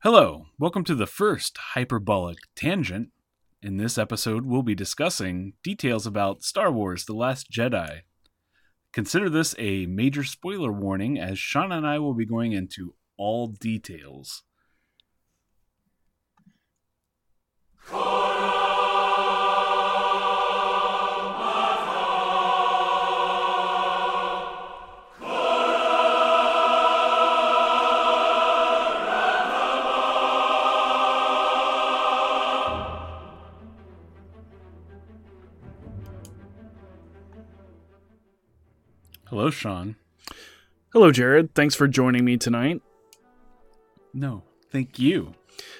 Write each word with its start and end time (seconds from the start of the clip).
Hello, 0.00 0.48
welcome 0.58 0.84
to 0.84 0.94
the 0.94 1.06
first 1.06 1.56
hyperbolic 1.72 2.36
tangent. 2.54 3.08
In 3.62 3.78
this 3.78 3.96
episode, 3.96 4.44
we'll 4.44 4.62
be 4.62 4.74
discussing 4.74 5.54
details 5.64 6.06
about 6.06 6.42
Star 6.42 6.70
Wars 6.70 7.06
The 7.06 7.14
Last 7.14 7.50
Jedi. 7.50 8.00
Consider 8.92 9.30
this 9.30 9.54
a 9.58 9.86
major 9.86 10.22
spoiler 10.22 10.70
warning 10.70 11.18
as 11.18 11.38
Sean 11.38 11.72
and 11.72 11.86
I 11.86 11.98
will 11.98 12.12
be 12.12 12.26
going 12.26 12.52
into 12.52 12.94
all 13.16 13.46
details. 13.46 14.42
Hello, 39.28 39.50
Sean. 39.50 39.96
Hello, 40.92 41.10
Jared. 41.10 41.52
Thanks 41.52 41.74
for 41.74 41.88
joining 41.88 42.24
me 42.24 42.36
tonight. 42.36 42.80
No, 44.14 44.44
thank 44.70 45.00
you. 45.00 45.34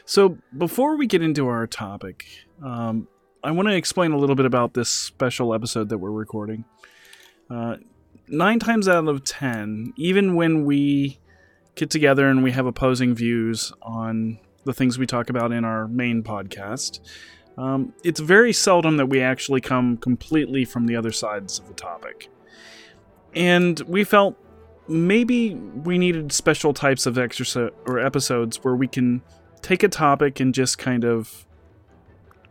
So, 0.05 0.39
before 0.59 0.97
we 0.97 1.07
get 1.07 1.23
into 1.23 1.47
our 1.47 1.69
topic, 1.69 2.27
um, 2.61 3.07
I 3.45 3.53
want 3.53 3.69
to 3.69 3.77
explain 3.77 4.11
a 4.11 4.19
little 4.19 4.35
bit 4.35 4.47
about 4.47 4.75
this 4.75 4.89
special 4.89 5.55
episode 5.55 5.91
that 5.91 5.99
we're 5.99 6.11
recording. 6.11 6.65
Uh, 7.49 7.77
nine 8.27 8.59
times 8.59 8.89
out 8.89 9.07
of 9.07 9.23
ten, 9.23 9.93
even 9.97 10.35
when 10.35 10.65
we 10.65 11.21
get 11.77 11.89
together 11.89 12.29
and 12.29 12.43
we 12.43 12.51
have 12.51 12.67
opposing 12.67 13.15
views 13.15 13.73
on 13.81 14.41
the 14.65 14.73
things 14.73 14.99
we 14.99 15.07
talk 15.07 15.31
about 15.31 15.53
in 15.53 15.65
our 15.65 15.87
main 15.87 16.25
podcast, 16.25 16.99
um, 17.57 17.93
it's 18.03 18.19
very 18.19 18.53
seldom 18.53 18.97
that 18.97 19.07
we 19.07 19.21
actually 19.21 19.61
come 19.61 19.97
completely 19.99 20.65
from 20.65 20.87
the 20.87 20.97
other 20.97 21.13
sides 21.13 21.61
of 21.61 21.69
the 21.69 21.75
topic. 21.75 22.29
And 23.37 23.79
we 23.81 24.03
felt 24.03 24.37
maybe 24.89 25.55
we 25.55 25.99
needed 25.99 26.33
special 26.33 26.73
types 26.73 27.07
of 27.07 27.19
exercise 27.19 27.71
or 27.87 27.99
episodes 27.99 28.65
where 28.65 28.75
we 28.75 28.89
can 28.89 29.23
take 29.61 29.83
a 29.83 29.89
topic 29.89 30.41
and 30.41 30.55
just 30.55 30.79
kind 30.79 31.05
of 31.05 31.47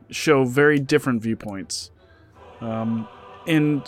show 0.10 0.46
very 0.46 0.80
different 0.80 1.24
viewpoints. 1.24 1.92
Um, 2.62 3.08
and 3.48 3.82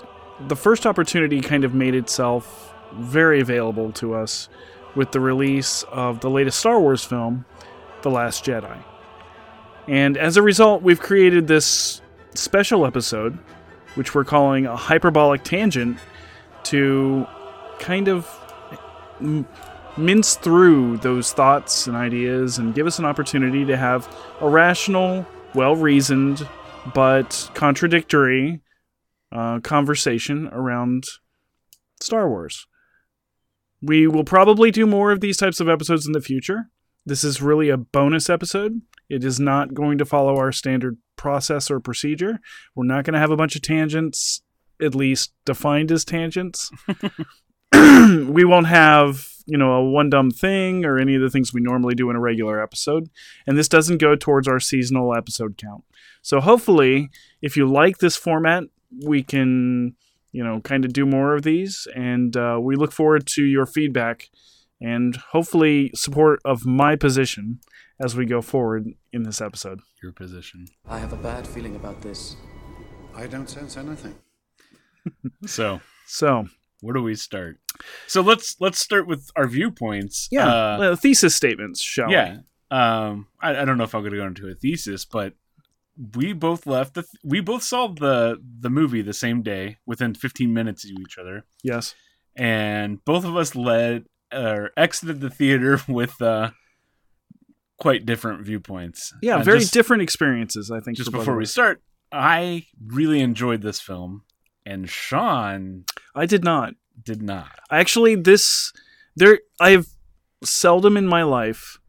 the 0.48 0.56
first 0.56 0.86
opportunity 0.86 1.42
kind 1.42 1.64
of 1.64 1.74
made 1.74 1.94
itself 1.94 2.74
very 2.96 3.40
available 3.42 3.92
to 3.94 4.16
us 4.16 4.50
with 4.96 5.12
the 5.12 5.20
release 5.20 5.84
of 5.92 6.22
the 6.22 6.30
latest 6.30 6.60
Star 6.60 6.80
Wars 6.80 7.04
film, 7.04 7.46
The 8.02 8.10
Last 8.10 8.44
Jedi. 8.44 8.78
And 9.88 10.18
as 10.18 10.36
a 10.36 10.42
result, 10.42 10.82
we've 10.82 11.00
created 11.00 11.48
this 11.48 12.02
special 12.34 12.86
episode, 12.86 13.38
which 13.96 14.16
we're 14.16 14.26
calling 14.26 14.66
a 14.66 14.76
hyperbolic 14.76 15.44
tangent, 15.44 15.98
to 16.70 17.28
kind 17.80 18.08
of 18.08 18.28
mince 19.98 20.36
through 20.36 20.98
those 20.98 21.34
thoughts 21.34 21.88
and 21.88 21.96
ideas 21.96 22.58
and 22.58 22.76
give 22.76 22.88
us 22.88 23.00
an 23.00 23.06
opportunity 23.06 23.66
to 23.66 23.76
have 23.76 24.08
a 24.42 24.50
rational, 24.50 25.26
well 25.54 25.76
reasoned, 25.76 26.48
but 26.94 27.50
contradictory 27.54 28.62
uh, 29.32 29.60
conversation 29.60 30.48
around 30.52 31.04
Star 32.02 32.30
Wars. 32.30 32.68
We 33.82 34.08
will 34.08 34.24
probably 34.24 34.72
do 34.72 34.86
more 34.86 35.12
of 35.12 35.22
these 35.22 35.38
types 35.38 35.60
of 35.60 35.70
episodes 35.70 36.06
in 36.06 36.14
the 36.14 36.22
future. 36.22 36.70
This 37.06 37.24
is 37.24 37.42
really 37.42 37.70
a 37.70 37.78
bonus 37.78 38.30
episode. 38.30 38.82
It 39.10 39.24
is 39.24 39.40
not 39.40 39.74
going 39.74 39.98
to 40.00 40.06
follow 40.06 40.38
our 40.38 40.52
standard 40.52 40.98
process 41.16 41.72
or 41.72 41.80
procedure. 41.80 42.40
We're 42.76 42.86
not 42.86 43.06
going 43.06 43.14
to 43.14 43.20
have 43.20 43.32
a 43.32 43.38
bunch 43.38 43.56
of 43.56 43.62
tangents, 43.62 44.42
at 44.82 44.96
least 44.96 45.34
defined 45.46 45.92
as 45.92 46.06
tangents. 46.06 46.72
we 47.74 48.46
won't 48.46 48.68
have, 48.68 49.28
you 49.46 49.58
know, 49.58 49.74
a 49.74 49.90
one 49.90 50.10
dumb 50.10 50.32
thing 50.32 50.86
or 50.86 50.98
any 50.98 51.16
of 51.16 51.22
the 51.22 51.30
things 51.30 51.54
we 51.54 51.62
normally 51.62 51.96
do 51.96 52.10
in 52.10 52.16
a 52.16 52.20
regular 52.20 52.62
episode. 52.62 53.10
And 53.46 53.58
this 53.58 53.68
doesn't 53.68 54.00
go 54.00 54.16
towards 54.16 54.48
our 54.48 54.60
seasonal 54.60 55.14
episode 55.14 55.58
count. 55.58 55.84
So 56.22 56.40
hopefully, 56.40 57.10
if 57.42 57.58
you 57.58 57.70
like 57.70 57.98
this 57.98 58.16
format, 58.16 58.64
we 59.06 59.22
can, 59.22 59.96
you 60.32 60.44
know, 60.44 60.62
kind 60.62 60.86
of 60.86 60.94
do 60.94 61.06
more 61.06 61.36
of 61.36 61.44
these. 61.44 61.88
And 61.94 62.36
uh, 62.38 62.58
we 62.62 62.76
look 62.76 62.92
forward 62.92 63.28
to 63.28 63.44
your 63.44 63.66
feedback 63.66 64.30
and 64.80 65.16
hopefully 65.32 65.92
support 65.94 66.40
of 66.46 66.66
my 66.66 66.96
position 66.96 67.60
as 68.00 68.16
we 68.16 68.26
go 68.26 68.42
forward 68.42 68.88
in 69.12 69.24
this 69.24 69.42
episode. 69.42 69.82
Your 70.02 70.12
position. 70.12 70.68
I 70.88 71.00
have 71.00 71.14
a 71.14 71.18
bad 71.18 71.48
feeling 71.48 71.76
about 71.76 72.02
this. 72.02 72.36
I 73.16 73.28
don't 73.28 73.50
sense 73.50 73.78
anything. 73.78 74.16
So, 75.46 75.82
So, 76.06 76.48
where 76.82 76.94
do 76.94 77.02
we 77.04 77.16
start? 77.16 77.58
So 78.08 78.22
let's 78.22 78.56
let's 78.60 78.80
start 78.80 79.08
with 79.08 79.30
our 79.36 79.48
viewpoints. 79.48 80.28
yeah, 80.32 80.48
Uh, 80.48 80.96
thesis 80.96 81.36
statements, 81.36 81.82
shall 81.82 82.10
yeah. 82.12 82.38
Um, 82.70 83.28
I, 83.42 83.62
I 83.62 83.66
don't 83.66 83.78
know 83.78 83.86
if 83.86 83.94
I'm 83.96 84.02
going 84.02 84.12
to 84.14 84.18
go 84.18 84.26
into 84.28 84.48
a 84.50 84.54
thesis, 84.56 85.06
but 85.06 85.34
we 86.16 86.34
both 86.34 86.66
left 86.68 86.94
the 86.96 87.06
we 87.24 87.40
both 87.40 87.64
saw 87.64 87.88
the 87.88 88.42
the 88.60 88.70
movie 88.70 89.02
the 89.02 89.14
same 89.14 89.42
day 89.42 89.78
within 89.86 90.14
15 90.14 90.54
minutes 90.54 90.84
of 90.86 90.92
each 90.92 91.18
other. 91.18 91.46
Yes. 91.64 91.96
and 92.36 93.04
both 93.06 93.26
of 93.26 93.36
us 93.36 93.56
led 93.56 94.06
or 94.34 94.72
exited 94.78 95.22
the 95.22 95.30
theater 95.30 95.80
with 95.88 96.22
uh 96.22 96.52
quite 97.80 98.06
different 98.06 98.46
viewpoints. 98.46 99.14
Yeah, 99.22 99.38
Uh, 99.38 99.44
very 99.44 99.60
just, 99.60 99.74
different 99.74 100.02
experiences, 100.04 100.70
I 100.72 100.80
think. 100.80 100.98
Just 100.98 101.12
before 101.12 101.36
we 101.36 101.46
start, 101.46 101.82
I 102.12 102.66
really 102.86 103.22
enjoyed 103.22 103.62
this 103.62 103.80
film, 103.80 104.24
and 104.68 104.90
Sean 104.90 105.86
I 106.16 106.26
did 106.26 106.44
not. 106.44 106.74
did 107.04 107.22
not. 107.22 107.60
Actually, 107.72 108.16
this 108.16 108.74
there 109.16 109.40
I've 109.60 109.88
seldom 110.44 110.98
in 110.98 111.08
my 111.08 111.24
life 111.24 111.80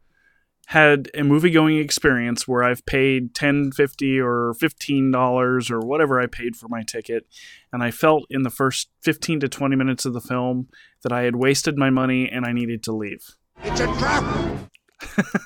had 0.67 1.09
a 1.15 1.23
movie 1.23 1.49
going 1.49 1.77
experience 1.77 2.47
where 2.47 2.63
I've 2.63 2.85
paid 2.85 3.33
10, 3.33 3.71
50 3.71 4.19
or 4.19 4.53
15 4.53 5.11
dollars 5.11 5.71
or 5.71 5.79
whatever 5.79 6.21
I 6.21 6.27
paid 6.27 6.55
for 6.55 6.67
my 6.67 6.83
ticket 6.83 7.27
and 7.73 7.83
I 7.83 7.91
felt 7.91 8.25
in 8.29 8.43
the 8.43 8.49
first 8.49 8.89
15 9.01 9.41
to 9.41 9.49
20 9.49 9.75
minutes 9.75 10.05
of 10.05 10.13
the 10.13 10.21
film 10.21 10.69
that 11.03 11.11
I 11.11 11.23
had 11.23 11.35
wasted 11.35 11.77
my 11.77 11.89
money 11.89 12.29
and 12.29 12.45
I 12.45 12.51
needed 12.51 12.83
to 12.83 12.91
leave. 12.91 13.35
It's 13.63 13.79
a 13.79 13.87
trap! 13.97 14.69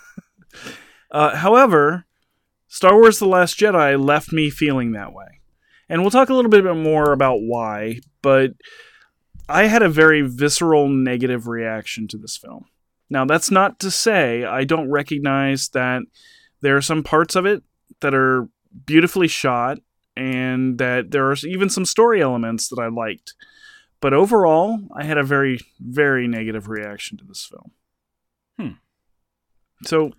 Uh, 1.13 1.35
however, 1.35 2.05
Star 2.67 2.95
Wars 2.95 3.19
The 3.19 3.27
Last 3.27 3.59
Jedi 3.59 4.03
left 4.03 4.33
me 4.33 4.50
feeling 4.50 4.94
that 4.94 5.13
way. 5.13 5.41
And 5.89 6.01
we'll 6.01 6.11
talk 6.11 6.29
a 6.29 6.33
little 6.33 6.51
bit 6.51 6.63
more 6.63 7.11
about 7.11 7.41
why, 7.41 7.99
but 8.21 8.51
I 9.49 9.66
had 9.66 9.81
a 9.81 9.89
very 9.89 10.21
visceral 10.21 10.88
negative 10.88 11.47
reaction 11.47 12.07
to 12.09 12.17
this 12.17 12.38
film. 12.38 12.66
Now, 13.09 13.25
that's 13.25 13.51
not 13.51 13.79
to 13.79 13.91
say 13.91 14.44
I 14.44 14.63
don't 14.63 14.89
recognize 14.89 15.69
that 15.69 16.03
there 16.61 16.77
are 16.77 16.81
some 16.81 17.03
parts 17.03 17.35
of 17.35 17.45
it 17.45 17.61
that 17.99 18.16
are 18.16 18.47
beautifully 18.85 19.27
shot 19.27 19.79
and 20.16 20.77
that 20.77 21.11
there 21.11 21.29
are 21.29 21.35
even 21.44 21.69
some 21.69 21.85
story 21.85 22.21
elements 22.21 22.69
that 22.69 22.79
I 22.79 22.88
liked. 22.88 23.33
But 24.00 24.13
overall, 24.13 24.79
I 24.95 25.03
had 25.03 25.17
a 25.17 25.23
very, 25.23 25.59
very 25.79 26.27
negative 26.27 26.67
reaction 26.67 27.17
to 27.17 27.23
this 27.25 27.45
film. 27.45 27.71
Hmm. 28.57 28.77
So, 29.85 30.11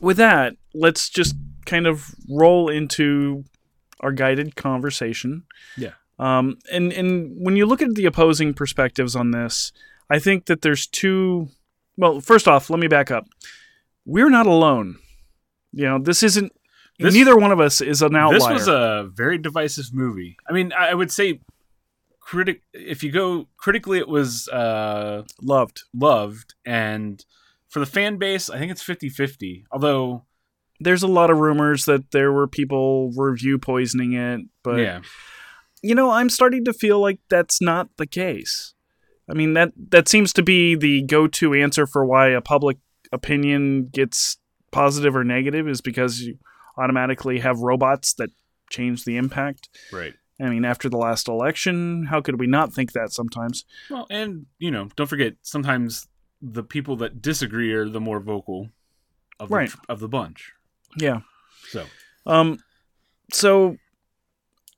with 0.00 0.16
that, 0.16 0.54
let's 0.74 1.10
just 1.10 1.34
kind 1.66 1.86
of 1.86 2.14
roll 2.28 2.68
into 2.68 3.44
our 4.00 4.12
guided 4.12 4.56
conversation. 4.56 5.44
Yeah. 5.76 5.92
Um, 6.18 6.58
and 6.70 6.92
and 6.92 7.32
when 7.38 7.56
you 7.56 7.64
look 7.66 7.80
at 7.82 7.94
the 7.94 8.04
opposing 8.06 8.52
perspectives 8.54 9.16
on 9.16 9.30
this, 9.30 9.72
I 10.10 10.18
think 10.18 10.46
that 10.46 10.62
there's 10.62 10.86
two. 10.86 11.48
Well, 11.96 12.20
first 12.20 12.46
off, 12.48 12.70
let 12.70 12.78
me 12.80 12.88
back 12.88 13.10
up. 13.10 13.26
We're 14.04 14.30
not 14.30 14.46
alone. 14.46 14.96
You 15.72 15.84
know, 15.86 15.98
this 15.98 16.22
isn't. 16.22 16.52
This- 16.98 17.14
neither 17.14 17.36
one 17.36 17.52
of 17.52 17.60
us 17.60 17.80
is 17.80 18.02
an 18.02 18.14
outlier. 18.14 18.38
This 18.38 18.48
was 18.48 18.68
a 18.68 19.08
very 19.14 19.38
divisive 19.38 19.94
movie. 19.94 20.36
I 20.48 20.52
mean, 20.52 20.72
I 20.78 20.94
would 20.94 21.10
say 21.10 21.40
critic 22.20 22.62
if 22.72 23.02
you 23.02 23.10
go 23.10 23.48
critically 23.56 23.98
it 23.98 24.06
was 24.06 24.46
uh 24.48 25.24
loved. 25.42 25.82
loved 25.92 26.54
and 26.64 27.24
for 27.68 27.80
the 27.80 27.86
fan 27.86 28.18
base 28.18 28.48
I 28.48 28.58
think 28.58 28.70
it's 28.70 28.84
50-50. 28.84 29.64
Although 29.72 30.26
There's 30.80 31.02
a 31.02 31.08
lot 31.08 31.30
of 31.30 31.38
rumors 31.38 31.84
that 31.84 32.10
there 32.10 32.32
were 32.32 32.48
people 32.48 33.12
review 33.16 33.58
poisoning 33.58 34.14
it, 34.14 34.40
but 34.62 34.78
yeah. 34.78 35.00
you 35.82 35.94
know, 35.94 36.10
I'm 36.10 36.30
starting 36.30 36.64
to 36.64 36.72
feel 36.72 37.00
like 37.00 37.20
that's 37.28 37.60
not 37.60 37.88
the 37.98 38.06
case. 38.06 38.74
I 39.30 39.34
mean 39.34 39.52
that 39.54 39.72
that 39.90 40.08
seems 40.08 40.32
to 40.34 40.42
be 40.42 40.74
the 40.74 41.02
go-to 41.02 41.54
answer 41.54 41.86
for 41.86 42.04
why 42.04 42.28
a 42.28 42.40
public 42.40 42.78
opinion 43.12 43.88
gets 43.88 44.38
positive 44.72 45.14
or 45.14 45.24
negative 45.24 45.68
is 45.68 45.80
because 45.80 46.20
you 46.20 46.38
automatically 46.76 47.40
have 47.40 47.60
robots 47.60 48.14
that 48.14 48.30
change 48.70 49.04
the 49.04 49.16
impact. 49.16 49.68
Right. 49.92 50.14
I 50.40 50.48
mean, 50.48 50.64
after 50.64 50.88
the 50.88 50.96
last 50.96 51.28
election, 51.28 52.06
how 52.06 52.22
could 52.22 52.40
we 52.40 52.46
not 52.46 52.72
think 52.72 52.92
that 52.92 53.12
sometimes? 53.12 53.64
Well, 53.90 54.06
and 54.10 54.46
you 54.58 54.70
know, 54.70 54.88
don't 54.96 55.06
forget 55.06 55.34
sometimes 55.42 56.08
the 56.40 56.62
people 56.62 56.96
that 56.96 57.20
disagree 57.20 57.72
are 57.74 57.88
the 57.88 58.00
more 58.00 58.20
vocal. 58.20 58.70
of 59.38 59.50
Right. 59.50 59.70
the, 59.70 59.78
of 59.88 60.00
the 60.00 60.08
bunch. 60.08 60.52
Yeah. 60.96 61.20
So 61.68 61.86
Um, 62.26 62.58
so 63.32 63.76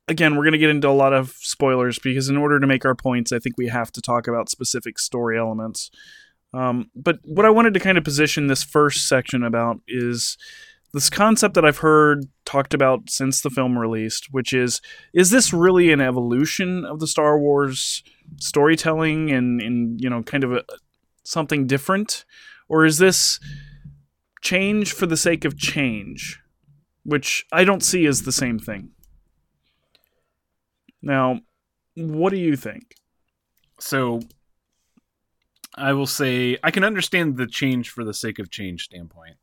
again, 0.08 0.36
we're 0.36 0.44
going 0.44 0.52
to 0.52 0.58
get 0.58 0.70
into 0.70 0.88
a 0.88 0.90
lot 0.90 1.12
of 1.12 1.30
spoilers 1.38 1.98
because 1.98 2.28
in 2.28 2.36
order 2.36 2.60
to 2.60 2.66
make 2.66 2.84
our 2.84 2.94
points, 2.94 3.32
I 3.32 3.38
think 3.38 3.56
we 3.56 3.68
have 3.68 3.92
to 3.92 4.00
talk 4.00 4.26
about 4.26 4.48
specific 4.48 4.98
story 4.98 5.38
elements. 5.38 5.90
Um, 6.54 6.90
but 6.94 7.18
what 7.22 7.46
I 7.46 7.50
wanted 7.50 7.74
to 7.74 7.80
kind 7.80 7.96
of 7.96 8.04
position 8.04 8.46
this 8.46 8.62
first 8.62 9.08
section 9.08 9.42
about 9.42 9.80
is 9.88 10.36
this 10.92 11.08
concept 11.08 11.54
that 11.54 11.64
I've 11.64 11.78
heard 11.78 12.26
talked 12.44 12.74
about 12.74 13.08
since 13.08 13.40
the 13.40 13.48
film 13.48 13.78
released, 13.78 14.28
which 14.30 14.52
is 14.52 14.82
is 15.14 15.30
this 15.30 15.52
really 15.52 15.90
an 15.92 16.02
evolution 16.02 16.84
of 16.84 17.00
the 17.00 17.06
Star 17.06 17.38
Wars 17.38 18.02
storytelling 18.38 19.30
and, 19.30 19.62
and 19.62 20.00
you 20.00 20.10
know, 20.10 20.22
kind 20.22 20.44
of 20.44 20.52
a, 20.52 20.64
something 21.24 21.66
different? 21.66 22.26
Or 22.68 22.84
is 22.84 22.98
this 22.98 23.40
change 24.42 24.92
for 24.92 25.06
the 25.06 25.16
sake 25.16 25.44
of 25.44 25.56
change? 25.58 26.38
which 27.04 27.44
I 27.50 27.64
don't 27.64 27.82
see 27.82 28.06
as 28.06 28.22
the 28.22 28.30
same 28.30 28.60
thing. 28.60 28.90
Now, 31.02 31.40
what 31.96 32.30
do 32.30 32.36
you 32.38 32.56
think? 32.56 32.94
so 33.80 34.20
I 35.74 35.92
will 35.94 36.06
say 36.06 36.56
I 36.62 36.70
can 36.70 36.84
understand 36.84 37.36
the 37.36 37.48
change 37.48 37.90
for 37.90 38.04
the 38.04 38.14
sake 38.14 38.38
of 38.38 38.48
change 38.50 38.84
standpoint, 38.84 39.34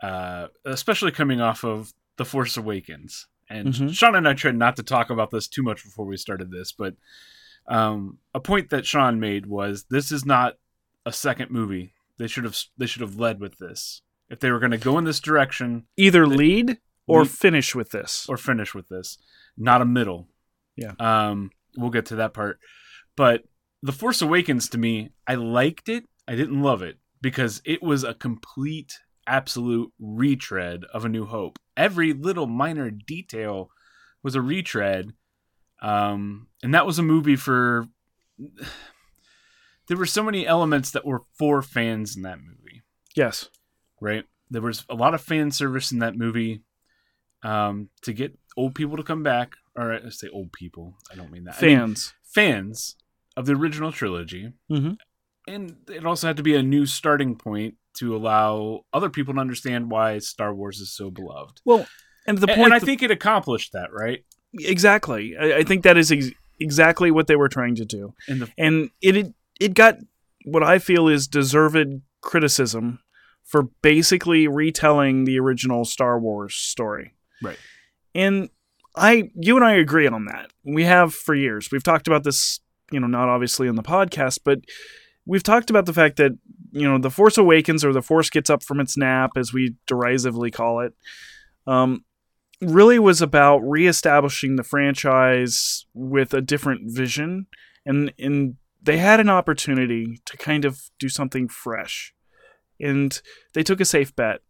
uh, 0.00 0.46
especially 0.64 1.10
coming 1.10 1.40
off 1.40 1.64
of 1.64 1.92
the 2.18 2.24
Force 2.24 2.56
Awakens. 2.56 3.26
And 3.48 3.68
Mhm. 3.74 3.92
Sean 3.92 4.14
and 4.14 4.28
I 4.28 4.34
tried 4.34 4.54
not 4.54 4.76
to 4.76 4.84
talk 4.84 5.10
about 5.10 5.30
this 5.32 5.48
too 5.48 5.64
much 5.64 5.82
before 5.82 6.06
we 6.06 6.16
started 6.16 6.52
this, 6.52 6.70
but 6.70 6.94
um, 7.66 8.18
a 8.32 8.38
point 8.38 8.70
that 8.70 8.86
Sean 8.86 9.18
made 9.18 9.46
was 9.46 9.84
this 9.90 10.12
is 10.12 10.24
not 10.24 10.58
a 11.04 11.12
second 11.12 11.50
movie. 11.50 11.94
They 12.18 12.28
should 12.28 12.44
have 12.44 12.56
they 12.78 12.86
should 12.86 13.02
have 13.02 13.18
led 13.18 13.40
with 13.40 13.58
this 13.58 14.02
if 14.32 14.40
they 14.40 14.50
were 14.50 14.58
going 14.58 14.72
to 14.72 14.78
go 14.78 14.98
in 14.98 15.04
this 15.04 15.20
direction 15.20 15.84
Either 15.96 16.26
lead 16.26 16.78
or 17.06 17.20
Lead- 17.20 17.30
finish 17.30 17.74
with 17.74 17.90
this. 17.90 18.26
or 18.28 18.36
finish 18.36 18.74
with 18.74 18.88
this, 18.88 19.18
not 19.56 19.82
a 19.82 19.84
middle. 19.84 20.26
Yeah. 20.76 20.92
Um, 20.98 21.50
we'll 21.76 21.90
get 21.90 22.06
to 22.06 22.16
that 22.16 22.32
part, 22.34 22.58
but 23.16 23.44
the 23.82 23.92
Force 23.92 24.22
Awakens 24.22 24.68
to 24.70 24.78
me, 24.78 25.10
I 25.26 25.34
liked 25.34 25.88
it. 25.88 26.04
I 26.26 26.34
didn't 26.34 26.62
love 26.62 26.82
it 26.82 26.98
because 27.20 27.60
it 27.64 27.82
was 27.82 28.04
a 28.04 28.14
complete, 28.14 28.98
absolute 29.26 29.92
retread 30.00 30.84
of 30.94 31.04
A 31.04 31.08
New 31.08 31.26
Hope. 31.26 31.58
Every 31.76 32.12
little 32.12 32.46
minor 32.46 32.90
detail 32.90 33.70
was 34.22 34.34
a 34.34 34.40
retread, 34.40 35.12
um, 35.82 36.48
and 36.62 36.72
that 36.74 36.86
was 36.86 36.98
a 36.98 37.02
movie 37.02 37.36
for. 37.36 37.86
There 39.88 39.96
were 39.96 40.06
so 40.06 40.22
many 40.22 40.46
elements 40.46 40.92
that 40.92 41.04
were 41.04 41.22
for 41.36 41.60
fans 41.60 42.16
in 42.16 42.22
that 42.22 42.38
movie 42.38 42.82
yes. 43.14 43.48
Right? 44.02 44.24
There 44.50 44.60
was 44.62 44.84
a 44.90 44.94
lot 44.94 45.14
of 45.14 45.20
fan 45.22 45.50
service 45.50 45.92
in 45.92 46.00
that 46.00 46.16
movie 46.16 46.62
um, 47.42 47.88
to 48.02 48.12
get 48.12 48.38
old 48.56 48.74
people 48.74 48.96
to 48.96 49.02
come 49.02 49.22
back. 49.22 49.54
Or 49.74 49.92
I 49.94 50.08
say 50.10 50.28
old 50.28 50.52
people. 50.52 50.96
I 51.10 51.14
don't 51.14 51.30
mean 51.32 51.44
that. 51.44 51.56
I 51.62 51.66
mean 51.66 51.78
Fans. 51.78 52.12
fans 52.22 52.96
of 53.36 53.46
the 53.46 53.54
original 53.54 53.90
trilogy. 53.92 54.52
Mhm. 54.70 54.96
And 55.48 55.76
it 55.88 56.04
also 56.04 56.26
had 56.26 56.36
to 56.36 56.42
be 56.42 56.54
a 56.54 56.62
new 56.62 56.84
starting 56.86 57.36
point 57.36 57.76
to 57.98 58.14
allow 58.14 58.84
other 58.92 59.08
people 59.10 59.34
to 59.34 59.40
understand 59.40 59.90
why 59.90 60.18
Star 60.18 60.54
Wars 60.54 60.78
is 60.80 60.92
so 60.94 61.10
beloved. 61.10 61.60
Well, 61.64 61.86
and 62.26 62.38
the 62.38 62.46
And- 62.48 62.56
point 62.56 62.66
and 62.66 62.74
I 62.74 62.78
that- 62.78 62.86
think 62.86 63.02
it 63.02 63.10
accomplished 63.10 63.72
that, 63.72 63.90
right? 63.92 64.24
exactly. 64.60 65.34
I, 65.36 65.58
I 65.58 65.62
think 65.62 65.82
that 65.84 65.96
is 65.96 66.12
ex- 66.12 66.30
exactly 66.60 67.10
what 67.10 67.26
they 67.26 67.36
were 67.36 67.48
trying 67.48 67.74
to 67.76 67.84
do, 67.86 68.14
In 68.28 68.40
the 68.40 68.52
and 68.58 68.90
it 69.00 69.16
it, 69.16 69.34
it 69.58 69.74
got 69.74 69.96
what 70.44 70.62
I 70.62 70.78
feel 70.78 71.08
is 71.08 71.26
deserved 71.26 72.02
criticism 72.20 73.00
for 73.52 73.64
basically 73.82 74.48
retelling 74.48 75.24
the 75.24 75.38
original 75.38 75.84
Star 75.84 76.18
Wars 76.18 76.54
story. 76.54 77.14
Right. 77.42 77.58
And 78.14 78.48
I, 78.96 79.30
you 79.34 79.56
and 79.56 79.64
I 79.64 79.74
agree 79.74 80.06
on 80.06 80.24
that. 80.24 80.50
We 80.64 80.84
have 80.84 81.12
for 81.12 81.34
years. 81.34 81.68
We've 81.70 81.82
talked 81.82 82.06
about 82.06 82.24
this, 82.24 82.60
you 82.90 82.98
know, 82.98 83.06
not 83.06 83.28
obviously 83.28 83.68
in 83.68 83.74
the 83.74 83.82
podcast, 83.82 84.38
but 84.42 84.60
we've 85.26 85.42
talked 85.42 85.68
about 85.68 85.84
the 85.84 85.92
fact 85.92 86.16
that, 86.16 86.32
you 86.70 86.88
know, 86.88 86.96
the 86.96 87.10
Force 87.10 87.36
Awakens 87.36 87.84
or 87.84 87.92
the 87.92 88.00
Force 88.00 88.30
gets 88.30 88.48
up 88.48 88.62
from 88.62 88.80
its 88.80 88.96
nap, 88.96 89.32
as 89.36 89.52
we 89.52 89.74
derisively 89.86 90.50
call 90.50 90.80
it, 90.80 90.94
um, 91.66 92.06
really 92.62 92.98
was 92.98 93.20
about 93.20 93.58
reestablishing 93.58 94.56
the 94.56 94.64
franchise 94.64 95.84
with 95.92 96.32
a 96.32 96.40
different 96.40 96.90
vision. 96.90 97.48
And, 97.84 98.14
and 98.18 98.56
they 98.82 98.96
had 98.96 99.20
an 99.20 99.28
opportunity 99.28 100.22
to 100.24 100.38
kind 100.38 100.64
of 100.64 100.80
do 100.98 101.10
something 101.10 101.48
fresh. 101.48 102.14
And 102.82 103.18
they 103.54 103.62
took 103.62 103.80
a 103.80 103.84
safe 103.86 104.14
bet 104.16 104.40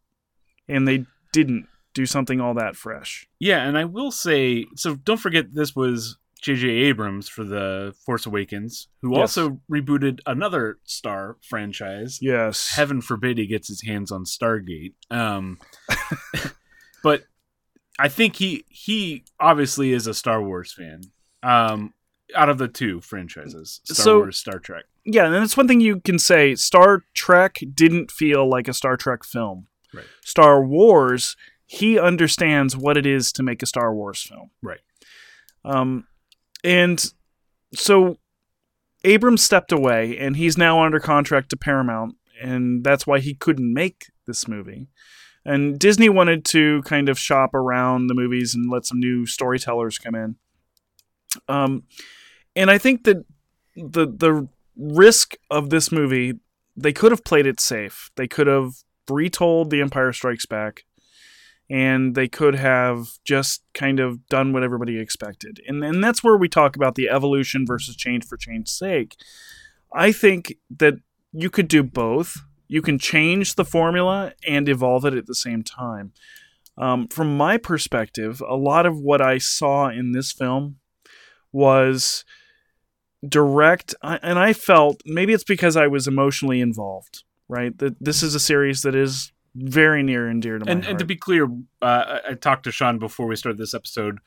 and 0.69 0.88
they 0.88 1.05
didn't 1.32 1.67
do 1.94 2.06
something 2.06 2.40
all 2.40 2.55
that 2.55 2.75
fresh. 2.75 3.29
Yeah, 3.38 3.62
and 3.62 3.76
I 3.79 3.84
will 3.84 4.11
say 4.11 4.64
so. 4.76 4.94
Don't 4.96 5.20
forget, 5.20 5.52
this 5.52 5.76
was 5.76 6.17
J.J. 6.40 6.67
Abrams 6.69 7.29
for 7.29 7.44
the 7.44 7.94
Force 8.06 8.25
Awakens, 8.26 8.88
who 9.02 9.12
Yes. 9.12 9.20
also 9.37 9.61
rebooted 9.70 10.20
another 10.26 10.79
Star 10.84 11.37
franchise. 11.49 12.19
Yes. 12.23 12.73
Heaven 12.75 13.00
forbid 13.02 13.37
he 13.38 13.46
gets 13.46 13.69
his 13.69 13.82
hands 13.82 14.11
on 14.11 14.25
Stargate. 14.25 14.94
Um, 15.11 15.58
but 17.02 17.25
I 17.99 18.08
think 18.08 18.37
he 18.37 18.64
he 18.69 19.25
obviously 19.38 19.93
is 19.93 20.06
a 20.06 20.14
Star 20.14 20.43
Wars 20.43 20.73
fan. 20.73 21.02
Um, 21.43 21.93
out 22.35 22.49
of 22.49 22.56
the 22.58 22.69
two 22.69 23.00
franchises, 23.02 23.81
Star 23.85 24.05
So- 24.05 24.19
Wars, 24.19 24.38
Star 24.38 24.58
Trek. 24.58 24.85
Yeah, 25.04 25.26
and 25.26 25.34
that's 25.34 25.56
one 25.56 25.69
thing 25.69 25.81
you 25.81 26.00
can 26.00 26.19
say. 26.19 26.54
Star 26.54 27.04
Trek 27.14 27.58
didn't 27.75 28.10
feel 28.10 28.49
like 28.49 28.69
a 28.69 28.75
Star 28.75 28.96
Trek 28.96 29.25
film. 29.25 29.66
Right. 29.93 30.06
Star 30.25 30.64
Wars, 30.64 31.37
he 31.66 31.99
understands 31.99 32.76
what 32.76 32.96
it 32.96 33.06
is 33.06 33.32
to 33.32 33.43
make 33.43 33.62
a 33.62 33.66
Star 33.66 33.94
Wars 33.94 34.22
film. 34.22 34.50
Right. 34.62 34.81
Um, 35.64 36.06
and 36.64 37.04
so 37.75 38.19
Abrams 39.04 39.43
stepped 39.43 39.72
away, 39.72 40.16
and 40.19 40.37
he's 40.37 40.56
now 40.56 40.84
under 40.84 41.00
contract 41.00 41.50
to 41.50 41.56
Paramount, 41.56 42.16
and 42.40 42.84
that's 42.84 43.06
why 43.06 43.19
he 43.19 43.34
couldn't 43.34 43.72
make 43.72 44.12
this 44.26 44.46
movie. 44.46 44.88
And 45.44 45.78
Disney 45.78 46.08
wanted 46.08 46.44
to 46.46 46.82
kind 46.82 47.08
of 47.08 47.19
shop 47.19 47.52
around 47.54 48.06
the 48.06 48.14
movies 48.14 48.54
and 48.54 48.70
let 48.70 48.87
some 48.87 49.00
new 49.00 49.26
storytellers 49.26 49.99
come 49.99 50.14
in. 50.14 50.37
Um, 51.49 51.84
and 52.54 52.70
I 52.70 52.78
think 52.78 53.04
that 53.04 53.25
the 53.75 54.06
the 54.06 54.49
risk 54.77 55.35
of 55.51 55.71
this 55.71 55.93
movie, 55.93 56.35
they 56.77 56.93
could 56.93 57.13
have 57.13 57.25
played 57.25 57.47
it 57.47 57.61
safe. 57.61 58.11
They 58.17 58.29
could 58.29 58.47
have 58.47 58.73
retold 59.11 59.71
The 59.71 59.81
Empire 59.81 60.13
Strikes 60.13 60.47
Back, 60.47 60.85
and 61.69 62.14
they 62.14 62.29
could 62.29 62.55
have 62.55 63.09
just 63.25 63.62
kind 63.75 64.00
of 64.00 64.26
done 64.29 64.52
what 64.52 64.62
everybody 64.62 64.99
expected. 64.99 65.61
And 65.67 65.85
and 65.85 66.02
that's 66.02 66.23
where 66.25 66.37
we 66.37 66.49
talk 66.49 66.76
about 66.76 66.95
the 66.95 67.09
evolution 67.09 67.67
versus 67.67 67.97
change 67.97 68.26
for 68.26 68.37
change's 68.37 68.75
sake. 68.75 69.17
I 69.95 70.12
think 70.12 70.55
that 70.79 70.95
you 71.33 71.50
could 71.50 71.69
do 71.69 71.83
both. 71.83 72.38
You 72.69 72.83
can 72.83 72.99
change 72.99 73.55
the 73.55 73.64
formula 73.64 74.33
and 74.47 74.69
evolve 74.69 75.05
it 75.05 75.14
at 75.14 75.26
the 75.26 75.35
same 75.35 75.62
time. 75.62 76.12
Um, 76.79 77.09
from 77.09 77.37
my 77.37 77.59
perspective, 77.59 78.43
a 78.49 78.57
lot 78.57 78.87
of 78.87 78.99
what 78.99 79.21
I 79.21 79.37
saw 79.37 79.88
in 79.91 80.12
this 80.12 80.33
film 80.33 80.79
was 81.52 82.25
direct 83.29 83.95
and 84.02 84.38
i 84.38 84.52
felt 84.52 85.00
maybe 85.07 85.33
it's 85.33 85.45
because 85.45 85.76
i 85.76 85.87
was 85.87 86.09
emotionally 86.09 86.61
involved 86.61 87.23
right 87.49 87.79
that 87.79 87.95
this 88.00 88.23
is 88.23 88.35
a 88.35 88.41
series 88.41 88.83
that 88.83 88.95
is 88.95 89.31
very 89.55 90.02
near 90.02 90.26
and 90.29 90.43
dear 90.43 90.59
to 90.59 90.64
my 90.64 90.73
And, 90.73 90.83
heart. 90.83 90.91
and 90.91 90.99
to 90.99 91.05
be 91.05 91.14
clear, 91.14 91.45
uh, 91.83 92.19
I, 92.31 92.35
talked 92.35 92.64
to 92.64 92.73
Sean 92.73 92.99
before 92.99 93.26
we 93.26 93.37
started 93.37 93.59
this 93.59 93.75
episode. 93.75 94.19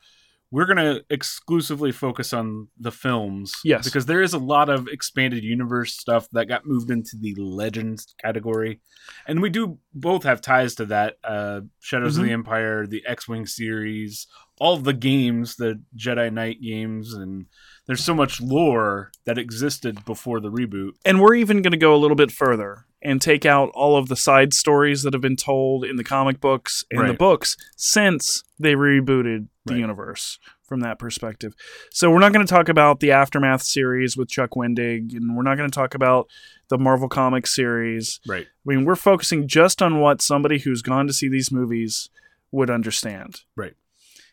We're 0.52 0.66
going 0.66 0.76
to 0.76 1.04
exclusively 1.10 1.90
focus 1.90 2.32
on 2.32 2.68
the 2.78 2.92
films. 2.92 3.52
Yes. 3.64 3.84
Because 3.84 4.06
there 4.06 4.22
is 4.22 4.32
a 4.34 4.38
lot 4.38 4.68
of 4.68 4.86
expanded 4.86 5.42
universe 5.42 5.94
stuff 5.94 6.28
that 6.30 6.46
got 6.46 6.64
moved 6.64 6.92
into 6.92 7.16
the 7.20 7.34
Legends 7.34 8.14
category. 8.22 8.78
And 9.26 9.42
we 9.42 9.50
do 9.50 9.78
both 9.92 10.22
have 10.22 10.40
ties 10.40 10.76
to 10.76 10.84
that 10.86 11.16
uh, 11.24 11.62
Shadows 11.80 12.16
of 12.16 12.22
Mhm. 12.22 12.26
the 12.28 12.32
Empire, 12.32 12.86
the 12.86 13.02
X 13.04 13.26
Wing 13.26 13.46
series, 13.46 14.28
all 14.60 14.76
the 14.76 14.92
games, 14.92 15.56
the 15.56 15.82
Jedi 15.96 16.32
Knight 16.32 16.62
games. 16.62 17.12
And 17.14 17.46
there's 17.86 18.04
so 18.04 18.14
much 18.14 18.40
lore 18.40 19.10
that 19.24 19.38
existed 19.38 20.04
before 20.04 20.40
the 20.40 20.50
reboot. 20.50 20.92
and 21.04 21.20
we're 21.20 21.34
even 21.34 21.62
going 21.62 21.72
to 21.72 21.76
go 21.76 21.94
a 21.94 21.98
little 21.98 22.16
bit 22.16 22.30
further 22.32 22.84
and 23.02 23.20
take 23.22 23.46
out 23.46 23.70
all 23.74 23.96
of 23.96 24.08
the 24.08 24.16
side 24.16 24.52
stories 24.52 25.02
that 25.02 25.12
have 25.12 25.22
been 25.22 25.36
told 25.36 25.84
in 25.84 25.96
the 25.96 26.02
comic 26.04 26.40
books 26.40 26.84
and 26.90 27.08
the 27.08 27.14
books 27.14 27.56
since 27.76 28.42
they 28.58 28.74
rebooted 28.74 29.48
the 29.64 29.74
Right. 29.74 29.80
universe 29.80 30.38
from 30.62 30.80
that 30.80 30.98
perspective. 30.98 31.54
So 31.92 32.10
we're 32.10 32.18
not 32.18 32.32
going 32.32 32.44
to 32.44 32.52
talk 32.52 32.68
about 32.68 32.98
the 33.00 33.12
aftermath 33.12 33.62
series 33.62 34.16
with 34.16 34.28
Chuck 34.28 34.50
Wendig, 34.56 35.14
and 35.14 35.36
we're 35.36 35.42
not 35.44 35.56
going 35.56 35.70
to 35.70 35.74
talk 35.74 35.94
about 35.94 36.28
the 36.68 36.78
Marvel 36.78 37.08
Comics 37.08 37.54
series. 37.54 38.18
Right. 38.26 38.46
I 38.46 38.64
mean, 38.64 38.84
we're 38.84 38.96
focusing 38.96 39.46
just 39.46 39.80
on 39.82 40.00
what 40.00 40.20
somebody 40.22 40.58
who's 40.58 40.82
gone 40.82 41.06
to 41.06 41.12
see 41.12 41.28
these 41.28 41.52
movies 41.52 42.08
would 42.50 42.70
understand. 42.70 43.42
Right. 43.54 43.74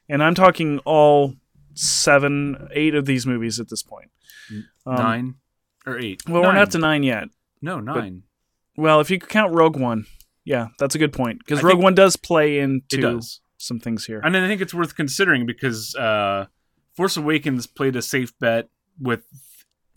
And 0.09 0.23
I'm 0.23 0.33
talking 0.33 0.79
all 0.85 1.35
seven, 1.75 2.67
eight 2.73 2.95
of 2.95 3.05
these 3.05 3.25
movies 3.25 3.59
at 3.59 3.69
this 3.69 3.83
point. 3.83 4.09
Um, 4.85 4.95
nine 4.95 5.35
or 5.85 5.97
eight? 5.97 6.21
Well, 6.27 6.41
we're 6.43 6.53
not 6.53 6.71
to 6.71 6.77
nine 6.77 7.03
yet. 7.03 7.29
No, 7.61 7.79
nine. 7.79 8.23
Well, 8.75 8.99
if 8.99 9.09
you 9.11 9.19
could 9.19 9.29
count 9.29 9.53
Rogue 9.53 9.77
One, 9.77 10.05
Yeah, 10.45 10.67
that's 10.79 10.95
a 10.95 10.97
good 10.99 11.13
point 11.13 11.39
because 11.39 11.63
Rogue 11.63 11.81
One 11.81 11.95
does 11.95 12.15
play 12.15 12.59
into 12.59 12.97
does. 13.01 13.39
some 13.57 13.79
things 13.79 14.05
here. 14.05 14.19
And 14.23 14.35
I 14.35 14.47
think 14.47 14.61
it's 14.61 14.73
worth 14.73 14.95
considering 14.95 15.45
because 15.45 15.95
uh, 15.95 16.47
Force 16.95 17.15
Awakens 17.17 17.67
played 17.67 17.95
a 17.95 18.01
safe 18.01 18.37
bet 18.39 18.67
with 18.99 19.23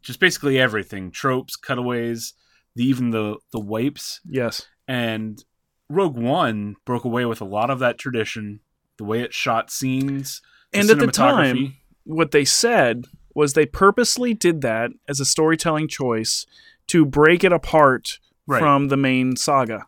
just 0.03 0.21
basically 0.21 0.59
everything 0.59 1.11
tropes, 1.11 1.57
cutaways, 1.57 2.35
the, 2.77 2.85
even 2.85 3.11
the, 3.11 3.37
the 3.53 3.59
wipes. 3.61 4.21
yes. 4.29 4.67
And 4.87 5.43
Rogue 5.89 6.17
One 6.17 6.77
broke 6.85 7.05
away 7.05 7.25
with 7.25 7.41
a 7.41 7.45
lot 7.45 7.71
of 7.71 7.81
that 7.81 7.99
tradition, 7.99 8.61
the 8.99 9.05
way 9.05 9.23
it 9.23 9.35
shot 9.35 9.71
scenes. 9.71 10.41
And 10.73 10.91
at 10.91 10.99
the 10.99 11.07
time, 11.07 11.77
what 12.05 12.31
they 12.33 12.45
said 12.45 13.05
was 13.35 13.53
they 13.53 13.67
purposely 13.67 14.35
did 14.35 14.61
that 14.63 14.91
as 15.09 15.21
a 15.21 15.25
storytelling 15.25 15.89
choice 15.89 16.47
to 16.89 17.05
break 17.05 17.45
it 17.45 17.53
apart 17.53 18.19
Right. 18.49 18.61
from 18.61 18.89
the 18.89 18.97
main 18.97 19.35
saga. 19.37 19.87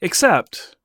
Except 0.00 0.76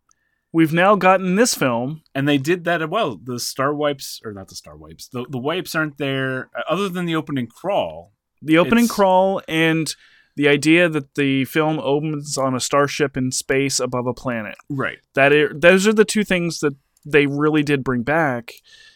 we've 0.52 0.74
now 0.74 0.96
gotten 0.96 1.36
this 1.36 1.56
film. 1.56 2.02
and 2.16 2.28
they 2.28 2.38
did 2.38 2.64
that 2.66 2.82
as 2.82 2.90
well. 2.90 3.18
The 3.22 3.40
star 3.40 3.74
wipes, 3.74 4.20
or 4.26 4.34
not 4.34 4.48
the 4.50 4.56
star 4.56 4.76
wipes, 4.76 5.08
the, 5.08 5.26
the 5.30 5.38
wipes 5.38 5.76
aren't 5.76 5.98
there 5.98 6.50
uh, 6.58 6.62
other 6.70 6.90
than 6.90 7.06
the 7.06 7.16
opening 7.16 7.48
crawl. 7.48 8.14
The 8.42 8.58
opening 8.58 8.88
crawl 8.88 9.42
and 9.48 9.94
the 10.36 10.48
idea 10.48 10.88
that 10.88 11.16
the 11.16 11.44
film 11.46 11.80
opens 11.80 12.38
on 12.38 12.56
a 12.56 12.60
starship 12.60 13.18
in 13.18 13.32
space 13.32 13.80
above 13.80 14.08
a 14.08 14.14
planet. 14.14 14.56
Right. 14.70 15.00
That 15.16 15.34
i 15.34 15.48
those 15.54 15.86
are 15.88 15.94
the 15.94 16.06
two 16.06 16.24
things 16.24 16.60
that 16.60 16.76
they 17.06 17.26
really 17.26 17.64
did 17.64 17.84
bring 17.84 18.04
back, 18.04 18.54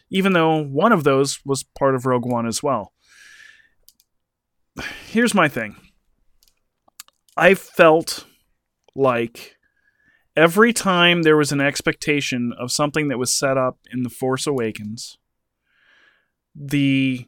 even 0.09 0.33
though 0.33 0.63
one 0.63 0.91
of 0.91 1.03
those 1.03 1.39
was 1.45 1.63
part 1.63 1.95
of 1.95 2.05
Rogue 2.05 2.25
One 2.25 2.45
as 2.45 2.61
well. 2.61 2.93
Here's 5.07 5.33
my 5.33 5.47
thing. 5.47 5.75
I 7.37 7.53
felt 7.53 8.25
like 8.95 9.55
every 10.35 10.73
time 10.73 11.23
there 11.23 11.37
was 11.37 11.51
an 11.51 11.61
expectation 11.61 12.53
of 12.59 12.71
something 12.71 13.07
that 13.07 13.19
was 13.19 13.33
set 13.33 13.57
up 13.57 13.77
in 13.91 14.03
The 14.03 14.09
Force 14.09 14.47
Awakens, 14.47 15.17
the 16.55 17.27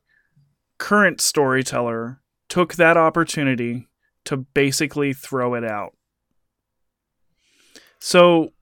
current 0.77 1.21
storyteller 1.21 2.21
took 2.49 2.75
that 2.75 2.97
opportunity 2.97 3.87
to 4.25 4.37
basically 4.37 5.13
throw 5.13 5.53
it 5.53 5.63
out. 5.63 5.95
So, 7.99 8.53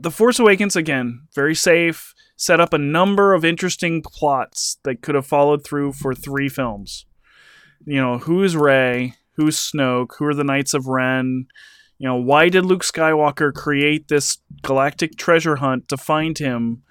The 0.00 0.10
Force 0.10 0.38
Awakens, 0.38 0.76
again, 0.76 1.22
very 1.34 1.54
safe, 1.54 2.14
set 2.36 2.60
up 2.60 2.72
a 2.72 2.78
number 2.78 3.34
of 3.34 3.44
interesting 3.44 4.00
plots 4.02 4.78
that 4.84 5.02
could 5.02 5.14
have 5.14 5.26
followed 5.26 5.64
through 5.64 5.92
for 5.92 6.14
three 6.14 6.48
films. 6.48 7.04
You 7.84 8.00
know, 8.00 8.18
who's 8.18 8.56
Rey? 8.56 9.14
Who's 9.32 9.58
Snoke? 9.58 10.16
Who 10.18 10.26
are 10.26 10.34
the 10.34 10.44
Knights 10.44 10.74
of 10.74 10.86
Ren? 10.86 11.46
You 11.98 12.08
know, 12.08 12.16
why 12.16 12.48
did 12.48 12.64
Luke 12.64 12.84
Skywalker 12.84 13.52
create 13.52 14.06
this 14.06 14.38
galactic 14.62 15.16
treasure 15.16 15.56
hunt 15.56 15.88
to 15.88 15.96
find 15.96 16.38
him 16.38 16.82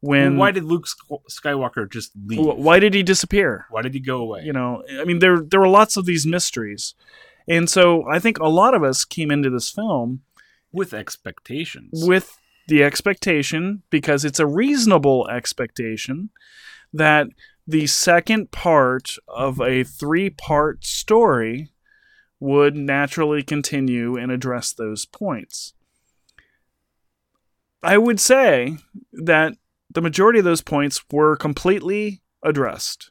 when. 0.00 0.36
why 0.36 0.50
did 0.50 0.64
Luke 0.64 0.86
Skywalker 1.30 1.90
just 1.90 2.12
leave? 2.26 2.40
why 2.40 2.78
did 2.78 2.94
he 2.94 3.02
disappear? 3.02 3.66
Why 3.70 3.82
did 3.82 3.94
he 3.94 4.00
go 4.00 4.18
away? 4.18 4.42
you 4.42 4.52
know 4.52 4.82
i 5.00 5.04
mean 5.04 5.20
there 5.20 5.40
there 5.40 5.60
were 5.60 5.68
lots 5.68 5.96
of 5.96 6.06
these 6.06 6.26
mysteries 6.26 6.94
and 7.48 7.70
so 7.70 8.04
i 8.10 8.18
think 8.18 8.38
a 8.38 8.48
lot 8.48 8.74
of 8.74 8.82
us 8.82 9.04
came 9.04 9.30
into 9.30 9.48
this 9.48 9.70
film 9.70 10.22
with 10.72 10.92
expectations. 10.92 12.04
with 12.06 12.38
the 12.68 12.82
expectation 12.82 13.82
because 13.90 14.24
it's 14.24 14.40
a 14.40 14.46
reasonable 14.46 15.28
expectation 15.28 16.30
that 16.92 17.26
the 17.66 17.86
second 17.86 18.50
part 18.50 19.16
of 19.28 19.60
a 19.60 19.84
three 19.84 20.30
part 20.30 20.84
story 20.84 21.70
would 22.40 22.76
naturally 22.76 23.42
continue 23.42 24.16
and 24.16 24.32
address 24.32 24.72
those 24.72 25.06
points 25.06 25.74
i 27.82 27.96
would 27.96 28.18
say 28.18 28.76
that 29.12 29.54
the 29.90 30.00
majority 30.00 30.38
of 30.38 30.44
those 30.44 30.62
points 30.62 31.04
were 31.10 31.36
completely 31.36 32.22
addressed 32.42 33.10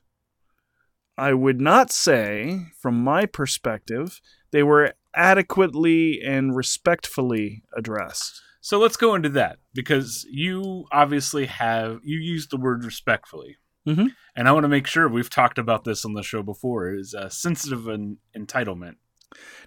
I 1.22 1.34
would 1.34 1.62
not 1.62 1.92
say, 1.92 2.72
from 2.80 3.04
my 3.04 3.28
perspective, 3.28 4.22
they 4.50 4.64
were 4.64 4.94
adequately 5.14 6.20
and 6.20 6.56
respectfully 6.56 7.62
addressed. 7.78 8.42
So 8.62 8.80
let's 8.80 8.96
go 8.98 9.16
into 9.16 9.30
that 9.30 9.58
because 9.74 10.26
you 10.32 10.86
obviously 10.92 11.48
have 11.48 12.00
you 12.04 12.18
used 12.18 12.52
the 12.52 12.58
word 12.58 12.86
respectfully, 12.86 13.58
Mhm. 13.88 14.14
and 14.36 14.48
I 14.48 14.52
want 14.52 14.64
to 14.64 14.68
make 14.70 14.88
sure 14.88 15.08
we've 15.10 15.30
talked 15.30 15.58
about 15.58 15.84
this 15.84 16.06
on 16.06 16.14
the 16.14 16.24
show 16.24 16.42
before. 16.44 16.94
Is 16.94 17.14
uh, 17.14 17.28
sensitive 17.30 17.88
and 17.88 18.18
entitlement. 18.38 18.96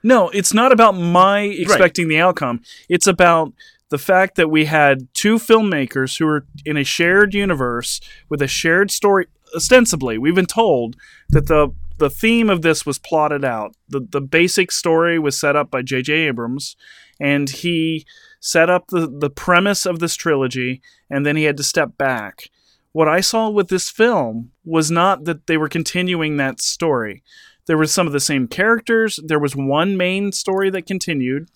No, 0.02 0.28
it's 0.30 0.52
not 0.54 0.72
about 0.72 0.92
my 0.92 1.40
expecting 1.40 2.08
the 2.08 2.18
outcome. 2.18 2.60
It's 2.88 3.06
about 3.06 3.52
the 3.88 3.98
fact 3.98 4.36
that 4.36 4.50
we 4.50 4.66
had 4.66 5.08
two 5.14 5.36
filmmakers 5.36 6.18
who 6.18 6.26
were 6.26 6.46
in 6.64 6.76
a 6.76 6.84
shared 6.84 7.32
universe 7.34 8.00
with 8.28 8.42
a 8.42 8.48
shared 8.48 8.90
story. 8.90 9.26
Ostensibly, 9.54 10.18
we've 10.18 10.34
been 10.34 10.46
told 10.46 10.96
that 11.30 11.46
the 11.46 11.68
the 11.96 12.10
theme 12.10 12.50
of 12.50 12.62
this 12.62 12.84
was 12.84 12.98
plotted 12.98 13.44
out. 13.44 13.74
The 13.88 14.00
the 14.08 14.20
basic 14.20 14.70
story 14.72 15.18
was 15.18 15.38
set 15.38 15.54
up 15.56 15.70
by 15.70 15.80
J.J. 15.82 16.12
Abrams, 16.12 16.76
and 17.20 17.48
he 17.48 18.04
set 18.44 18.68
up 18.68 18.88
the, 18.88 19.06
the 19.06 19.30
premise 19.30 19.86
of 19.86 20.00
this 20.00 20.14
trilogy, 20.14 20.82
and 21.08 21.24
then 21.24 21.34
he 21.34 21.44
had 21.44 21.56
to 21.56 21.62
step 21.62 21.96
back. 21.96 22.50
What 22.92 23.08
I 23.08 23.22
saw 23.22 23.48
with 23.48 23.68
this 23.68 23.88
film 23.88 24.52
was 24.66 24.90
not 24.90 25.24
that 25.24 25.46
they 25.46 25.56
were 25.56 25.70
continuing 25.70 26.36
that 26.36 26.60
story. 26.60 27.22
There 27.64 27.78
was 27.78 27.90
some 27.90 28.06
of 28.06 28.12
the 28.12 28.20
same 28.20 28.46
characters. 28.46 29.18
There 29.24 29.38
was 29.38 29.56
one 29.56 29.96
main 29.96 30.30
story 30.30 30.68
that 30.70 30.86
continued, 30.86 31.48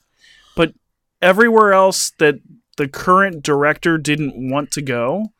but 0.57 0.73
everywhere 1.21 1.75
else 1.75 2.11
that 2.18 2.37
the 2.78 2.88
current 2.88 3.42
director 3.42 3.99
didn't 3.99 4.50
want 4.50 4.71
to 4.71 4.80
go, 4.80 5.35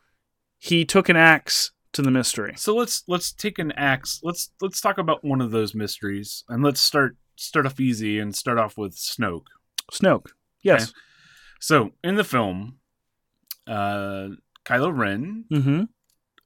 he 0.59 0.85
took 0.85 1.09
an 1.09 1.15
axe 1.15 1.71
to 1.93 2.03
the 2.03 2.11
mystery. 2.11 2.53
So 2.57 2.75
let's 2.75 3.03
let's 3.07 3.31
take 3.31 3.57
an 3.57 3.71
axe. 3.71 4.19
Let's 4.21 4.51
let's 4.61 4.81
talk 4.81 4.99
about 4.99 5.25
one 5.25 5.41
of 5.41 5.49
those 5.49 5.73
mysteries, 5.73 6.43
and 6.47 6.63
let's 6.63 6.79
start 6.79 7.17
start 7.35 7.65
off 7.65 7.79
easy 7.79 8.19
and 8.19 8.35
start 8.35 8.59
off 8.59 8.77
with 8.77 8.95
Snoke. 8.95 9.47
Snoke. 9.91 10.27
Yes. 10.61 10.83
Okay. 10.83 10.91
So 11.59 11.91
in 12.03 12.15
the 12.15 12.23
film, 12.23 12.79
uh, 13.67 14.29
Kylo 14.65 14.95
Ren 14.97 15.45
Mm-hmm. 15.51 15.83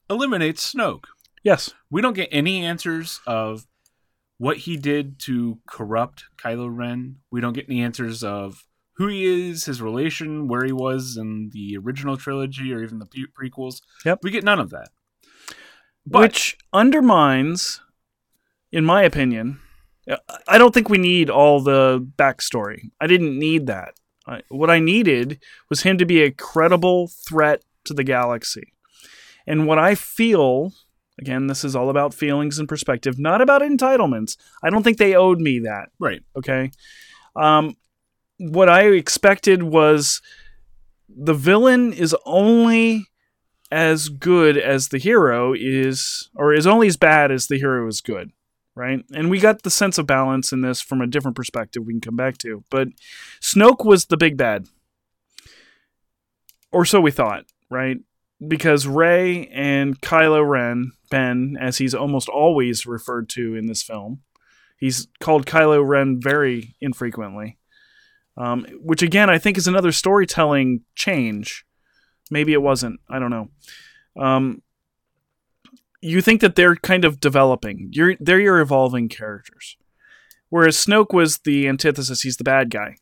eliminates 0.09 0.73
Snoke. 0.73 1.05
Yes. 1.43 1.73
We 1.89 2.01
don't 2.01 2.13
get 2.15 2.29
any 2.31 2.65
answers 2.65 3.19
of 3.27 3.67
what 4.37 4.57
he 4.57 4.77
did 4.77 5.19
to 5.19 5.59
corrupt 5.67 6.25
Kylo 6.37 6.69
Ren. 6.75 7.17
We 7.31 7.41
don't 7.41 7.53
get 7.53 7.69
any 7.69 7.81
answers 7.81 8.23
of 8.23 8.65
who 8.97 9.07
he 9.07 9.25
is, 9.49 9.65
his 9.65 9.81
relation, 9.81 10.47
where 10.47 10.63
he 10.65 10.71
was 10.71 11.17
in 11.17 11.49
the 11.51 11.77
original 11.77 12.15
trilogy 12.17 12.73
or 12.73 12.81
even 12.83 12.99
the 12.99 13.05
pre- 13.05 13.27
prequels. 13.49 13.81
Yep. 14.05 14.19
We 14.23 14.31
get 14.31 14.43
none 14.43 14.59
of 14.59 14.69
that. 14.71 14.89
But 16.05 16.19
Which 16.21 16.57
undermines, 16.73 17.81
in 18.71 18.83
my 18.85 19.03
opinion, 19.03 19.59
I 20.47 20.57
don't 20.57 20.73
think 20.73 20.89
we 20.89 20.97
need 20.97 21.29
all 21.29 21.61
the 21.61 21.99
backstory. 22.17 22.91
I 22.99 23.07
didn't 23.07 23.39
need 23.39 23.67
that. 23.67 23.93
I, 24.27 24.41
what 24.49 24.69
I 24.69 24.79
needed 24.79 25.41
was 25.69 25.83
him 25.83 25.97
to 25.97 26.05
be 26.05 26.21
a 26.21 26.31
credible 26.31 27.07
threat 27.07 27.63
to 27.85 27.93
the 27.93 28.03
galaxy. 28.03 28.73
And 29.45 29.67
what 29.67 29.77
I 29.77 29.95
feel, 29.95 30.73
again, 31.19 31.47
this 31.47 31.63
is 31.63 31.75
all 31.75 31.89
about 31.89 32.13
feelings 32.13 32.59
and 32.59 32.69
perspective, 32.69 33.19
not 33.19 33.41
about 33.41 33.61
entitlements. 33.61 34.37
I 34.63 34.69
don't 34.69 34.83
think 34.83 34.97
they 34.97 35.15
owed 35.15 35.39
me 35.39 35.59
that. 35.59 35.89
right. 35.99 36.21
Okay. 36.37 36.71
Um, 37.35 37.75
what 38.37 38.69
I 38.69 38.83
expected 38.87 39.63
was 39.63 40.21
the 41.09 41.33
villain 41.33 41.93
is 41.93 42.15
only 42.25 43.07
as 43.71 44.09
good 44.09 44.57
as 44.57 44.89
the 44.89 44.97
hero 44.97 45.53
is, 45.53 46.29
or 46.35 46.53
is 46.53 46.67
only 46.67 46.87
as 46.87 46.97
bad 46.97 47.31
as 47.31 47.47
the 47.47 47.57
hero 47.57 47.87
is 47.87 48.01
good, 48.01 48.31
right? 48.75 49.03
And 49.13 49.29
we 49.29 49.39
got 49.39 49.63
the 49.63 49.69
sense 49.69 49.97
of 49.97 50.07
balance 50.07 50.51
in 50.51 50.61
this 50.61 50.81
from 50.81 51.01
a 51.01 51.07
different 51.07 51.37
perspective 51.37 51.83
we 51.85 51.93
can 51.93 52.01
come 52.01 52.15
back 52.15 52.37
to. 52.39 52.63
But 52.69 52.89
Snoke 53.41 53.85
was 53.85 54.05
the 54.05 54.17
big 54.17 54.37
bad. 54.37 54.67
Or 56.71 56.85
so 56.85 56.99
we 56.99 57.11
thought, 57.11 57.45
right? 57.69 57.97
Because 58.45 58.87
Rey 58.87 59.47
and 59.47 60.01
Kylo 60.01 60.47
Ren, 60.47 60.91
Ben, 61.09 61.55
as 61.59 61.77
he's 61.77 61.93
almost 61.93 62.27
always 62.27 62.85
referred 62.85 63.29
to 63.29 63.55
in 63.55 63.67
this 63.67 63.83
film, 63.83 64.21
he's 64.77 65.07
called 65.19 65.45
Kylo 65.45 65.85
Ren 65.87 66.19
very 66.19 66.75
infrequently. 66.81 67.57
Um, 68.35 68.65
which 68.81 69.03
again, 69.03 69.29
I 69.29 69.37
think 69.37 69.59
is 69.59 69.67
another 69.67 69.91
storytelling 69.91 70.81
change. 70.95 71.65
Maybe 72.31 72.53
it 72.53 72.61
wasn't. 72.63 72.99
I 73.07 73.19
don't 73.19 73.29
know. 73.29 73.49
Um, 74.17 74.63
you 76.03 76.21
think 76.21 76.41
that 76.41 76.55
they're 76.55 76.75
kind 76.75 77.05
of 77.05 77.19
developing. 77.19 77.89
You're 77.91 78.15
they're 78.19 78.39
your 78.39 78.59
evolving 78.59 79.07
characters. 79.07 79.77
Whereas 80.49 80.77
Snoke 80.77 81.13
was 81.13 81.39
the 81.39 81.67
antithesis. 81.67 82.21
He's 82.21 82.37
the 82.37 82.43
bad 82.43 82.69
guy, 82.69 82.97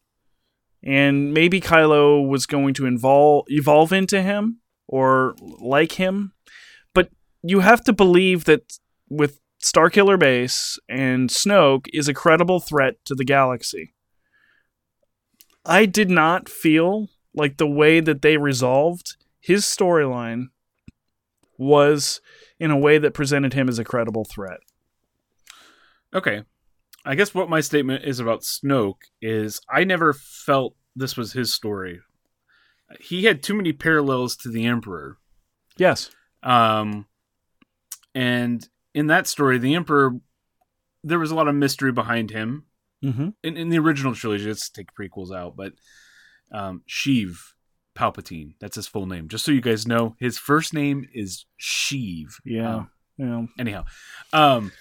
and 0.84 1.34
maybe 1.34 1.60
Kylo 1.60 2.26
was 2.26 2.46
going 2.46 2.74
to 2.76 2.86
evolve 2.86 3.46
evolve 3.48 3.92
into 3.92 4.22
him 4.22 4.60
or 4.88 5.36
like 5.40 5.94
him. 5.94 6.34
But 6.94 7.10
you 7.42 7.62
have 7.62 7.84
to 7.86 7.94
believe 7.94 8.46
that 8.46 8.78
with 9.10 9.40
Starkiller 9.64 10.18
Base 10.18 10.80
and 10.88 11.30
Snoke 11.30 11.88
is 11.94 12.08
a 12.08 12.14
credible 12.14 12.60
threat 12.60 12.96
to 13.06 13.16
the 13.16 13.26
galaxy. 13.26 13.94
I 15.66 15.86
did 15.86 16.10
not 16.10 16.50
feel 16.50 17.10
like 17.34 17.58
the 17.58 17.68
way 17.68 18.00
that 18.00 18.22
they 18.22 18.38
resolved 18.38 19.18
his 19.40 19.66
storyline 19.66 20.48
was 21.58 22.22
in 22.62 22.70
a 22.70 22.78
way 22.78 23.00
that 23.00 23.16
presented 23.16 23.54
him 23.54 23.68
as 23.68 23.80
a 23.80 23.84
credible 23.84 24.24
threat. 24.24 24.60
Okay. 26.14 26.44
I 27.04 27.16
guess 27.16 27.34
what 27.34 27.50
my 27.50 27.60
statement 27.60 28.06
is 28.06 28.20
about 28.20 28.44
Snoke 28.44 29.02
is 29.20 29.60
I 29.68 29.84
never 29.84 30.14
felt 30.14 30.76
this 30.96 31.18
was 31.18 31.34
his 31.34 31.52
story. 31.52 32.02
He 33.00 33.24
had 33.24 33.42
too 33.42 33.56
many 33.56 33.74
parallels 33.74 34.36
to 34.38 34.50
the 34.50 34.68
Emperor. 34.68 35.18
Yes. 35.76 36.12
Um, 36.44 37.08
and 38.14 38.70
in 38.94 39.08
that 39.08 39.26
story, 39.26 39.58
the 39.58 39.74
Emperor, 39.74 40.20
there 41.04 41.18
was 41.18 41.32
a 41.32 41.36
lot 41.36 41.48
of 41.48 41.56
mystery 41.56 41.92
behind 41.92 42.30
him. 42.30 42.66
Mm-hmm. 43.04 43.30
In, 43.42 43.58
in 43.58 43.70
the 43.70 43.80
original 43.80 44.14
trilogy, 44.14 44.46
let's 44.46 44.70
take 44.70 44.94
prequels 44.94 45.36
out, 45.36 45.56
but 45.56 45.74
um, 46.52 46.84
Sheev 46.88 47.38
Palpatine, 47.96 48.54
that's 48.60 48.76
his 48.76 48.88
full 48.88 49.06
name. 49.06 49.28
Just 49.28 49.46
so 49.46 49.52
you 49.52 49.62
guys 49.62 49.88
know, 49.88 50.16
his 50.20 50.38
first 50.38 50.74
name 50.74 51.08
is 51.14 51.46
Sheev. 51.60 52.28
Yeah. 52.46 52.76
Um, 52.76 52.90
yeah. 53.18 53.42
anyhow, 53.60 53.84
um, 54.34 54.72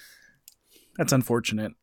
That's 0.97 1.13
unfortunate. 1.13 1.73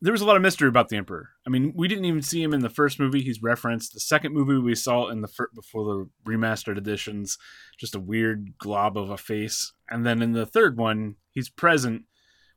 there 0.00 0.12
was 0.12 0.20
a 0.20 0.24
lot 0.24 0.36
of 0.36 0.42
mystery 0.42 0.68
about 0.68 0.88
the 0.88 0.96
Emperor. 0.96 1.30
I 1.46 1.50
mean, 1.50 1.72
we 1.74 1.88
didn't 1.88 2.04
even 2.06 2.22
see 2.22 2.42
him 2.42 2.52
in 2.54 2.60
the 2.60 2.70
first 2.70 2.98
movie. 3.00 3.22
He's 3.22 3.42
referenced. 3.42 3.92
The 3.94 4.00
second 4.00 4.32
movie 4.34 4.56
we 4.58 4.74
saw 4.74 5.08
in 5.08 5.20
the 5.22 5.28
fir- 5.28 5.50
before 5.54 5.84
the 5.84 6.30
remastered 6.30 6.78
editions, 6.78 7.36
just 7.78 7.94
a 7.94 8.00
weird 8.00 8.56
glob 8.58 8.96
of 8.96 9.10
a 9.10 9.16
face. 9.18 9.72
And 9.90 10.06
then 10.06 10.22
in 10.22 10.32
the 10.32 10.46
third 10.46 10.76
one, 10.78 11.16
he's 11.32 11.48
present. 11.50 12.04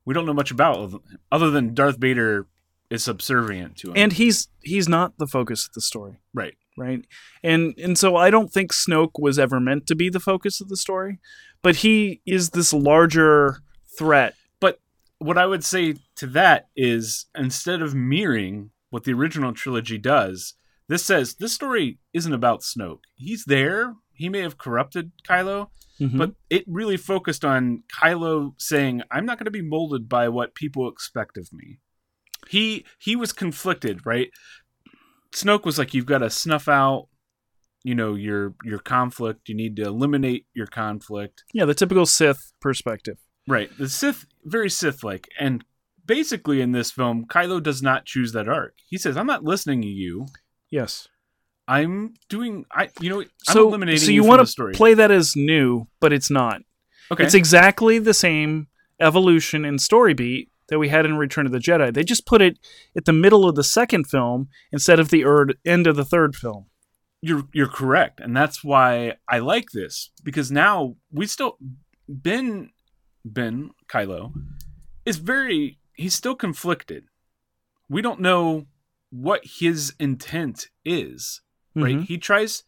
We 0.05 0.13
don't 0.13 0.25
know 0.25 0.33
much 0.33 0.51
about 0.51 0.91
him, 0.91 0.99
other 1.31 1.49
than 1.51 1.73
Darth 1.73 1.97
Vader 1.97 2.47
is 2.89 3.03
subservient 3.03 3.77
to 3.77 3.89
him. 3.89 3.93
And 3.97 4.13
he's 4.13 4.47
he's 4.61 4.89
not 4.89 5.17
the 5.17 5.27
focus 5.27 5.65
of 5.67 5.73
the 5.73 5.81
story. 5.81 6.19
right, 6.33 6.55
right? 6.81 7.05
And 7.43 7.73
and 7.77 7.97
so 7.97 8.15
I 8.15 8.29
don't 8.29 8.51
think 8.51 8.73
Snoke 8.73 9.19
was 9.19 9.37
ever 9.39 9.59
meant 9.59 9.85
to 9.87 9.95
be 9.95 10.09
the 10.09 10.19
focus 10.19 10.59
of 10.61 10.69
the 10.69 10.75
story, 10.77 11.19
but 11.61 11.77
he 11.77 12.21
is 12.25 12.49
this 12.49 12.73
larger 12.73 13.61
threat. 13.97 14.33
But 14.59 14.79
what 15.19 15.37
I 15.37 15.45
would 15.45 15.63
say 15.63 15.95
to 16.15 16.27
that 16.27 16.69
is 16.75 17.27
instead 17.37 17.81
of 17.81 17.93
mirroring 17.95 18.71
what 18.89 19.03
the 19.03 19.13
original 19.13 19.53
trilogy 19.53 19.97
does, 19.97 20.55
this 20.87 21.05
says 21.05 21.35
this 21.35 21.53
story 21.53 21.99
isn't 22.13 22.33
about 22.33 22.61
Snoke. 22.61 23.03
He's 23.15 23.45
there. 23.45 23.95
He 24.13 24.27
may 24.29 24.39
have 24.39 24.57
corrupted 24.57 25.11
Kylo, 25.27 25.69
Mhm. 25.99 26.17
but 26.17 26.35
it 26.49 26.63
really 26.67 26.97
focused 26.97 27.45
on 27.45 27.83
Kylo 27.87 28.53
saying, 28.57 29.01
"I'm 29.11 29.25
not 29.25 29.37
going 29.37 29.45
to 29.45 29.51
be 29.51 29.61
molded 29.75 30.09
by 30.09 30.27
what 30.29 30.55
people 30.55 30.89
expect 30.89 31.37
of 31.37 31.51
me." 31.53 31.79
He 32.49 32.85
he 32.97 33.15
was 33.15 33.33
conflicted, 33.33 34.05
right? 34.05 34.31
Snoke 35.33 35.65
was 35.65 35.77
like, 35.77 35.93
"You've 35.93 36.05
got 36.05 36.19
to 36.19 36.29
snuff 36.29 36.67
out, 36.67 37.07
you 37.83 37.95
know, 37.95 38.15
your 38.15 38.53
your 38.63 38.79
conflict. 38.79 39.49
You 39.49 39.55
need 39.55 39.75
to 39.77 39.83
eliminate 39.83 40.45
your 40.53 40.67
conflict." 40.67 41.43
yeah, 41.53 41.65
the 41.65 41.73
typical 41.73 42.05
Sith 42.05 42.51
perspective. 42.61 43.17
Right. 43.47 43.69
The 43.77 43.89
Sith, 43.89 44.25
very 44.43 44.69
Sith 44.69 45.03
like. 45.03 45.27
And 45.39 45.63
basically 46.05 46.61
in 46.61 46.73
this 46.73 46.91
film, 46.91 47.25
Kylo 47.25 47.61
does 47.61 47.81
not 47.81 48.05
choose 48.05 48.33
that 48.33 48.47
arc. 48.47 48.75
He 48.85 48.97
says, 48.97 49.17
I'm 49.17 49.25
not 49.25 49.43
listening 49.43 49.81
to 49.81 49.87
you. 49.87 50.27
Yes. 50.69 51.07
I'm 51.67 52.13
doing, 52.29 52.65
I, 52.71 52.89
you 52.99 53.09
know, 53.09 53.21
I'm 53.21 53.27
So 53.43 53.67
eliminating 53.67 53.99
so 54.01 54.11
you, 54.11 54.21
you 54.21 54.23
want 54.27 54.41
to 54.41 54.45
story. 54.45 54.73
play 54.73 54.93
that 54.93 55.09
as 55.09 55.35
new, 55.35 55.87
but 55.99 56.13
it's 56.13 56.29
not. 56.29 56.61
okay. 57.11 57.23
It's 57.23 57.33
exactly 57.33 57.97
the 57.97 58.13
same 58.13 58.67
evolution 58.99 59.65
and 59.65 59.81
story 59.81 60.13
beat 60.13 60.50
that 60.71 60.79
we 60.79 60.89
had 60.89 61.05
in 61.05 61.17
Return 61.17 61.45
of 61.45 61.51
the 61.51 61.59
Jedi. 61.59 61.93
They 61.93 62.03
just 62.03 62.25
put 62.25 62.41
it 62.41 62.57
at 62.97 63.05
the 63.05 63.13
middle 63.13 63.47
of 63.47 63.55
the 63.55 63.63
second 63.63 64.05
film 64.07 64.47
instead 64.71 64.99
of 64.99 65.09
the 65.09 65.23
erd- 65.25 65.57
end 65.65 65.85
of 65.85 65.95
the 65.95 66.05
third 66.05 66.35
film. 66.35 66.65
you're, 67.21 67.43
you're 67.53 67.67
correct. 67.67 68.19
And 68.19 68.35
that's 68.35 68.63
why 68.63 69.13
I 69.29 69.37
like 69.39 69.67
this 69.73 70.09
because 70.23 70.51
now 70.51 70.95
we 71.11 71.27
still, 71.27 71.57
Ben, 72.09 72.71
Ben, 73.23 73.69
Kylo 73.87 74.33
is 75.05 75.17
very, 75.17 75.77
he's 75.93 76.15
still 76.15 76.33
conflicted. 76.33 77.03
We 77.89 78.01
don't 78.01 78.21
know 78.21 78.65
what 79.11 79.41
his 79.59 79.93
intent 79.99 80.69
is. 80.83 81.41
right? 81.75 81.97
Mhm. 81.97 82.05
He 82.05 82.17
tries 82.17 82.63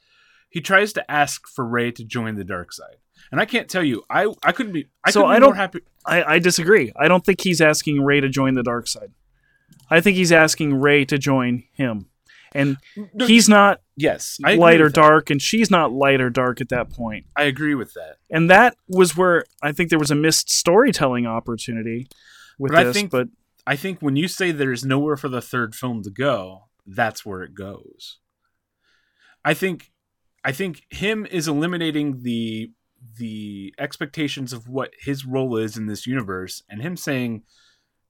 he 0.50 0.62
tries 0.62 0.94
to 0.94 1.10
ask 1.12 1.48
for 1.48 1.66
Rey 1.66 1.92
to 1.92 2.04
join 2.04 2.36
the 2.36 2.44
dark 2.44 2.72
side. 2.74 2.98
And 3.32 3.42
I 3.42 3.46
can't 3.46 3.68
tell 3.68 3.84
you, 3.84 4.04
I 4.10 4.28
I 4.44 4.52
couldn't 4.52 4.74
be 4.74 4.86
I 5.04 5.10
So 5.12 5.22
couldn't 5.22 5.32
be 5.32 5.36
I 5.38 5.40
more 5.40 5.50
don't- 5.50 5.56
happy. 5.58 5.80
I, 6.06 6.24
I 6.36 6.40
disagree. 6.40 6.92
I 6.96 7.08
don't 7.08 7.26
think 7.26 7.42
he's 7.42 7.62
asking 7.62 8.02
Rey 8.04 8.20
to 8.22 8.30
join 8.30 8.54
the 8.56 8.64
dark 8.64 8.88
side. 8.88 9.12
I 9.90 10.02
think 10.02 10.18
he's 10.18 10.32
asking 10.32 10.76
Rey 10.76 11.06
to 11.06 11.18
join 11.18 11.64
him. 11.74 12.08
And 12.56 12.78
he's 13.26 13.50
not 13.50 13.82
yes, 13.96 14.38
light 14.40 14.80
or 14.80 14.90
dark, 14.90 15.32
and 15.32 15.42
she's 15.42 15.72
not 15.72 15.92
light 15.92 16.22
or 16.22 16.30
dark 16.30 16.62
at 16.62 16.70
that 16.70 16.92
point. 16.92 17.26
I 17.36 17.44
agree 17.44 17.74
with 17.74 17.94
that. 17.94 18.18
And 18.30 18.48
that 18.50 18.76
was 18.88 19.18
where 19.18 19.46
I 19.64 19.72
think 19.72 19.90
there 19.90 19.98
was 19.98 20.12
a 20.12 20.16
missed 20.16 20.52
storytelling 20.52 21.26
opportunity 21.26 22.08
with 22.60 22.72
But 22.72 22.88
I 22.88 22.94
think- 22.94 23.10
but 23.12 23.30
I 23.66 23.76
think 23.76 24.02
when 24.02 24.16
you 24.16 24.28
say 24.28 24.52
there's 24.52 24.86
nowhere 24.86 25.18
for 25.18 25.30
the 25.30 25.42
third 25.42 25.74
film 25.74 26.04
to 26.04 26.12
go, 26.12 26.66
that's 26.86 27.26
where 27.26 27.42
it 27.42 27.56
goes. 27.56 28.20
I 29.46 29.54
think 29.54 29.92
I 30.44 30.52
think 30.52 30.84
him 30.90 31.26
is 31.26 31.48
eliminating 31.48 32.22
the 32.24 32.72
the 33.18 33.74
expectations 33.80 34.54
of 34.54 34.68
what 34.68 34.92
his 35.00 35.26
role 35.26 35.58
is 35.58 35.78
in 35.78 35.88
this 35.88 36.08
universe 36.08 36.64
and 36.70 36.82
him 36.82 36.96
saying, 36.98 37.44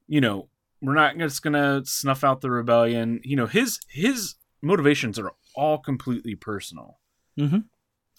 you 0.08 0.22
know, 0.22 0.50
we're 0.82 0.94
not 0.94 1.18
just 1.18 1.42
going 1.42 1.54
to 1.54 1.82
snuff 1.90 2.24
out 2.24 2.42
the 2.42 2.52
rebellion. 2.52 3.20
You 3.24 3.36
know, 3.38 3.48
his 3.48 3.80
his 3.90 4.36
motivations 4.62 5.18
are 5.18 5.32
all 5.56 5.78
completely 5.78 6.36
personal. 6.36 7.00
Mhm. 7.40 7.66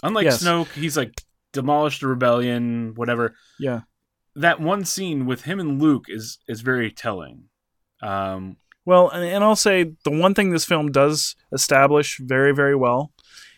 Unlike 0.03 0.25
Yes. 0.25 0.43
Snoke, 0.43 0.73
he's 0.73 0.97
like 0.97 1.23
demolish 1.53 2.01
the 2.01 2.09
rebellion, 2.09 2.95
whatever 2.95 3.35
yeah, 3.59 3.83
that 4.35 4.61
one 4.61 4.85
scene 4.85 5.27
with 5.27 5.43
him 5.43 5.61
and 5.61 5.81
Luke 5.81 6.07
is 6.09 6.39
is 6.49 6.63
very 6.63 6.91
telling. 6.91 7.45
Um, 8.03 8.57
Well, 8.85 9.09
and, 9.09 9.25
and 9.25 9.45
I'll 9.45 9.57
say 9.57 9.95
the 10.05 10.11
one 10.11 10.35
thing 10.35 10.51
this 10.51 10.65
film 10.65 10.91
does 10.91 11.37
establish 11.53 12.19
very, 12.19 12.53
very 12.53 12.75
well 12.77 13.13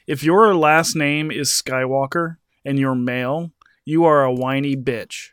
if 0.06 0.22
your 0.22 0.54
last 0.54 0.94
name 0.94 1.30
is 1.30 1.50
Skywalker 1.50 2.36
and 2.66 2.78
you're 2.78 2.94
male, 2.94 3.52
you 3.86 4.04
are 4.04 4.24
a 4.24 4.32
whiny 4.32 4.76
bitch. 4.76 5.28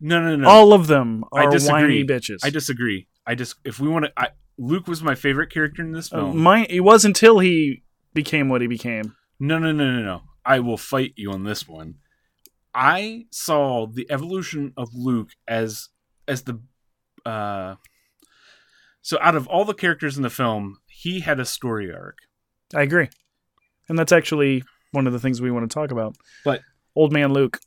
no, 0.00 0.20
no, 0.22 0.36
no. 0.36 0.48
All 0.48 0.72
of 0.72 0.86
them 0.86 1.24
I 1.32 1.44
are 1.44 1.50
disagree. 1.50 1.82
whiny 1.82 2.04
bitches. 2.04 2.38
I 2.42 2.50
disagree. 2.50 3.08
I 3.26 3.34
just 3.34 3.56
if 3.64 3.78
we 3.80 3.88
want 3.88 4.06
to, 4.06 4.12
I, 4.16 4.28
Luke 4.56 4.86
was 4.88 5.02
my 5.02 5.14
favorite 5.14 5.50
character 5.50 5.82
in 5.82 5.92
this 5.92 6.12
Uh, 6.12 6.16
film. 6.18 6.38
my, 6.38 6.64
it 6.70 6.80
was 6.80 7.04
until 7.04 7.38
he 7.40 7.82
became 8.14 8.48
what 8.48 8.60
he 8.62 8.66
became. 8.66 9.14
no, 9.38 9.58
no, 9.58 9.72
no, 9.72 9.90
no, 9.90 10.02
no. 10.02 10.22
I 10.44 10.60
will 10.60 10.78
fight 10.78 11.12
you 11.16 11.30
on 11.32 11.44
this 11.44 11.68
one. 11.68 11.96
I 12.74 13.26
saw 13.30 13.86
the 13.86 14.06
evolution 14.10 14.72
of 14.76 14.88
Luke 14.94 15.30
as 15.46 15.88
as 16.26 16.42
the 16.42 16.60
uh 17.26 17.74
so 19.02 19.18
out 19.20 19.34
of 19.36 19.46
all 19.48 19.64
the 19.64 19.74
characters 19.74 20.16
in 20.16 20.22
the 20.22 20.30
film, 20.30 20.78
he 20.86 21.20
had 21.20 21.38
a 21.40 21.44
story 21.44 21.92
arc. 21.92 22.18
I 22.74 22.82
agree. 22.82 23.08
And 23.88 23.98
that's 23.98 24.12
actually 24.12 24.64
one 24.92 25.06
of 25.06 25.12
the 25.12 25.18
things 25.20 25.40
we 25.40 25.50
want 25.50 25.68
to 25.70 25.74
talk 25.74 25.90
about. 25.90 26.16
But- 26.44 26.62
Old 26.96 27.12
Man 27.12 27.32
Luke. 27.32 27.60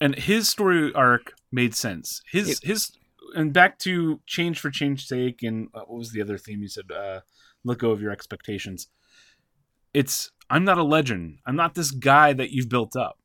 and 0.00 0.14
his 0.14 0.48
story 0.48 0.92
arc 0.94 1.32
made 1.50 1.74
sense. 1.74 2.22
His 2.30 2.60
his 2.62 2.92
and 3.34 3.52
back 3.52 3.78
to 3.80 4.20
change 4.26 4.60
for 4.60 4.70
change 4.70 5.06
sake 5.06 5.42
and 5.42 5.68
uh, 5.74 5.80
what 5.80 5.98
was 5.98 6.12
the 6.12 6.22
other 6.22 6.38
theme 6.38 6.62
you 6.62 6.68
said? 6.68 6.84
Uh, 6.94 7.20
let 7.64 7.78
go 7.78 7.90
of 7.90 8.00
your 8.00 8.12
expectations. 8.12 8.86
It's 9.92 10.30
I'm 10.50 10.64
not 10.64 10.78
a 10.78 10.82
legend. 10.84 11.38
I'm 11.46 11.56
not 11.56 11.74
this 11.74 11.90
guy 11.90 12.32
that 12.34 12.50
you've 12.50 12.68
built 12.68 12.94
up. 12.96 13.18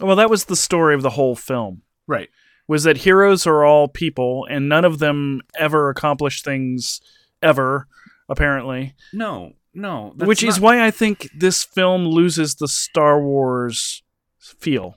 Well, 0.00 0.16
that 0.16 0.30
was 0.30 0.46
the 0.46 0.56
story 0.56 0.94
of 0.94 1.02
the 1.02 1.10
whole 1.10 1.36
film. 1.36 1.82
Right. 2.06 2.28
Was 2.66 2.84
that 2.84 2.98
heroes 2.98 3.46
are 3.46 3.64
all 3.64 3.88
people 3.88 4.46
and 4.48 4.68
none 4.68 4.84
of 4.84 4.98
them 4.98 5.42
ever 5.58 5.90
accomplish 5.90 6.42
things 6.42 7.00
ever, 7.42 7.86
apparently. 8.28 8.94
No, 9.12 9.52
no. 9.74 10.12
Which 10.16 10.42
is 10.42 10.60
why 10.60 10.84
I 10.84 10.90
think 10.90 11.28
this 11.36 11.64
film 11.64 12.06
loses 12.06 12.54
the 12.56 12.68
Star 12.68 13.20
Wars 13.20 14.02
feel. 14.38 14.96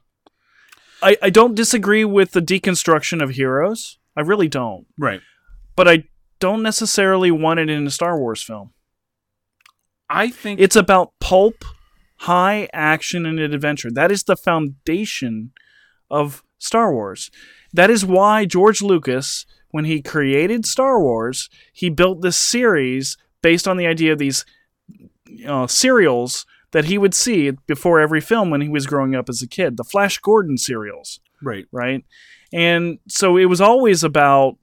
I, 1.02 1.18
I 1.22 1.30
don't 1.30 1.56
disagree 1.56 2.06
with 2.06 2.32
the 2.32 2.42
deconstruction 2.42 3.22
of 3.22 3.32
heroes. 3.32 3.98
I 4.16 4.22
really 4.22 4.48
don't. 4.48 4.88
right. 4.98 5.22
But 5.76 5.88
I 5.88 6.06
don't 6.40 6.64
necessarily 6.64 7.30
want 7.30 7.60
it 7.60 7.70
in 7.70 7.86
a 7.86 7.92
Star 7.92 8.18
Wars 8.18 8.42
film. 8.42 8.72
I 10.10 10.30
think 10.30 10.60
It's 10.60 10.76
about 10.76 11.14
pulp, 11.20 11.64
high 12.22 12.68
action, 12.74 13.26
and 13.26 13.40
adventure. 13.40 13.92
That 13.92 14.12
is 14.12 14.24
the 14.24 14.36
foundation 14.38 15.52
of 16.10 16.44
Star 16.58 16.92
Wars. 16.92 17.30
That 17.74 17.90
is 17.90 18.06
why 18.06 18.46
George 18.46 18.82
Lucas, 18.82 19.46
when 19.70 19.86
he 19.86 20.02
created 20.02 20.66
Star 20.66 21.00
Wars, 21.00 21.50
he 21.74 21.90
built 21.90 22.22
this 22.22 22.38
series 22.38 23.18
based 23.42 23.68
on 23.68 23.78
the 23.78 23.86
idea 23.86 24.14
of 24.14 24.20
these 24.20 24.46
uh, 25.48 25.68
serials 25.68 26.46
that 26.72 26.86
he 26.86 26.98
would 26.98 27.14
see 27.14 27.52
before 27.66 28.00
every 28.00 28.22
film 28.22 28.50
when 28.50 28.62
he 28.62 28.70
was 28.70 28.86
growing 28.86 29.16
up 29.16 29.30
as 29.30 29.42
a 29.42 29.48
kid. 29.48 29.78
The 29.78 29.84
Flash 29.84 30.18
Gordon 30.20 30.58
serials 30.58 31.20
right. 31.42 31.66
right? 31.72 32.04
And 32.54 33.00
so 33.08 33.38
it 33.38 33.46
was 33.46 33.62
always 33.62 34.04
about 34.04 34.58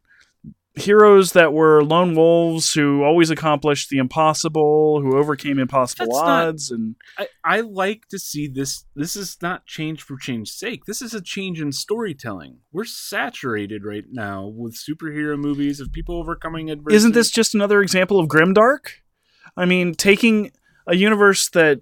heroes 0.77 1.33
that 1.33 1.53
were 1.53 1.85
lone 1.85 2.17
wolves 2.17 2.73
who 2.73 3.05
always 3.05 3.31
accomplished 3.31 3.91
the 3.91 3.99
impossible, 3.99 5.01
who 5.01 5.17
overcame 5.17 5.59
impossible 5.59 6.07
That's 6.07 6.19
not- 6.19 6.49
odds, 6.49 6.71
and 6.71 6.97
I, 7.17 7.29
I 7.45 7.61
like 7.61 8.09
to 8.09 8.19
see 8.19 8.49
this. 8.49 8.85
This 8.97 9.15
is 9.15 9.37
not 9.41 9.67
change 9.67 10.03
for 10.03 10.17
change's 10.17 10.55
sake. 10.55 10.85
This 10.87 11.01
is 11.01 11.15
a 11.15 11.21
change 11.21 11.61
in 11.61 11.71
storytelling. 11.73 12.59
We're 12.73 12.85
saturated 12.85 13.85
right 13.85 14.05
now 14.11 14.47
with 14.47 14.75
superhero 14.77 15.39
movies 15.39 15.79
of 15.79 15.93
people 15.93 16.17
overcoming 16.17 16.71
adversity. 16.71 16.97
isn't 16.97 17.13
this 17.13 17.31
just 17.31 17.55
another 17.55 17.81
example 17.81 18.19
of 18.19 18.29
grimdark? 18.29 19.04
I 19.57 19.65
mean, 19.65 19.95
taking 19.95 20.51
a 20.87 20.97
universe 20.97 21.49
that 21.51 21.81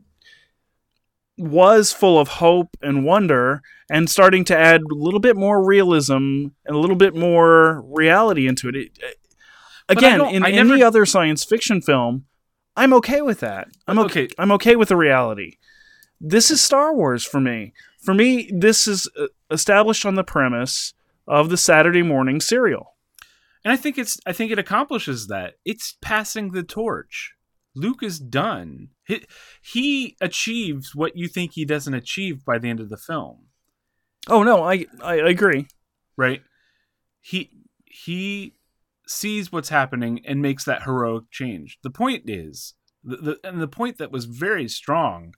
was 1.39 1.93
full 1.93 2.19
of 2.19 2.29
hope 2.29 2.77
and 2.83 3.05
wonder 3.05 3.63
and 3.91 4.09
starting 4.09 4.45
to 4.45 4.57
add 4.57 4.83
a 4.83 4.95
little 4.95 5.21
bit 5.21 5.37
more 5.37 5.65
realism 5.65 6.15
and 6.65 6.77
a 6.77 6.79
little 6.79 6.97
bit 6.97 7.15
more 7.17 7.83
reality 7.83 8.47
into 8.47 8.69
it. 8.69 8.77
It- 8.77 8.99
But 9.89 10.05
I 10.05 10.09
again, 10.15 10.35
in 10.35 10.43
I 10.45 10.51
any 10.51 10.83
other 10.83 11.05
science 11.07 11.45
fiction 11.45 11.81
film, 11.83 12.27
I'm 12.77 12.93
okay 12.95 13.21
with 13.23 13.41
that. 13.41 13.69
I'm 13.87 13.99
okay. 13.99 14.25
Okay. 14.25 14.35
I'm 14.39 14.53
okay 14.53 14.77
with 14.77 14.89
the 14.89 14.97
reality. 14.97 15.57
This 16.21 16.51
is 16.51 16.61
Star 16.61 16.95
Wars 16.95 17.25
for 17.25 17.41
me. 17.41 17.73
For 18.01 18.15
me, 18.15 18.51
this 18.55 18.87
is 18.87 19.09
uh, 19.19 19.27
established 19.51 20.07
on 20.07 20.15
the 20.15 20.25
premise 20.25 20.95
of 21.27 21.51
the 21.51 21.57
Saturday 21.57 22.03
morning 22.03 22.41
serial. 22.41 22.95
And 23.65 23.73
I 23.73 23.77
think 23.77 23.99
it's 23.99 24.19
I 24.27 24.33
think 24.33 24.51
it 24.53 24.59
accomplishes 24.59 25.27
that. 25.29 25.55
It's 25.65 25.97
passing 26.01 26.53
the 26.53 26.63
torch. 26.63 27.35
Luke 27.75 28.03
is 28.03 28.19
done. 28.19 28.89
He, 29.07 29.25
he 29.63 30.17
achieves 30.21 30.95
what 30.95 31.17
you 31.17 31.27
think 31.29 31.53
he 31.53 31.65
doesn't 31.65 31.95
achieve 31.95 32.45
by 32.45 32.59
the 32.59 32.69
end 32.69 32.81
of 32.81 32.91
the 32.91 32.97
film, 32.97 33.47
Oh 34.29 34.43
no, 34.43 34.63
I 34.63 34.87
I 35.03 35.15
agree. 35.17 35.67
right? 36.17 36.43
He 37.21 37.51
he 37.85 38.55
sees 39.07 39.51
what's 39.51 39.69
happening 39.69 40.21
and 40.25 40.41
makes 40.41 40.65
that 40.65 40.85
heroic 40.85 41.25
change. 41.31 41.79
The 41.83 41.91
point 41.91 42.25
is, 42.29 42.75
the, 43.03 43.17
the 43.17 43.37
and 43.45 43.61
the 43.61 43.69
point 43.69 43.99
that 43.99 44.13
was 44.13 44.27
very 44.27 44.69
strong 44.69 45.35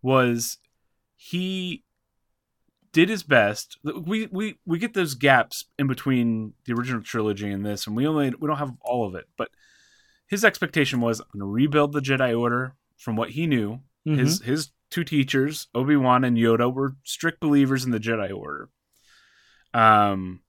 was 0.00 0.58
he 1.16 1.84
did 2.92 3.08
his 3.08 3.22
best. 3.22 3.78
We 3.84 4.26
we 4.32 4.58
we 4.64 4.78
get 4.78 4.94
those 4.94 5.14
gaps 5.14 5.64
in 5.78 5.86
between 5.86 6.54
the 6.64 6.72
original 6.72 7.02
trilogy 7.02 7.50
and 7.50 7.64
this, 7.66 7.86
and 7.86 7.94
we 7.94 8.06
only 8.06 8.32
we 8.40 8.48
don't 8.48 8.56
have 8.58 8.72
all 8.80 9.06
of 9.06 9.14
it. 9.14 9.26
But 9.36 9.50
his 10.28 10.44
expectation 10.44 11.00
was 11.00 11.20
I'm 11.20 11.26
going 11.32 11.40
to 11.40 11.52
rebuild 11.52 11.92
the 11.92 12.00
Jedi 12.00 12.38
Order 12.38 12.74
from 12.96 13.16
what 13.16 13.30
he 13.30 13.46
knew. 13.46 13.80
His 14.04 14.40
his 14.42 14.70
two 14.90 15.04
teachers, 15.04 15.68
Obi 15.74 15.96
Wan 15.96 16.24
and 16.24 16.36
Yoda, 16.36 16.72
were 16.72 16.96
strict 17.04 17.40
believers 17.40 17.84
in 17.84 17.90
the 17.90 18.00
Jedi 18.00 18.34
Order. 18.34 18.70
Um, 19.74 20.40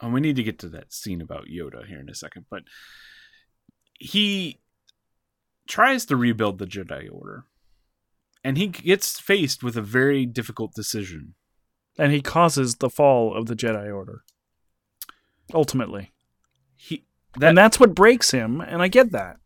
and 0.00 0.12
we 0.14 0.20
need 0.20 0.36
to 0.36 0.42
get 0.42 0.58
to 0.60 0.68
that 0.70 0.92
scene 0.92 1.20
about 1.20 1.46
Yoda 1.46 1.86
here 1.86 2.00
in 2.00 2.08
a 2.08 2.14
second, 2.14 2.46
but 2.50 2.62
he 3.98 4.60
tries 5.68 6.06
to 6.06 6.16
rebuild 6.16 6.58
the 6.58 6.66
Jedi 6.66 7.08
Order, 7.12 7.44
and 8.42 8.56
he 8.56 8.68
gets 8.68 9.20
faced 9.20 9.62
with 9.62 9.76
a 9.76 9.82
very 9.82 10.24
difficult 10.26 10.72
decision. 10.74 11.34
and 11.98 12.10
he 12.12 12.22
causes 12.22 12.76
the 12.76 12.88
fall 12.88 13.34
of 13.36 13.44
the 13.46 13.54
Jedi 13.54 13.94
Order. 13.94 14.24
Ultimately, 15.52 16.11
He 17.38 17.46
and 17.46 17.56
that's 17.56 17.80
what 17.80 17.94
breaks 17.94 18.30
him, 18.30 18.60
and 18.60 18.82
I 18.82 18.88
get 18.88 19.12
that. 19.12 19.36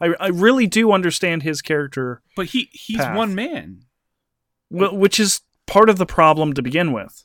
I 0.00 0.14
I 0.20 0.28
really 0.28 0.66
do 0.66 0.92
understand 0.92 1.42
his 1.42 1.62
character, 1.62 2.22
but 2.36 2.46
he 2.46 2.68
he's 2.72 2.98
Path. 2.98 3.16
one 3.16 3.34
man. 3.34 3.84
wh- 4.70 4.92
which 4.92 5.18
is 5.20 5.40
part 5.66 5.88
of 5.88 5.98
the 5.98 6.06
problem 6.06 6.52
to 6.52 6.62
begin 6.62 6.92
with, 6.92 7.24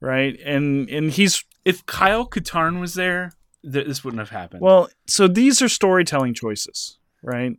right? 0.00 0.38
And 0.44 0.88
and 0.90 1.10
he's 1.10 1.44
If 1.64 1.86
Kyle 1.86 2.26
Katarn 2.26 2.80
was 2.80 2.94
there, 2.94 3.32
th- 3.62 3.86
this 3.86 4.04
wouldn't 4.04 4.20
have 4.20 4.30
happened. 4.30 4.60
Well, 4.62 4.90
so 5.06 5.28
these 5.28 5.62
are 5.62 5.68
storytelling 5.68 6.34
choices, 6.34 6.98
right? 7.22 7.56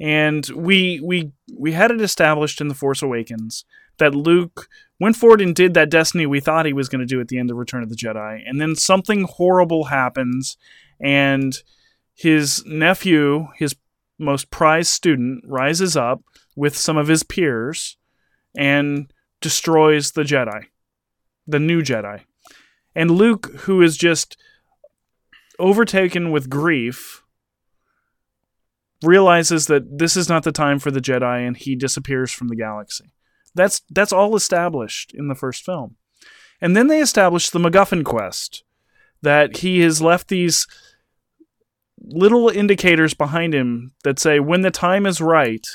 And 0.00 0.46
we 0.48 1.00
we 1.00 1.32
we 1.56 1.72
had 1.72 1.90
it 1.90 2.00
established 2.00 2.60
in 2.60 2.68
the 2.68 2.74
Force 2.74 3.02
Awakens 3.02 3.64
that 3.98 4.14
Luke 4.14 4.68
went 4.98 5.16
forward 5.16 5.40
and 5.40 5.54
did 5.54 5.74
that 5.74 5.90
destiny 5.90 6.26
we 6.26 6.40
thought 6.40 6.66
he 6.66 6.72
was 6.72 6.88
going 6.88 7.00
to 7.00 7.06
do 7.06 7.20
at 7.20 7.28
the 7.28 7.38
end 7.38 7.50
of 7.50 7.56
Return 7.56 7.82
of 7.82 7.90
the 7.90 7.96
Jedi, 7.96 8.42
and 8.46 8.60
then 8.60 8.74
something 8.74 9.24
horrible 9.24 9.84
happens, 9.84 10.56
and 11.04 11.62
his 12.14 12.64
nephew, 12.64 13.48
his 13.56 13.76
most 14.18 14.50
prized 14.50 14.88
student, 14.88 15.44
rises 15.46 15.96
up 15.96 16.22
with 16.56 16.76
some 16.76 16.96
of 16.96 17.08
his 17.08 17.22
peers 17.22 17.98
and 18.56 19.12
destroys 19.40 20.12
the 20.12 20.22
Jedi, 20.22 20.64
the 21.46 21.60
new 21.60 21.82
Jedi. 21.82 22.22
And 22.94 23.10
Luke, 23.10 23.52
who 23.62 23.82
is 23.82 23.98
just 23.98 24.38
overtaken 25.58 26.30
with 26.30 26.48
grief, 26.48 27.22
realizes 29.02 29.66
that 29.66 29.98
this 29.98 30.16
is 30.16 30.28
not 30.28 30.44
the 30.44 30.52
time 30.52 30.78
for 30.78 30.90
the 30.90 31.00
Jedi 31.00 31.46
and 31.46 31.56
he 31.56 31.76
disappears 31.76 32.32
from 32.32 32.48
the 32.48 32.56
galaxy. 32.56 33.12
That's 33.54 33.82
that's 33.90 34.12
all 34.12 34.36
established 34.36 35.12
in 35.12 35.28
the 35.28 35.34
first 35.34 35.64
film. 35.64 35.96
And 36.60 36.74
then 36.74 36.86
they 36.86 37.00
establish 37.00 37.50
the 37.50 37.58
MacGuffin 37.58 38.04
quest 38.04 38.64
that 39.20 39.58
he 39.58 39.80
has 39.80 40.00
left 40.00 40.28
these 40.28 40.66
little 42.06 42.48
indicators 42.48 43.14
behind 43.14 43.54
him 43.54 43.92
that 44.04 44.18
say 44.18 44.40
when 44.40 44.62
the 44.62 44.70
time 44.70 45.06
is 45.06 45.20
right, 45.20 45.66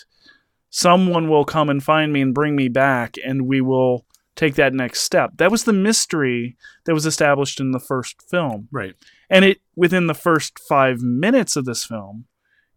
someone 0.70 1.30
will 1.30 1.46
come 1.46 1.70
and 1.70 1.84
find 1.84 2.14
me 2.14 2.22
and 2.22 2.34
bring 2.34 2.56
me 2.56 2.68
back 2.68 3.16
and 3.26 3.48
we 3.48 3.62
will 3.62 4.06
take 4.36 4.56
that 4.56 4.74
next 4.74 5.02
step. 5.02 5.32
That 5.38 5.52
was 5.52 5.64
the 5.64 5.74
mystery 5.74 6.56
that 6.86 6.94
was 6.94 7.06
established 7.06 7.60
in 7.60 7.72
the 7.72 7.80
first 7.80 8.22
film 8.30 8.68
right. 8.72 8.96
and 9.30 9.46
it 9.46 9.62
within 9.76 10.08
the 10.08 10.14
first 10.14 10.60
five 10.60 11.02
minutes 11.02 11.56
of 11.56 11.66
this 11.66 11.84
film 11.84 12.26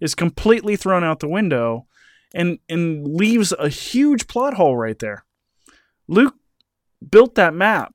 is 0.00 0.14
completely 0.14 0.76
thrown 0.76 1.04
out 1.04 1.20
the 1.20 1.28
window 1.28 1.86
and 2.34 2.58
and 2.68 3.06
leaves 3.06 3.52
a 3.58 3.68
huge 3.68 4.26
plot 4.26 4.54
hole 4.54 4.76
right 4.76 4.98
there 4.98 5.24
luke 6.08 6.34
built 7.10 7.34
that 7.34 7.54
map 7.54 7.94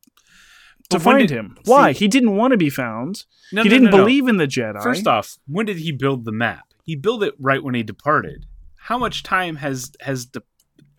to 0.89 0.99
find 0.99 1.27
did- 1.27 1.37
him 1.37 1.57
why 1.65 1.91
see- 1.91 1.99
he 1.99 2.07
didn't 2.07 2.35
want 2.35 2.51
to 2.51 2.57
be 2.57 2.69
found 2.69 3.25
No, 3.51 3.63
he 3.63 3.69
no, 3.69 3.73
didn't 3.75 3.91
no, 3.91 3.97
believe 3.97 4.27
in 4.27 4.37
the 4.37 4.47
jedi 4.47 4.81
First 4.81 5.07
off, 5.07 5.37
when 5.47 5.65
did 5.65 5.77
he 5.77 5.91
build 5.91 6.25
the 6.25 6.31
map? 6.31 6.65
He 6.83 6.95
built 6.95 7.23
it 7.23 7.33
right 7.39 7.61
when 7.63 7.75
he 7.75 7.83
departed. 7.83 8.45
How 8.77 8.97
much 8.97 9.23
time 9.23 9.57
has 9.57 9.91
has 10.01 10.25
de- 10.25 10.41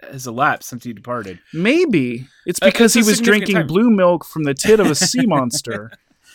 has 0.02 0.26
elapsed 0.26 0.68
since 0.68 0.84
he 0.84 0.92
departed? 0.92 1.38
maybe 1.54 2.26
it's 2.46 2.60
Uh, 2.62 2.66
because 2.66 2.94
it's 2.96 3.06
he 3.06 3.10
was 3.10 3.20
drinking 3.20 3.56
time. 3.56 3.66
blue 3.66 3.90
milk 3.90 4.24
from 4.24 4.44
the 4.44 4.54
tit 4.54 4.78
of 4.80 4.90
a 4.90 4.94
sea 4.94 5.26
monster 5.34 5.90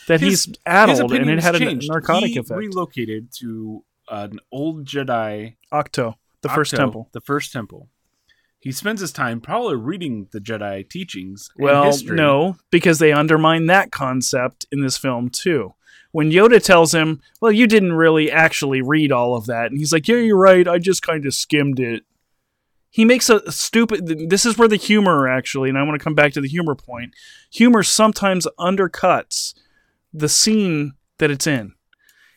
that 0.08 0.20
His- 0.20 0.46
he's 0.46 0.56
addled 0.66 1.14
and 1.14 1.30
it 1.30 1.36
had 1.42 1.54
has 1.54 1.62
a 1.62 1.66
changed. 1.66 1.90
narcotic 1.90 2.32
he 2.32 2.38
effect 2.40 2.58
Relocated 2.58 3.32
to 3.40 3.84
an 4.10 4.40
old 4.52 4.86
Jedi 4.86 5.56
Ahch-To 5.72 6.16
the 6.42 6.50
first 6.50 6.76
temple 6.76 7.10
The 7.14 7.22
first 7.22 7.54
temple. 7.54 7.90
He 8.64 8.72
spends 8.72 9.02
his 9.02 9.12
time 9.12 9.42
probably 9.42 9.76
reading 9.76 10.30
the 10.32 10.40
Jedi 10.40 10.90
teachings. 10.90 11.50
and 11.58 11.66
Well, 11.66 11.92
no, 12.16 12.56
because 12.72 13.00
they 13.00 13.12
undermine 13.12 13.66
that 13.66 13.92
concept 13.92 14.66
in 14.72 14.80
this 14.80 14.98
film 14.98 15.30
too. 15.30 15.74
When 16.14 16.32
Yoda 16.32 16.64
tells 16.64 16.94
him, 16.94 17.20
"Well, 17.42 17.52
you 17.52 17.68
didn't 17.68 17.94
really 17.94 18.32
actually 18.32 18.82
read 18.82 19.12
all 19.12 19.36
of 19.36 19.48
that," 19.48 19.70
and 19.70 19.78
he's 19.78 19.92
like, 19.92 20.08
"Yeah, 20.08 20.18
you're 20.18 20.38
right. 20.38 20.66
I 20.66 20.78
just 20.80 21.02
kind 21.02 21.26
of 21.26 21.34
skimmed 21.34 21.80
it." 21.80 22.04
He 22.90 23.04
makes 23.04 23.30
a 23.30 23.52
stupid. 23.52 24.30
This 24.30 24.46
is 24.46 24.58
where 24.58 24.70
the 24.70 24.78
humor 24.78 25.28
actually, 25.28 25.68
and 25.68 25.78
I 25.78 25.84
want 25.84 26.00
to 26.00 26.04
come 26.04 26.16
back 26.16 26.32
to 26.34 26.42
the 26.42 26.48
humor 26.48 26.76
point. 26.76 27.14
Humor 27.52 27.84
sometimes 27.84 28.48
undercuts 28.58 29.56
the 30.14 30.30
scene 30.30 30.94
that 31.18 31.32
it's 31.32 31.48
in, 31.48 31.74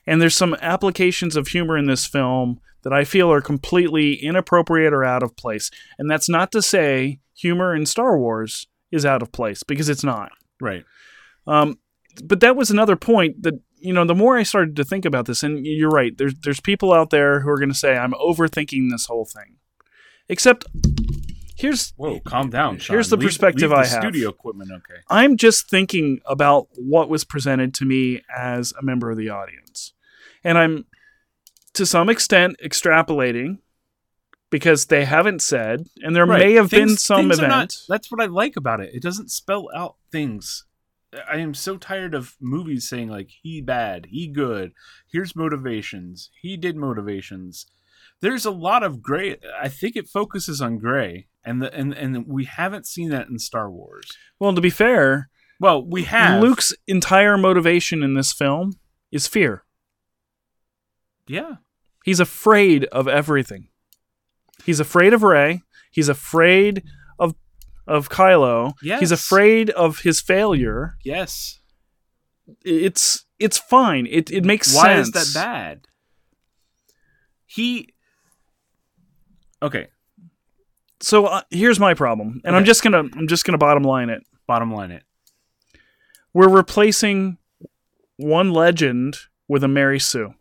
and 0.07 0.21
there's 0.21 0.37
some 0.37 0.55
applications 0.61 1.37
of 1.37 1.49
humor 1.49 1.77
in 1.77 1.87
this 1.87 2.07
film 2.07 2.61
that 2.83 2.92
I 2.92 3.05
feel 3.05 3.31
are 3.33 3.40
completely 3.40 4.14
inappropriate 4.14 4.92
or 4.92 5.05
out 5.05 5.23
of 5.23 5.37
place. 5.37 5.71
And 5.99 6.11
that's 6.11 6.29
not 6.29 6.53
to 6.53 6.62
say 6.62 7.19
humor 7.35 7.75
in 7.75 7.85
Star 7.87 8.16
Wars 8.16 8.69
is 8.92 9.05
out 9.05 9.23
of 9.23 9.33
place 9.33 9.62
because 9.62 9.88
it's 9.88 10.05
not. 10.05 10.31
Right. 10.61 10.85
Um, 11.47 11.79
but 12.25 12.40
that 12.40 12.57
was 12.57 12.71
another 12.71 12.97
point 12.97 13.42
that 13.42 13.55
you 13.79 13.92
know. 13.92 14.05
The 14.07 14.14
more 14.14 14.38
I 14.38 14.42
started 14.42 14.77
to 14.77 14.85
think 14.85 15.05
about 15.05 15.27
this, 15.27 15.42
and 15.42 15.66
you're 15.66 15.90
right. 15.90 16.16
There's 16.16 16.35
there's 16.42 16.61
people 16.61 16.92
out 16.92 17.11
there 17.11 17.40
who 17.40 17.49
are 17.51 17.59
going 17.59 17.69
to 17.69 17.75
say 17.75 17.97
I'm 17.97 18.12
overthinking 18.12 18.90
this 18.90 19.07
whole 19.07 19.27
thing. 19.27 19.57
Except 20.29 20.64
here's 21.57 21.92
Whoa, 21.97 22.21
calm 22.21 22.51
down. 22.51 22.79
Sean. 22.79 22.95
Here's 22.95 23.11
the 23.11 23.16
Leave- 23.16 23.29
perspective 23.29 23.71
leave 23.71 23.79
I 23.79 23.87
have. 23.87 24.03
Studio 24.03 24.31
equipment, 24.31 24.71
okay. 24.73 25.01
I'm 25.11 25.37
just 25.37 25.69
thinking 25.69 26.21
about 26.27 26.69
what 26.77 27.09
was 27.09 27.25
presented 27.25 27.75
to 27.75 27.85
me 27.85 28.23
as 28.35 28.73
a 28.81 28.83
member 28.85 29.11
of 29.11 29.19
the 29.19 29.29
audience. 29.29 29.92
And 30.46 30.56
I'm 30.59 30.85
to 31.74 31.85
some 31.85 32.09
extent 32.09 32.56
extrapolating 32.64 33.59
because 34.48 34.87
they 34.87 35.04
haven't 35.04 35.42
said, 35.42 35.87
and 36.02 36.14
there 36.14 36.24
Right. 36.24 36.38
may 36.38 36.52
have 36.52 36.70
been 36.70 36.96
some 36.96 37.22
things 37.28 37.38
event. 37.38 37.50
not- 37.50 37.74
that's 37.88 38.11
what 38.11 38.22
I 38.22 38.26
like 38.26 38.56
about 38.56 38.80
it. 38.80 38.94
It 38.94 39.02
doesn't 39.02 39.30
spell 39.30 39.68
out 39.74 39.96
things. 40.12 40.64
I 41.28 41.38
am 41.38 41.52
so 41.54 41.76
tired 41.76 42.14
of 42.14 42.37
movies 42.40 42.88
saying 42.88 43.09
like 43.09 43.30
he 43.42 43.61
bad, 43.61 44.06
he 44.11 44.28
good. 44.28 44.72
Here's 45.11 45.35
motivations. 45.35 46.30
He 46.40 46.56
did 46.56 46.76
motivations. 46.76 47.66
There's 48.20 48.44
a 48.46 48.50
lot 48.50 48.82
of 48.82 49.02
gray. 49.02 49.37
I 49.61 49.68
think 49.68 49.96
it 49.96 50.09
focuses 50.09 50.62
on 50.62 50.78
gray, 50.78 51.26
and 51.44 51.61
the 51.61 51.72
and 51.74 51.92
and 51.92 52.26
we 52.26 52.44
haven't 52.44 52.87
seen 52.87 53.11
that 53.11 53.28
in 53.28 53.38
Star 53.38 53.70
Wars. 53.70 54.11
Well, 54.38 54.54
to 54.54 54.61
be 54.61 54.70
fair, 54.70 55.28
Well, 55.59 55.85
we 55.85 56.04
have 56.04 56.40
Luke's 56.42 56.72
entire 56.87 57.37
motivation 57.37 58.02
in 58.02 58.14
this 58.14 58.32
film 58.32 58.74
is 59.11 59.26
fear. 59.26 59.64
Yeah, 61.26 61.56
He's 62.04 62.20
afraid 62.20 62.84
of 62.86 63.08
everything. 63.08 63.68
He's 64.64 64.78
afraid 64.80 65.12
of 65.12 65.22
Rey. 65.22 65.62
He's 65.90 66.08
afraid 66.08 66.84
of 67.18 67.34
of 67.86 68.08
Kylo. 68.08 68.74
Yes. 68.82 69.00
He's 69.00 69.12
afraid 69.12 69.70
of 69.70 70.00
his 70.00 70.20
failure. 70.20 70.96
yes. 71.04 71.60
It's 72.64 73.24
it's 73.40 73.58
fine. 73.58 74.06
It 74.08 74.30
it 74.30 74.44
makes 74.44 74.72
Why 74.74 74.94
sense. 75.02 75.16
is 75.16 75.34
that 75.34 75.38
bad? 75.40 75.88
He. 77.44 77.92
Okay. 79.60 79.88
So 81.00 81.26
uh, 81.26 81.42
here's 81.50 81.80
my 81.80 81.94
problem, 81.94 82.40
and 82.44 82.54
I'm 82.54 82.64
just 82.64 82.82
gonna 82.84 83.04
I'm 83.16 83.26
just 83.28 83.44
gonna 83.44 83.58
bottom 83.58 83.82
line 83.82 84.10
it. 84.10 84.22
Bottom 84.46 84.72
line, 84.72 84.92
it. 84.92 85.02
We're 86.32 86.48
replacing 86.48 87.38
one 88.16 88.52
legend 88.52 89.16
with 89.48 89.64
a 89.64 89.68
Mary 89.68 89.98
Sue, 89.98 90.34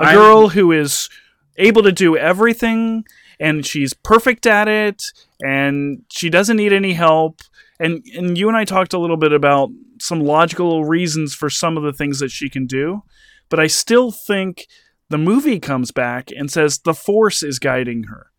a 0.00 0.06
I- 0.08 0.14
girl 0.14 0.48
who 0.48 0.72
is 0.72 1.08
able 1.56 1.82
to 1.82 1.92
do 1.92 2.16
everything, 2.16 3.04
and 3.38 3.64
she's 3.66 3.92
perfect 3.92 4.46
at 4.46 4.66
it, 4.68 5.04
and 5.40 6.02
she 6.10 6.30
doesn't 6.30 6.56
need 6.56 6.72
any 6.72 6.92
help. 6.94 7.40
And 7.78 8.04
and 8.14 8.36
you 8.36 8.48
and 8.48 8.56
I 8.56 8.64
talked 8.64 8.92
a 8.92 8.98
little 8.98 9.16
bit 9.16 9.32
about 9.32 9.70
some 10.00 10.20
logical 10.20 10.84
reasons 10.84 11.34
for 11.34 11.48
some 11.50 11.76
of 11.76 11.82
the 11.82 11.92
things 11.92 12.18
that 12.20 12.30
she 12.30 12.48
can 12.48 12.66
do, 12.66 13.02
but 13.48 13.60
I 13.60 13.66
still 13.66 14.10
think 14.10 14.66
the 15.10 15.18
movie 15.18 15.58
comes 15.58 15.90
back 15.90 16.30
and 16.30 16.50
says 16.50 16.78
the 16.78 16.94
Force 16.94 17.42
is 17.42 17.58
guiding 17.58 18.04
her. 18.04 18.30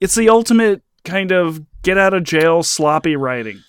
It's 0.00 0.14
the 0.14 0.28
ultimate 0.28 0.82
kind 1.04 1.32
of 1.32 1.60
get 1.82 1.98
out 1.98 2.14
of 2.14 2.22
jail 2.24 2.62
sloppy 2.62 3.16
writing. 3.16 3.62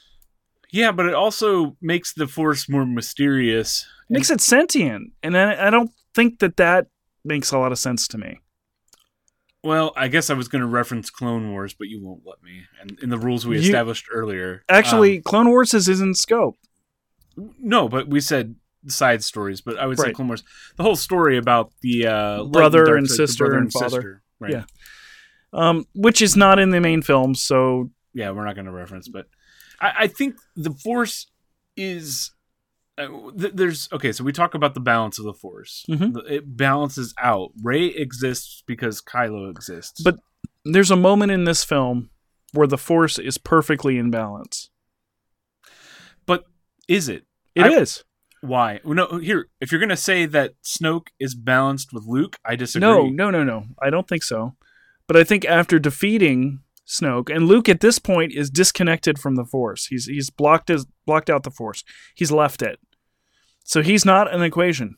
Yeah, 0.71 0.91
but 0.91 1.05
it 1.05 1.13
also 1.13 1.75
makes 1.81 2.13
the 2.13 2.27
Force 2.27 2.67
more 2.69 2.85
mysterious. 2.85 3.85
makes 4.09 4.29
it 4.29 4.41
sentient, 4.41 5.11
and 5.21 5.37
I, 5.37 5.67
I 5.67 5.69
don't 5.69 5.91
think 6.15 6.39
that 6.39 6.57
that 6.57 6.87
makes 7.23 7.51
a 7.51 7.57
lot 7.57 7.71
of 7.71 7.79
sense 7.79 8.07
to 8.09 8.17
me. 8.17 8.39
Well, 9.63 9.93
I 9.95 10.09
guess 10.09 10.29
I 10.29 10.33
was 10.33 10.49
going 10.49 10.61
to 10.61 10.67
reference 10.67 11.09
Clone 11.09 11.51
Wars, 11.51 11.73
but 11.73 11.87
you 11.87 12.03
won't 12.03 12.23
let 12.25 12.43
me. 12.43 12.63
And 12.81 12.99
in 13.01 13.09
the 13.09 13.17
rules 13.17 13.45
we 13.47 13.55
You- 13.55 13.61
established 13.61 14.07
earlier, 14.11 14.63
Actually, 14.67 15.17
um, 15.17 15.23
Clone 15.23 15.47
Wars 15.49 15.73
is 15.73 15.87
in 15.87 16.13
scope. 16.15 16.57
no, 17.37 17.87
but 17.87 18.07
we 18.09 18.19
said 18.19 18.55
side 18.87 19.23
stories. 19.23 19.61
But 19.61 19.79
I 19.79 19.85
would 19.87 19.97
say 19.97 20.11
Clone 20.11 20.27
Wars, 20.27 20.43
the 20.75 20.83
whole 20.83 20.97
story 20.97 21.37
about 21.37 21.71
the 21.81 22.07
uh, 22.07 22.43
Brother 22.43 22.97
and 22.97 23.09
sister 23.09 23.45
brother 23.45 23.57
and 23.59 23.71
father. 23.71 23.89
sister, 23.89 24.23
right? 24.39 24.51
Yeah. 24.51 24.63
um, 25.53 25.85
which 25.95 26.21
is 26.21 26.35
not 26.35 26.59
in 26.59 26.71
the 26.71 26.81
main 26.81 27.01
film. 27.01 27.33
So 27.33 27.89
yeah, 28.13 28.31
we're 28.31 28.45
not 28.45 28.55
going 28.55 28.65
to 28.65 28.71
reference, 28.71 29.07
but 29.07 29.27
I, 29.79 29.93
I 29.99 30.07
think 30.07 30.35
the 30.57 30.71
Force 30.71 31.27
is. 31.77 32.31
Uh, 32.97 33.31
th- 33.37 33.53
there's 33.55 33.89
okay, 33.91 34.11
so 34.11 34.23
we 34.23 34.31
talk 34.31 34.53
about 34.53 34.73
the 34.75 34.79
balance 34.79 35.17
of 35.17 35.25
the 35.25 35.33
Force. 35.33 35.83
Mhm. 35.89 36.15
It 36.29 36.55
balances 36.57 37.13
out. 37.19 37.51
Rey 37.61 37.85
exists 37.87 38.63
because 38.67 39.01
Kylo 39.01 39.49
exists. 39.49 40.01
But- 40.03 40.19
there's 40.65 40.91
a 40.91 40.95
moment 40.95 41.31
in 41.31 41.43
this 41.43 41.63
film 41.63 42.09
where 42.53 42.67
the 42.67 42.77
Force 42.77 43.17
is 43.19 43.37
perfectly 43.37 43.97
in 43.97 44.11
balance. 44.11 44.69
but 46.25 46.45
is 46.87 47.09
it? 47.09 47.25
It 47.55 47.65
is 47.67 48.03
I- 48.43 48.47
Why? 48.47 48.79
No, 48.85 49.17
here. 49.19 49.49
If 49.61 49.71
you're 49.71 49.79
gonna 49.81 49.95
say 49.97 50.25
that 50.25 50.53
Snoke 50.63 51.07
is 51.19 51.33
balanced 51.35 51.93
with 51.93 52.05
Luke, 52.05 52.35
I 52.45 52.55
disagree. 52.55 52.87
No, 52.87 53.07
no, 53.09 53.31
no, 53.31 53.43
no. 53.43 53.65
I 53.81 53.89
don't 53.89 54.07
think 54.07 54.23
so. 54.23 54.55
But 55.07 55.17
I 55.17 55.23
think 55.23 55.45
after 55.45 55.79
defeating 55.79 56.59
Snoke, 56.87 57.33
and 57.33 57.47
Luke 57.47 57.69
at 57.69 57.79
this 57.79 57.97
point 57.99 58.33
is 58.33 58.49
disconnected 58.49 59.17
from 59.17 59.35
the 59.35 59.45
Force. 59.45 59.85
He's 59.87 60.05
he's 60.05 60.29
blocked 60.29 60.67
his 60.67 60.85
blocked 61.05 61.29
out 61.29 61.43
the 61.43 61.51
Force. 61.51 61.83
He's 62.15 62.31
left 62.31 62.61
it. 62.61 62.79
So 63.63 63.81
he's 63.81 64.05
not 64.05 64.33
an 64.33 64.41
equation. 64.41 64.97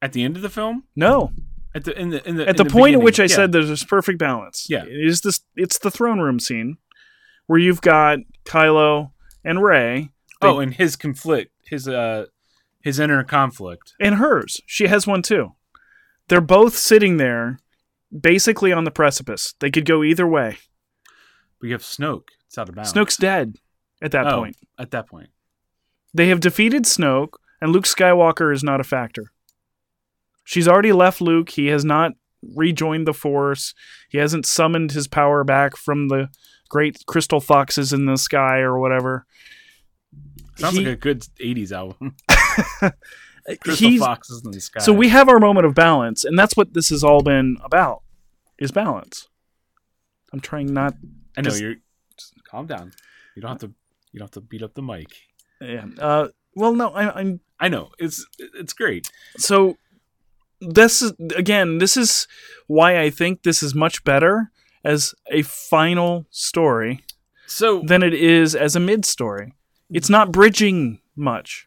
At 0.00 0.12
the 0.12 0.22
end 0.22 0.36
of 0.36 0.42
the 0.42 0.48
film, 0.48 0.84
No. 0.96 1.32
at 1.74 1.84
the 1.84 1.98
in 1.98 2.10
the 2.10 2.26
in 2.28 2.36
the 2.36 2.48
At 2.48 2.58
in 2.60 2.66
the, 2.66 2.72
point 2.72 2.94
at 2.94 3.02
which 3.02 3.18
I 3.20 3.24
yeah. 3.24 3.34
said 3.34 3.52
there's 3.52 3.68
this 3.68 3.84
perfect 3.84 4.18
balance. 4.18 4.66
Yeah. 4.68 4.84
It 4.84 5.06
is 5.06 5.20
this 5.22 5.40
it's 5.56 5.78
the 5.78 5.90
throne 5.90 6.20
room 6.20 6.38
scene 6.40 6.78
where 7.46 7.58
you've 7.58 7.80
got 7.82 8.18
Kylo 8.44 9.10
and 9.44 9.62
Rey 9.62 10.10
oh, 10.40 10.60
and 10.60 10.72
his 10.72 10.94
conflict, 10.96 11.52
his 11.66 11.86
uh, 11.88 12.26
his 12.82 12.98
inner 13.00 13.24
conflict. 13.24 13.94
and 14.00 14.14
hers. 14.14 14.60
She 14.66 14.86
has 14.86 15.06
one 15.06 15.22
too. 15.22 15.54
They're 16.28 16.40
both 16.40 16.76
sitting 16.76 17.16
there 17.16 17.58
basically 18.16 18.72
on 18.72 18.84
the 18.84 18.90
precipice. 18.92 19.54
They 19.58 19.70
could 19.70 19.84
go 19.84 20.02
either 20.04 20.26
way. 20.26 20.58
We 21.60 21.70
have 21.72 21.82
Snoke. 21.82 22.28
It's 22.46 22.56
out 22.58 22.68
of 22.68 22.74
bounds. 22.74 22.92
Snoke's 22.92 23.16
dead 23.16 23.56
at 24.02 24.12
that 24.12 24.26
Oh, 24.26 24.38
point. 24.38 24.56
At 24.78 24.90
that 24.92 25.08
point, 25.08 25.28
They 26.14 26.28
have 26.28 26.40
defeated 26.40 26.84
Snoke, 26.84 27.34
and 27.60 27.70
Luke 27.72 27.84
Skywalker 27.84 28.52
is 28.52 28.64
not 28.64 28.80
a 28.80 28.84
factor. 28.84 29.30
She's 30.44 30.66
already 30.66 30.92
left 30.92 31.20
Luke. 31.20 31.50
He 31.50 31.66
has 31.68 31.84
not 31.84 32.12
rejoined 32.42 33.06
the 33.06 33.12
Force. 33.14 33.74
He 34.08 34.18
hasn't 34.18 34.46
summoned 34.46 34.92
his 34.92 35.06
power 35.06 35.44
back 35.44 35.76
from 35.76 36.08
the 36.08 36.28
great 36.68 37.04
crystal 37.06 37.40
foxes 37.40 37.92
in 37.92 38.06
the 38.06 38.16
sky 38.16 38.58
or 38.58 38.78
whatever. 38.80 39.26
sounds 40.56 40.76
He- 40.76 40.84
like 40.84 40.94
a 40.94 40.96
good 40.96 41.20
'80s 41.40 41.70
album. 41.72 42.16
Crystal 43.60 43.96
Foxes 43.98 44.42
in 44.44 44.50
the 44.52 44.60
Sky. 44.60 44.80
So 44.80 44.92
we 44.92 45.08
have 45.08 45.28
our 45.28 45.40
moment 45.40 45.66
of 45.66 45.74
balance, 45.74 46.24
and 46.24 46.38
that's 46.38 46.56
what 46.56 46.74
this 46.74 46.90
has 46.90 47.02
all 47.02 47.22
been 47.22 47.56
about: 47.64 48.02
is 48.58 48.70
balance. 48.70 49.28
I'm 50.32 50.40
trying 50.40 50.72
not. 50.72 50.94
I 51.36 51.42
know 51.42 51.50
just- 51.50 51.60
you're. 51.60 51.76
Just 52.18 52.34
calm 52.44 52.66
down. 52.66 52.92
You 53.34 53.42
don't 53.42 53.50
have 53.50 53.60
to. 53.60 53.72
You 54.12 54.18
don't 54.18 54.26
have 54.26 54.30
to 54.32 54.40
beat 54.40 54.62
up 54.62 54.74
the 54.74 54.82
mic. 54.82 55.08
Yeah. 55.60 55.86
Uh, 55.98 56.28
well, 56.54 56.74
no, 56.74 56.88
I, 56.90 57.18
I'm 57.20 57.40
I 57.58 57.68
know 57.68 57.90
it's 57.98 58.26
it's 58.38 58.72
great. 58.72 59.10
so 59.36 59.76
this 60.60 61.00
is 61.00 61.12
again 61.36 61.78
this 61.78 61.96
is 61.96 62.26
why 62.66 63.00
i 63.00 63.08
think 63.08 63.42
this 63.44 63.62
is 63.62 63.74
much 63.74 64.04
better 64.04 64.50
as 64.84 65.14
a 65.30 65.40
final 65.40 66.26
story 66.28 67.02
So 67.46 67.80
than 67.86 68.02
it 68.02 68.12
is 68.12 68.54
as 68.54 68.76
a 68.76 68.80
mid 68.80 69.06
story 69.06 69.54
it's 69.88 70.10
not 70.10 70.30
bridging 70.32 71.00
much 71.16 71.66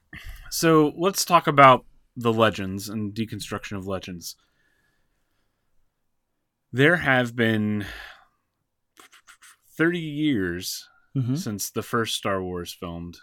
so 0.52 0.94
let's 0.96 1.26
talk 1.26 1.48
about 1.48 1.86
the 2.16 2.32
legends 2.32 2.88
and 2.88 3.16
deconstruction 3.16 3.76
of 3.78 3.88
legends. 3.88 4.36
There 6.72 6.98
have 6.98 7.36
been 7.36 7.86
thirty 9.78 10.00
years 10.00 10.88
Mhm. 11.16 11.38
since 11.38 11.70
the 11.70 11.84
first 11.84 12.16
Star 12.16 12.42
Wars 12.44 12.74
filmed 12.74 13.18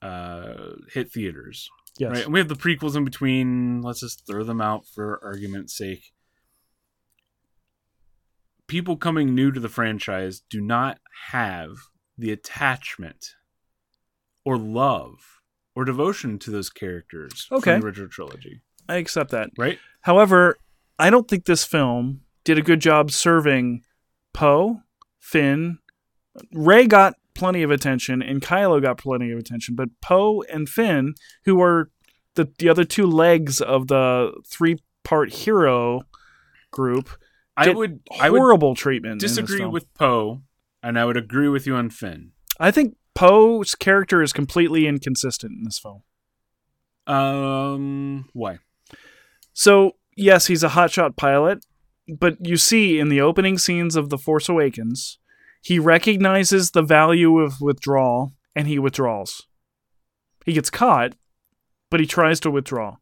uh, 0.00 0.74
hit 0.92 1.10
theaters. 1.12 1.68
yes 1.98 2.12
Right, 2.12 2.24
and 2.24 2.32
we 2.32 2.38
have 2.38 2.48
the 2.48 2.54
prequels 2.54 2.94
in 2.96 3.04
between. 3.04 3.82
Let's 3.82 4.00
just 4.00 4.26
throw 4.26 4.44
them 4.44 4.60
out 4.60 4.86
for 4.86 5.18
argument's 5.24 5.76
sake. 5.76 6.12
People 8.66 8.96
coming 8.96 9.34
new 9.34 9.50
to 9.50 9.58
the 9.60 9.68
franchise 9.68 10.40
do 10.50 10.60
not 10.60 11.00
have 11.30 11.70
the 12.16 12.30
attachment 12.30 13.34
or 14.44 14.56
love 14.58 15.40
or 15.74 15.84
devotion 15.84 16.38
to 16.40 16.50
those 16.50 16.68
characters 16.70 17.48
Okay. 17.50 17.72
from 17.72 17.80
the 17.80 17.86
original 17.86 18.08
trilogy. 18.08 18.60
i 18.88 18.96
accept 18.96 19.30
that 19.30 19.50
Right? 19.58 19.78
however 20.02 20.56
i 20.98 21.10
don't 21.10 21.28
think 21.28 21.44
this 21.44 21.64
film 21.64 22.22
did 22.44 22.58
a 22.58 22.62
good 22.62 22.80
job 22.80 23.10
serving 23.10 23.82
poe 24.32 24.82
finn 25.30 25.78
rey 26.52 26.86
got 26.86 27.14
plenty 27.34 27.62
of 27.62 27.70
attention 27.70 28.22
and 28.22 28.40
kylo 28.42 28.80
got 28.82 28.98
plenty 28.98 29.30
of 29.30 29.38
attention 29.38 29.74
but 29.74 29.88
poe 30.00 30.42
and 30.52 30.68
finn 30.68 31.14
who 31.44 31.60
are 31.60 31.90
the, 32.34 32.48
the 32.58 32.68
other 32.68 32.84
two 32.84 33.06
legs 33.06 33.60
of 33.60 33.88
the 33.88 34.32
three 34.46 34.78
part 35.04 35.32
hero 35.32 36.02
group 36.70 37.10
I 37.58 37.70
would 37.70 38.00
I 38.20 38.30
would 38.30 38.38
horrible 38.38 38.76
treatment. 38.76 39.20
disagree 39.20 39.64
with 39.64 39.92
Poe, 39.94 40.42
and 40.80 40.98
I 40.98 41.04
would 41.04 41.16
agree 41.16 41.48
with 41.48 41.66
you 41.66 41.74
on 41.74 41.90
Finn. 41.90 42.30
I 42.60 42.70
think 42.70 42.96
Poe's 43.14 43.74
character 43.74 44.22
is 44.22 44.32
completely 44.32 44.86
inconsistent 44.86 45.52
in 45.58 45.64
this 45.64 45.78
film. 45.78 46.02
Um, 47.08 48.28
why? 48.32 48.58
So 49.54 49.96
yes, 50.16 50.46
he's 50.46 50.62
a 50.62 50.68
hotshot 50.68 51.16
pilot, 51.16 51.66
but 52.08 52.36
you 52.44 52.56
see 52.56 52.98
in 52.98 53.08
the 53.08 53.20
opening 53.20 53.58
scenes 53.58 53.96
of 53.96 54.08
The 54.08 54.18
Force 54.18 54.48
Awakens, 54.48 55.18
he 55.60 55.78
recognizes 55.78 56.70
the 56.70 56.82
value 56.82 57.38
of 57.38 57.60
withdrawal 57.60 58.32
and 58.54 58.66
he 58.66 58.78
withdraws. 58.78 59.42
He 60.46 60.52
gets 60.52 60.70
caught, 60.70 61.14
but 61.90 62.00
he 62.00 62.06
tries 62.06 62.40
to 62.40 62.50
withdraw. 62.50 62.96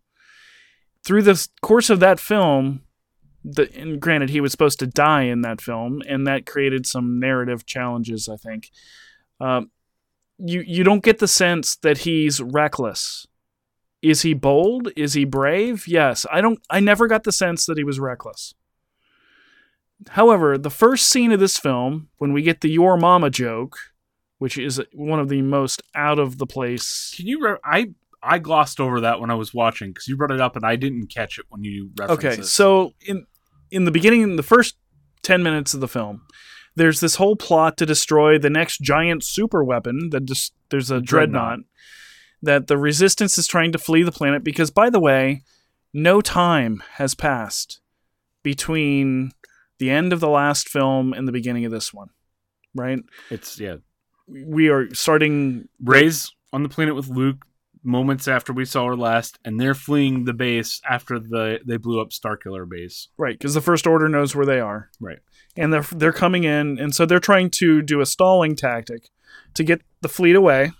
Through 1.04 1.22
the 1.22 1.48
course 1.62 1.90
of 1.90 2.00
that 2.00 2.18
film, 2.18 2.82
the, 3.44 3.72
and 3.78 4.00
granted, 4.00 4.30
he 4.30 4.40
was 4.40 4.50
supposed 4.50 4.80
to 4.80 4.86
die 4.86 5.22
in 5.22 5.42
that 5.42 5.60
film, 5.60 6.02
and 6.08 6.26
that 6.26 6.46
created 6.46 6.84
some 6.84 7.20
narrative 7.20 7.64
challenges. 7.64 8.28
I 8.28 8.36
think 8.36 8.70
um, 9.40 9.70
you 10.38 10.62
you 10.66 10.82
don't 10.82 11.04
get 11.04 11.18
the 11.18 11.28
sense 11.28 11.76
that 11.76 11.98
he's 11.98 12.40
reckless. 12.40 13.26
Is 14.02 14.22
he 14.22 14.34
bold? 14.34 14.90
Is 14.96 15.14
he 15.14 15.24
brave? 15.24 15.86
Yes. 15.86 16.26
I 16.30 16.40
don't. 16.40 16.58
I 16.68 16.80
never 16.80 17.06
got 17.06 17.22
the 17.22 17.32
sense 17.32 17.66
that 17.66 17.78
he 17.78 17.84
was 17.84 18.00
reckless. 18.00 18.54
However, 20.10 20.58
the 20.58 20.70
first 20.70 21.08
scene 21.08 21.32
of 21.32 21.40
this 21.40 21.58
film, 21.58 22.08
when 22.18 22.32
we 22.32 22.42
get 22.42 22.60
the 22.60 22.68
"Your 22.70 22.96
Mama" 22.96 23.30
joke, 23.30 23.76
which 24.38 24.58
is 24.58 24.80
one 24.92 25.18
of 25.20 25.28
the 25.28 25.42
most 25.42 25.82
out 25.94 26.18
of 26.18 26.38
the 26.38 26.46
place. 26.46 27.12
Can 27.16 27.26
you? 27.26 27.40
Re- 27.42 27.58
I 27.64 27.94
I 28.22 28.38
glossed 28.38 28.80
over 28.80 29.00
that 29.00 29.20
when 29.20 29.30
I 29.30 29.34
was 29.34 29.54
watching 29.54 29.90
because 29.90 30.06
you 30.08 30.16
brought 30.16 30.30
it 30.30 30.40
up 30.40 30.56
and 30.56 30.64
I 30.64 30.76
didn't 30.76 31.06
catch 31.06 31.38
it 31.38 31.46
when 31.48 31.64
you 31.64 31.90
referenced 31.98 32.24
Okay, 32.24 32.40
it. 32.42 32.46
so 32.46 32.92
in 33.06 33.26
in 33.70 33.84
the 33.84 33.90
beginning, 33.90 34.22
in 34.22 34.36
the 34.36 34.42
first 34.42 34.76
ten 35.22 35.42
minutes 35.42 35.74
of 35.74 35.80
the 35.80 35.88
film, 35.88 36.22
there's 36.74 37.00
this 37.00 37.16
whole 37.16 37.36
plot 37.36 37.76
to 37.78 37.86
destroy 37.86 38.38
the 38.38 38.50
next 38.50 38.80
giant 38.82 39.24
super 39.24 39.64
weapon. 39.64 40.10
That 40.10 40.26
dis- 40.26 40.50
there's 40.70 40.90
a 40.90 41.00
dreadnought. 41.00 41.48
Dreadnought. 41.48 41.66
that 42.42 42.66
the 42.66 42.76
resistance 42.76 43.38
is 43.38 43.46
trying 43.46 43.72
to 43.72 43.78
flee 43.78 44.02
the 44.02 44.12
planet 44.12 44.44
because, 44.44 44.70
by 44.70 44.90
the 44.90 45.00
way, 45.00 45.42
no 45.94 46.20
time 46.20 46.82
has 46.96 47.14
passed 47.14 47.80
between 48.42 49.32
the 49.78 49.90
end 49.90 50.12
of 50.12 50.20
the 50.20 50.28
last 50.28 50.68
film 50.68 51.12
and 51.12 51.26
the 51.26 51.32
beginning 51.32 51.64
of 51.64 51.72
this 51.72 51.92
one. 51.92 52.10
Right? 52.74 52.98
it's 53.30 53.58
yeah. 53.58 53.76
We 54.28 54.68
are 54.68 54.92
starting 54.94 55.68
Rey's 55.82 56.32
on 56.52 56.62
the 56.62 56.68
planet 56.68 56.94
with 56.94 57.08
Luke 57.08 57.46
moments 57.86 58.26
after 58.26 58.52
we 58.52 58.64
saw 58.64 58.88
her 58.88 58.96
last, 58.96 59.38
and 59.44 59.60
they're 59.60 59.74
fleeing 59.74 60.24
the 60.24 60.34
base 60.34 60.80
after 60.88 61.18
the 61.18 61.60
they 61.64 61.76
blew 61.76 62.00
up 62.00 62.10
Starkiller 62.10 62.68
base. 62.68 63.08
Right, 63.16 63.38
because 63.38 63.54
the 63.54 63.60
First 63.60 63.86
Order 63.86 64.08
knows 64.08 64.34
where 64.34 64.44
they 64.44 64.60
are. 64.60 64.90
Right. 65.00 65.20
And 65.56 65.72
they're 65.72 65.86
they're 65.92 66.12
coming 66.12 66.44
in, 66.44 66.78
and 66.78 66.94
so 66.94 67.06
they're 67.06 67.20
trying 67.20 67.50
to 67.50 67.80
do 67.80 68.00
a 68.00 68.06
stalling 68.06 68.56
tactic 68.56 69.08
to 69.54 69.64
get 69.64 69.80
the 70.02 70.08
fleet 70.08 70.36
away. 70.36 70.72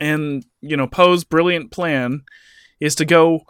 And 0.00 0.44
you 0.60 0.76
know, 0.76 0.86
Poe's 0.86 1.22
brilliant 1.22 1.70
plan 1.70 2.22
is 2.80 2.94
to 2.96 3.04
go 3.04 3.42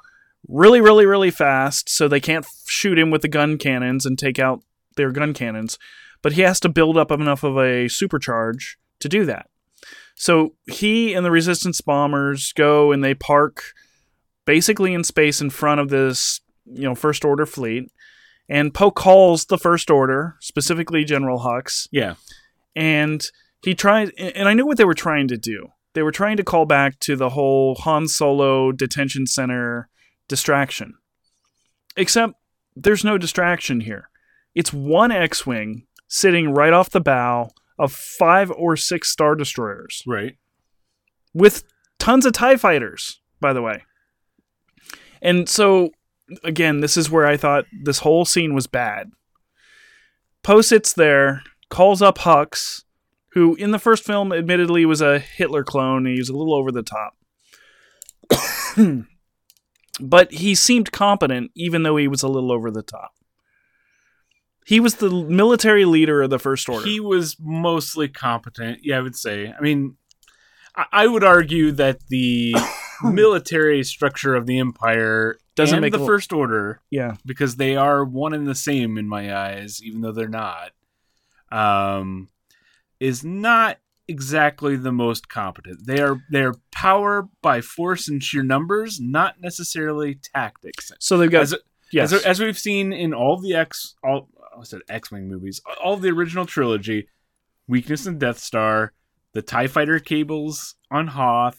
really, 0.47 0.81
really, 0.81 1.07
really 1.07 1.31
fast, 1.31 1.89
so 1.89 2.07
they 2.07 2.21
can't 2.21 2.45
f- 2.45 2.51
shoot 2.67 2.99
him 2.99 3.11
with 3.11 3.23
the 3.23 3.29
gun 3.29 3.59
cannons 3.59 4.07
and 4.07 4.19
take 4.19 4.39
out 4.39 4.63
their 4.97 5.11
gun 5.11 5.35
cannons. 5.35 5.79
But 6.23 6.33
he 6.33 6.43
has 6.43 6.61
to 6.61 6.69
build 6.69 6.97
up 6.97 7.11
enough 7.11 7.43
of 7.43 7.57
a 7.57 7.87
supercharge 7.87 8.77
to 9.01 9.09
do 9.09 9.25
that. 9.25 9.49
So 10.15 10.55
he 10.67 11.15
and 11.15 11.25
the 11.25 11.31
Resistance 11.31 11.81
bombers 11.81 12.53
go 12.53 12.91
and 12.91 13.05
they 13.05 13.15
park 13.15 13.63
basically 14.45 14.93
in 14.93 15.05
space 15.05 15.41
in 15.41 15.51
front 15.51 15.81
of 15.81 15.91
this, 15.91 16.41
you 16.65 16.83
know, 16.83 16.95
First 16.95 17.25
Order 17.25 17.47
fleet. 17.47 17.91
And 18.49 18.75
Poe 18.75 18.91
calls 18.91 19.45
the 19.45 19.59
First 19.59 19.91
Order, 19.91 20.37
specifically 20.41 21.05
General 21.05 21.41
Hux, 21.41 21.87
Yeah, 21.93 22.15
and 22.75 23.25
he 23.63 23.75
tries. 23.75 24.11
And 24.19 24.49
I 24.49 24.55
knew 24.55 24.67
what 24.67 24.79
they 24.79 24.87
were 24.87 24.95
trying 24.95 25.29
to 25.29 25.37
do. 25.37 25.69
They 25.93 26.03
were 26.03 26.13
trying 26.13 26.39
to 26.39 26.45
call 26.45 26.65
back 26.65 26.99
to 27.01 27.15
the 27.15 27.31
whole 27.31 27.75
Han 27.77 28.09
Solo 28.09 28.73
detention 28.73 29.27
center 29.27 29.89
distraction. 30.29 30.95
Except 31.97 32.35
there's 32.77 33.05
no 33.05 33.19
distraction 33.19 33.81
here. 33.81 34.09
It's 34.55 34.73
one 34.73 35.11
X-wing 35.11 35.87
sitting 36.07 36.53
right 36.53 36.73
off 36.73 36.91
the 36.91 37.01
bow 37.01 37.51
of 37.79 37.93
five 37.93 38.51
or 38.51 38.77
six 38.77 39.11
star 39.11 39.35
destroyers 39.35 40.03
right. 40.07 40.37
with 41.35 41.65
tons 41.99 42.27
of 42.27 42.33
TIE 42.33 42.57
fighters, 42.57 43.21
by 43.41 43.53
the 43.53 43.63
way. 43.63 43.85
And 45.21 45.49
so, 45.49 45.91
again, 46.45 46.81
this 46.81 46.97
is 46.97 47.11
where 47.11 47.27
I 47.27 47.37
thought 47.37 47.67
this 47.83 48.01
whole 48.01 48.25
scene 48.25 48.55
was 48.55 48.67
bad. 48.67 49.11
Poe 50.43 50.61
sits 50.61 50.93
there, 50.93 51.43
calls 51.69 52.01
up 52.01 52.19
Hux, 52.19 52.85
who 53.33 53.55
in 53.57 53.73
the 53.73 53.79
first 53.79 54.05
film 54.05 54.33
admittedly 54.33 54.85
was 54.85 55.01
a 55.01 55.19
Hitler 55.19 55.65
clone. 55.65 56.07
He 56.07 56.19
was 56.19 56.29
a 56.29 56.37
little 56.37 56.55
over 56.55 56.73
the 56.73 56.83
top. 56.83 57.15
But 60.01 60.33
he 60.33 60.55
seemed 60.55 60.93
competent, 60.93 61.51
even 61.55 61.83
though 61.83 61.97
he 61.97 62.09
was 62.09 62.23
a 62.23 62.29
little 62.29 62.53
over 62.53 62.71
the 62.71 62.83
top. 62.83 63.13
He 64.67 64.81
was 64.81 64.97
the 64.97 65.11
military 65.11 65.87
leader 65.87 66.23
of 66.23 66.31
the 66.31 66.39
First 66.39 66.69
Order. 66.69 66.85
He 66.85 67.01
was 67.01 67.37
mostly 67.41 68.07
competent. 68.07 68.81
Yeah, 68.83 68.99
I 68.99 69.01
would 69.01 69.17
say. 69.17 69.51
I 69.51 69.61
mean, 69.63 69.97
I, 70.93 71.07
would 71.07 71.25
argue 71.25 71.73
that 71.73 72.07
the 72.09 72.55
military 73.03 73.83
structure 73.83 74.35
of 74.35 74.47
the 74.47 74.59
Empire 74.59 75.39
Doesn't 75.57 75.77
and 75.77 75.81
make 75.81 75.93
the 75.93 76.05
First 76.05 76.33
Order 76.33 76.83
yeah. 76.91 77.17
because 77.25 77.57
they 77.57 77.77
are 77.77 78.05
one 78.05 78.35
and 78.35 78.47
the 78.47 78.55
same 78.55 78.99
in 78.99 79.09
my 79.09 79.35
eyes, 79.35 79.81
even 79.83 80.03
though 80.03 80.13
they're 80.13 80.29
not. 80.29 80.73
Um, 81.51 82.29
is 83.01 83.25
not 83.25 83.79
exactly 84.09 84.77
the 84.77 84.93
most 84.93 85.29
competent. 85.29 85.87
They 85.87 86.01
are 86.01 86.21
they 86.31 86.43
are 86.43 86.55
power 86.73 87.29
by 87.43 87.61
force 87.61 88.09
and 88.09 88.23
sheer 88.23 88.43
numbers, 88.43 88.99
not 89.01 89.41
necessarily 89.41 90.19
tactics. 90.35 90.91
So 90.99 91.19
they've 91.19 91.31
got 91.31 91.43
As, 91.43 91.55
yes. 91.93 92.13
as, 92.13 92.25
as 92.25 92.41
we've 92.41 92.59
seen 92.59 92.93
in 92.93 93.13
all 93.15 93.41
the 93.41 93.55
X 93.55 93.95
all 94.03 94.29
I 94.59 94.65
said 94.65 94.81
X 94.89 95.11
Wing 95.13 95.29
movies, 95.29 95.61
all 95.83 95.97
the 95.97 96.09
original 96.11 96.47
trilogy, 96.47 97.09
weakness 97.69 98.07
in 98.07 98.19
Death 98.19 98.39
Star, 98.39 98.93
the 99.35 99.43
Tie 99.43 99.69
Fighter 99.69 99.99
cables 100.01 100.75
on 100.91 101.07
Hoth, 101.09 101.59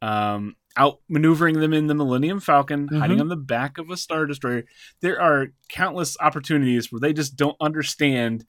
um, 0.00 0.56
outmaneuvering 0.78 1.58
them 1.60 1.72
in 1.74 1.86
the 1.88 1.94
Millennium 1.94 2.40
Falcon, 2.40 2.88
hiding 2.88 3.18
Mhm. 3.18 3.22
on 3.22 3.28
the 3.28 3.36
back 3.36 3.76
of 3.76 3.90
a 3.90 3.96
Star 3.96 4.24
Destroyer. 4.24 4.64
There 5.00 5.20
are 5.20 5.48
countless 5.68 6.16
opportunities 6.20 6.90
where 6.90 7.00
they 7.00 7.12
just 7.12 7.36
don't 7.36 7.56
understand. 7.60 8.44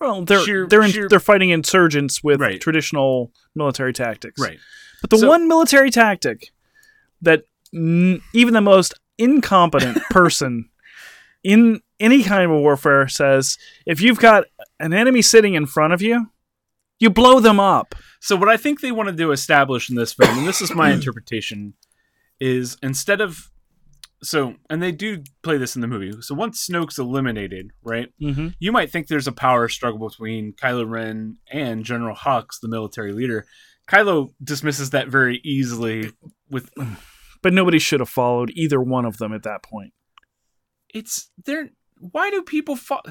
Well, 0.00 0.24
they're 0.24 0.40
sheer- 0.44 0.66
they're 0.66 0.82
in, 0.82 0.90
sheer- 0.90 1.08
they're 1.08 1.20
fighting 1.20 1.50
insurgents 1.50 2.22
with 2.22 2.40
Right. 2.40 2.60
traditional 2.60 3.32
military 3.54 3.92
tactics. 3.92 4.40
Right. 4.40 4.58
But 5.00 5.10
the 5.10 5.18
So- 5.18 5.28
one 5.28 5.48
military 5.48 5.90
tactic 5.90 6.52
that 7.22 7.44
n- 7.74 8.20
even 8.32 8.54
the 8.54 8.60
most 8.60 8.94
incompetent 9.18 9.98
person 10.10 10.68
in 11.42 11.80
any 12.00 12.22
kind 12.22 12.44
of 12.44 12.50
warfare 12.50 13.06
says, 13.08 13.56
if 13.86 14.00
you've 14.00 14.18
got 14.18 14.44
an 14.80 14.92
enemy 14.92 15.22
sitting 15.22 15.54
in 15.54 15.66
front 15.66 15.92
of 15.92 16.02
you, 16.02 16.30
you 16.98 17.10
blow 17.10 17.38
them 17.40 17.60
up. 17.60 17.94
So 18.20 18.34
what 18.36 18.48
I 18.48 18.56
think 18.56 18.80
they 18.80 18.92
wanted 18.92 19.12
to 19.12 19.16
do 19.18 19.30
establish 19.32 19.88
in 19.90 19.96
this 19.96 20.12
film, 20.12 20.38
and 20.38 20.46
this 20.48 20.60
is 20.62 20.74
my 20.74 20.90
interpretation, 20.92 21.74
is 22.40 22.76
instead 22.82 23.20
of 23.20 23.50
so, 24.24 24.54
and 24.70 24.82
they 24.82 24.92
do 24.92 25.22
play 25.42 25.56
this 25.58 25.74
in 25.76 25.80
the 25.82 25.86
movie. 25.86 26.12
So 26.22 26.34
once 26.34 26.66
Snoke's 26.66 26.98
eliminated, 26.98 27.70
right? 27.82 28.08
Mm-hmm. 28.20 28.48
You 28.58 28.72
might 28.72 28.90
think 28.90 29.06
there's 29.06 29.26
a 29.28 29.32
power 29.32 29.68
struggle 29.68 30.08
between 30.08 30.52
Kylo 30.54 30.88
Ren 30.88 31.36
and 31.52 31.84
General 31.84 32.16
Hux, 32.16 32.60
the 32.60 32.68
military 32.68 33.12
leader. 33.12 33.44
Kylo 33.88 34.30
dismisses 34.42 34.90
that 34.90 35.08
very 35.08 35.40
easily 35.44 36.10
with 36.50 36.70
But 37.42 37.52
nobody 37.52 37.78
should 37.78 38.00
have 38.00 38.08
followed 38.08 38.50
either 38.54 38.80
one 38.80 39.04
of 39.04 39.18
them 39.18 39.34
at 39.34 39.42
that 39.42 39.62
point. 39.62 39.92
it's 40.92 41.30
there. 41.44 41.70
Why 41.98 42.30
do 42.30 42.42
people? 42.42 42.76
Fo- 42.76 43.02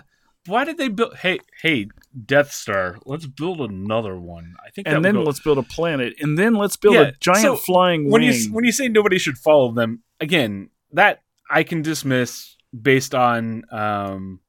why 0.45 0.65
did 0.65 0.77
they 0.77 0.87
build? 0.89 1.15
Hey, 1.17 1.39
hey, 1.61 1.87
Death 2.25 2.51
Star. 2.51 2.97
Let's 3.05 3.25
build 3.27 3.61
another 3.61 4.19
one. 4.19 4.55
I 4.65 4.71
think, 4.71 4.87
And 4.87 5.03
then 5.05 5.15
go- 5.15 5.23
let's 5.23 5.39
build 5.39 5.57
a 5.57 5.63
planet, 5.63 6.15
and 6.19 6.37
then 6.37 6.55
let's 6.55 6.75
build 6.75 6.95
Yeah, 6.95 7.01
a 7.03 7.11
giant 7.19 7.41
so 7.41 7.55
flying 7.55 8.09
when 8.09 8.21
wing. 8.23 8.33
you 8.33 8.51
when 8.53 8.65
you 8.65 8.71
say 8.71 8.87
nobody 8.87 9.17
should 9.19 9.37
follow 9.37 9.71
them 9.71 10.03
again, 10.19 10.69
that 10.93 11.21
I 11.49 11.63
can 11.63 11.81
dismiss 11.81 12.55
based 12.79 13.13
on 13.13 13.63
um, 13.71 14.39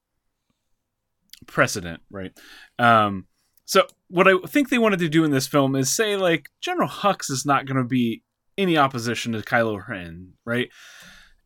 precedent, 1.47 2.01
right? 2.11 2.33
Um, 2.79 3.27
so 3.65 3.87
what 4.09 4.29
I 4.29 4.35
think 4.47 4.69
they 4.69 4.79
wanted 4.79 5.01
to 5.01 5.09
do 5.09 5.25
in 5.25 5.31
this 5.31 5.47
film 5.47 5.75
is 5.75 5.95
say 5.95 6.17
like 6.17 6.51
General 6.61 6.89
Hux 6.89 7.31
is 7.31 7.45
not 7.47 7.67
going 7.67 7.79
to 7.79 7.85
be 7.85 8.23
any 8.57 8.77
opposition 8.77 9.33
to 9.33 9.41
Kylo 9.41 9.87
Ren, 9.89 10.35
right? 10.45 10.69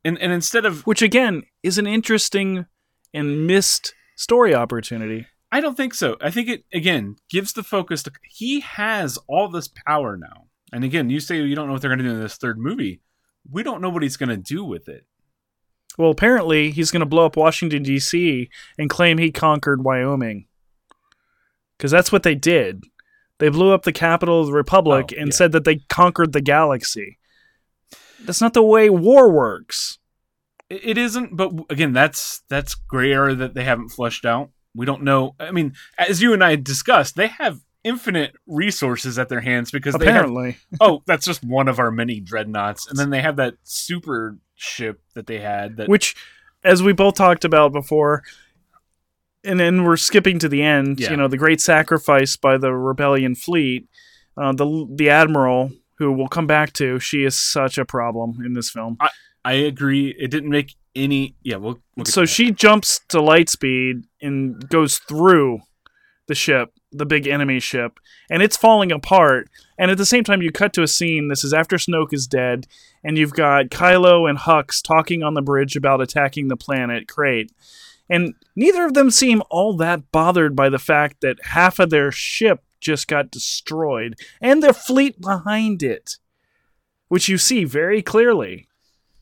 And 0.05 0.19
and 0.19 0.33
instead 0.33 0.65
of 0.65 0.87
which 0.87 1.03
again 1.03 1.43
is 1.63 1.79
an 1.79 1.87
interesting 1.87 2.67
and 3.15 3.47
missed 3.47 3.95
story 4.17 4.55
opportunity. 4.55 5.27
I 5.51 5.61
don't 5.61 5.77
think 5.77 5.95
so. 5.95 6.17
I 6.21 6.31
think 6.31 6.49
it 6.49 6.65
again 6.73 7.17
gives 7.31 7.53
the 7.53 7.63
focus 7.63 8.03
to 8.03 8.13
he 8.23 8.61
has 8.61 9.19
all 9.29 9.49
this 9.49 9.69
power 9.87 10.17
now. 10.17 10.49
And 10.73 10.85
again, 10.85 11.09
you 11.09 11.21
say 11.21 11.41
you 11.41 11.55
don't 11.55 11.67
know 11.67 11.73
what 11.73 11.81
they're 11.81 11.89
going 11.89 12.01
to 12.01 12.05
do 12.05 12.15
in 12.15 12.21
this 12.21 12.37
third 12.37 12.59
movie. 12.59 13.01
We 13.51 13.63
don't 13.63 13.81
know 13.81 13.89
what 13.91 14.03
he's 14.03 14.17
going 14.17 14.29
to 14.29 14.37
do 14.37 14.65
with 14.65 14.89
it. 14.89 15.07
Well, 15.97 16.11
apparently 16.11 16.71
he's 16.71 16.91
going 16.91 17.01
to 17.01 17.07
blow 17.07 17.27
up 17.27 17.37
Washington 17.37 17.83
D.C. 17.83 18.49
and 18.79 18.89
claim 18.91 19.19
he 19.19 19.33
conquered 19.33 19.83
Wyoming, 19.85 20.47
because 21.77 21.91
that's 21.91 22.13
what 22.13 22.23
they 22.23 22.35
did. 22.35 22.85
They 23.39 23.49
blew 23.49 23.73
up 23.73 23.83
the 23.83 23.93
capital 23.93 24.41
of 24.41 24.47
the 24.47 24.53
republic 24.53 25.13
Oh, 25.13 25.21
and 25.21 25.29
yeah. 25.29 25.35
said 25.35 25.53
that 25.53 25.65
they 25.65 25.77
conquered 25.89 26.33
the 26.33 26.41
galaxy. 26.41 27.19
That's 28.25 28.41
not 28.41 28.53
the 28.55 28.63
way 28.63 28.91
war 28.91 29.31
works. 29.33 29.99
It 30.69 30.99
isn't, 30.99 31.37
but 31.37 31.53
again, 31.71 31.93
that's 31.93 32.43
that's 32.49 32.75
gray 32.75 33.13
area 33.13 33.35
that 33.37 33.55
they 33.55 33.65
haven't 33.65 33.89
fleshed 33.91 34.25
out. 34.25 34.51
We 34.75 34.87
don't 34.87 35.03
know. 35.03 35.35
I 35.41 35.51
mean, 35.51 35.75
as 35.97 36.21
you 36.21 36.33
and 36.33 36.45
I 36.45 36.57
discussed, 36.57 37.17
they 37.17 37.29
have 37.29 37.61
infinite 37.85 38.35
resources 38.47 39.19
at 39.19 39.29
their 39.29 39.41
hands 39.41 39.71
because 39.71 39.95
they 39.95 40.07
have 40.07 40.25
Apparently, 40.25 40.57
oh, 40.81 41.03
that's 41.07 41.25
just 41.25 41.45
one 41.45 41.69
of 41.69 41.79
our 41.79 41.91
many 41.91 42.21
dreadnoughts, 42.21 42.89
and 42.89 42.99
then 42.99 43.11
they 43.11 43.21
have 43.21 43.37
that 43.37 43.55
super 43.63 44.39
ship 44.55 45.01
that 45.15 45.27
they 45.27 45.39
had 45.39 45.77
that 45.77 45.89
which, 45.89 46.17
as 46.65 46.83
we 46.83 46.93
both 46.93 47.15
talked 47.15 47.45
about 47.45 47.73
before, 47.73 48.23
and 49.45 49.59
then 49.59 49.85
we're 49.85 49.97
skipping 49.97 50.39
to 50.41 50.49
the 50.49 50.63
end. 50.63 51.01
Yeah. 51.01 51.11
You 51.11 51.17
know, 51.17 51.29
the 51.29 51.37
great 51.37 51.61
sacrifice 51.61 52.37
by 52.37 52.59
the 52.59 52.73
rebellion 52.73 53.35
fleet. 53.35 53.89
Uh, 54.37 54.53
the 54.53 54.87
the 54.95 55.11
admiral, 55.11 55.73
who 55.99 56.13
we'll 56.13 56.29
come 56.29 56.47
back 56.47 56.73
to, 56.75 56.99
she 57.01 57.25
is 57.25 57.35
such 57.35 57.77
a 57.77 57.85
problem 57.85 58.39
in 58.45 58.53
this 58.53 58.71
film. 58.71 58.99
I 59.45 59.55
agree. 59.55 60.15
It 60.19 60.31
didn't 60.31 60.51
make 60.51 60.75
any. 60.95 61.35
Yeah, 61.43 61.57
we'll. 61.57 61.81
we'll 61.97 62.05
so 62.05 62.25
she 62.25 62.51
jumps 62.53 63.01
to 63.09 63.21
light 63.21 63.49
speed 63.49 64.05
and 64.21 64.69
goes 64.69 64.99
through 64.99 65.61
the 66.29 66.35
ship 66.35 66.73
the 66.91 67.07
big 67.07 67.27
enemy 67.27 67.61
ship, 67.61 68.01
and 68.31 68.43
it's 68.43 68.57
falling 68.57 68.91
apart. 68.91 69.49
And 69.79 69.91
at 69.91 69.99
the 69.99 70.07
same 70.07 70.25
time, 70.25 70.43
you 70.43 70.51
cut 70.51 70.73
to 70.75 70.83
a 70.83 70.89
scene. 70.89 71.29
This 71.29 71.45
is 71.45 71.53
after 71.53 71.77
Snoke 71.77 72.13
is 72.13 72.27
dead, 72.27 72.67
and 73.05 73.19
you've 73.19 73.35
got 73.35 73.67
Kylo 73.67 74.29
and 74.29 74.39
Hux 74.39 74.83
talking 74.83 75.23
on 75.23 75.35
the 75.35 75.43
bridge 75.43 75.77
about 75.77 76.01
attacking 76.01 76.49
the 76.49 76.57
planet 76.57 77.09
Crait. 77.09 77.53
And 78.09 78.35
neither 78.57 78.87
of 78.87 78.95
them 78.95 79.11
seem 79.11 79.43
all 79.51 79.77
that 79.77 80.11
bothered 80.13 80.57
by 80.57 80.71
the 80.71 80.79
fact 80.79 81.21
that 81.21 81.45
half 81.45 81.79
of 81.79 81.91
their 81.91 82.11
ship 82.11 82.63
just 82.81 83.09
got 83.09 83.31
destroyed, 83.31 84.15
and 84.41 84.63
their 84.63 84.73
fleet 84.73 85.21
behind 85.21 85.83
it, 85.83 86.17
which 87.09 87.29
you 87.29 87.37
see 87.37 87.65
very 87.65 88.03
clearly. 88.03 88.69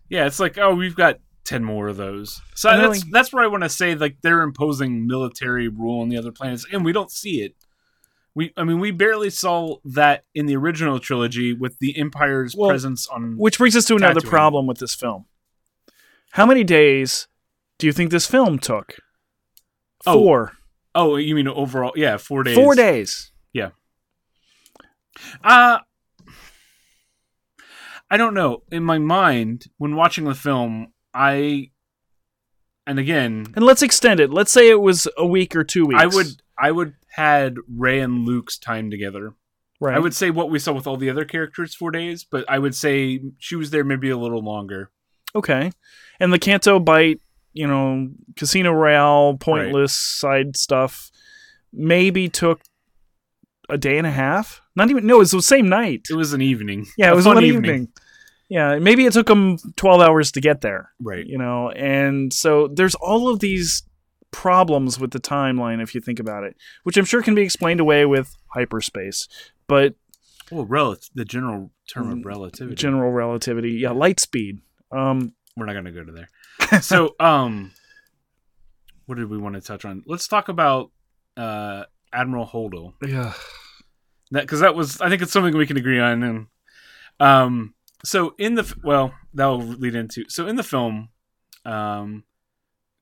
Yeah, 0.08 0.26
it's 0.26 0.38
like, 0.38 0.56
oh, 0.56 0.74
we've 0.74 0.94
got 0.94 1.18
ten 1.46 1.64
more 1.64 1.88
of 1.88 1.96
those. 1.96 2.42
So 2.54 2.68
And 2.68 2.80
that's 2.82 2.98
really- 3.02 3.10
that's 3.12 3.32
where 3.32 3.42
I 3.42 3.46
want 3.46 3.62
to 3.62 3.68
say 3.70 3.94
like 3.94 4.18
they're 4.22 4.42
imposing 4.42 5.06
military 5.06 5.68
rule 5.68 6.00
on 6.02 6.08
the 6.10 6.18
other 6.18 6.32
planets, 6.32 6.66
and 6.72 6.84
we 6.84 6.92
don't 6.92 7.10
see 7.10 7.40
it. 7.42 7.54
We, 8.34 8.52
I 8.54 8.64
mean, 8.64 8.80
we 8.80 8.90
barely 8.90 9.30
saw 9.30 9.76
that 9.86 10.24
in 10.34 10.44
the 10.44 10.56
original 10.56 10.98
trilogy 10.98 11.54
with 11.54 11.78
the 11.78 11.96
Empire's 11.98 12.54
Well, 12.54 12.68
presence 12.68 13.06
on. 13.08 13.38
Which 13.38 13.56
brings 13.56 13.74
us 13.74 13.86
to 13.86 13.96
another 13.96 14.20
Tatooine. 14.20 14.28
problem 14.28 14.66
with 14.66 14.76
this 14.76 14.94
film. 14.94 15.24
How 16.32 16.44
many 16.44 16.62
days 16.62 17.28
do 17.78 17.86
you 17.86 17.94
think 17.94 18.10
this 18.10 18.26
film 18.26 18.58
took? 18.58 18.96
Oh, 20.06 20.12
Four. 20.20 20.52
Oh, 20.94 21.16
you 21.16 21.34
mean 21.34 21.48
overall? 21.48 21.92
Yeah, 21.96 22.18
four 22.18 22.42
days. 22.42 22.54
Four 22.56 22.74
days. 22.74 23.32
Yeah. 23.54 23.70
Uh 25.42 25.78
I 28.10 28.16
don't 28.18 28.34
know. 28.34 28.62
In 28.70 28.82
my 28.84 28.98
mind, 28.98 29.66
when 29.78 29.96
watching 29.96 30.24
the 30.24 30.34
film, 30.34 30.92
I 31.16 31.70
and 32.86 32.98
again, 32.98 33.46
And 33.56 33.64
let's 33.64 33.82
extend 33.82 34.20
it. 34.20 34.30
Let's 34.30 34.52
say 34.52 34.68
it 34.68 34.80
was 34.80 35.08
a 35.16 35.26
week 35.26 35.56
or 35.56 35.64
two 35.64 35.86
weeks. 35.86 36.00
I 36.00 36.06
would 36.06 36.26
I 36.58 36.70
would 36.70 36.94
had 37.08 37.56
Rey 37.68 38.00
and 38.00 38.26
Luke's 38.26 38.58
time 38.58 38.90
together. 38.90 39.34
Right. 39.80 39.96
I 39.96 39.98
would 39.98 40.14
say 40.14 40.30
what 40.30 40.50
we 40.50 40.58
saw 40.58 40.72
with 40.72 40.86
all 40.86 40.96
the 40.96 41.10
other 41.10 41.24
characters 41.24 41.74
four 41.74 41.90
days, 41.90 42.24
but 42.24 42.44
I 42.48 42.58
would 42.58 42.74
say 42.74 43.20
she 43.38 43.56
was 43.56 43.70
there 43.70 43.84
maybe 43.84 44.10
a 44.10 44.16
little 44.16 44.42
longer. 44.42 44.90
Okay. 45.34 45.70
And 46.18 46.32
the 46.32 46.38
Canto 46.38 46.78
Bight, 46.78 47.20
you 47.52 47.66
know, 47.66 48.08
Casino 48.36 48.72
Royale, 48.72 49.36
pointless 49.38 49.92
side 49.94 50.56
stuff, 50.56 51.10
maybe 51.72 52.28
took 52.28 52.62
a 53.68 53.76
day 53.76 53.98
and 53.98 54.06
a 54.06 54.10
half. 54.10 54.62
Not 54.76 54.90
even. 54.90 55.06
No, 55.06 55.16
it 55.16 55.18
was 55.18 55.30
the 55.32 55.42
same 55.42 55.68
night. 55.68 56.06
It 56.08 56.14
was 56.16 56.32
an 56.32 56.40
evening. 56.40 56.86
Yeah, 56.96 57.10
A 57.10 57.12
it 57.12 57.16
was 57.16 57.24
fun 57.24 57.36
one 57.36 57.44
evening. 57.44 57.88
Yeah, 58.48 58.78
maybe 58.78 59.06
it 59.06 59.12
took 59.12 59.26
them 59.26 59.58
twelve 59.76 60.00
hours 60.00 60.30
to 60.32 60.40
get 60.40 60.60
there. 60.60 60.90
Right. 61.00 61.26
You 61.26 61.38
know, 61.38 61.70
and 61.70 62.32
so 62.32 62.68
there's 62.68 62.94
all 62.94 63.28
of 63.28 63.40
these 63.40 63.82
problems 64.30 64.98
with 65.00 65.10
the 65.12 65.18
timeline 65.20 65.82
if 65.82 65.94
you 65.94 66.00
think 66.00 66.20
about 66.20 66.44
it, 66.44 66.56
which 66.84 66.96
I'm 66.96 67.04
sure 67.04 67.22
can 67.22 67.34
be 67.34 67.42
explained 67.42 67.80
away 67.80 68.04
with 68.06 68.36
hyperspace, 68.54 69.28
but 69.66 69.94
Well, 70.50 70.64
rel- 70.66 70.96
the 71.14 71.24
general 71.24 71.70
term 71.88 72.08
Mm, 72.14 72.20
of 72.20 72.26
relativity. 72.26 72.74
general 72.76 73.10
relativity, 73.12 73.72
yeah, 73.72 73.90
light 73.92 74.20
speed. 74.20 74.60
Um, 74.92 75.32
We're 75.56 75.66
not 75.66 75.72
going 75.72 75.86
to 75.86 75.90
go 75.92 76.04
to 76.04 76.12
there. 76.12 76.82
so, 76.82 77.14
um, 77.18 77.72
what 79.06 79.16
did 79.16 79.30
we 79.30 79.38
want 79.38 79.54
to 79.54 79.60
touch 79.60 79.84
on? 79.84 80.02
Let's 80.06 80.28
talk 80.28 80.48
about 80.48 80.90
uh, 81.36 81.84
Admiral 82.12 82.46
Holdo. 82.46 82.94
yeah, 83.06 83.32
That 84.32 84.42
because 84.42 84.60
that 84.60 84.74
was 84.74 85.00
I 85.00 85.08
think 85.08 85.22
it's 85.22 85.32
something 85.32 85.56
we 85.56 85.66
can 85.66 85.76
agree 85.76 85.98
on. 86.00 86.22
And 86.22 86.46
um, 87.20 87.74
so 88.04 88.34
in 88.38 88.54
the 88.54 88.74
well, 88.82 89.14
that 89.34 89.46
will 89.46 89.60
lead 89.60 89.94
into 89.94 90.24
so 90.28 90.46
in 90.46 90.56
the 90.56 90.62
film, 90.62 91.08
um, 91.64 92.24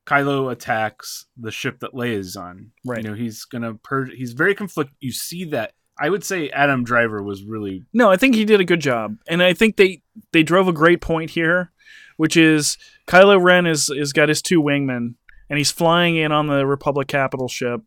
Kylo 0.06 0.52
attacks 0.52 1.26
the 1.36 1.50
ship 1.50 1.80
that 1.80 1.92
Leia's 1.92 2.36
on. 2.36 2.72
Right. 2.84 3.02
You 3.02 3.10
know 3.10 3.14
he's 3.14 3.44
gonna 3.44 3.74
purge. 3.74 4.12
He's 4.14 4.32
very 4.32 4.54
conflict. 4.54 4.92
You 5.00 5.12
see 5.12 5.44
that. 5.46 5.72
I 5.96 6.10
would 6.10 6.24
say 6.24 6.50
Adam 6.50 6.82
Driver 6.82 7.22
was 7.22 7.44
really 7.44 7.84
No, 7.92 8.10
I 8.10 8.16
think 8.16 8.34
he 8.34 8.44
did 8.44 8.60
a 8.60 8.64
good 8.64 8.80
job, 8.80 9.16
and 9.28 9.42
I 9.42 9.54
think 9.54 9.76
they 9.76 10.02
they 10.32 10.42
drove 10.42 10.68
a 10.68 10.72
great 10.72 11.00
point 11.00 11.30
here, 11.30 11.72
which 12.16 12.36
is 12.36 12.76
Kylo 13.06 13.40
Ren 13.42 13.66
is 13.66 13.90
is 13.90 14.12
got 14.12 14.28
his 14.28 14.42
two 14.42 14.60
wingmen, 14.60 15.14
and 15.48 15.58
he's 15.58 15.70
flying 15.70 16.16
in 16.16 16.32
on 16.32 16.48
the 16.48 16.66
Republic 16.66 17.08
capital 17.08 17.48
ship, 17.48 17.82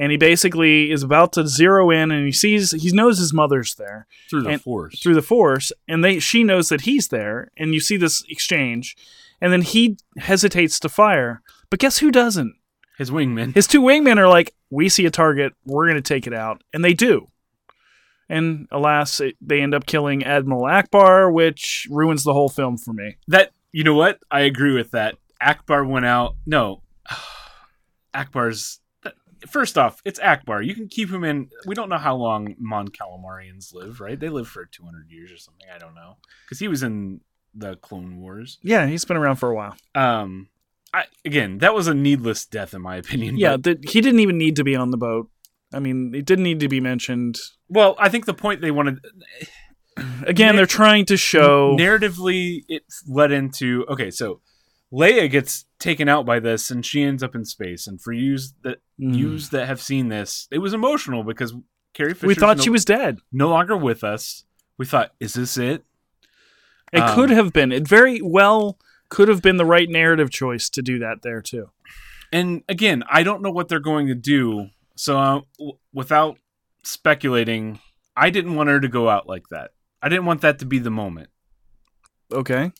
and 0.00 0.10
he 0.10 0.16
basically 0.16 0.90
is 0.90 1.02
about 1.02 1.32
to 1.34 1.46
zero 1.46 1.90
in, 1.90 2.10
and 2.10 2.24
he 2.24 2.32
sees 2.32 2.72
he 2.72 2.90
knows 2.90 3.18
his 3.18 3.32
mother's 3.34 3.74
there 3.74 4.06
through 4.30 4.42
the 4.42 4.50
And- 4.50 4.62
force. 4.62 4.98
through 5.00 5.14
the 5.14 5.22
Force, 5.22 5.70
and 5.86 6.02
they 6.02 6.18
she 6.18 6.42
knows 6.42 6.68
that 6.70 6.82
he's 6.82 7.08
there, 7.08 7.50
and 7.56 7.74
you 7.74 7.80
see 7.80 7.96
this 7.98 8.24
exchange, 8.28 8.96
and 9.40 9.52
then 9.52 9.62
he 9.62 9.98
hesitates 10.18 10.80
to 10.80 10.88
fire, 10.88 11.42
but 11.68 11.78
guess 11.80 11.98
who 11.98 12.10
doesn't? 12.10 12.54
his 12.98 13.10
wingman. 13.10 13.54
His 13.54 13.66
two 13.66 13.80
wingmen 13.80 14.18
are 14.18 14.28
like, 14.28 14.52
"We 14.70 14.88
see 14.90 15.06
a 15.06 15.10
target, 15.10 15.54
we're 15.64 15.86
going 15.86 16.02
to 16.02 16.14
take 16.14 16.26
it 16.26 16.34
out," 16.34 16.62
and 16.74 16.84
they 16.84 16.92
do. 16.94 17.28
And 18.28 18.68
alas, 18.70 19.20
it, 19.20 19.36
they 19.40 19.60
end 19.62 19.74
up 19.74 19.86
killing 19.86 20.22
Admiral 20.22 20.62
Ackbar, 20.64 21.32
which 21.32 21.86
ruins 21.90 22.24
the 22.24 22.32
whole 22.34 22.48
film 22.50 22.76
for 22.76 22.92
me. 22.92 23.16
that 23.28 23.52
you 23.72 23.84
know 23.84 23.94
what? 23.94 24.18
I 24.30 24.40
agree 24.40 24.72
with 24.74 24.90
that. 24.90 25.14
Ackbar 25.42 25.88
went 25.88 26.04
out. 26.06 26.36
No, 26.46 26.82
Ackbar's. 28.14 28.80
First 29.48 29.78
off, 29.78 30.00
it's 30.04 30.18
Ackbar. 30.20 30.64
You 30.64 30.74
can 30.74 30.88
keep 30.88 31.10
him 31.10 31.24
in. 31.24 31.48
We 31.66 31.74
don't 31.74 31.88
know 31.88 31.98
how 31.98 32.16
long 32.16 32.54
Mon 32.58 32.88
Calamarians 32.88 33.72
live, 33.74 34.00
right? 34.00 34.18
They 34.18 34.28
live 34.28 34.48
for 34.48 34.64
200 34.66 35.10
years 35.10 35.32
or 35.32 35.36
something. 35.38 35.66
I 35.74 35.78
don't 35.78 35.94
know. 35.94 36.16
Because 36.44 36.58
he 36.58 36.68
was 36.68 36.82
in 36.82 37.20
the 37.54 37.76
Clone 37.76 38.20
Wars. 38.20 38.58
Yeah, 38.62 38.86
he's 38.86 39.04
been 39.04 39.16
around 39.16 39.36
for 39.36 39.50
a 39.50 39.54
while. 39.54 39.76
Um, 39.94 40.48
I, 40.92 41.04
again, 41.24 41.58
that 41.58 41.74
was 41.74 41.86
a 41.86 41.94
needless 41.94 42.44
death, 42.46 42.74
in 42.74 42.82
my 42.82 42.96
opinion. 42.96 43.38
Yeah, 43.38 43.56
but- 43.56 43.64
th- 43.82 43.92
he 43.92 44.00
didn't 44.00 44.20
even 44.20 44.38
need 44.38 44.56
to 44.56 44.64
be 44.64 44.76
on 44.76 44.90
the 44.90 44.96
boat. 44.96 45.30
I 45.72 45.78
mean, 45.78 46.12
it 46.14 46.24
didn't 46.26 46.44
need 46.44 46.60
to 46.60 46.68
be 46.68 46.80
mentioned. 46.80 47.38
well, 47.68 47.94
I 47.98 48.08
think 48.08 48.26
the 48.26 48.34
point 48.34 48.60
they 48.60 48.72
wanted. 48.72 48.98
Again, 50.26 50.56
they're 50.56 50.66
trying 50.66 51.04
to 51.06 51.16
show. 51.16 51.76
narratively 51.76 52.62
it 52.68 52.82
led 53.06 53.32
into 53.32 53.84
okay 53.88 54.10
so 54.10 54.40
leia 54.92 55.30
gets 55.30 55.64
taken 55.78 56.08
out 56.08 56.26
by 56.26 56.40
this 56.40 56.70
and 56.70 56.84
she 56.84 57.02
ends 57.02 57.22
up 57.22 57.34
in 57.34 57.44
space 57.44 57.86
and 57.86 58.00
for 58.00 58.12
yous 58.12 58.52
that 58.62 58.78
Mm. 59.00 59.16
yous 59.16 59.48
that 59.48 59.66
have 59.66 59.80
seen 59.80 60.08
this 60.08 60.46
it 60.50 60.58
was 60.58 60.74
emotional 60.74 61.22
because 61.24 61.54
carrie 61.94 62.12
fisher 62.12 62.26
we 62.26 62.34
thought 62.34 62.60
she 62.60 62.68
was 62.70 62.84
dead. 62.84 63.18
no 63.32 63.48
longer 63.48 63.76
with 63.76 64.04
us 64.04 64.44
we 64.76 64.84
thought 64.84 65.12
is 65.20 65.32
this 65.34 65.56
it 65.56 65.84
It 66.92 67.00
Um, 67.00 67.14
could 67.14 67.30
have 67.30 67.52
been. 67.52 67.70
It 67.72 67.86
very 67.88 68.20
well 68.20 68.78
could 69.08 69.28
have 69.28 69.40
been 69.42 69.56
the 69.56 69.64
right 69.64 69.88
narrative 69.88 70.28
choice 70.30 70.68
to 70.70 70.82
do 70.82 70.98
that 70.98 71.22
there 71.22 71.40
too. 71.40 71.70
and 72.32 72.62
again 72.68 73.02
i 73.10 73.22
don't 73.22 73.40
know 73.42 73.50
what 73.50 73.68
they're 73.68 73.80
going 73.80 74.06
to 74.08 74.14
do 74.14 74.68
so 74.96 75.18
uh, 75.18 75.40
w- 75.58 75.78
without 75.94 76.38
speculating 76.84 77.78
i 78.16 78.28
didn't 78.30 78.54
want 78.54 78.68
her 78.68 78.80
to 78.80 78.88
go 78.88 79.08
out 79.08 79.26
like 79.26 79.48
that 79.50 79.70
i 80.02 80.08
didn't 80.08 80.26
want 80.26 80.40
that 80.42 80.58
to 80.58 80.66
be 80.66 80.78
the 80.78 80.90
moment 80.90 81.30
Okay, 82.32 82.70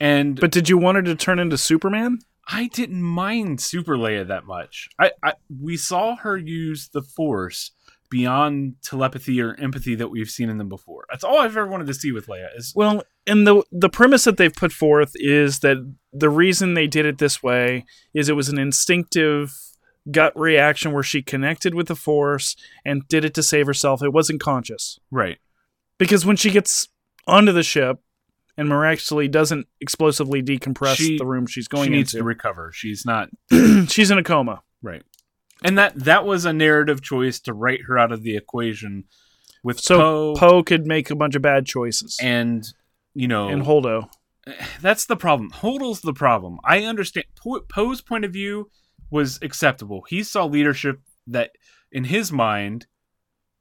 and 0.00 0.40
but 0.40 0.50
did 0.50 0.68
you 0.68 0.78
want 0.78 0.96
her 0.96 1.02
to 1.02 1.14
turn 1.14 1.38
into 1.38 1.58
Superman? 1.58 2.18
I 2.46 2.68
didn't 2.68 3.02
mind 3.02 3.60
Super 3.60 3.96
Leia 3.96 4.26
that 4.28 4.44
much. 4.46 4.88
I, 4.98 5.12
I 5.22 5.34
we 5.60 5.76
saw 5.76 6.16
her 6.16 6.36
use 6.36 6.88
the 6.88 7.02
Force 7.02 7.72
beyond 8.10 8.76
telepathy 8.82 9.40
or 9.40 9.54
empathy 9.56 9.94
that 9.94 10.08
we've 10.08 10.30
seen 10.30 10.48
in 10.48 10.56
them 10.56 10.68
before. 10.68 11.04
That's 11.10 11.24
all 11.24 11.40
I've 11.40 11.56
ever 11.56 11.66
wanted 11.66 11.88
to 11.88 11.94
see 11.94 12.10
with 12.10 12.26
Leia. 12.26 12.48
Is 12.56 12.72
Well, 12.74 13.02
and 13.26 13.46
the 13.46 13.62
the 13.70 13.90
premise 13.90 14.24
that 14.24 14.36
they've 14.36 14.54
put 14.54 14.72
forth 14.72 15.12
is 15.16 15.60
that 15.60 15.76
the 16.12 16.30
reason 16.30 16.74
they 16.74 16.86
did 16.86 17.04
it 17.04 17.18
this 17.18 17.42
way 17.42 17.84
is 18.14 18.28
it 18.28 18.36
was 18.36 18.48
an 18.48 18.58
instinctive 18.58 19.54
gut 20.10 20.32
reaction 20.38 20.92
where 20.92 21.02
she 21.02 21.20
connected 21.20 21.74
with 21.74 21.88
the 21.88 21.96
force 21.96 22.56
and 22.84 23.06
did 23.08 23.26
it 23.26 23.34
to 23.34 23.42
save 23.42 23.66
herself. 23.66 24.02
It 24.02 24.12
wasn't 24.12 24.40
conscious. 24.40 24.98
right, 25.10 25.38
Because 25.98 26.24
when 26.24 26.36
she 26.36 26.50
gets 26.50 26.88
onto 27.26 27.52
the 27.52 27.62
ship 27.62 27.98
and 28.58 28.68
miraculously 28.68 29.28
doesn't 29.28 29.66
explosively 29.80 30.42
decompress 30.42 30.96
She- 30.96 31.16
the 31.16 31.24
room 31.24 31.46
she's 31.46 31.68
going 31.68 31.84
she 31.86 31.90
needs 31.96 32.12
to 32.12 32.22
recover. 32.24 32.70
She's 32.74 33.06
not 33.06 33.30
she's 33.88 34.10
in 34.10 34.18
a 34.18 34.22
coma. 34.22 34.62
right, 34.82 35.02
and 35.64 35.78
that 35.78 35.94
that 35.96 36.26
was 36.26 36.44
a 36.44 36.52
narrative 36.52 37.00
choice 37.00 37.40
to 37.40 37.54
write 37.54 37.80
her 37.86 37.98
out 37.98 38.12
of 38.12 38.22
the 38.22 38.36
equation 38.36 39.04
with 39.64 39.80
So 39.80 39.98
Poe 39.98 40.34
Poe 40.34 40.62
could 40.62 40.86
make 40.86 41.10
a 41.10 41.16
bunch 41.16 41.34
of 41.34 41.40
bad 41.42 41.64
choices. 41.64 42.18
and 42.20 42.64
you 43.14 43.26
know 43.28 43.48
and 43.48 43.62
Holdo. 43.62 44.10
that's 44.80 45.06
the 45.06 45.16
problem. 45.16 45.50
Holdo's 45.50 46.00
the 46.00 46.12
problem. 46.12 46.58
I 46.64 46.82
understand 46.84 47.26
Po- 47.36 47.60
Poe's 47.68 48.00
point 48.00 48.24
of 48.24 48.32
view 48.32 48.70
was 49.10 49.38
acceptable. 49.42 50.04
He 50.08 50.22
saw 50.22 50.44
leadership 50.44 51.00
that, 51.26 51.52
in 51.90 52.04
his 52.04 52.30
mind, 52.30 52.86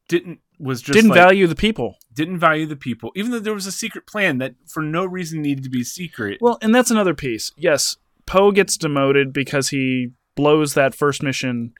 didn't 0.09 0.39
was 0.59 0.81
just 0.81 0.93
Didn't 0.95 1.09
like- 1.11 1.17
value 1.19 1.47
the 1.47 1.55
people. 1.55 1.97
didn't 2.13 2.39
value 2.39 2.65
the 2.65 2.75
people, 2.75 3.11
even 3.15 3.29
though 3.31 3.39
there 3.39 3.53
was 3.53 3.67
a 3.67 3.71
secret 3.71 4.07
plan 4.07 4.39
that 4.39 4.55
for 4.67 4.81
no 4.81 5.05
reason 5.05 5.41
needed 5.41 5.63
to 5.63 5.69
be 5.69 5.83
secret. 5.83 6.39
Well, 6.41 6.57
and 6.63 6.73
that's 6.73 6.89
another 6.89 7.13
piece. 7.13 7.51
Yes, 7.57 7.95
Poe 8.25 8.51
gets 8.51 8.75
demoted 8.77 9.31
because 9.33 9.69
he 9.69 10.13
blows 10.35 10.73
that 10.73 10.95
first 10.95 11.21
mission 11.21 11.73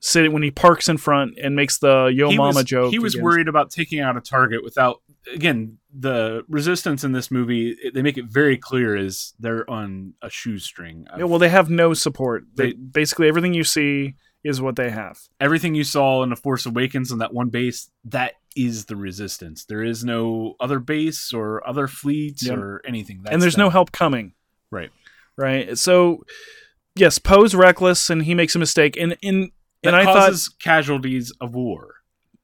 sitting 0.00 0.32
when 0.32 0.42
he 0.42 0.50
parks 0.50 0.88
in 0.88 0.96
front 0.98 1.38
and 1.42 1.54
makes 1.56 1.78
the 1.78 2.06
"Yo 2.14 2.28
he 2.30 2.36
Mama" 2.36 2.56
was, 2.58 2.64
joke. 2.64 2.90
He 2.90 2.98
was 2.98 3.14
against- 3.14 3.24
worried 3.24 3.48
about 3.48 3.70
taking 3.70 4.00
out 4.00 4.16
a 4.16 4.20
target 4.20 4.62
without. 4.64 5.00
Again, 5.32 5.78
the 5.96 6.42
resistance 6.48 7.02
in 7.04 7.12
this 7.12 7.30
movie 7.30 7.74
they 7.94 8.02
make 8.02 8.18
it 8.18 8.26
very 8.26 8.58
clear 8.58 8.94
is 8.96 9.32
they're 9.38 9.68
on 9.70 10.12
a 10.20 10.28
shoestring. 10.28 11.06
of- 11.08 11.18
Yeah, 11.20 11.24
well, 11.24 11.38
they 11.38 11.48
have 11.48 11.70
no 11.70 11.94
support. 11.94 12.44
They, 12.56 12.72
They- 12.72 12.72
basically 12.74 13.28
everything 13.28 13.54
you 13.54 13.64
see 13.64 14.16
is 14.44 14.60
what 14.60 14.76
they 14.76 14.90
have. 14.90 15.18
Everything 15.40 15.74
you 15.74 15.84
saw 15.84 16.22
in 16.22 16.30
the 16.30 16.36
Force 16.36 16.66
Awakens 16.66 17.10
on 17.10 17.18
that 17.18 17.32
one 17.32 17.48
base, 17.48 17.90
that 18.04 18.34
is 18.54 18.84
the 18.84 18.94
Resistance. 18.96 19.64
There 19.64 19.82
is 19.82 20.04
no 20.04 20.54
other 20.60 20.78
base 20.78 21.32
or 21.32 21.66
other 21.66 21.88
fleets 21.88 22.46
Yep. 22.46 22.58
or 22.58 22.82
anything. 22.86 23.22
That's 23.22 23.32
and 23.32 23.42
there's 23.42 23.56
no 23.58 23.70
help 23.70 23.90
coming. 23.90 24.34
Right. 24.70 24.90
Right. 25.36 25.76
So 25.78 26.24
yes, 26.94 27.18
Poe's 27.18 27.54
reckless 27.54 28.10
and 28.10 28.22
he 28.22 28.34
makes 28.34 28.54
a 28.54 28.58
mistake. 28.58 28.96
And 28.96 29.16
in 29.22 29.50
That 29.82 29.94
and 29.94 29.96
I 29.96 30.04
causes 30.04 30.46
thought 30.48 30.58
casualties 30.62 31.32
of 31.40 31.54
war. 31.54 31.94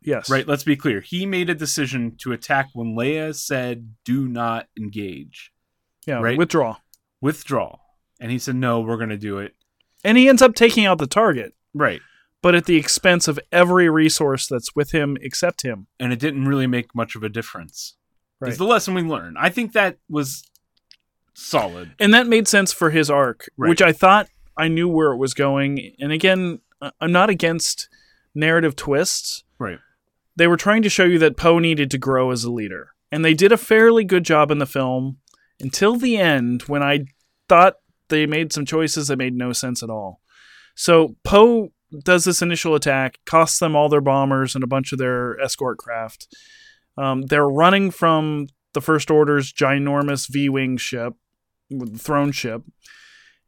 yes. 0.03 0.29
Right. 0.31 0.49
Let's 0.49 0.65
be 0.65 0.77
clear. 0.77 1.01
He 1.01 1.27
made 1.27 1.51
a 1.51 1.55
decision 1.55 2.17
to 2.23 2.33
attack 2.33 2.69
when 2.73 2.97
Leia 2.97 3.35
said, 3.37 3.95
"Do 4.05 4.27
not 4.29 4.67
engage, 4.77 5.53
Yeah. 6.07 6.21
Right. 6.21 6.39
Withdraw. 6.39 6.79
withdraw," 7.21 7.79
and 8.19 8.31
he 8.33 8.39
said, 8.39 8.57
"No, 8.57 8.81
we're 8.81 8.97
going 8.97 9.11
to 9.11 9.17
do 9.19 9.39
it." 9.39 9.55
And 10.03 10.17
he 10.19 10.29
ends 10.29 10.41
up 10.43 10.55
taking 10.55 10.87
out 10.87 10.99
the 10.99 11.07
target, 11.07 11.55
Right. 11.75 12.01
but 12.43 12.55
at 12.55 12.65
the 12.67 12.77
expense 12.77 13.29
of 13.29 13.39
every 13.53 13.89
resource 13.91 14.47
that's 14.47 14.75
with 14.75 14.93
him 14.93 15.17
except 15.21 15.63
him. 15.63 15.87
And 15.99 16.13
it 16.13 16.19
didn't 16.19 16.47
really 16.49 16.67
make 16.67 16.95
much 16.95 17.15
of 17.15 17.23
a 17.23 17.29
difference. 17.29 17.97
Right. 18.41 18.49
It's 18.49 18.59
the 18.59 18.65
lesson 18.65 18.95
we 18.95 19.03
learned. 19.03 19.37
I 19.39 19.51
think 19.51 19.73
that 19.73 19.99
was 20.09 20.43
solid. 21.35 21.93
And 21.99 22.13
that 22.15 22.27
made 22.27 22.49
sense 22.49 22.73
for 22.73 22.91
his 22.91 23.11
arc, 23.11 23.49
Right. 23.57 23.69
which 23.69 23.83
I 23.83 23.93
thought 23.93 24.29
I 24.57 24.69
knew 24.69 24.89
where 24.89 25.13
it 25.13 25.17
was 25.19 25.35
going. 25.35 25.95
And 26.01 26.13
again, 26.13 26.61
I'm 27.01 27.13
not 27.13 27.31
against 27.31 27.89
narrative 28.35 28.77
twists. 28.77 29.45
Right. 29.59 29.79
They 30.37 30.47
were 30.47 30.57
trying 30.57 30.83
to 30.83 30.89
show 30.89 31.05
you 31.05 31.19
that 31.19 31.37
Poe 31.37 31.59
needed 31.59 31.91
to 31.91 31.99
grow 31.99 32.31
as 32.31 32.45
a 32.45 32.51
leader. 32.51 32.93
And 33.13 33.25
they 33.25 33.35
did 33.35 33.53
a 33.53 33.57
fairly 33.59 34.05
good 34.05 34.25
job 34.25 34.51
in 34.51 34.59
the 34.59 34.67
film 34.67 35.19
until 35.61 35.97
the 35.97 36.17
end 36.17 36.63
when 36.63 36.83
I 36.83 37.07
thought 37.49 37.75
they 38.09 38.25
made 38.27 38.53
some 38.53 38.65
choices 38.65 39.09
that 39.09 39.19
made 39.19 39.35
no 39.35 39.53
sense 39.53 39.83
at 39.83 39.91
all. 39.91 40.21
So 40.81 41.15
Poe 41.25 41.75
does 42.05 42.25
this 42.25 42.41
initial 42.41 42.75
attack, 42.75 43.19
costs 43.27 43.59
them 43.59 43.77
all 43.77 43.91
their 43.91 44.01
bombers 44.01 44.55
and 44.55 44.65
a 44.65 44.67
bunch 44.67 44.93
of 44.93 44.99
their 44.99 45.39
escort 45.39 45.77
craft. 45.77 46.35
Um, 46.97 47.21
they're 47.27 47.47
running 47.47 47.91
from 47.91 48.47
the 48.73 48.81
First 48.81 49.11
Order's 49.11 49.53
ginormous 49.53 50.27
V 50.27 50.49
Wing 50.49 50.79
ship, 50.79 51.13
throne 51.99 52.33
ship. 52.33 52.63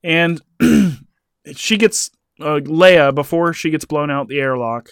And 0.05 0.43
she 1.55 1.79
gets, 1.79 2.11
uh, 2.39 2.61
Leia, 2.65 3.15
before 3.15 3.55
she 3.55 3.71
gets 3.71 3.87
blown 3.87 4.11
out 4.11 4.29
the 4.29 4.39
airlock, 4.39 4.91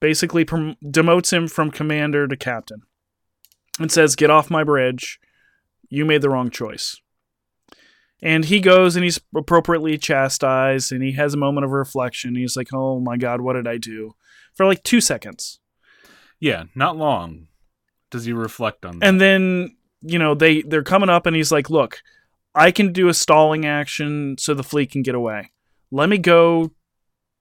basically 0.00 0.44
prom- 0.44 0.76
demotes 0.84 1.32
him 1.32 1.46
from 1.46 1.70
commander 1.70 2.26
to 2.26 2.36
captain 2.36 2.82
and 3.78 3.92
says, 3.92 4.16
Get 4.16 4.28
off 4.28 4.50
my 4.50 4.64
bridge. 4.64 5.20
You 5.88 6.04
made 6.04 6.22
the 6.22 6.30
wrong 6.30 6.50
choice. 6.50 7.00
And 8.22 8.44
he 8.44 8.60
goes 8.60 8.96
and 8.96 9.04
he's 9.04 9.20
appropriately 9.34 9.96
chastised 9.96 10.92
and 10.92 11.02
he 11.02 11.12
has 11.12 11.34
a 11.34 11.38
moment 11.38 11.64
of 11.64 11.70
reflection. 11.70 12.34
He's 12.34 12.56
like, 12.56 12.72
Oh 12.72 13.00
my 13.00 13.16
God, 13.16 13.40
what 13.40 13.54
did 13.54 13.66
I 13.66 13.78
do? 13.78 14.14
For 14.54 14.66
like 14.66 14.82
two 14.82 15.00
seconds. 15.00 15.58
Yeah, 16.38 16.64
not 16.74 16.96
long 16.96 17.48
does 18.10 18.24
he 18.24 18.32
reflect 18.32 18.84
on 18.84 18.98
that. 18.98 19.06
And 19.06 19.20
then, 19.20 19.76
you 20.02 20.18
know, 20.18 20.34
they, 20.34 20.62
they're 20.62 20.82
coming 20.82 21.08
up 21.08 21.26
and 21.26 21.36
he's 21.36 21.52
like, 21.52 21.70
Look, 21.70 22.02
I 22.54 22.70
can 22.70 22.92
do 22.92 23.08
a 23.08 23.14
stalling 23.14 23.64
action 23.64 24.36
so 24.38 24.54
the 24.54 24.62
fleet 24.62 24.90
can 24.90 25.02
get 25.02 25.14
away. 25.14 25.52
Let 25.90 26.08
me 26.08 26.18
go 26.18 26.72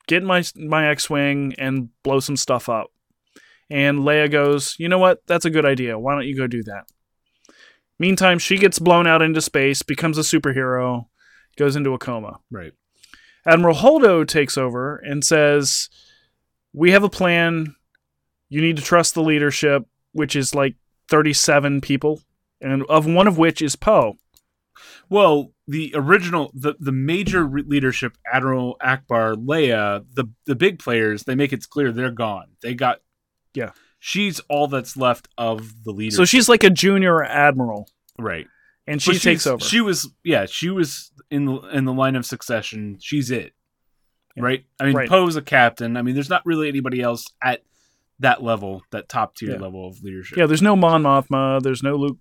get 0.08 0.24
my 0.24 0.44
my 0.56 0.90
X-wing 0.90 1.56
and 1.58 1.90
blow 2.04 2.20
some 2.20 2.36
stuff 2.36 2.70
up. 2.70 2.88
And 3.70 4.00
Leia 4.00 4.30
goes, 4.30 4.76
"You 4.80 4.90
know 4.90 4.98
what? 4.98 5.20
That's 5.28 5.46
a 5.46 5.52
good 5.52 5.66
idea. 5.66 6.00
Why 6.00 6.14
don't 6.14 6.26
you 6.26 6.36
go 6.36 6.48
do 6.48 6.64
that?" 6.64 6.86
Meantime, 8.00 8.40
she 8.40 8.58
gets 8.58 8.80
blown 8.80 9.06
out 9.08 9.22
into 9.22 9.42
space, 9.42 9.82
becomes 9.82 10.18
a 10.18 10.22
superhero, 10.22 11.08
goes 11.58 11.76
into 11.76 11.94
a 11.94 11.98
coma. 12.00 12.40
right. 12.50 12.74
Admiral 13.46 13.76
Holdo 13.76 14.28
takes 14.28 14.58
over 14.58 14.98
and 14.98 15.24
says, 15.24 15.90
"We 16.74 16.92
have 16.92 17.04
a 17.04 17.10
plan. 17.10 17.76
You 18.50 18.62
need 18.62 18.76
to 18.78 18.84
trust 18.84 19.14
the 19.16 19.24
leadership, 19.24 19.84
which 20.12 20.36
is 20.36 20.54
like 20.54 20.76
37 21.08 21.82
people, 21.82 22.22
and 22.62 22.84
of 22.90 23.06
one 23.06 23.28
of 23.28 23.38
which 23.38 23.62
is 23.62 23.76
Poe." 23.76 24.18
Well, 25.10 25.54
the 25.68 25.92
original, 25.96 26.52
the 26.54 26.76
the 26.80 26.92
major 26.92 27.50
leadership, 27.50 28.18
Admiral 28.32 28.78
Ackbar, 28.84 29.36
Leia, 29.36 30.06
the 30.14 30.26
the 30.46 30.56
big 30.56 30.78
players, 30.80 31.24
they 31.24 31.36
make 31.36 31.54
it 31.54 31.68
clear 31.70 31.92
they're 31.92 32.12
gone. 32.12 32.52
They 32.62 32.76
got, 32.76 33.02
Yeah. 33.54 33.72
She's 34.00 34.40
all 34.50 34.68
that's 34.68 34.96
left 34.96 35.28
of 35.38 35.84
the 35.84 35.92
leader. 35.92 36.16
So 36.16 36.26
she's 36.26 36.48
like 36.48 36.64
a 36.64 36.70
junior 36.70 37.22
admiral, 37.24 37.90
right. 38.18 38.48
and 38.88 39.02
she 39.02 39.20
takes 39.20 39.46
over. 39.46 39.64
She 39.64 39.82
was, 39.82 40.10
yeah, 40.24 40.46
she 40.46 40.70
was 40.70 41.12
in 41.30 41.46
the 41.46 41.56
in 41.74 41.86
the 41.86 41.94
line 41.94 42.16
of 42.16 42.26
succession. 42.26 42.98
She's 43.02 43.30
it, 43.30 43.54
Yeah. 44.38 44.44
right? 44.44 44.66
I 44.80 44.86
mean, 44.86 44.96
Right. 44.96 45.10
Poe's 45.10 45.36
a 45.36 45.42
captain. 45.42 45.98
I 45.98 46.02
mean, 46.02 46.16
there's 46.16 46.30
not 46.30 46.46
really 46.46 46.70
anybody 46.70 47.02
else 47.02 47.26
at 47.44 47.62
that 48.20 48.42
level, 48.42 48.84
that 48.92 49.10
top 49.10 49.36
tier 49.36 49.52
Yeah. 49.52 49.58
level 49.58 49.88
of 49.88 50.02
leadership. 50.02 50.38
yeah, 50.38 50.46
there's 50.46 50.62
no 50.62 50.76
Mon 50.76 51.04
Mothma, 51.04 51.62
there's 51.62 51.84
no 51.84 51.96
Luke 51.96 52.18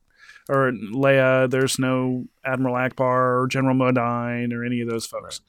or 0.48 0.72
Leia, 0.72 1.48
there's 1.50 1.78
no 1.78 2.24
Admiral 2.44 2.74
Ackbar 2.74 3.42
or 3.42 3.46
General 3.48 3.76
Madine 3.76 4.52
or 4.52 4.64
any 4.64 4.80
of 4.80 4.88
those 4.88 5.06
folks. 5.06 5.40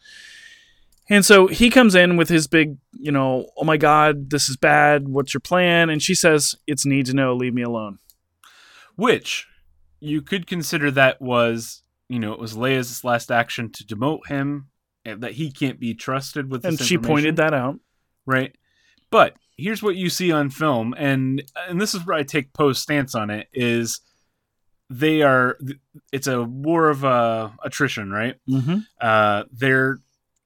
And 1.09 1.25
so 1.25 1.47
he 1.47 1.69
comes 1.69 1.95
in 1.95 2.17
with 2.17 2.29
his 2.29 2.47
big, 2.47 2.77
you 2.93 3.11
know, 3.11 3.49
oh 3.57 3.63
my 3.63 3.77
God, 3.77 4.29
this 4.29 4.47
is 4.47 4.57
bad. 4.57 5.09
What's 5.09 5.33
your 5.33 5.41
plan? 5.41 5.89
And 5.89 6.03
she 6.03 6.13
says, 6.13 6.55
it's 6.67 6.85
need 6.85 7.07
to 7.07 7.13
know. 7.13 7.33
Leave 7.33 7.53
me 7.53 7.63
alone. 7.63 7.97
Which 8.95 9.47
you 9.99 10.21
could 10.21 10.45
consider 10.45 10.91
that 10.91 11.21
was, 11.21 11.83
you 12.09 12.19
know, 12.19 12.31
it 12.33 12.39
was 12.39 12.55
Leia's 12.55 13.03
last 13.03 13.31
action 13.31 13.71
to 13.71 13.83
demote 13.83 14.27
him, 14.27 14.67
and 15.05 15.21
that 15.21 15.33
he 15.33 15.51
can't 15.51 15.79
be 15.79 15.93
trusted 15.93 16.51
with. 16.51 16.63
And 16.65 16.79
she 16.79 16.97
pointed 16.97 17.37
that 17.37 17.53
out. 17.53 17.79
right. 18.25 18.55
But 19.11 19.35
here's 19.57 19.81
what 19.81 19.95
you 19.95 20.09
see 20.09 20.31
on 20.31 20.49
film, 20.49 20.93
and 20.97 21.43
and 21.67 21.81
this 21.81 21.95
is 21.95 22.05
where 22.05 22.15
I 22.15 22.23
take 22.23 22.53
Poe's 22.53 22.79
stance 22.79 23.15
on 23.15 23.29
it 23.29 23.47
is 23.53 24.01
they 24.89 25.21
are 25.21 25.57
it's 26.11 26.27
a 26.27 26.43
war 26.43 26.89
of 26.89 27.03
uh, 27.03 27.49
attrition, 27.63 28.11
right? 28.11 28.35
Mm-hmm. 28.49 28.79
Uh, 29.01 29.43
they're 29.51 29.99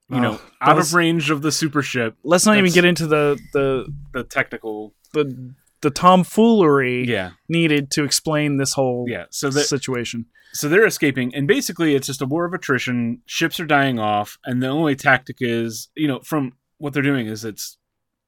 you 0.10 0.20
know 0.20 0.40
Oh, 0.42 0.72
out 0.72 0.78
of 0.80 0.94
range 0.94 1.30
of 1.30 1.42
the 1.42 1.52
super 1.52 1.82
ship, 1.82 2.16
Let's 2.24 2.46
not 2.46 2.58
even 2.58 2.72
get 2.72 2.86
into 2.86 3.08
the 3.08 3.40
the 3.54 3.92
the 4.14 4.24
technical. 4.24 4.94
the 5.14 5.54
the 5.82 5.90
tomfoolery 5.92 7.06
Yeah, 7.08 7.32
needed 7.50 7.92
to 7.92 8.04
explain 8.04 8.58
this 8.58 8.74
whole 8.74 9.06
yeah. 9.08 9.26
So 9.32 9.50
that 9.50 9.66
situation. 9.66 10.26
so 10.54 10.70
they're 10.70 10.86
escaping 10.86 11.34
and 11.36 11.48
basically 11.48 11.96
it's 11.96 12.08
just 12.08 12.22
a 12.22 12.26
war 12.26 12.46
of 12.46 12.54
attrition 12.54 13.22
ships 13.26 13.60
are 13.60 13.66
dying 13.66 14.00
off 14.00 14.38
and 14.46 14.62
the 14.62 14.68
only 14.68 14.96
tactic 14.96 15.38
is 15.40 15.90
you 15.96 16.08
know 16.08 16.20
from 16.24 16.54
what 16.78 16.94
they're 16.94 17.02
doing 17.04 17.28
is 17.28 17.44
it's 17.44 17.78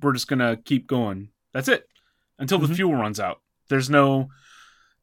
we're 0.01 0.11
just 0.13 0.27
gonna 0.27 0.57
keep 0.65 0.87
going 0.87 1.29
that's 1.53 1.67
it 1.69 1.87
until 2.39 2.57
the 2.59 2.67
Mhm. 2.67 2.75
fuel 2.75 2.95
runs 2.95 3.19
out 3.19 3.41
there's 3.69 3.89
no 3.89 4.27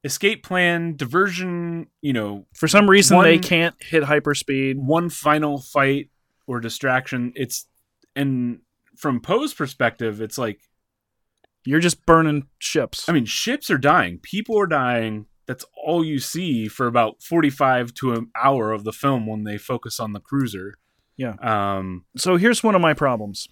escape 0.05 0.43
plan 0.43 0.97
diversion 0.97 1.87
you 2.01 2.13
know 2.13 2.47
For 2.55 2.67
some 2.69 2.91
reason, 2.91 3.23
they 3.23 3.39
can't 3.39 3.77
hit 3.81 4.03
hyperspeed. 4.03 4.75
one 4.77 5.09
final 5.09 5.61
fight 5.63 6.11
or 6.47 6.61
distraction 6.61 7.33
it's 7.37 7.67
and 8.17 8.61
from 8.97 9.21
poe's 9.21 9.55
perspective 9.55 10.21
it's 10.21 10.37
like 10.39 10.61
You're 11.65 11.81
just 11.81 12.05
burning 12.07 12.49
ships. 12.59 13.09
i 13.09 13.13
mean 13.13 13.25
ships 13.27 13.71
are 13.71 13.79
dying 13.79 14.19
people 14.23 14.59
are 14.59 14.67
dying 14.67 15.27
that's 15.47 15.65
all 15.85 16.05
you 16.05 16.19
see 16.21 16.69
for 16.69 16.87
about 16.87 17.23
45 17.23 17.93
to 17.95 18.13
an 18.13 18.31
hour 18.41 18.71
of 18.73 18.85
the 18.85 18.93
film 18.93 19.27
when 19.27 19.45
they 19.45 19.59
focus 19.59 19.99
on 19.99 20.13
the 20.13 20.21
cruiser 20.21 20.75
Yeah. 21.17 21.35
um 21.41 22.05
so 22.17 22.37
here's 22.37 22.63
one 22.63 22.75
of 22.75 22.81
my 22.81 22.95
problems. 22.95 23.49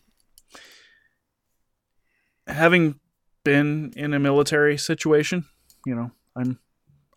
Having 2.46 2.98
been 3.44 3.92
in 3.96 4.12
a 4.12 4.18
military 4.18 4.76
situation, 4.76 5.44
you 5.86 5.94
know, 5.94 6.10
I'm 6.36 6.58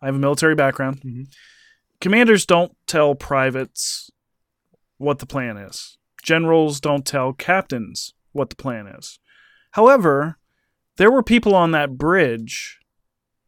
I 0.00 0.06
have 0.06 0.14
a 0.14 0.18
military 0.18 0.54
background. 0.54 1.00
Mhm. 1.00 1.26
Commanders 2.00 2.46
don't 2.46 2.76
tell 2.86 3.14
privates 3.14 4.10
what 4.98 5.18
the 5.18 5.26
plan 5.26 5.56
is. 5.56 5.96
Generals 6.22 6.80
don't 6.80 7.04
tell 7.06 7.32
captains 7.32 8.14
what 8.32 8.50
the 8.50 8.56
plan 8.56 8.86
is. 8.86 9.18
However, 9.72 10.38
there 10.96 11.10
were 11.10 11.22
people 11.22 11.54
on 11.54 11.72
that 11.72 11.98
bridge 11.98 12.78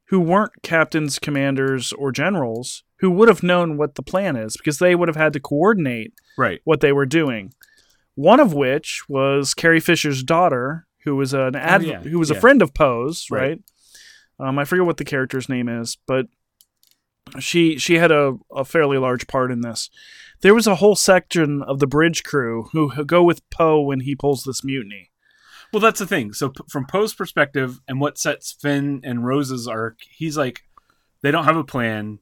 who 0.09 0.21
weren't 0.21 0.63
captains, 0.63 1.19
commanders, 1.19 1.93
or 1.93 2.13
generals 2.13 2.85
who 3.01 3.11
would 3.11 3.29
have 3.29 3.43
known 3.43 3.77
what 3.77 3.95
the 3.95 4.03
plan 4.03 4.37
is 4.37 4.57
because 4.57 4.79
they 4.79 4.95
would 4.95 5.09
have 5.09 5.17
had 5.17 5.33
to 5.33 5.41
coordinate 5.41 6.13
right 6.39 6.61
what 6.65 6.81
they 6.81 6.93
were 6.93 7.07
doing. 7.07 7.53
One 8.15 8.41
of 8.41 8.55
which 8.55 9.03
was 9.09 9.53
Carrie 9.55 9.81
Fisher's 9.81 10.23
daughter, 10.23 10.87
who 11.05 11.17
was 11.17 11.35
an 11.35 11.55
ad- 11.57 11.83
Oh, 11.83 11.87
yeah, 11.87 12.01
who 12.01 12.19
was 12.19 12.31
yeah. 12.31 12.37
a 12.37 12.41
friend 12.41 12.63
of 12.63 12.73
Poe's, 12.75 13.27
Right. 13.31 13.61
right? 14.39 14.49
Um, 14.49 14.59
I 14.59 14.65
forget 14.65 14.87
what 14.87 14.97
the 14.99 15.05
character's 15.05 15.49
name 15.49 15.69
is, 15.69 15.97
but 16.07 16.27
she 17.41 17.79
she 17.79 17.95
had 17.95 18.13
a, 18.13 18.37
a 18.55 18.65
fairly 18.65 18.99
large 18.99 19.27
part 19.27 19.51
in 19.51 19.61
this. 19.63 19.91
There 20.43 20.55
was 20.55 20.67
a 20.67 20.77
whole 20.77 20.97
section 20.97 21.63
of 21.63 21.79
the 21.79 21.87
bridge 21.87 22.23
crew 22.25 22.69
who, 22.73 23.05
go 23.05 23.23
with 23.23 23.49
Poe 23.51 23.81
when 23.81 24.01
he 24.01 24.15
pulls 24.15 24.45
this 24.45 24.63
mutiny. 24.65 25.11
well 25.73 25.81
that's 25.81 25.99
the 25.99 26.07
thing 26.07 26.33
so 26.33 26.51
p- 26.51 26.63
from 26.71 26.87
poe's 26.87 27.13
perspective 27.13 27.81
and 27.89 28.01
what 28.01 28.17
sets 28.19 28.53
finn 28.53 29.01
and 29.03 29.27
rose's 29.27 29.67
arc 29.67 29.99
he's 30.17 30.37
like 30.37 30.61
they 31.23 31.31
don't 31.33 31.45
have 31.45 31.57
a 31.57 31.65
plan 31.65 32.21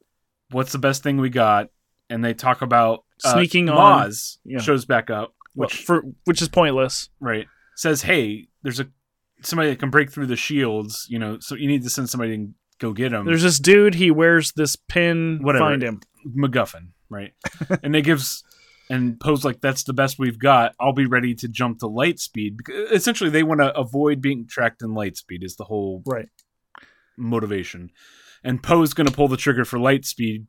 what's 0.50 0.72
the 0.72 0.78
best 0.78 1.02
thing 1.02 1.18
we 1.18 1.28
got 1.28 1.68
and 2.08 2.24
they 2.24 2.32
talk 2.32 2.62
about 2.62 3.04
uh, 3.24 3.32
Sneaking 3.34 3.68
on- 3.68 4.08
Maz 4.08 4.38
yeah. 4.44 4.60
shows 4.60 4.84
back 4.86 5.10
up 5.10 5.34
Well, 5.54 5.66
which 5.66 5.76
for 5.84 6.02
which 6.24 6.40
is 6.40 6.48
pointless. 6.48 7.10
right 7.20 7.46
says, 7.76 8.02
"Hey, 8.02 8.48
there's 8.62 8.80
a 8.80 8.86
somebody 9.42 9.68
that 9.70 9.78
can 9.78 9.90
break 9.90 10.10
through 10.10 10.26
the 10.26 10.36
shields. 10.36 11.06
You 11.10 11.18
know, 11.18 11.38
so 11.40 11.54
you 11.54 11.66
need 11.68 11.82
to 11.82 11.90
send 11.90 12.08
somebody 12.08 12.34
and 12.34 12.54
go 12.78 12.92
get 12.92 13.12
him." 13.12 13.24
There's 13.26 13.42
this 13.42 13.58
dude. 13.58 13.94
He 13.96 14.10
wears 14.10 14.52
this 14.52 14.74
pin. 14.76 15.40
Whatever. 15.42 15.64
Find 15.66 15.82
him. 15.82 16.00
MacGuffin, 16.36 16.88
right? 17.11 17.32
and 17.82 17.94
it 17.96 18.02
gives 18.02 18.42
and 18.90 19.18
Poe's 19.18 19.44
like, 19.46 19.61
"That's 19.62 19.84
the 19.84 19.94
best 19.94 20.18
we've 20.18 20.38
got. 20.38 20.74
I'll 20.78 20.92
be 20.92 21.07
ready 21.07 21.34
to 21.36 21.48
jump 21.48 21.78
to 21.78 21.86
light 21.86 22.18
speed." 22.18 22.57
Because 22.59 22.90
essentially, 22.90 23.30
they 23.30 23.42
want 23.42 23.61
to 23.61 23.74
avoid 23.76 24.20
being 24.20 24.46
tracked 24.46 24.82
in 24.82 24.92
light 24.94 25.16
speed. 25.16 25.42
Is 25.42 25.57
the 25.57 25.64
whole 25.64 26.02
Right. 26.07 26.28
motivation. 27.16 27.90
And 28.42 28.62
Poe's 28.62 28.92
going 28.92 29.07
to 29.07 29.12
pull 29.12 29.28
the 29.28 29.36
trigger 29.38 29.64
for 29.64 29.78
light 29.78 30.05
speed 30.05 30.46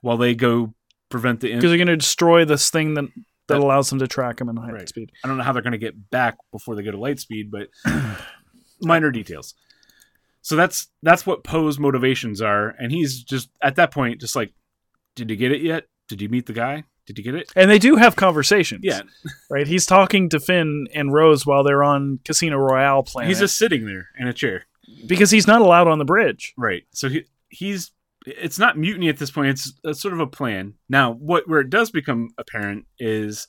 while 0.00 0.16
they 0.16 0.34
go 0.34 0.74
prevent 1.08 1.40
the. 1.40 1.48
Because 1.54 1.70
they're 1.70 1.76
going 1.76 1.88
to 1.88 1.96
destroy 1.96 2.44
this 2.44 2.70
thing 2.70 2.94
that 2.94 3.04
that 3.48 3.54
That- 3.54 3.60
allows 3.60 3.90
them 3.90 3.98
to 4.00 4.08
track 4.08 4.40
him 4.40 4.48
in 4.48 4.56
high 4.56 4.70
Right. 4.72 4.88
speed. 4.88 5.10
I 5.24 5.28
don't 5.28 5.36
know 5.36 5.42
how 5.44 5.52
they're 5.52 5.62
going 5.62 5.72
to 5.72 5.78
get 5.78 6.10
back 6.10 6.36
before 6.52 6.74
they 6.76 6.82
go 6.82 6.90
to 6.92 6.98
light 6.98 7.18
speed, 7.20 7.50
but 7.50 7.68
minor 8.80 9.10
details. 9.10 9.54
So 10.42 10.54
that's 10.54 10.88
that's 11.02 11.26
what 11.26 11.42
Poe's 11.42 11.78
motivations 11.78 12.40
are, 12.40 12.68
and 12.78 12.92
he's 12.92 13.22
just 13.24 13.50
at 13.62 13.74
that 13.76 13.92
point 13.92 14.20
just 14.20 14.36
like, 14.36 14.52
did 15.16 15.28
you 15.30 15.36
get 15.36 15.50
it 15.50 15.60
yet? 15.62 15.86
Did 16.08 16.22
you 16.22 16.28
meet 16.28 16.46
the 16.46 16.52
guy? 16.52 16.84
Did 17.06 17.18
you 17.18 17.24
get 17.24 17.34
it? 17.34 17.52
And 17.56 17.68
they 17.70 17.78
do 17.78 17.96
have 17.96 18.14
conversations. 18.16 18.80
Yeah, 18.84 19.02
Right. 19.50 19.66
He's 19.66 19.86
talking 19.86 20.28
to 20.30 20.40
Finn 20.40 20.86
and 20.94 21.12
Rose 21.12 21.44
while 21.46 21.62
they're 21.64 21.82
on 21.84 22.20
Casino 22.24 22.56
Royale 22.56 23.02
planet. 23.02 23.28
he's 23.28 23.38
just 23.40 23.56
sitting 23.58 23.86
there 23.86 24.08
in 24.18 24.26
a 24.28 24.32
chair. 24.32 24.66
because 25.06 25.30
he's 25.30 25.46
not 25.46 25.60
allowed 25.60 25.88
on 25.88 25.98
the 25.98 26.04
bridge. 26.04 26.52
Right. 26.56 26.84
So 26.92 27.08
he 27.08 27.24
he's 27.48 27.90
it's 28.26 28.58
not 28.58 28.76
mutiny 28.76 29.08
at 29.08 29.18
this 29.18 29.30
point. 29.30 29.50
It's, 29.50 29.72
it's 29.84 30.00
sort 30.00 30.14
of 30.14 30.20
a 30.20 30.26
plan. 30.26 30.74
Now, 30.88 31.12
what 31.12 31.48
where 31.48 31.60
it 31.60 31.70
does 31.70 31.90
become 31.92 32.30
apparent 32.38 32.86
is 32.98 33.46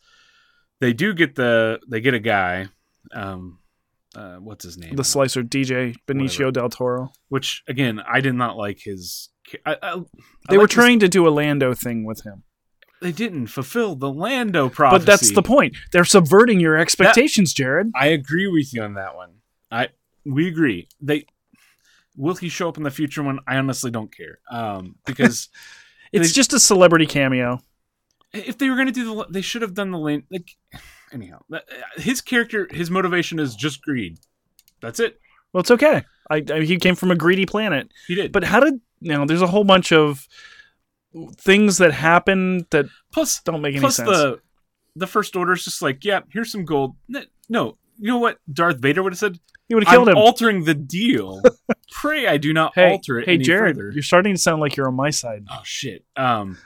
they 0.80 0.94
do 0.94 1.14
get 1.16 1.34
the 1.36 1.80
they 1.90 2.00
get 2.00 2.14
a 2.14 2.20
guy. 2.20 2.68
Um, 3.12 3.58
uh, 4.16 4.36
what's 4.36 4.64
his 4.64 4.78
name? 4.78 4.96
The 4.96 5.04
slicer 5.04 5.42
DJ 5.44 5.96
Benicio 6.08 6.54
del 6.54 6.70
Toro. 6.70 7.12
Which 7.30 7.64
again, 7.68 8.00
I 8.08 8.22
did 8.22 8.36
not 8.36 8.56
like 8.56 8.80
his. 8.80 9.30
I, 9.66 9.72
I, 9.72 9.78
I 9.94 10.02
They 10.50 10.58
were 10.58 10.64
like 10.64 10.70
trying 10.72 11.00
to 11.00 11.08
do 11.10 11.28
a 11.28 11.30
Lando 11.30 11.74
thing 11.74 12.04
with 12.06 12.24
him. 12.26 12.44
they 13.02 13.12
didn't 13.12 13.48
fulfill 13.48 13.96
the 13.96 14.12
Lando 14.12 14.70
prophecy. 14.70 15.00
But 15.00 15.06
that's 15.06 15.32
the 15.34 15.42
point. 15.44 15.76
They're 15.92 16.06
subverting 16.06 16.60
your 16.60 16.78
expectations, 16.78 17.54
Jared. 17.54 17.92
I 17.96 18.08
agree 18.08 18.48
with 18.48 18.74
you 18.74 18.82
on 18.84 18.96
that 18.96 19.16
one. 19.16 19.32
I 19.72 19.90
we 20.26 20.48
agree. 20.48 20.88
They 21.02 21.26
will 22.16 22.36
he 22.36 22.50
show 22.50 22.68
up 22.70 22.78
in 22.78 22.84
the 22.84 22.92
future 22.92 23.22
one? 23.24 23.40
I 23.48 23.58
honestly 23.58 23.92
don't 23.92 24.16
care. 24.16 24.40
Um, 24.52 24.96
because 25.06 25.50
It's 26.12 26.30
they- 26.30 26.34
just 26.34 26.54
a 26.54 26.60
celebrity 26.60 27.06
cameo. 27.06 27.62
if 28.34 28.58
they 28.58 28.70
were 28.70 28.76
going 28.76 28.88
to 28.88 28.94
do 28.94 29.06
the, 29.16 29.26
they 29.30 29.42
should 29.42 29.62
have 29.62 29.74
done 29.74 29.92
the 29.92 30.00
lane. 30.00 30.24
Like, 30.32 30.50
anyhow, 31.14 31.40
his 31.96 32.22
character, 32.22 32.68
his 32.72 32.90
motivation 32.92 33.40
is 33.40 33.56
just 33.56 33.82
greed. 33.82 34.18
That's 34.82 35.00
it. 35.00 35.20
Well, 35.54 35.62
it's 35.62 35.72
okay. 35.72 36.04
I, 36.30 36.44
I 36.52 36.62
he 36.62 36.78
came 36.78 36.96
from 36.96 37.10
a 37.12 37.16
greedy 37.16 37.46
planet. 37.46 37.90
He 38.08 38.16
did. 38.16 38.32
But 38.32 38.44
how 38.44 38.60
did 38.60 38.82
you 39.00 39.12
know? 39.14 39.26
There's 39.26 39.42
a 39.42 39.48
whole 39.48 39.64
bunch 39.64 39.92
of 39.92 40.28
things 41.40 41.78
that 41.80 41.94
happen 41.94 42.66
that 42.72 42.86
plus, 43.12 43.40
don't 43.42 43.62
make 43.62 43.74
any 43.74 43.80
plus 43.82 43.96
sense. 43.98 44.10
the 44.10 44.40
the 44.96 45.08
first 45.08 45.36
order 45.36 45.54
is 45.54 45.64
just 45.64 45.82
like, 45.82 46.04
yeah, 46.04 46.22
here's 46.32 46.52
some 46.52 46.66
gold. 46.66 46.96
No, 47.50 47.78
you 47.98 48.08
know 48.08 48.18
what 48.18 48.40
Darth 48.52 48.80
Vader 48.80 49.04
would 49.04 49.14
have 49.14 49.20
said? 49.20 49.40
he 49.68 49.76
would 49.76 49.84
have 49.84 49.92
killed 49.94 50.08
I'm 50.08 50.16
him. 50.16 50.22
altering 50.24 50.64
the 50.64 50.74
deal. 50.74 51.42
Pray 51.92 52.26
I 52.28 52.38
do 52.38 52.54
not 52.54 52.74
hey, 52.76 52.92
alter 52.92 53.20
it. 53.20 53.26
hey, 53.26 53.34
any 53.36 53.44
Jared, 53.44 53.76
further. 53.76 53.92
you're 53.92 54.02
starting 54.04 54.34
to 54.34 54.40
sound 54.42 54.62
like 54.62 54.76
you're 54.78 54.88
on 54.88 54.96
my 54.96 55.10
side. 55.10 55.46
Oh 55.52 55.60
shit. 55.64 56.06
Um. 56.16 56.58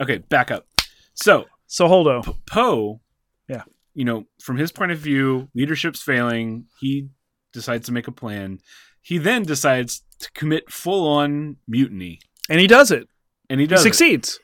okay, 0.00 0.18
back 0.18 0.50
up. 0.50 0.66
So 1.14 1.44
So 1.66 1.86
Holdo, 1.86 2.24
P- 2.24 2.32
Poe, 2.46 3.00
Yeah. 3.48 3.62
you 3.94 4.04
know, 4.04 4.24
from 4.40 4.56
his 4.56 4.72
point 4.72 4.90
of 4.92 4.98
view, 4.98 5.48
leadership's 5.54 6.02
failing. 6.02 6.66
He 6.80 7.08
decides 7.52 7.86
to 7.86 7.92
make 7.92 8.08
a 8.08 8.12
plan. 8.12 8.58
He 9.04 9.18
then 9.18 9.42
decides 9.42 10.02
to 10.20 10.30
commit 10.32 10.72
full 10.72 11.06
on 11.06 11.58
mutiny, 11.68 12.20
and 12.48 12.58
he 12.58 12.66
does 12.66 12.90
it. 12.90 13.06
and 13.50 13.60
he 13.60 13.64
He 13.64 13.68
does. 13.68 13.80
it. 13.80 13.82
succeeds. 13.82 14.40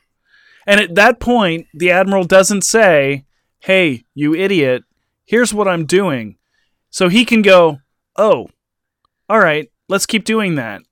And 0.67 0.79
at 0.79 0.93
that 0.93 1.19
point, 1.19 1.65
the 1.73 1.89
admiral 1.89 2.23
doesn't 2.23 2.61
say, 2.61 3.25
"Hey, 3.61 4.05
you 4.13 4.35
idiot! 4.35 4.83
Here's 5.25 5.51
what 5.55 5.67
I'm 5.67 5.85
doing," 5.87 6.37
so 6.91 7.09
he 7.09 7.25
can 7.25 7.41
go, 7.41 7.79
"Oh, 8.15 8.49
all 9.27 9.39
right, 9.39 9.71
let's 9.89 10.05
keep 10.05 10.23
doing 10.23 10.53
that, 10.55 10.83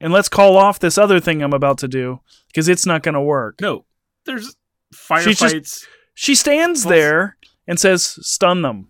and 0.00 0.10
let's 0.10 0.30
call 0.30 0.56
off 0.56 0.78
this 0.78 0.96
other 0.96 1.20
thing 1.20 1.42
I'm 1.42 1.52
about 1.52 1.76
to 1.78 1.88
do 1.88 2.20
because 2.46 2.66
it's 2.68 2.86
not 2.86 3.02
going 3.02 3.14
to 3.14 3.20
work." 3.20 3.60
No, 3.60 3.84
there's 4.24 4.56
firefights. 4.94 5.86
She 6.14 6.34
stands 6.34 6.84
there 6.84 7.36
and 7.66 7.78
says, 7.78 8.16
"Stun 8.26 8.62
them, 8.62 8.88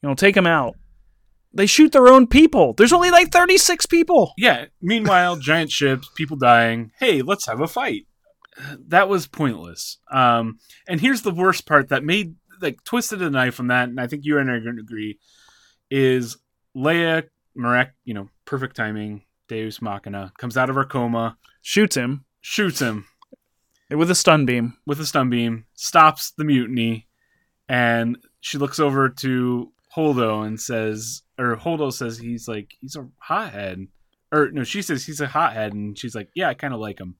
you 0.00 0.08
know, 0.08 0.14
take 0.14 0.36
them 0.36 0.46
out." 0.46 0.76
They 1.54 1.66
shoot 1.66 1.92
their 1.92 2.08
own 2.08 2.26
people. 2.26 2.74
There's 2.74 2.92
only 2.92 3.10
like 3.10 3.30
36 3.30 3.86
people. 3.86 4.32
yeah. 4.38 4.66
Meanwhile, 4.80 5.36
giant 5.36 5.70
ships, 5.70 6.08
people 6.14 6.36
dying. 6.36 6.92
Hey, 6.98 7.22
let's 7.22 7.46
have 7.46 7.60
a 7.60 7.66
fight. 7.68 8.06
That 8.88 9.08
was 9.08 9.26
pointless. 9.26 9.98
Um, 10.10 10.58
and 10.88 11.00
here's 11.00 11.22
the 11.22 11.30
worst 11.30 11.66
part 11.66 11.88
that 11.88 12.04
made 12.04 12.34
like 12.60 12.82
twisted 12.84 13.20
a 13.22 13.30
knife 13.30 13.54
from 13.54 13.68
that, 13.68 13.88
and 13.88 14.00
I 14.00 14.06
think 14.06 14.24
you 14.24 14.38
and 14.38 14.50
I 14.50 14.54
are 14.54 14.60
going 14.60 14.76
to 14.76 14.82
agree 14.82 15.18
is 15.90 16.36
Leia 16.76 17.24
Marek, 17.54 17.90
you 18.04 18.14
know, 18.14 18.28
perfect 18.44 18.76
timing, 18.76 19.22
Deus 19.48 19.82
Machina, 19.82 20.32
comes 20.38 20.56
out 20.56 20.70
of 20.70 20.76
her 20.76 20.84
coma, 20.84 21.36
Shoots 21.60 21.96
him 21.96 22.24
shoots 22.40 22.80
him 22.80 23.06
with 23.90 24.10
a 24.10 24.14
stun 24.14 24.46
beam. 24.46 24.76
with 24.86 25.00
a 25.00 25.06
stun 25.06 25.28
beam, 25.30 25.64
stops 25.74 26.32
the 26.32 26.44
mutiny, 26.44 27.08
and 27.68 28.18
she 28.40 28.58
looks 28.58 28.80
over 28.80 29.08
to 29.08 29.72
Holdo 29.96 30.46
and 30.46 30.60
says, 30.60 31.22
or 31.38 31.56
Holdo 31.56 31.92
says 31.92 32.18
he's 32.18 32.48
like 32.48 32.74
he's 32.80 32.96
a 32.96 33.08
hothead, 33.18 33.88
or 34.32 34.50
no, 34.50 34.64
she 34.64 34.80
says 34.82 35.04
he's 35.04 35.20
a 35.20 35.26
hothead, 35.26 35.72
and 35.74 35.98
she's 35.98 36.14
like, 36.14 36.28
yeah, 36.34 36.48
I 36.48 36.54
kind 36.54 36.72
of 36.74 36.80
like 36.80 36.98
him. 36.98 37.16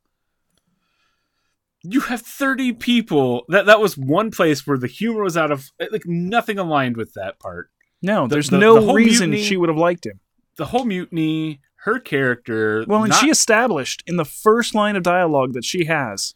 You 1.83 2.01
have 2.01 2.21
thirty 2.23 2.73
people. 2.73 3.45
That 3.49 3.67
that 3.67 3.81
was 3.81 3.99
one 3.99 4.31
place 4.31 4.67
where 4.67 4.79
the 4.79 4.87
humor 4.87 5.23
was 5.25 5.37
out 5.37 5.51
of 5.51 5.71
like 5.91 6.07
nothing 6.07 6.59
aligned 6.59 6.97
with 6.97 7.13
that 7.15 7.39
part. 7.41 7.71
No, 8.01 8.27
The- 8.27 8.35
there's 8.37 8.51
the- 8.51 8.59
no 8.59 8.81
the 8.87 8.93
reason 8.93 9.31
mutiny- 9.31 9.47
she 9.49 9.57
would 9.57 9.69
have 9.69 9.79
liked 9.79 10.07
him. 10.07 10.21
The 10.57 10.67
whole 10.67 10.85
mutiny, 10.85 11.61
her 11.85 11.99
character. 11.99 12.85
Well, 12.87 13.03
and 13.05 13.11
not- 13.11 13.21
she 13.21 13.31
established 13.31 14.03
in 14.07 14.17
the 14.17 14.25
first 14.25 14.75
line 14.75 14.97
of 14.97 15.03
dialogue 15.03 15.55
that 15.55 15.65
she 15.65 15.87
has 15.87 16.35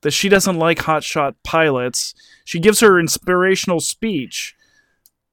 that 0.00 0.12
she 0.12 0.28
doesn't 0.28 0.56
like 0.56 0.78
hotshot 0.78 1.34
pilots. 1.44 2.14
She 2.44 2.58
gives 2.60 2.80
her 2.80 2.98
inspirational 3.00 3.80
speech 3.80 4.54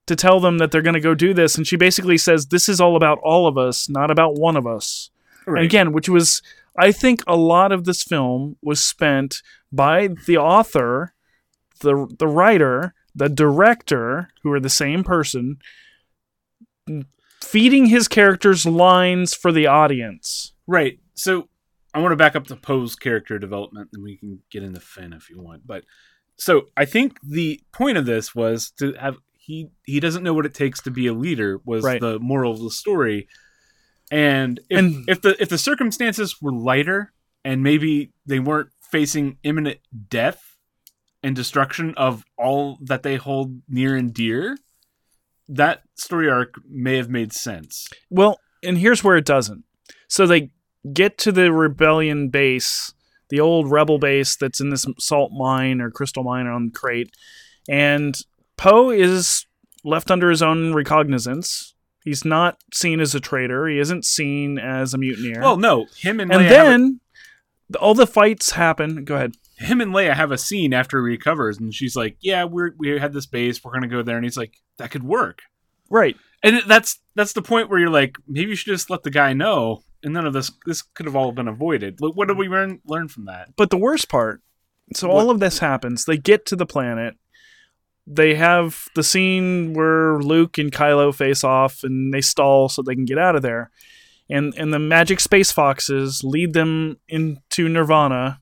to 0.07 0.15
tell 0.15 0.39
them 0.39 0.57
that 0.59 0.71
they're 0.71 0.81
going 0.81 0.93
to 0.93 0.99
go 0.99 1.15
do 1.15 1.33
this, 1.33 1.57
and 1.57 1.65
she 1.65 1.75
basically 1.75 2.17
says, 2.17 2.47
"This 2.47 2.69
is 2.69 2.79
all 2.79 2.95
about 2.95 3.19
all 3.23 3.47
of 3.47 3.57
us, 3.57 3.89
not 3.89 4.11
about 4.11 4.35
one 4.35 4.55
of 4.55 4.67
us." 4.67 5.09
Right. 5.45 5.59
And 5.59 5.65
again, 5.65 5.91
which 5.91 6.09
was, 6.09 6.41
I 6.77 6.91
think, 6.91 7.21
a 7.27 7.35
lot 7.35 7.71
of 7.71 7.85
this 7.85 8.03
film 8.03 8.57
was 8.61 8.83
spent 8.83 9.41
by 9.71 10.09
the 10.25 10.37
author, 10.37 11.13
the 11.79 12.07
the 12.19 12.27
writer, 12.27 12.93
the 13.13 13.29
director, 13.29 14.29
who 14.43 14.51
are 14.51 14.59
the 14.59 14.69
same 14.69 15.03
person, 15.03 15.57
feeding 17.41 17.87
his 17.87 18.07
characters 18.07 18.65
lines 18.65 19.33
for 19.33 19.51
the 19.51 19.67
audience. 19.67 20.53
Right. 20.67 20.99
So 21.13 21.49
I 21.93 21.99
want 21.99 22.11
to 22.11 22.17
back 22.17 22.35
up 22.35 22.47
to 22.47 22.55
Poe's 22.55 22.95
character 22.95 23.39
development, 23.39 23.89
and 23.93 24.03
we 24.03 24.17
can 24.17 24.41
get 24.49 24.63
into 24.63 24.81
Finn 24.81 25.13
if 25.13 25.29
you 25.29 25.41
want. 25.41 25.65
But 25.65 25.85
so 26.37 26.67
I 26.75 26.85
think 26.85 27.17
the 27.23 27.61
point 27.71 27.97
of 27.97 28.05
this 28.05 28.35
was 28.35 28.71
to 28.71 28.93
have 28.93 29.15
he 29.45 29.69
he 29.85 29.99
doesn't 29.99 30.23
know 30.23 30.33
what 30.33 30.45
it 30.45 30.53
takes 30.53 30.81
to 30.81 30.91
be 30.91 31.07
a 31.07 31.13
leader 31.13 31.59
was 31.65 31.83
Right. 31.83 32.01
the 32.01 32.19
moral 32.19 32.51
of 32.53 32.59
the 32.61 32.71
story. 32.71 33.27
And 34.11 34.59
if, 34.69 34.79
And- 34.79 35.09
if 35.09 35.21
the 35.21 35.41
if 35.41 35.49
the 35.49 35.57
circumstances 35.57 36.41
were 36.41 36.51
lighter 36.53 37.11
and 37.43 37.61
maybe 37.61 38.11
they 38.25 38.39
weren't 38.39 38.69
facing 38.91 39.37
imminent 39.43 39.79
death 40.09 40.57
and 41.23 41.35
destruction 41.35 41.93
of 41.95 42.23
all 42.37 42.77
that 42.81 43.03
they 43.03 43.15
hold 43.17 43.61
near 43.67 43.95
and 43.95 44.13
dear, 44.13 44.57
that 45.47 45.83
story 45.95 46.29
arc 46.29 46.55
may 46.67 46.97
have 46.97 47.09
made 47.09 47.33
sense. 47.33 47.87
Well, 48.09 48.39
and 48.63 48.77
here's 48.77 49.03
where 49.03 49.15
it 49.17 49.25
doesn't. 49.25 49.63
So 50.07 50.25
they 50.27 50.51
get 50.93 51.17
to 51.19 51.31
the 51.31 51.51
rebellion 51.51 52.29
base, 52.29 52.93
the 53.29 53.39
old 53.39 53.69
rebel 53.71 53.97
base 53.99 54.35
that's 54.35 54.59
in 54.59 54.69
this 54.69 54.85
salt 54.99 55.31
mine 55.31 55.81
or 55.81 55.89
crystal 55.91 56.23
mine 56.23 56.45
on 56.47 56.69
Crait, 56.71 57.11
and 57.67 58.19
Poe 58.57 58.89
is 58.89 59.45
left 59.83 60.09
under 60.11 60.29
his 60.29 60.41
own 60.41 60.73
recognizance. 60.73 61.73
He's 62.03 62.23
not 62.23 62.57
seen 62.73 62.99
as 62.99 63.15
a 63.15 63.19
traitor. 63.19 63.67
He 63.67 63.79
isn't 63.79 64.05
seen 64.05 64.59
as 64.59 64.93
a 64.93 64.97
mutineer. 64.97 65.41
Well, 65.41 65.57
no, 65.57 65.87
him 65.97 66.19
and, 66.19 66.31
and 66.31 66.41
Leia 66.41 66.47
have 66.49 66.65
a- 66.67 66.69
then 66.69 66.99
all 67.79 67.95
the 67.95 68.05
fights 68.07 68.51
happen. 68.51 69.05
Go 69.05 69.15
ahead. 69.15 69.33
him 69.57 69.81
and 69.81 69.91
Leia 69.91 70.13
have 70.13 70.31
a 70.31 70.37
scene 70.37 70.73
after 70.73 70.99
he 70.99 71.13
recovers, 71.13 71.57
and 71.57 71.73
she's 71.73 71.95
like, 71.95 72.17
"Yeah, 72.21 72.43
we're 72.43 72.71
we 72.77 72.89
had 72.99 73.13
this 73.13 73.25
base. 73.25 73.63
We're 73.63 73.73
gonna 73.73 73.87
go 73.87 74.03
there." 74.03 74.17
And 74.17 74.23
he's 74.25 74.37
like, 74.37 74.53
"That 74.77 74.91
could 74.91 75.03
work." 75.03 75.41
Right. 75.89 76.15
And 76.43 76.61
that's 76.67 76.99
that's 77.15 77.33
the 77.33 77.41
point 77.41 77.69
where 77.69 77.79
you're 77.79 77.89
like, 77.89 78.17
maybe 78.27 78.49
you 78.51 78.55
should 78.55 78.71
just 78.73 78.89
let 78.91 79.01
the 79.03 79.09
guy 79.09 79.33
know, 79.33 79.83
and 80.03 80.13
none 80.13 80.27
of 80.27 80.33
this 80.33 80.51
this 80.67 80.83
could 80.83 81.07
have 81.07 81.15
all 81.15 81.31
been 81.31 81.47
avoided. 81.47 81.95
What 81.99 82.27
did 82.27 82.37
we 82.37 82.47
learn 82.47 82.81
learn 82.85 83.07
from 83.07 83.25
that? 83.25 83.55
But 83.55 83.71
the 83.71 83.77
worst 83.77 84.09
part, 84.09 84.41
so 84.93 85.07
What- 85.07 85.15
all 85.15 85.31
of 85.31 85.39
this 85.39 85.57
happens. 85.59 86.05
They 86.05 86.17
get 86.17 86.45
to 86.47 86.55
the 86.55 86.65
planet. 86.67 87.15
They 88.07 88.35
have 88.35 88.87
the 88.93 89.03
scene 89.03 89.73
where 89.73 90.19
Luke 90.19 90.57
and 90.57 90.71
Kylo 90.71 91.13
face 91.13 91.43
off 91.43 91.83
and 91.83 92.13
they 92.13 92.21
stall 92.21 92.69
so 92.69 92.81
they 92.81 92.95
can 92.95 93.05
get 93.05 93.17
out 93.17 93.35
of 93.35 93.41
there. 93.41 93.71
And 94.29 94.53
and 94.57 94.73
the 94.73 94.79
magic 94.79 95.19
space 95.19 95.51
foxes 95.51 96.23
lead 96.23 96.53
them 96.53 96.97
into 97.07 97.67
Nirvana 97.67 98.41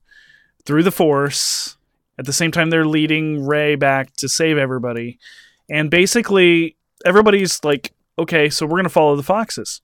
through 0.66 0.84
the 0.84 0.92
Force. 0.92 1.78
At 2.20 2.26
the 2.26 2.34
same 2.34 2.52
time 2.52 2.70
they're 2.70 2.86
leading 2.86 3.46
Rey 3.46 3.76
back 3.76 4.14
to 4.18 4.30
save 4.30 4.58
everybody. 4.58 5.18
And 5.70 5.90
basically 5.90 6.76
everybody's 7.06 7.64
like, 7.64 7.94
okay, 8.20 8.50
so 8.50 8.66
we're 8.66 8.80
gonna 8.80 8.90
follow 8.90 9.16
the 9.16 9.24
foxes. 9.24 9.82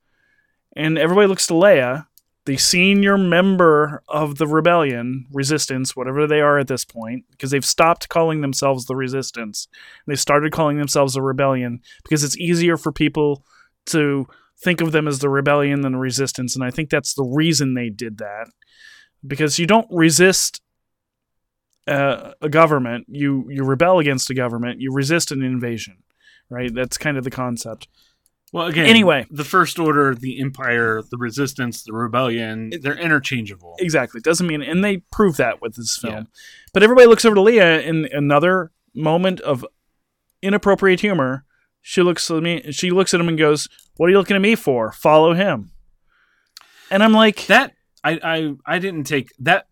And 0.76 0.98
everybody 0.98 1.28
looks 1.28 1.48
to 1.48 1.54
Leia, 1.54 2.06
the 2.50 2.58
senior 2.58 3.16
member 3.16 4.02
of 4.08 4.40
the 4.40 4.48
rebellion, 4.48 5.28
resistance, 5.32 5.96
whatever 5.96 6.26
they 6.26 6.42
are 6.42 6.58
at 6.58 6.68
this 6.68 6.84
point, 6.84 7.24
because 7.30 7.52
they've 7.52 7.64
stopped 7.64 8.10
calling 8.10 8.42
themselves 8.42 8.86
the 8.86 8.96
resistance. 8.96 9.68
They 10.08 10.16
started 10.16 10.52
calling 10.52 10.80
themselves 10.80 11.14
the 11.14 11.22
rebellion 11.22 11.82
because 12.02 12.24
it's 12.24 12.40
easier 12.40 12.76
for 12.76 12.92
people 12.92 13.46
to 13.86 14.26
think 14.58 14.82
of 14.82 14.94
them 14.94 15.08
as 15.08 15.20
the 15.20 15.30
rebellion 15.30 15.82
than 15.82 15.92
the 15.92 16.00
resistance. 16.00 16.56
And 16.56 16.66
I 16.66 16.72
think 16.72 16.90
that's 16.90 17.14
the 17.14 17.24
reason 17.24 17.76
they 17.76 17.92
did 17.92 18.18
that. 18.18 18.48
Because 19.28 19.60
you 19.60 19.68
don't 19.68 19.88
resist 19.92 20.60
uh, 21.86 22.32
a 22.42 22.50
government, 22.50 23.06
you, 23.10 23.46
you 23.52 23.64
rebel 23.64 24.00
against 24.00 24.32
a 24.32 24.34
government, 24.34 24.82
you 24.82 24.92
resist 24.92 25.32
an 25.32 25.44
invasion, 25.44 25.98
right? 26.50 26.74
That's 26.74 26.98
kind 26.98 27.16
of 27.16 27.24
the 27.24 27.30
concept. 27.30 27.88
Well, 28.52 28.66
again, 28.68 28.88
Anyway. 28.88 29.28
the 29.30 29.44
First 29.44 29.78
Order, 29.78 30.16
the 30.16 30.40
Empire, 30.42 31.04
the 31.12 31.18
Resistance, 31.18 31.84
the 31.84 31.94
Rebellion, 31.94 32.72
they're 32.82 32.98
interchangeable. 32.98 33.76
Exactly. 33.80 34.22
Doesn't 34.22 34.48
mean, 34.48 34.64
and 34.64 34.84
they 34.84 34.98
prove 35.12 35.38
that 35.38 35.62
with 35.62 35.76
this 35.76 35.98
film. 35.98 36.14
Yeah. 36.14 36.24
But 36.74 36.82
everybody 36.82 37.08
looks 37.08 37.26
over 37.26 37.36
to 37.36 37.42
Leia 37.42 37.84
in 37.86 38.08
another 38.12 38.72
moment 38.96 39.40
of 39.42 39.64
inappropriate 40.42 41.02
humor. 41.02 41.46
She 41.82 42.02
looks 42.02 42.30
at 42.32 42.42
me. 42.42 42.72
She 42.72 42.90
looks 42.92 43.14
at 43.14 43.20
him 43.20 43.28
and 43.30 43.38
goes, 43.38 43.70
"What 43.98 44.08
are 44.08 44.10
you 44.10 44.18
looking 44.18 44.36
at 44.36 44.42
me 44.42 44.56
for? 44.56 44.92
Follow 44.92 45.34
him." 45.34 45.72
And 46.92 47.04
I'm 47.04 47.14
like, 47.14 47.46
that 47.48 47.74
I, 48.04 48.20
I 48.24 48.76
I 48.76 48.80
didn't 48.80 49.04
take 49.04 49.30
that. 49.40 49.68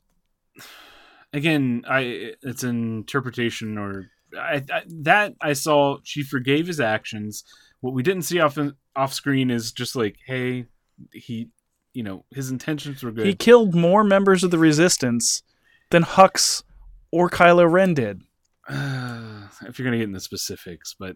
Again, 1.34 1.84
I 1.88 2.34
it's 2.42 2.64
an 2.64 2.70
interpretation 3.00 3.78
or 3.78 4.10
I, 4.38 4.64
I 4.72 4.84
that 5.02 5.34
I 5.42 5.54
saw. 5.54 5.98
She 6.04 6.24
forgave 6.24 6.68
his 6.68 6.80
actions. 6.80 7.44
What 7.82 7.94
we 7.94 8.04
didn't 8.04 8.24
see 8.24 8.40
off 8.40 8.58
off 8.96 9.14
screen 9.14 9.52
is 9.52 9.72
just 9.72 9.96
like, 9.96 10.18
hey, 10.26 10.66
he, 11.14 11.50
you 11.94 12.04
know, 12.04 12.26
his 12.34 12.50
intentions 12.50 13.04
were 13.04 13.12
good. 13.12 13.26
he 13.28 13.36
killed 13.36 13.76
more 13.76 14.04
members 14.04 14.44
of 14.44 14.52
the 14.52 14.58
Resistance 14.58 15.44
than 15.92 16.04
Hux 16.04 16.64
or 17.12 17.30
Kylo 17.30 17.70
Ren 17.72 17.94
did. 17.94 18.22
Uh, 18.68 19.48
if 19.68 19.78
you're 19.78 19.86
gonna 19.86 19.98
get 19.98 20.08
into 20.08 20.20
specifics, 20.20 20.96
but 21.00 21.16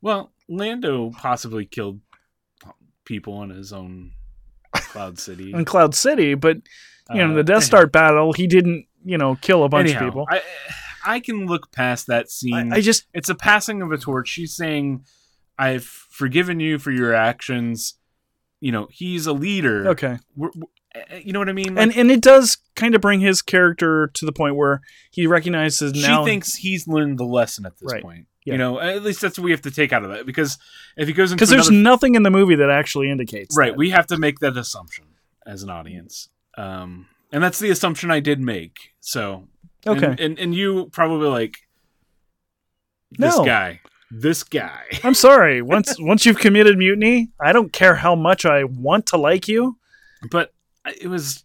well, 0.00 0.32
Lando 0.48 1.10
possibly 1.10 1.64
killed 1.64 2.00
people 3.04 3.42
in 3.42 3.50
his 3.50 3.72
own 3.72 4.12
Cloud 4.74 5.18
City. 5.18 5.52
in 5.52 5.64
Cloud 5.64 5.94
City, 5.94 6.34
but 6.34 6.58
you 7.10 7.16
know, 7.18 7.32
Uh, 7.32 7.34
the 7.36 7.44
Death 7.44 7.56
anyhow. 7.56 7.66
Star 7.66 7.86
battle, 7.86 8.32
he 8.32 8.46
didn't, 8.46 8.86
you 9.04 9.18
know, 9.18 9.36
kill 9.36 9.64
a 9.64 9.68
bunch 9.68 9.88
Anyhow, 9.90 10.00
of 10.00 10.10
people. 10.12 10.26
I 10.30 10.42
I 11.04 11.20
can 11.20 11.46
look 11.46 11.72
past 11.72 12.06
that 12.06 12.30
scene. 12.30 12.72
I, 12.72 12.76
I 12.76 12.80
just, 12.80 13.06
it's 13.12 13.28
a 13.28 13.34
passing 13.34 13.82
of 13.82 13.90
a 13.90 13.98
torch. 13.98 14.28
She's 14.28 14.54
saying, 14.54 15.04
"I've 15.62 15.84
forgiven 15.84 16.60
you 16.60 16.78
for 16.78 16.90
your 16.90 17.12
actions." 17.14 17.94
You 18.60 18.70
know, 18.72 18.86
he's 18.90 19.26
a 19.26 19.32
leader. 19.32 19.88
okay. 19.88 20.18
We're, 20.36 20.50
we're- 20.54 20.66
uh, 20.94 21.16
you 21.16 21.32
know 21.32 21.38
what 21.38 21.48
I 21.48 21.52
mean? 21.54 21.78
And 21.78 21.96
and 21.96 22.10
it 22.10 22.20
does 22.20 22.58
kind 22.76 22.94
of 22.94 23.00
bring 23.00 23.20
his 23.20 23.40
character 23.40 24.10
to 24.12 24.26
the 24.26 24.32
point 24.32 24.56
where 24.56 24.82
he 25.10 25.26
recognizes 25.26 25.94
she 25.96 26.02
now. 26.02 26.22
thinks 26.24 26.54
he's 26.56 26.86
learned 26.86 27.18
the 27.18 27.24
lesson 27.24 27.64
at 27.64 27.78
this 27.78 27.90
Right. 27.90 28.02
point. 28.02 28.26
Yeah. 28.44 28.52
You 28.54 28.58
know, 28.58 28.78
at 28.78 29.02
least 29.02 29.20
that's 29.22 29.38
what 29.38 29.44
we 29.44 29.52
have 29.52 29.62
to 29.62 29.70
take 29.70 29.90
out 29.92 30.04
of 30.04 30.10
that. 30.10 30.26
Because 30.26 30.58
if 30.98 31.08
he 31.08 31.14
goes 31.14 31.32
into 31.32 31.38
because 31.38 31.48
there's 31.48 31.70
nothing 31.70 32.14
in 32.14 32.24
the 32.24 32.30
movie 32.30 32.56
that 32.56 32.68
actually 32.70 33.08
indicates 33.10 33.56
right, 33.56 33.70
that. 33.72 33.78
we 33.78 33.88
have 33.90 34.06
to 34.08 34.18
make 34.18 34.40
that 34.40 34.56
assumption 34.56 35.06
as 35.46 35.62
an 35.62 35.70
audience, 35.70 36.28
um, 36.58 37.06
and 37.32 37.42
that's 37.42 37.58
the 37.58 37.70
assumption 37.70 38.10
I 38.10 38.20
did 38.20 38.38
make. 38.40 38.76
So 39.00 39.48
and- 39.86 40.04
okay. 40.04 40.22
and 40.24 40.38
and, 40.38 40.54
you 40.54 40.90
probably 40.92 41.28
like 41.28 41.56
this 43.12 43.36
No. 43.38 43.44
guy, 43.46 43.80
this 44.12 44.44
guy. 44.44 44.84
I'm 45.04 45.14
sorry. 45.14 45.62
Once 45.62 45.96
once 45.98 46.26
you've 46.26 46.38
committed 46.38 46.76
mutiny, 46.78 47.30
I 47.40 47.52
don't 47.52 47.72
care 47.72 47.96
how 47.96 48.14
much 48.14 48.44
I 48.44 48.64
want 48.64 49.06
to 49.06 49.16
like 49.16 49.48
you. 49.48 49.78
but 50.30 50.52
it 51.00 51.08
was 51.08 51.44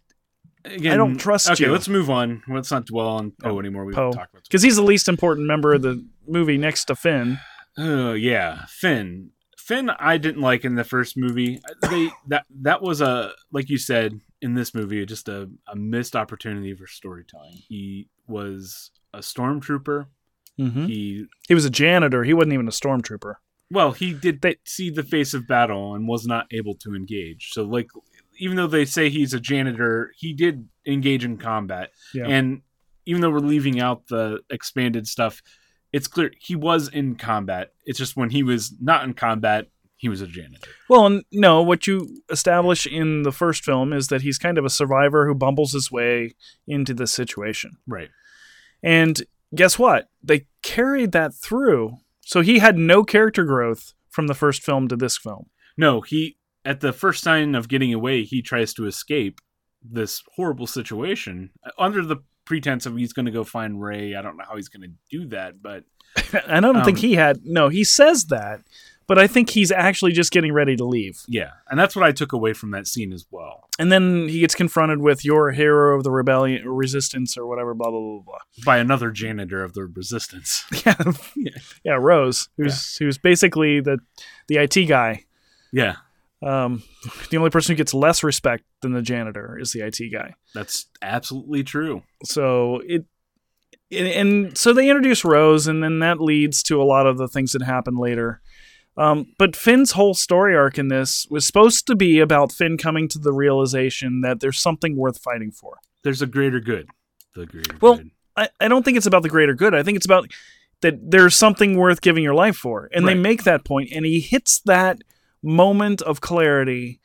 again. 0.64 0.92
I 0.92 0.96
don't 0.96 1.16
trust 1.16 1.50
okay, 1.50 1.64
you. 1.64 1.72
let's 1.72 1.88
move 1.88 2.10
on. 2.10 2.42
Let's 2.48 2.70
not 2.70 2.86
dwell 2.86 3.08
on 3.08 3.32
Poe 3.42 3.56
oh, 3.56 3.60
anymore. 3.60 3.84
We 3.84 3.94
Poe. 3.94 4.12
talk 4.12 4.28
about 4.30 4.42
Because 4.44 4.62
he's 4.62 4.76
the 4.76 4.82
least 4.82 5.08
important 5.08 5.46
member 5.46 5.72
of 5.74 5.82
the 5.82 6.06
movie 6.26 6.58
next 6.58 6.84
to 6.86 6.96
Finn. 6.96 7.38
Oh 7.76 8.12
yeah, 8.12 8.66
Finn. 8.68 9.30
Finn, 9.56 9.90
I 9.90 10.16
didn't 10.16 10.40
like 10.40 10.64
in 10.64 10.76
the 10.76 10.84
first 10.84 11.16
movie. 11.16 11.60
They 11.82 12.10
that 12.28 12.44
that 12.62 12.82
was 12.82 13.00
a 13.00 13.32
like 13.50 13.68
you 13.70 13.78
said 13.78 14.20
in 14.40 14.54
this 14.54 14.74
movie, 14.74 15.04
just 15.06 15.28
a, 15.28 15.50
a 15.66 15.74
missed 15.74 16.14
opportunity 16.14 16.74
for 16.74 16.86
storytelling. 16.86 17.54
He 17.68 18.08
was 18.26 18.90
a 19.12 19.18
stormtrooper. 19.18 20.06
Mm-hmm. 20.58 20.86
He 20.86 21.26
He 21.46 21.54
was 21.54 21.64
a 21.64 21.70
janitor. 21.70 22.24
He 22.24 22.34
wasn't 22.34 22.54
even 22.54 22.68
a 22.68 22.72
stormtrooper. 22.72 23.34
well, 23.70 23.92
he 23.92 24.12
did 24.14 24.44
see 24.64 24.90
the 24.90 25.02
face 25.02 25.34
of 25.34 25.46
battle 25.46 25.94
and 25.94 26.08
was 26.08 26.26
not 26.26 26.46
able 26.52 26.74
to 26.76 26.94
engage. 26.94 27.50
So 27.52 27.62
like, 27.64 27.90
even 28.38 28.56
though 28.56 28.66
they 28.66 28.84
say 28.84 29.10
he's 29.10 29.34
a 29.34 29.40
janitor, 29.40 30.12
he 30.16 30.32
did 30.32 30.68
engage 30.86 31.24
in 31.24 31.36
combat. 31.38 31.90
Yeah. 32.14 32.26
And 32.26 32.62
even 33.06 33.20
though 33.20 33.30
we're 33.30 33.40
leaving 33.40 33.80
out 33.80 34.06
the 34.08 34.40
expanded 34.50 35.06
stuff, 35.06 35.42
it's 35.92 36.06
clear 36.06 36.30
he 36.38 36.54
was 36.54 36.88
in 36.88 37.16
combat. 37.16 37.72
It's 37.84 37.98
just 37.98 38.16
when 38.16 38.30
he 38.30 38.42
was 38.42 38.74
not 38.80 39.04
in 39.04 39.14
combat, 39.14 39.66
he 39.96 40.08
was 40.08 40.20
a 40.20 40.26
janitor. 40.26 40.70
Well, 40.88 41.20
no. 41.32 41.60
What 41.62 41.86
you 41.86 42.22
establish 42.30 42.86
in 42.86 43.22
the 43.22 43.32
first 43.32 43.64
film 43.64 43.92
is 43.92 44.08
that 44.08 44.22
he's 44.22 44.38
kind 44.38 44.56
of 44.58 44.64
a 44.64 44.70
survivor 44.70 45.26
who 45.26 45.34
bumbles 45.34 45.72
his 45.72 45.90
way 45.90 46.36
into 46.66 46.94
this 46.94 47.12
situation. 47.12 47.78
Right. 47.86 48.10
And 48.82 49.20
guess 49.54 49.78
what? 49.78 50.08
They 50.22 50.46
carried 50.62 51.12
that 51.12 51.34
through. 51.34 51.96
So 52.20 52.40
he 52.42 52.58
had 52.58 52.76
no 52.76 53.04
character 53.04 53.44
growth 53.44 53.94
from 54.10 54.26
the 54.26 54.34
first 54.34 54.62
film 54.62 54.88
to 54.88 54.96
this 54.96 55.16
film. 55.16 55.46
No, 55.76 56.00
he 56.00 56.36
at 56.64 56.80
the 56.80 56.92
first 56.92 57.22
sign 57.22 57.54
of 57.54 57.68
getting 57.68 57.94
away, 57.94 58.24
he 58.24 58.42
tries 58.42 58.74
to 58.74 58.86
escape 58.86 59.40
this 59.82 60.22
horrible 60.36 60.66
situation 60.66 61.50
under 61.78 62.04
the 62.04 62.16
pretense 62.44 62.84
of 62.84 62.96
he's 62.96 63.12
going 63.12 63.26
to 63.26 63.32
go 63.32 63.44
find 63.44 63.80
Rey. 63.80 64.14
I 64.14 64.22
don't 64.22 64.36
know 64.36 64.44
how 64.48 64.56
he's 64.56 64.68
going 64.68 64.82
to 64.82 64.90
do 65.10 65.26
that, 65.28 65.62
but 65.62 65.84
And 66.46 66.66
I 66.66 66.72
don't 66.72 66.84
think 66.84 66.98
Um, 66.98 67.02
he 67.02 67.14
had. 67.14 67.40
No, 67.44 67.68
he 67.68 67.84
says 67.84 68.24
that, 68.26 68.60
but 69.08 69.18
I 69.18 69.26
think 69.26 69.50
he's 69.50 69.72
actually 69.72 70.12
just 70.12 70.30
getting 70.30 70.52
ready 70.52 70.76
to 70.76 70.84
leave. 70.84 71.22
yeah, 71.26 71.50
and 71.68 71.80
that's 71.80 71.96
what 71.96 72.04
I 72.04 72.12
took 72.12 72.32
away 72.32 72.52
from 72.52 72.70
that 72.70 72.86
scene 72.86 73.12
as 73.12 73.26
well. 73.30 73.68
And 73.80 73.90
then 73.90 74.28
he 74.28 74.38
gets 74.40 74.54
confronted 74.54 75.00
with 75.00 75.24
"You're 75.24 75.50
hero 75.50 75.96
of 75.96 76.04
the 76.04 76.10
rebellion, 76.12 76.64
or 76.66 76.72
resistance, 76.74 77.36
or 77.36 77.46
whatever." 77.46 77.74
Blah 77.74 77.90
blah 77.90 78.00
blah 78.00 78.20
blah. 78.20 78.38
By 78.64 78.78
another 78.78 79.10
janitor 79.10 79.64
of 79.64 79.72
the 79.74 79.84
resistance. 79.86 80.64
Yeah, 80.86 81.50
yeah. 81.84 81.96
Rose, 81.98 82.48
who's 82.56 82.96
who's 82.98 83.18
basically 83.18 83.80
the 83.80 83.98
the 84.46 84.56
IT 84.58 84.86
guy. 84.86 85.24
yeah, 85.72 85.96
Um, 86.42 86.82
the 87.30 87.36
only 87.36 87.50
person 87.50 87.72
who 87.74 87.76
gets 87.76 87.92
less 87.94 88.22
respect 88.22 88.62
than 88.82 88.92
the 88.92 89.02
janitor 89.02 89.58
is 89.60 89.72
the 89.72 89.80
IT 89.80 89.98
guy. 90.12 90.34
that's 90.54 90.86
absolutely 91.02 91.64
true. 91.64 92.02
So 92.24 92.80
it, 92.86 93.04
and, 93.90 94.06
and 94.08 94.58
so 94.58 94.72
they 94.72 94.88
introduce 94.88 95.24
Rose, 95.24 95.66
and 95.66 95.82
then 95.82 95.98
that 96.00 96.20
leads 96.20 96.62
to 96.64 96.80
a 96.80 96.84
lot 96.84 97.06
of 97.06 97.16
the 97.18 97.26
things 97.28 97.52
that 97.52 97.62
happen 97.62 97.96
later. 97.96 98.40
Um, 98.98 99.32
but 99.38 99.54
Finn's 99.54 99.92
whole 99.92 100.12
story 100.12 100.56
arc 100.56 100.76
in 100.76 100.88
this 100.88 101.26
was 101.30 101.46
supposed 101.46 101.86
to 101.86 101.94
be 101.94 102.18
about 102.18 102.50
Finn 102.50 102.76
coming 102.76 103.08
to 103.08 103.18
the 103.18 103.32
realization 103.32 104.22
that 104.22 104.40
there's 104.40 104.58
something 104.58 104.96
worth 104.96 105.18
fighting 105.18 105.52
for. 105.52 105.78
There's 106.02 106.20
a 106.20 106.26
greater 106.26 106.58
good. 106.58 106.88
The 107.34 107.46
greater 107.46 107.76
Well, 107.80 107.98
good. 107.98 108.10
I, 108.36 108.48
I 108.60 108.68
don't 108.68 108.84
think 108.84 108.96
it's 108.96 109.06
about 109.06 109.22
the 109.22 109.28
greater 109.28 109.54
good. 109.54 109.72
I 109.74 109.84
think 109.84 109.96
it's 109.96 110.06
about 110.06 110.28
that 110.80 111.10
there's 111.10 111.36
something 111.36 111.76
worth 111.76 112.00
giving 112.00 112.24
your 112.24 112.34
life 112.34 112.56
for. 112.56 112.88
And 112.92 113.06
they 113.06 113.14
make 113.14 113.44
that 113.44 113.64
point, 113.64 113.90
and 113.92 114.04
he 114.04 114.20
hits 114.20 114.60
that 114.66 114.98
moment 115.42 116.02
of 116.02 116.20
clarity, 116.20 117.00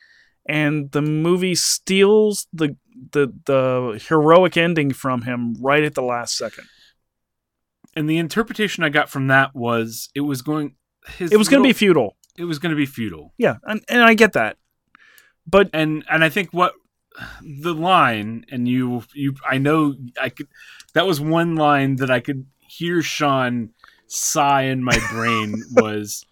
and 0.47 0.91
the 0.91 1.01
movie 1.01 1.55
steals 1.55 2.47
the 2.51 2.75
the 3.11 3.33
the 3.45 4.03
heroic 4.07 4.57
ending 4.57 4.93
from 4.93 5.23
him 5.23 5.55
right 5.59 5.83
at 5.83 5.95
the 5.95 6.03
last 6.03 6.37
second. 6.37 6.65
And 7.95 8.09
the 8.09 8.17
interpretation 8.17 8.83
I 8.83 8.89
got 8.89 9.09
from 9.09 9.27
that 9.27 9.55
was 9.55 10.09
it 10.15 10.21
was 10.21 10.41
going. 10.41 10.75
His 11.17 11.31
It 11.31 11.37
was 11.37 11.49
going 11.49 11.61
to 11.63 11.67
be 11.67 11.73
futile. 11.73 12.15
It 12.37 12.45
was 12.45 12.59
going 12.59 12.71
to 12.71 12.75
be 12.75 12.85
futile. 12.85 13.33
Yeah, 13.37 13.57
and, 13.63 13.81
and 13.89 14.01
I 14.03 14.13
get 14.13 14.33
that. 14.33 14.57
But 15.45 15.69
and 15.73 16.03
and 16.09 16.23
I 16.23 16.29
think 16.29 16.49
what 16.51 16.73
the 17.41 17.73
line 17.73 18.45
and 18.51 18.67
you 18.67 19.03
you 19.13 19.35
I 19.47 19.57
know 19.57 19.93
I 20.19 20.29
could 20.29 20.47
that 20.93 21.05
was 21.05 21.19
one 21.21 21.55
line 21.55 21.97
that 21.97 22.09
I 22.09 22.19
could 22.21 22.45
hear 22.59 23.01
Sean 23.03 23.69
sigh 24.07 24.63
in 24.63 24.83
my 24.83 24.97
brain 25.11 25.53
was 25.73 26.25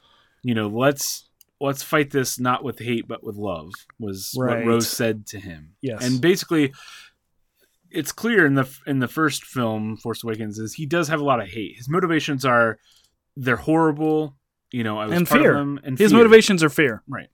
you 0.44 0.56
know 0.56 0.68
let's 0.70 1.30
let's 1.60 1.84
fight 1.84 2.10
this 2.10 2.40
not 2.40 2.64
with 2.64 2.80
hate 2.80 3.08
but 3.08 3.24
with 3.24 3.36
love 3.36 3.72
was 4.00 4.34
Right. 4.36 4.60
what 4.60 4.66
Rose 4.66 4.88
said 4.88 5.28
to 5.28 5.40
him 5.40 5.76
Yes. 5.82 6.04
and 6.04 6.20
basically 6.22 6.74
it's 7.92 8.12
clear 8.12 8.46
in 8.46 8.56
the 8.56 8.68
in 8.88 9.00
the 9.00 9.08
first 9.08 9.44
film 9.44 9.98
Force 9.98 10.24
Awakens 10.24 10.58
is 10.58 10.74
he 10.74 10.86
does 10.86 11.10
have 11.10 11.20
a 11.20 11.24
lot 11.24 11.42
of 11.42 11.48
hate 11.50 11.76
his 11.78 11.90
motivations 11.90 12.46
are 12.46 12.80
they're 13.38 13.56
horrible. 13.56 14.36
You 14.72 14.84
know, 14.84 14.98
I 15.00 15.06
was 15.08 15.18
And 15.18 15.28
part 15.28 15.42
fear. 15.42 15.56
And 15.58 16.00
His 16.00 16.12
fear. 16.12 16.18
motivations 16.20 16.64
are 16.64 16.70
fear. 16.70 17.04
Right? 17.08 17.30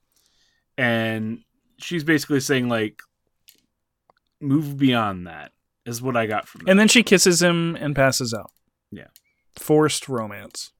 And 0.76 1.40
she's 1.78 2.04
basically 2.04 2.40
saying 2.40 2.68
like, 2.68 3.00
move 4.40 4.76
beyond 4.76 5.26
that 5.26 5.52
is 5.86 6.00
what 6.02 6.16
I 6.16 6.26
got 6.26 6.46
from 6.48 6.62
it. 6.62 6.70
And 6.70 6.78
then 6.78 6.88
she 6.88 7.02
kisses 7.02 7.42
him 7.42 7.76
and 7.76 7.94
passes 7.94 8.32
out. 8.34 8.50
Yeah. 8.90 9.06
Forced 9.56 10.08
romance. 10.08 10.72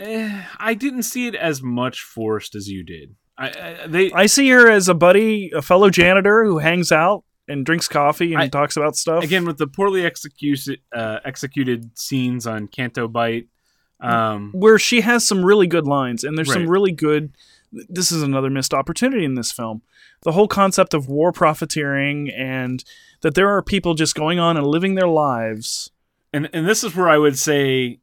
Eh, 0.00 0.42
I 0.58 0.74
didn't 0.74 1.04
see 1.04 1.26
it 1.28 1.34
as 1.36 1.62
much 1.62 2.00
forced 2.02 2.54
as 2.54 2.68
you 2.68 2.82
did. 2.82 3.14
I, 3.38 3.48
I 3.82 3.86
they 3.86 4.12
I 4.12 4.26
see 4.26 4.48
her 4.50 4.68
as 4.70 4.88
a 4.88 4.94
buddy, 4.94 5.50
a 5.54 5.62
fellow 5.62 5.90
janitor 5.90 6.44
who 6.44 6.58
hangs 6.58 6.90
out 6.92 7.24
and 7.48 7.64
drinks 7.64 7.86
coffee 7.88 8.32
and 8.32 8.42
I- 8.42 8.48
talks 8.48 8.76
about 8.76 8.96
stuff. 8.96 9.22
again 9.22 9.44
with 9.44 9.58
the 9.58 9.66
poorly 9.66 10.04
executed 10.04 10.80
uh, 10.92 11.18
executed 11.24 11.96
scenes 11.98 12.46
on 12.46 12.66
Canto 12.68 13.06
Bight. 13.08 13.48
Um, 14.00 14.50
where 14.52 14.78
she 14.78 15.00
has 15.00 15.26
some 15.26 15.44
really 15.44 15.66
good 15.66 15.86
lines 15.86 16.24
and 16.24 16.36
there's 16.36 16.52
some 16.52 16.68
really 16.68 16.92
good 16.92 17.32
this 17.88 18.12
is 18.12 18.22
another 18.22 18.50
missed 18.50 18.74
opportunity 18.74 19.24
in 19.24 19.34
this 19.34 19.52
film. 19.52 19.82
The 20.22 20.32
whole 20.32 20.48
concept 20.48 20.94
of 20.94 21.08
war 21.08 21.32
profiteering 21.32 22.30
and 22.30 22.84
that 23.22 23.34
there 23.34 23.50
are 23.50 23.62
people 23.62 23.94
just 23.94 24.14
going 24.14 24.38
on 24.38 24.56
and 24.56 24.66
living 24.66 24.94
their 24.94 25.08
lives. 25.08 25.90
And 26.32 26.48
and 26.52 26.68
this 26.68 26.84
is 26.84 26.94
where 26.94 27.08
I 27.08 27.18
would 27.18 27.38
say 27.38 28.00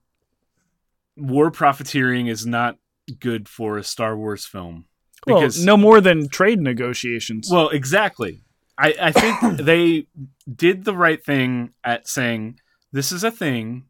war 1.15 1.51
profiteering 1.51 2.27
is 2.27 2.45
not 2.45 2.77
good 3.19 3.49
for 3.49 3.77
a 3.77 3.83
Star 3.83 4.15
Wars 4.17 4.45
film 4.45 4.85
well 5.27 5.39
because 5.39 5.63
no 5.63 5.77
more 5.77 6.01
than 6.01 6.29
trade 6.29 6.59
negotiations. 6.59 7.49
Well 7.51 7.69
exactly. 7.69 8.43
I, 8.77 8.95
I 9.01 9.11
think 9.11 9.59
they 9.61 10.07
did 10.53 10.85
the 10.85 10.95
right 10.95 11.23
thing 11.23 11.73
at 11.83 12.07
saying 12.07 12.59
this 12.91 13.11
is 13.11 13.23
a 13.23 13.31
thing. 13.31 13.85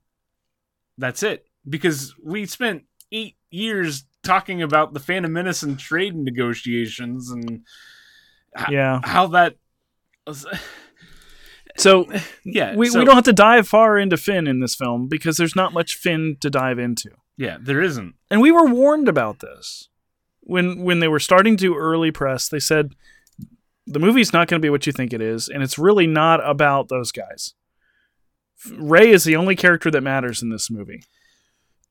That's 0.97 1.23
it 1.23 1.45
because 1.67 2.15
we 2.23 2.45
spent 2.45 2.83
eight 3.11 3.35
years 3.49 4.05
talking 4.23 4.61
about 4.61 4.93
the 4.93 4.99
Phantom 4.99 5.31
Menace 5.31 5.63
and 5.63 5.77
trade 5.79 6.15
negotiations 6.15 7.29
and 7.31 7.61
yeah 8.69 8.99
how 9.03 9.27
that. 9.27 9.55
so 11.77 12.05
Yeah, 12.45 12.75
we, 12.75 12.87
so- 12.87 12.99
we 12.99 13.05
don't 13.05 13.15
have 13.15 13.23
to 13.25 13.33
dive 13.33 13.67
far 13.67 13.97
into 13.97 14.17
finn 14.17 14.47
in 14.47 14.59
this 14.59 14.75
film 14.75 15.07
because 15.07 15.37
there's 15.37 15.55
not 15.55 15.73
much 15.73 15.95
finn 15.95 16.37
to 16.41 16.49
dive 16.49 16.79
into 16.79 17.09
Yeah, 17.37 17.57
there 17.61 17.81
isn't. 17.81 18.15
and 18.29 18.41
we 18.41 18.51
were 18.51 18.65
warned 18.67 19.07
about 19.09 19.39
this 19.39 19.87
when 20.41 20.81
when 20.83 20.99
they 20.99 21.07
were 21.07 21.19
starting 21.19 21.55
to 21.57 21.75
early 21.75 22.11
press 22.11 22.47
they 22.49 22.59
said 22.59 22.93
the 23.87 23.99
movie's 23.99 24.33
not 24.33 24.47
going 24.47 24.59
to 24.61 24.65
be 24.65 24.69
what 24.69 24.85
you 24.87 24.91
think 24.93 25.13
it 25.13 25.21
is 25.21 25.47
and 25.47 25.61
it's 25.63 25.77
really 25.77 26.07
not 26.07 26.39
about 26.47 26.89
those 26.89 27.11
guys 27.11 27.53
rey 28.77 29.09
is 29.11 29.23
the 29.23 29.35
only 29.35 29.55
character 29.55 29.89
that 29.91 30.01
matters 30.01 30.41
in 30.41 30.49
this 30.49 30.69
movie 30.69 31.03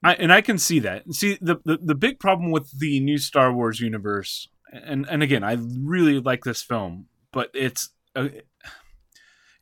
I, 0.03 0.14
and 0.14 0.32
I 0.32 0.40
can 0.40 0.59
see 0.59 0.78
that. 0.80 1.12
See, 1.12 1.38
the, 1.40 1.57
the 1.64 1.78
the 1.82 1.94
big 1.94 2.18
problem 2.18 2.51
with 2.51 2.78
the 2.78 3.01
new 3.01 3.18
Star 3.18 3.53
Wars 3.53 3.80
universe, 3.80 4.48
and 4.72 5.07
and 5.09 5.22
again, 5.22 5.44
I 5.44 5.59
really 5.78 6.20
like 6.20 6.44
this 6.44 6.62
film, 6.62 7.07
but 7.32 7.51
it's 7.55 7.90
uh, 8.16 8.28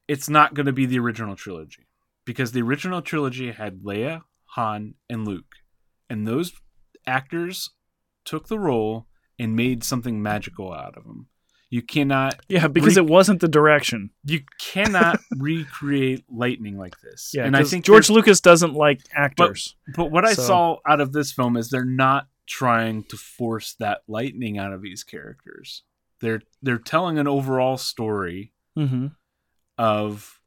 it's 0.06 0.28
not 0.28 0.54
going 0.54 0.66
to 0.66 0.72
be 0.72 0.86
the 0.86 0.98
original 0.98 1.36
trilogy 1.36 1.86
because 2.24 2.52
the 2.52 2.62
original 2.62 3.02
trilogy 3.02 3.50
had 3.50 3.80
Leia, 3.80 4.22
Han, 4.54 4.94
and 5.10 5.26
Luke, 5.26 5.56
and 6.08 6.26
those 6.26 6.52
actors 7.06 7.70
took 8.24 8.48
the 8.48 8.58
role 8.58 9.06
and 9.38 9.56
made 9.56 9.82
something 9.82 10.22
magical 10.22 10.72
out 10.72 10.96
of 10.96 11.04
them. 11.04 11.28
You 11.70 11.82
cannot 11.82 12.40
yeah 12.48 12.66
because 12.66 12.96
Re- 12.96 13.02
it 13.02 13.10
wasn't 13.10 13.40
the 13.40 13.48
direction 13.48 14.10
you 14.24 14.40
cannot 14.58 15.20
recreate 15.36 16.24
lightning 16.30 16.78
like 16.78 16.98
this. 17.00 17.32
yeah 17.34 17.44
and 17.44 17.56
I 17.56 17.64
think 17.64 17.84
george 17.84 18.08
lucas 18.08 18.40
doesn't 18.40 18.72
like 18.72 19.02
actors 19.12 19.76
But 19.94 20.10
what 20.10 20.24
I 20.24 20.32
saw 20.32 20.78
out 20.86 21.00
of 21.00 21.12
this 21.12 21.30
film 21.30 21.56
is 21.56 21.68
they're 21.68 21.84
not 21.84 22.28
trying 22.48 23.04
to 23.04 23.16
force 23.16 23.74
that 23.78 24.00
lightning 24.08 24.58
out 24.58 24.72
of 24.72 24.82
these 24.82 25.04
characters. 25.04 25.82
They're 26.20 26.42
they're 26.62 26.78
telling 26.78 27.18
an 27.18 27.28
overall 27.28 27.76
story 27.76 28.52
mm-hmm. 28.76 29.08
of 29.76 30.40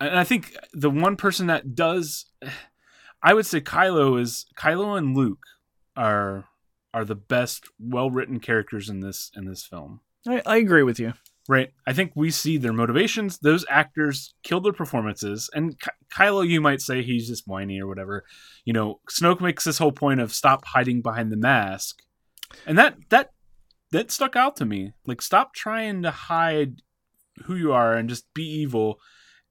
and 0.00 0.18
I 0.18 0.24
think 0.24 0.56
the 0.72 0.90
one 0.90 1.16
person 1.16 1.48
that 1.48 1.74
does 1.74 2.26
I 3.22 3.34
would 3.34 3.46
say 3.46 3.60
Kylo 3.60 4.18
is 4.18 4.46
Kylo 4.56 4.96
and 4.96 5.16
Luke 5.16 5.44
are 5.96 6.44
are 6.94 7.04
the 7.04 7.14
best 7.16 7.68
well 7.78 8.10
written 8.10 8.40
characters 8.40 8.88
in 8.88 9.00
this 9.00 9.30
in 9.36 9.44
this 9.44 9.66
film. 9.66 10.00
I, 10.26 10.42
I 10.46 10.56
agree 10.56 10.82
with 10.82 10.98
you 10.98 11.14
Right. 11.46 11.72
I 11.86 11.92
think 11.92 12.12
we 12.14 12.30
see 12.30 12.56
their 12.56 12.72
motivations. 12.72 13.38
Those 13.38 13.66
actors 13.68 14.34
killed 14.42 14.64
their 14.64 14.72
performances. 14.72 15.50
And 15.52 15.78
Ky- 15.78 15.90
Kylo, 16.12 16.46
you 16.46 16.60
might 16.60 16.80
say 16.80 17.02
he's 17.02 17.28
just 17.28 17.46
whiny 17.46 17.80
or 17.80 17.86
whatever. 17.86 18.24
You 18.64 18.72
know, 18.72 19.00
Snoke 19.10 19.42
makes 19.42 19.64
this 19.64 19.76
whole 19.76 19.92
point 19.92 20.20
of 20.20 20.32
stop 20.32 20.64
hiding 20.64 21.02
behind 21.02 21.30
the 21.30 21.36
mask. 21.36 21.98
And 22.66 22.78
that 22.78 22.96
that 23.10 23.32
that 23.90 24.10
stuck 24.10 24.36
out 24.36 24.56
to 24.56 24.64
me. 24.64 24.92
Like 25.06 25.20
stop 25.20 25.54
trying 25.54 26.02
to 26.02 26.10
hide 26.10 26.80
who 27.44 27.56
you 27.56 27.72
are 27.72 27.94
and 27.94 28.08
just 28.08 28.32
be 28.32 28.44
evil. 28.44 28.98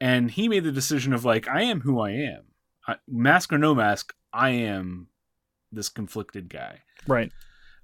And 0.01 0.32
he 0.32 0.49
made 0.49 0.63
the 0.63 0.71
decision 0.71 1.13
of 1.13 1.26
like 1.26 1.47
I 1.47 1.61
am 1.63 1.82
who 1.82 1.99
I 1.99 2.11
am. 2.11 2.45
I, 2.88 2.95
mask 3.07 3.53
or 3.53 3.59
no 3.59 3.76
mask, 3.76 4.13
I 4.34 4.49
am 4.49 5.09
this 5.71 5.89
conflicted 5.89 6.49
guy. 6.49 6.82
right 7.07 7.32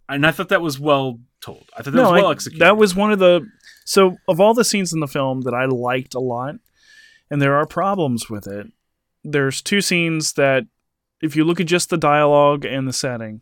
And 0.09 0.25
I 0.25 0.31
thought 0.31 0.49
that 0.49 0.61
was 0.61 0.79
well 0.79 1.19
told. 1.39 1.69
I 1.77 1.83
thought 1.83 1.93
that 1.93 1.97
no, 1.97 2.11
was 2.11 2.21
well 2.21 2.27
I- 2.27 2.31
executed. 2.31 2.65
that 2.65 2.77
was 2.77 2.95
one 2.95 3.11
of 3.11 3.19
the 3.19 3.47
so 3.85 4.17
of 4.27 4.39
all 4.39 4.53
the 4.53 4.63
scenes 4.65 4.93
in 4.93 4.99
the 4.99 5.07
film 5.07 5.41
that 5.41 5.53
I 5.53 5.65
liked 5.65 6.13
a 6.13 6.19
lot, 6.19 6.55
and 7.31 7.41
there 7.41 7.55
are 7.55 7.65
problems 7.65 8.29
with 8.29 8.47
it. 8.47 8.67
There's 9.23 9.61
two 9.61 9.81
scenes 9.81 10.33
that, 10.33 10.65
if 11.21 11.35
you 11.35 11.43
look 11.43 11.59
at 11.59 11.67
just 11.67 11.89
the 11.89 11.97
dialogue 11.97 12.65
and 12.65 12.87
the 12.87 12.93
setting, 12.93 13.41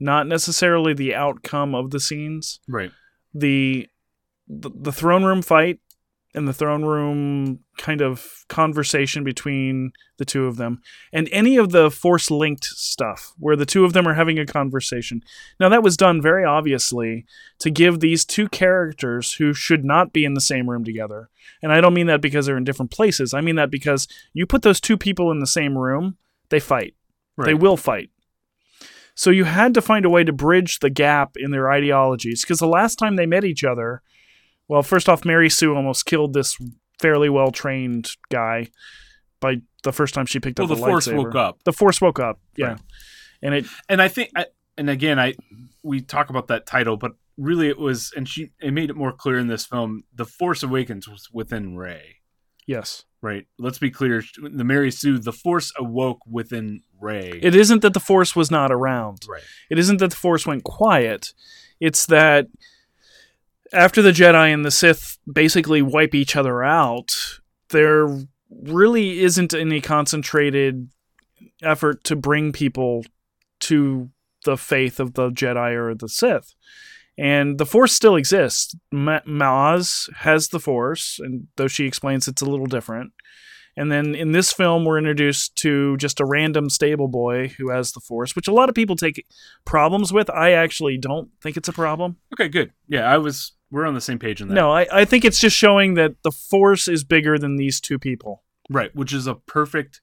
not 0.00 0.26
necessarily 0.26 0.94
the 0.94 1.14
outcome 1.14 1.74
of 1.74 1.90
the 1.90 2.00
scenes, 2.00 2.60
right. 2.68 2.92
the 3.32 3.88
the, 4.46 4.70
the 4.74 4.92
throne 4.92 5.24
room 5.24 5.42
fight 5.42 5.80
and 6.34 6.48
the 6.48 6.52
throne 6.52 6.84
room 6.84 7.60
kind 7.78 8.00
of 8.00 8.44
conversation 8.48 9.22
between 9.22 9.92
the 10.18 10.24
two 10.24 10.46
of 10.46 10.56
them. 10.56 10.80
And 11.12 11.28
any 11.30 11.56
of 11.56 11.70
the 11.70 11.90
force 11.90 12.30
linked 12.30 12.64
stuff 12.64 13.32
where 13.38 13.56
the 13.56 13.66
two 13.66 13.84
of 13.84 13.92
them 13.92 14.06
are 14.08 14.14
having 14.14 14.38
a 14.38 14.46
conversation. 14.46 15.22
Now 15.60 15.68
that 15.68 15.82
was 15.82 15.96
done 15.96 16.20
very 16.20 16.44
obviously 16.44 17.24
to 17.60 17.70
give 17.70 18.00
these 18.00 18.24
two 18.24 18.48
characters 18.48 19.34
who 19.34 19.54
should 19.54 19.84
not 19.84 20.12
be 20.12 20.24
in 20.24 20.34
the 20.34 20.40
same 20.40 20.68
room 20.68 20.84
together. 20.84 21.30
And 21.62 21.72
i 21.72 21.80
don't 21.80 21.94
mean 21.94 22.06
that 22.08 22.20
because 22.20 22.46
they're 22.46 22.56
in 22.56 22.64
different 22.64 22.90
places. 22.90 23.32
I 23.32 23.40
mean 23.40 23.56
that 23.56 23.70
because 23.70 24.08
you 24.32 24.46
put 24.46 24.62
those 24.62 24.80
two 24.80 24.96
people 24.96 25.30
in 25.30 25.38
the 25.38 25.46
same 25.46 25.78
room 25.78 26.16
they 26.50 26.60
fight. 26.60 26.94
Right. 27.36 27.46
they 27.46 27.54
will 27.54 27.76
fight. 27.76 28.10
So 29.16 29.30
you 29.30 29.44
had 29.44 29.74
to 29.74 29.82
find 29.82 30.04
a 30.04 30.10
way 30.10 30.24
to 30.24 30.32
bridge 30.32 30.80
the 30.80 30.90
gap 30.90 31.36
in 31.36 31.52
their 31.52 31.70
ideologies 31.70 32.42
because 32.42 32.58
the 32.58 32.66
last 32.66 32.96
time 32.96 33.16
they 33.16 33.26
met 33.26 33.44
each 33.44 33.64
other, 33.64 34.02
well, 34.68 34.82
first 34.82 35.08
off, 35.08 35.24
Mary 35.24 35.50
Sue 35.50 35.74
almost 35.74 36.06
killed 36.06 36.32
this 36.34 36.56
fairly 37.00 37.28
well 37.28 37.50
trained 37.50 38.10
guy 38.30 38.68
by 39.40 39.56
the 39.82 39.92
first 39.92 40.14
time 40.14 40.26
she 40.26 40.40
picked 40.40 40.58
Well, 40.58 40.66
up 40.70 40.76
the 40.76 40.80
the 40.82 40.86
Force 40.86 41.08
lightsaber. 41.08 41.16
woke 41.24 41.34
up. 41.34 41.58
The 41.64 41.72
Force 41.72 42.00
woke 42.00 42.18
up, 42.20 42.40
yeah, 42.56 42.66
Right. 42.68 42.80
and 43.42 43.54
it 43.54 43.66
and 43.88 44.00
I 44.02 44.08
think, 44.08 44.30
I, 44.36 44.46
and 44.78 44.88
again, 44.88 45.18
I 45.18 45.34
we 45.82 46.00
talk 46.00 46.30
about 46.30 46.48
that 46.48 46.66
title, 46.66 46.96
but 46.96 47.12
really 47.36 47.68
it 47.68 47.78
was, 47.78 48.12
and 48.16 48.28
she 48.28 48.50
it 48.60 48.72
made 48.72 48.90
it 48.90 48.96
more 48.96 49.12
clear 49.12 49.38
in 49.38 49.48
this 49.48 49.66
film. 49.66 50.04
The 50.14 50.24
Force 50.24 50.62
Awakens 50.62 51.06
was 51.08 51.28
within 51.32 51.76
Rey, 51.76 52.16
yes, 52.66 53.04
right? 53.20 53.46
Let's 53.58 53.78
be 53.78 53.90
clear. 53.90 54.22
The 54.40 54.64
Mary 54.64 54.90
Sue, 54.90 55.18
the 55.18 55.32
Force 55.32 55.72
awoke 55.76 56.20
within 56.26 56.80
Rey. 57.00 57.38
it 57.42 57.54
isn't 57.54 57.82
that 57.82 57.92
the 57.92 58.00
Force 58.00 58.34
was 58.34 58.50
not 58.50 58.72
around. 58.72 59.24
right. 59.28 59.42
It 59.68 59.78
isn't 59.78 59.98
that 59.98 60.10
the 60.10 60.16
Force 60.16 60.46
went 60.46 60.64
quiet. 60.64 61.34
It's 61.80 62.06
that 62.06 62.46
after 63.74 64.00
the 64.00 64.12
Jedi 64.12 64.52
and 64.52 64.64
the 64.64 64.70
Sith 64.70 65.18
basically 65.30 65.82
wipe 65.82 66.14
each 66.14 66.36
other 66.36 66.62
out, 66.62 67.14
there 67.70 68.08
really 68.50 69.20
isn't 69.20 69.52
any 69.52 69.80
concentrated 69.80 70.88
effort 71.62 72.04
to 72.04 72.16
bring 72.16 72.52
people 72.52 73.04
to 73.60 74.10
the 74.44 74.56
faith 74.56 75.00
of 75.00 75.14
the 75.14 75.30
Jedi 75.30 75.74
or 75.74 75.94
the 75.94 76.08
Sith. 76.08 76.54
And 77.16 77.58
the 77.58 77.66
Force 77.66 77.92
still 77.92 78.16
exists. 78.16 78.74
Ma- 78.90 79.20
Maz 79.20 80.12
has 80.16 80.48
the 80.48 80.60
Force, 80.60 81.18
and 81.20 81.46
though 81.56 81.68
she 81.68 81.86
explains 81.86 82.26
it's 82.26 82.42
a 82.42 82.48
little 82.48 82.66
different. 82.66 83.12
And 83.76 83.90
then 83.90 84.14
in 84.14 84.32
this 84.32 84.52
film, 84.52 84.84
we're 84.84 84.98
introduced 84.98 85.56
to 85.56 85.96
just 85.96 86.20
a 86.20 86.24
random 86.24 86.70
stable 86.70 87.08
boy 87.08 87.48
who 87.48 87.70
has 87.70 87.92
the 87.92 88.00
Force, 88.00 88.36
which 88.36 88.48
a 88.48 88.52
lot 88.52 88.68
of 88.68 88.74
people 88.74 88.94
take 88.94 89.26
problems 89.64 90.12
with. 90.12 90.30
I 90.30 90.52
actually 90.52 90.96
don't 90.96 91.30
think 91.42 91.56
it's 91.56 91.68
a 91.68 91.72
problem. 91.72 92.16
Okay, 92.34 92.48
good. 92.48 92.72
Yeah, 92.88 93.12
I 93.12 93.18
was. 93.18 93.52
We're 93.74 93.86
on 93.86 93.94
the 93.94 94.00
same 94.00 94.20
page 94.20 94.40
in 94.40 94.46
that. 94.46 94.54
No, 94.54 94.70
I, 94.70 94.86
I 94.92 95.04
think 95.04 95.24
it's 95.24 95.40
just 95.40 95.56
showing 95.56 95.94
that 95.94 96.22
the 96.22 96.30
Force 96.30 96.86
is 96.86 97.02
bigger 97.02 97.38
than 97.38 97.56
these 97.56 97.80
two 97.80 97.98
people. 97.98 98.44
right, 98.70 98.94
which 98.94 99.12
is 99.12 99.26
a 99.26 99.34
perfect. 99.34 100.00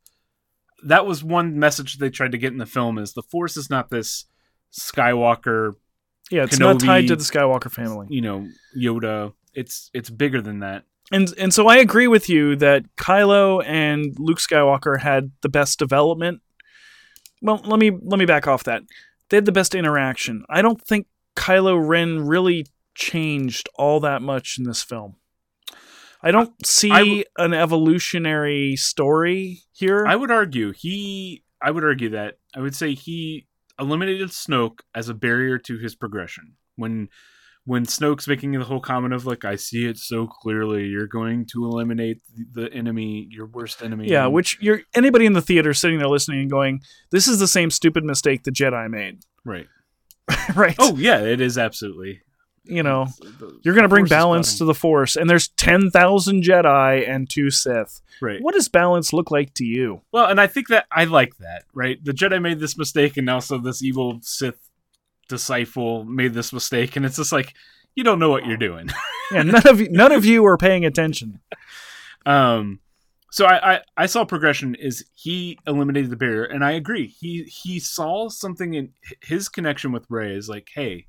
That 0.84 1.06
was 1.06 1.24
one 1.24 1.58
message 1.58 1.98
they 1.98 2.10
tried 2.10 2.34
to 2.34 2.38
get 2.38 2.52
in 2.52 2.58
the 2.58 2.66
film: 2.66 2.98
is 2.98 3.14
the 3.14 3.22
Force 3.24 3.56
is 3.56 3.70
not 3.70 3.90
this 3.90 4.26
Skywalker, 4.74 5.76
Yeah, 6.30 6.44
it's 6.44 6.60
not 6.60 6.82
tied 6.82 7.08
to 7.08 7.16
the 7.16 7.24
Skywalker 7.24 7.72
family. 7.72 8.08
you 8.10 8.20
know, 8.20 8.46
Yoda. 8.78 9.32
It's 9.54 9.90
it's 9.94 10.10
bigger 10.10 10.42
than 10.42 10.60
that. 10.60 10.84
And 11.10 11.34
and 11.38 11.54
so 11.54 11.68
I 11.68 11.78
agree 11.78 12.08
with 12.08 12.28
you 12.28 12.58
that 12.58 12.84
Kylo 12.98 13.64
and 13.66 14.14
Luke 14.20 14.40
Skywalker 14.40 15.00
had 15.00 15.32
the 15.42 15.50
best 15.50 15.80
development. 15.80 16.42
well, 17.42 17.62
let 17.64 17.80
me 17.80 17.92
let 17.92 18.20
me 18.20 18.26
back 18.26 18.48
off 18.48 18.66
that. 18.66 18.84
They 19.30 19.38
had 19.38 19.46
the 19.46 19.54
best 19.54 19.76
interaction. 19.76 20.44
I 20.50 20.62
don't 20.62 20.82
think 20.82 21.08
Kylo 21.38 21.80
Ren 21.88 22.28
really 22.28 22.66
changed 23.02 23.68
all 23.76 24.00
that 24.02 24.22
much 24.22 24.58
in 24.60 24.64
this 24.64 24.84
film. 24.84 25.16
I 26.24 26.30
don't 26.30 26.54
see 26.66 26.92
I 26.92 27.00
w- 27.00 27.24
an 27.38 27.54
evolutionary 27.54 28.76
story 28.76 29.64
here. 29.72 30.06
I 30.08 30.16
would 30.16 30.30
argue 30.30 30.72
he. 30.72 31.44
I 31.62 31.72
would 31.72 31.84
argue 31.84 32.10
that 32.10 32.38
I 32.56 32.60
would 32.60 32.76
say 32.76 32.94
he 32.94 33.48
eliminated 33.80 34.30
Snoke 34.30 34.80
as 34.94 35.10
a 35.10 35.16
barrier 35.16 35.58
to 35.60 35.78
his 35.80 35.96
progression. 35.96 36.54
When 36.76 37.10
when 37.66 37.86
Snoke's 37.86 38.28
making 38.28 38.52
the 38.52 38.66
whole 38.66 38.80
comment 38.80 39.16
of 39.16 39.26
like, 39.26 39.46
"I 39.46 39.56
see 39.56 39.88
it 39.88 39.98
so 39.98 40.28
clearly. 40.28 40.86
You're 40.86 41.08
going 41.08 41.48
to 41.54 41.66
eliminate 41.66 42.22
the, 42.36 42.62
the 42.62 42.74
enemy, 42.74 43.28
your 43.32 43.48
worst 43.48 43.82
enemy." 43.82 44.08
yeah, 44.08 44.28
which 44.28 44.60
you're 44.62 44.82
anybody 44.94 45.26
in 45.26 45.34
the 45.34 45.42
theater 45.42 45.74
sitting 45.74 45.98
there 45.98 46.08
listening 46.08 46.42
and 46.42 46.52
going, 46.52 46.82
"This 47.10 47.28
is 47.28 47.40
the 47.40 47.48
same 47.48 47.72
stupid 47.72 48.04
mistake 48.04 48.44
the 48.44 48.52
Jedi 48.52 48.88
made." 48.92 49.24
right. 49.44 49.68
right? 50.56 50.76
Oh 50.78 50.96
yeah, 50.98 51.20
it 51.20 51.42
is 51.42 51.58
absolutely. 51.58 52.22
You 52.64 52.84
know, 52.84 53.08
The- 53.20 53.60
you're 53.64 53.74
going 53.74 53.84
to 53.84 53.90
bring 53.90 54.06
balance 54.06 54.60
to 54.60 54.66
the 54.66 54.74
Force, 54.76 55.16
and 55.16 55.30
there's 55.30 55.48
ten 55.50 55.90
thousand 55.90 56.44
Jedi 56.44 57.08
and 57.10 57.30
two 57.30 57.50
Sith. 57.50 58.02
right. 58.22 58.40
What 58.42 58.54
does 58.54 58.68
balance 58.68 59.14
look 59.14 59.32
like 59.32 59.54
to 59.56 59.66
you? 59.66 60.02
Well, 60.12 60.28
and 60.28 60.40
I 60.40 60.46
think 60.48 60.68
that 60.68 60.86
I 60.92 61.06
like 61.06 61.38
that, 61.38 61.64
right? 61.74 61.98
The 62.04 62.12
Jedi 62.14 62.40
made 62.42 62.60
this 62.60 62.78
mistake, 62.78 63.18
and 63.18 63.28
also 63.30 63.58
this 63.58 63.82
evil 63.84 64.20
Sith 64.22 64.70
disciple 65.28 66.04
made 66.04 66.34
this 66.34 66.54
mistake, 66.54 66.96
and 66.96 67.06
it's 67.06 67.16
just 67.18 67.32
like 67.32 67.54
you 67.96 68.04
don't 68.04 68.20
know 68.20 68.30
what 68.30 68.46
you're 68.46 68.58
doing. 68.58 68.90
Yeah, 69.34 69.44
none 69.44 69.66
of 69.66 69.80
you, 69.80 69.88
none 69.90 70.12
of 70.12 70.26
you 70.26 70.46
are 70.46 70.58
paying 70.58 70.84
attention. 70.84 71.40
um, 72.26 72.82
so 73.32 73.46
I, 73.46 73.76
I 73.76 73.80
I 73.96 74.06
saw 74.08 74.26
progression 74.26 74.76
is 74.76 75.06
he 75.16 75.58
eliminated 75.66 76.10
the 76.10 76.18
barrier, 76.18 76.44
and 76.44 76.66
I 76.66 76.72
agree. 76.72 77.08
He 77.08 77.44
he 77.44 77.80
saw 77.80 78.28
something 78.28 78.74
in 78.74 78.90
his 79.24 79.48
connection 79.48 79.94
with 79.94 80.06
Rey 80.10 80.36
is 80.36 80.50
like, 80.50 80.70
hey, 80.76 81.06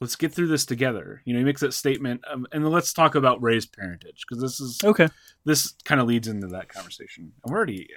let's 0.00 0.16
get 0.16 0.32
through 0.32 0.46
this 0.48 0.64
together. 0.66 1.22
You 1.24 1.32
know, 1.34 1.38
he 1.40 1.44
makes 1.44 1.60
that 1.60 1.74
statement, 1.74 2.20
um, 2.30 2.46
and 2.52 2.64
then 2.64 2.70
let's 2.72 2.92
talk 2.92 3.14
about 3.14 3.42
Rey's 3.42 3.66
parentage 3.66 4.24
because 4.28 4.40
this 4.42 4.60
is 4.60 4.78
Okay. 4.84 5.08
this 5.44 5.74
kind 5.84 6.00
of 6.00 6.06
leads 6.06 6.28
into 6.28 6.46
that 6.48 6.68
conversation. 6.68 7.32
And 7.44 7.50
we're 7.52 7.56
already 7.58 7.88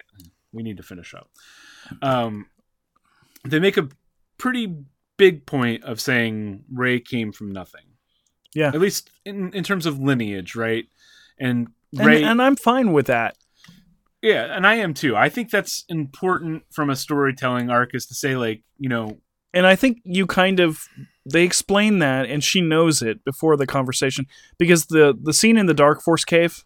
we 0.54 0.64
need 0.64 0.78
to 0.78 0.84
finish 0.84 1.14
up. 1.14 1.30
Um, 2.02 2.48
they 3.46 3.60
make 3.60 3.78
a 3.78 3.88
pretty 4.38 4.76
big 5.18 5.46
point 5.46 5.84
of 5.84 6.02
saying 6.02 6.64
Rey 6.72 7.00
came 7.00 7.32
from 7.32 7.52
nothing. 7.52 7.82
Yeah. 8.54 8.68
at 8.68 8.82
least 8.82 9.10
in 9.24 9.54
in 9.54 9.64
terms 9.64 9.86
of 9.86 9.98
lineage, 10.00 10.56
right? 10.58 10.86
And 11.40 11.70
And, 11.98 12.06
Rey, 12.06 12.22
and 12.24 12.42
I'm 12.42 12.58
fine 12.58 12.92
with 12.92 13.06
that. 13.08 13.38
yeah, 14.22 14.54
and 14.56 14.68
I 14.68 14.76
am 14.76 14.94
too. 14.94 15.16
I 15.16 15.30
think 15.30 15.50
that's 15.52 15.86
important 15.88 16.64
from 16.70 16.90
a 16.90 16.96
storytelling 16.98 17.70
arc 17.70 17.96
is 17.96 18.06
to 18.08 18.14
say 18.14 18.36
like 18.36 18.64
you 18.78 18.90
know 18.90 19.20
And 19.54 19.66
I 19.66 19.76
think 19.78 20.00
you 20.04 20.28
kind 20.28 20.60
of 20.60 20.82
they 21.26 21.44
explain 21.44 22.00
that, 22.00 22.28
and 22.30 22.44
she 22.44 22.62
knows 22.62 23.02
it 23.02 23.24
before 23.24 23.58
the 23.58 23.68
conversation 23.68 24.26
because 24.58 24.88
the 24.88 25.18
the 25.20 25.34
scene 25.34 25.58
in 25.58 25.66
the 25.66 25.74
Dark 25.74 26.02
Force 26.02 26.26
cave 26.26 26.64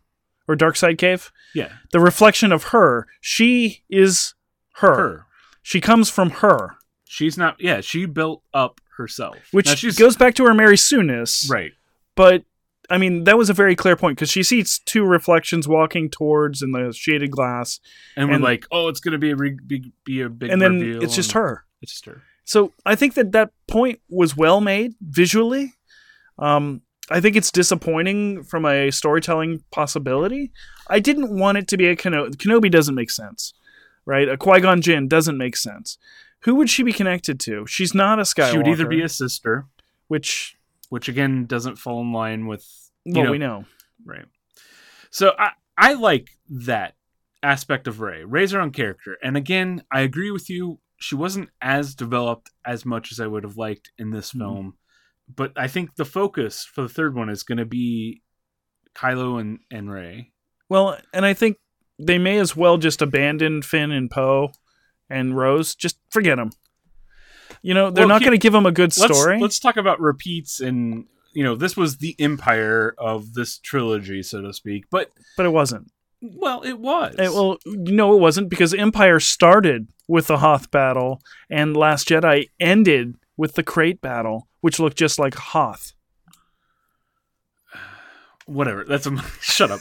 or 0.47 0.55
Dark 0.55 0.75
Side 0.75 0.97
cave, 0.97 1.31
yeah 1.53 1.69
the 1.91 1.99
reflection 1.99 2.51
of 2.51 2.65
her, 2.65 3.07
she 3.19 3.83
is 3.89 4.33
her. 4.75 4.95
her. 4.95 5.25
She 5.61 5.81
comes 5.81 6.09
from 6.11 6.29
her, 6.29 6.77
She's 7.05 7.37
not. 7.37 7.55
Yeah, 7.59 7.81
she 7.81 8.05
built 8.05 8.43
up 8.53 8.81
herself, 8.97 9.37
which 9.51 9.97
goes 9.97 10.15
back 10.17 10.35
to 10.35 10.45
her 10.45 10.53
Mary 10.53 10.77
Sooness. 10.77 11.49
right. 11.49 11.71
But 12.15 12.43
I 12.89 12.97
mean, 12.97 13.23
that 13.23 13.37
was 13.37 13.49
a 13.49 13.53
very 13.53 13.75
clear 13.75 13.95
point 13.95 14.17
because 14.17 14.29
she 14.29 14.43
sees 14.43 14.79
two 14.79 15.03
reflections 15.05 15.67
walking 15.67 16.09
towards 16.09 16.61
in 16.61 16.71
the 16.71 16.93
shaded 16.93 17.31
glass, 17.31 17.79
And, 18.15 18.29
we're 18.29 18.37
like, 18.37 18.65
oh, 18.71 18.87
it's 18.89 18.99
gonna 18.99 19.17
be 19.17 19.31
a 19.31 19.35
re- 19.35 19.57
be, 19.65 19.91
be 20.03 20.21
a 20.21 20.29
big 20.29 20.51
and 20.51 20.61
then 20.61 20.99
it's 21.01 21.15
just 21.15 21.31
her. 21.31 21.65
It's 21.81 21.93
just 21.93 22.05
her. 22.05 22.23
So 22.45 22.71
I 22.85 22.95
think 22.95 23.15
that 23.15 23.31
that 23.33 23.51
point 23.67 23.99
was 24.09 24.37
well 24.37 24.61
made 24.61 24.93
visually. 25.01 25.73
Um, 26.37 26.81
I 27.09 27.19
think 27.19 27.35
it's 27.35 27.51
disappointing 27.51 28.43
from 28.43 28.65
a 28.65 28.91
storytelling 28.91 29.63
possibility. 29.71 30.51
I 30.87 30.99
didn't 30.99 31.37
want 31.37 31.57
it 31.57 31.67
to 31.69 31.77
be 31.77 31.87
a 31.87 31.95
Kenobi. 31.95 32.35
Kenobi 32.35 32.71
doesn't 32.71 32.95
make 32.95 33.11
sense, 33.11 33.53
right? 34.05 34.27
A 34.27 34.37
Qui 34.37 34.61
Gon 34.61 34.81
Jinn 34.81 35.07
doesn't 35.07 35.37
make 35.37 35.55
sense. 35.55 35.97
Who 36.41 36.55
would 36.55 36.69
she 36.69 36.83
be 36.83 36.93
connected 36.93 37.39
to? 37.41 37.65
She's 37.67 37.93
not 37.93 38.19
a 38.19 38.23
Skywalker. 38.23 38.51
She 38.51 38.57
would 38.57 38.67
either 38.67 38.87
be 38.87 39.01
a 39.01 39.09
sister, 39.09 39.65
which 40.07 40.55
which 40.89 41.09
again 41.09 41.45
doesn't 41.45 41.77
fall 41.77 42.01
in 42.01 42.11
line 42.11 42.47
with 42.47 42.91
what 43.03 43.23
know, 43.23 43.31
we 43.31 43.37
know. 43.37 43.65
right. 44.05 44.25
So 45.09 45.33
I 45.37 45.51
I 45.77 45.93
like 45.93 46.29
that 46.49 46.95
aspect 47.41 47.87
of 47.87 47.99
Rey. 47.99 48.23
Rey's 48.23 48.51
her 48.51 48.61
own 48.61 48.71
character, 48.71 49.17
and 49.23 49.37
again, 49.37 49.83
I 49.91 50.01
agree 50.01 50.31
with 50.31 50.49
you. 50.49 50.79
She 50.97 51.15
wasn't 51.15 51.49
as 51.61 51.93
developed 51.95 52.51
as 52.65 52.85
much 52.85 53.11
as 53.11 53.19
I 53.19 53.27
would 53.27 53.43
have 53.43 53.57
liked 53.57 53.91
in 53.97 54.11
this 54.11 54.31
Mhm. 54.31 54.39
film, 54.39 54.77
but 55.33 55.51
I 55.55 55.67
think 55.67 55.95
the 55.95 56.05
focus 56.05 56.65
for 56.65 56.81
the 56.83 56.89
third 56.89 57.15
one 57.15 57.29
is 57.29 57.43
going 57.43 57.57
to 57.57 57.65
be 57.65 58.21
Kylo 58.95 59.39
and 59.39 59.59
and 59.69 59.91
Rey. 59.91 60.31
Well, 60.69 60.97
and 61.13 61.25
I 61.25 61.33
think 61.33 61.57
they 61.99 62.17
may 62.17 62.37
as 62.39 62.55
well 62.55 62.77
just 62.77 63.01
abandon 63.01 63.61
Finn 63.61 63.91
and 63.91 64.09
Poe 64.09 64.51
and 65.09 65.35
Rose. 65.37 65.75
Just 65.75 65.97
forget 66.09 66.37
them. 66.37 66.49
You 67.61 67.73
know, 67.73 67.89
they're 67.91 68.03
Well, 68.03 68.09
not 68.09 68.21
going 68.21 68.31
to 68.31 68.37
give 68.37 68.53
them 68.53 68.65
a 68.65 68.71
good 68.71 68.95
Let's 68.97 69.17
story. 69.17 69.39
let's 69.39 69.59
talk 69.59 69.77
about 69.77 69.99
repeats 69.99 70.59
and 70.59 71.05
you 71.33 71.43
know 71.43 71.55
this 71.55 71.75
was 71.75 71.97
the 71.97 72.15
empire 72.19 72.95
of 72.97 73.33
this 73.33 73.59
trilogy, 73.59 74.23
so 74.23 74.41
to 74.41 74.53
speak. 74.53 74.85
But 74.89 75.11
but 75.37 75.45
it 75.45 75.49
wasn't. 75.49 75.91
Well, 76.21 76.61
it 76.63 76.79
was. 76.79 77.15
It, 77.19 77.31
well, 77.31 77.57
no, 77.65 78.13
it 78.15 78.19
wasn't 78.19 78.49
because 78.49 78.73
Empire 78.73 79.19
started 79.19 79.87
with 80.07 80.27
the 80.27 80.37
Hoth 80.37 80.71
battle, 80.71 81.21
and 81.49 81.75
Last 81.77 82.07
Jedi 82.09 82.49
ended 82.59 83.15
with 83.37 83.53
the 83.55 83.63
Crait 83.63 84.01
battle, 84.01 84.47
which 84.61 84.79
looked 84.79 84.97
just 84.97 85.19
like 85.19 85.35
Hoth. 85.35 85.93
whatever. 88.45 88.83
That's 88.85 89.07
a 89.07 89.17
shut 89.41 89.71
up. 89.71 89.79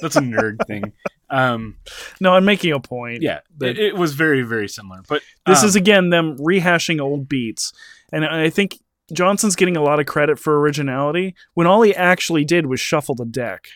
That's 0.00 0.16
a 0.16 0.20
nerd 0.20 0.56
thing. 0.66 0.92
Um, 1.30 1.76
No, 2.20 2.34
I'm 2.34 2.44
making 2.44 2.72
a 2.72 2.80
point. 2.80 3.22
yeah, 3.22 3.40
it, 3.60 3.78
it 3.78 3.96
was 3.96 4.14
very 4.14 4.42
very 4.42 4.68
similar. 4.68 5.00
But 5.08 5.22
this 5.46 5.62
um, 5.62 5.68
is 5.68 5.76
again 5.76 6.10
them 6.10 6.36
rehashing 6.38 7.00
old 7.00 7.28
beats, 7.28 7.72
and 8.12 8.24
I 8.24 8.50
think 8.50 8.78
Johnson's 9.12 9.56
getting 9.56 9.76
a 9.76 9.82
lot 9.82 10.00
of 10.00 10.06
credit 10.06 10.38
for 10.38 10.58
originality 10.60 11.34
when 11.54 11.66
all 11.66 11.82
he 11.82 11.94
actually 11.94 12.44
did 12.44 12.66
was 12.66 12.80
shuffle 12.80 13.14
the 13.14 13.24
deck. 13.24 13.68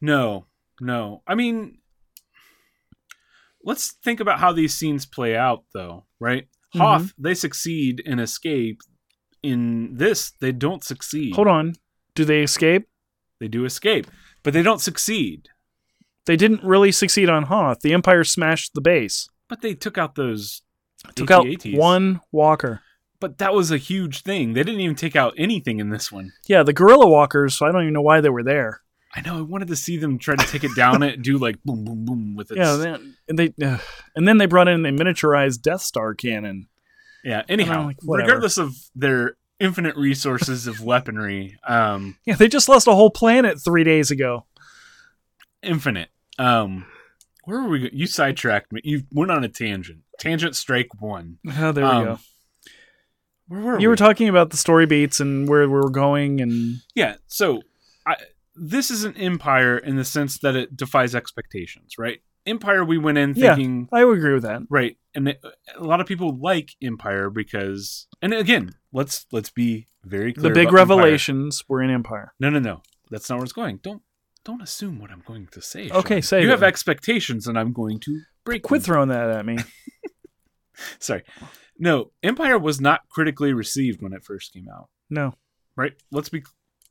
no, 0.00 0.46
no. 0.80 1.22
I 1.26 1.34
mean, 1.34 1.78
let's 3.64 3.92
think 4.04 4.20
about 4.20 4.38
how 4.40 4.52
these 4.52 4.74
scenes 4.74 5.06
play 5.06 5.36
out, 5.36 5.64
though. 5.74 6.04
Right? 6.20 6.48
Mhm. 6.74 6.78
Hoth 6.80 7.12
they 7.18 7.34
succeed 7.34 8.00
in 8.00 8.18
escape. 8.18 8.80
In 9.42 9.94
this, 9.96 10.32
they 10.40 10.50
don't 10.52 10.82
succeed. 10.82 11.34
Hold 11.36 11.46
on, 11.48 11.74
do 12.14 12.24
they 12.24 12.42
escape? 12.42 12.88
They 13.38 13.46
do 13.48 13.64
escape, 13.64 14.08
but 14.42 14.52
they 14.52 14.62
don't 14.62 14.80
succeed. 14.80 15.48
They 16.26 16.36
didn't 16.36 16.64
really 16.64 16.90
succeed 16.92 17.30
on 17.30 17.44
Hoth. 17.44 17.80
The 17.80 17.94
Empire 17.94 18.24
smashed 18.24 18.74
the 18.74 18.80
base, 18.80 19.28
But 19.48 19.62
they 19.62 19.74
took 19.74 19.96
out 19.96 20.14
those. 20.16 20.62
took 21.14 21.30
out 21.30 21.46
AT-ATs. 21.46 21.78
one 21.78 22.20
Walker. 22.32 22.82
But 23.20 23.38
that 23.38 23.54
was 23.54 23.70
a 23.70 23.78
huge 23.78 24.22
thing. 24.22 24.52
They 24.52 24.62
didn't 24.64 24.80
even 24.80 24.96
take 24.96 25.14
out 25.16 25.34
anything 25.38 25.78
in 25.80 25.90
this 25.90 26.10
one. 26.12 26.32
Yeah, 26.48 26.62
the 26.64 26.72
Gorilla 26.72 27.06
Walkers. 27.08 27.54
So 27.54 27.64
I 27.66 27.72
don't 27.72 27.82
even 27.82 27.94
know 27.94 28.02
why 28.02 28.20
they 28.20 28.28
were 28.28 28.42
there. 28.42 28.82
I 29.14 29.20
know. 29.22 29.38
I 29.38 29.40
wanted 29.40 29.68
to 29.68 29.76
see 29.76 29.96
them 29.96 30.18
try 30.18 30.36
to 30.36 30.46
take 30.46 30.64
it 30.64 30.74
down. 30.76 31.02
It 31.02 31.22
do 31.22 31.38
like 31.38 31.62
boom, 31.64 31.84
boom, 31.84 32.04
boom 32.04 32.36
with 32.36 32.50
it. 32.50 32.58
Yeah, 32.58 32.76
then, 32.76 33.16
and 33.28 33.38
they 33.38 33.52
uh, 33.64 33.78
and 34.14 34.28
then 34.28 34.38
they 34.38 34.46
brought 34.46 34.68
in 34.68 34.84
a 34.84 34.90
miniaturized 34.90 35.62
Death 35.62 35.80
Star 35.82 36.14
cannon. 36.14 36.68
yeah. 37.24 37.42
Anyhow, 37.48 37.86
like, 37.86 37.96
regardless 38.06 38.58
of 38.58 38.74
their 38.94 39.36
infinite 39.58 39.96
resources 39.96 40.66
of 40.66 40.82
weaponry, 40.84 41.56
um, 41.66 42.16
Yeah, 42.26 42.34
they 42.36 42.48
just 42.48 42.68
lost 42.68 42.86
a 42.86 42.92
whole 42.92 43.10
planet 43.10 43.58
three 43.64 43.82
days 43.82 44.10
ago. 44.10 44.44
infinite. 45.62 46.10
Um, 46.38 46.86
where 47.44 47.62
were 47.62 47.68
we? 47.68 47.90
You 47.92 48.06
sidetracked 48.06 48.72
me. 48.72 48.80
You 48.84 49.02
went 49.10 49.30
on 49.30 49.42
a 49.42 49.48
tangent. 49.48 50.00
Tangent 50.20 50.54
strike 50.54 50.88
one. 51.00 51.38
Oh, 51.58 51.72
there 51.72 51.84
we 51.84 51.90
Um, 51.90 52.04
go. 52.04 52.18
Where 53.48 53.60
were 53.62 53.72
You 53.74 53.78
we? 53.78 53.86
were 53.88 53.96
talking 53.96 54.28
about 54.28 54.50
the 54.50 54.56
story 54.58 54.84
beats 54.86 55.18
and 55.20 55.48
where 55.48 55.62
we 55.62 55.68
were 55.74 55.88
going, 55.90 56.40
and 56.40 56.76
Yeah. 56.94 57.16
So, 57.26 57.62
I 58.06 58.16
this 58.60 58.90
is 58.90 59.04
an 59.04 59.16
empire 59.16 59.78
in 59.78 59.96
the 59.96 60.04
sense 60.04 60.38
that 60.38 60.56
it 60.56 60.76
defies 60.76 61.14
expectations, 61.14 61.94
right? 61.98 62.20
Empire, 62.46 62.84
we 62.84 62.98
went 62.98 63.18
in 63.18 63.34
Yeah. 63.36 63.54
thinking 63.54 63.88
I 63.92 64.04
would 64.04 64.18
agree 64.18 64.32
with 64.34 64.42
that. 64.44 64.62
right 64.70 64.96
and 65.14 65.28
it, 65.28 65.40
a 65.76 65.82
lot 65.84 66.00
of 66.00 66.06
people 66.06 66.38
like 66.38 66.70
empire 66.82 67.28
because 67.30 68.06
and 68.22 68.32
again 68.32 68.70
let's 68.92 69.26
let's 69.32 69.50
be 69.50 69.86
very 70.04 70.32
clear 70.32 70.50
The 70.50 70.54
big 70.54 70.68
about 70.68 70.80
Empire. 70.80 70.96
revelations 70.96 71.62
were 71.68 71.82
in 71.82 71.90
Empire. 71.90 72.32
no 72.40 72.48
no 72.48 72.58
no 72.58 72.82
that's 73.10 73.28
not 73.28 73.36
where 73.36 73.44
it's 73.44 73.52
going 73.52 73.80
don't 73.82 74.02
don't 74.44 74.62
assume 74.62 74.98
what 74.98 75.10
i'm 75.10 75.22
going 75.26 75.46
to 75.48 75.60
say 75.60 75.90
Okay, 75.90 76.16
Sean. 76.16 76.22
say 76.22 76.40
you 76.42 76.48
it. 76.48 76.50
have 76.52 76.62
expectations 76.62 77.46
and 77.46 77.58
i'm 77.58 77.72
going 77.72 78.00
to 78.00 78.20
break 78.44 78.62
Quit 78.62 78.80
them. 78.82 78.86
throwing 78.86 79.08
that 79.10 79.28
at 79.28 79.44
me. 79.44 79.58
sorry 81.00 81.24
no 81.78 82.12
empire 82.22 82.58
was 82.58 82.80
not 82.80 83.00
critically 83.10 83.52
received 83.52 84.00
when 84.00 84.12
it 84.12 84.24
first 84.24 84.52
came 84.52 84.68
out 84.74 84.88
No, 85.10 85.34
right 85.76 85.92
let's 86.12 86.28
be 86.28 86.42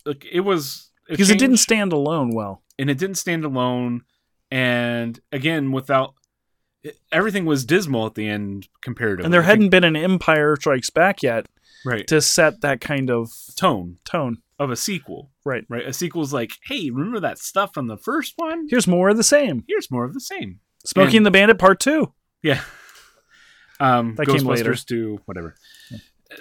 like 0.06 0.26
it 0.30 0.42
was 0.42 0.92
because 1.10 1.30
it 1.30 1.40
didn't 1.40 1.58
stand 1.58 1.94
alone 1.94 2.32
well. 2.34 2.64
and 2.80 2.90
it 2.90 2.98
didn't 2.98 3.18
stand 3.18 3.44
alone 3.46 4.04
and 4.52 5.20
again 5.32 5.72
without 5.72 6.14
it- 6.84 7.00
everything 7.12 7.46
was 7.46 7.66
dismal 7.66 8.06
at 8.06 8.16
the 8.16 8.28
end 8.28 8.68
comparatively. 8.82 9.26
And 9.26 9.34
there 9.34 9.42
I 9.42 9.46
hadn't 9.46 9.70
been 9.70 9.84
an 9.84 9.96
Empire 9.96 10.56
Strikes 10.60 10.90
Back 10.90 11.22
yet 11.24 11.48
right 11.86 12.08
to 12.08 12.22
set 12.22 12.62
that 12.62 12.80
kind 12.82 13.10
of 13.10 13.30
tone 13.58 13.98
tone. 14.06 14.38
of 14.60 14.72
a 14.72 14.76
sequel. 14.76 15.32
Right. 15.46 15.66
Right. 15.70 15.86
A 15.88 15.94
sequel's 15.94 16.34
like, 16.34 16.52
hey, 16.66 16.90
remember 16.90 17.20
that 17.20 17.38
stuff 17.40 17.74
from 17.74 17.88
the 17.88 17.98
first 17.98 18.34
one? 18.38 18.68
Here's 18.70 18.88
more 18.88 19.10
of 19.10 19.18
the 19.18 19.24
same. 19.24 19.64
Here's 19.68 19.92
more 19.92 20.04
of 20.06 20.14
the 20.14 20.20
same. 20.20 20.60
Smoking 20.86 21.18
And- 21.18 21.26
the 21.28 21.32
Bandit 21.32 21.60
Part 21.60 21.80
2. 21.80 22.12
Yeah. 22.44 22.62
Um, 23.80 24.16
That 24.16 24.26
came 24.28 24.38
Ghostbusters 24.38 24.48
later. 24.48 24.74
2, 24.76 25.20
whatever. 25.26 25.56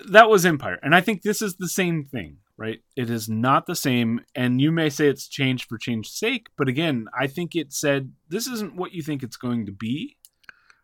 That 0.08 0.30
was 0.30 0.46
Empire. 0.46 0.78
And 0.82 0.94
I 0.94 1.02
think 1.02 1.20
this 1.20 1.42
is 1.42 1.56
the 1.56 1.68
same 1.68 2.02
thing, 2.04 2.38
right? 2.58 2.80
It 2.96 3.10
is 3.10 3.28
not 3.28 3.66
the 3.66 3.76
same. 3.76 4.20
And 4.34 4.60
you 4.60 4.72
may 4.72 4.88
say 4.88 5.08
it's 5.08 5.28
changed 5.28 5.68
for 5.68 5.78
change's 5.78 6.12
sake. 6.12 6.48
But 6.56 6.68
again, 6.68 7.06
I 7.18 7.26
think 7.26 7.54
it 7.54 7.72
said 7.72 8.12
this 8.28 8.46
isn't 8.46 8.76
what 8.76 8.92
you 8.92 9.02
think 9.02 9.22
it's 9.22 9.36
going 9.36 9.66
to 9.66 9.72
be. 9.72 10.16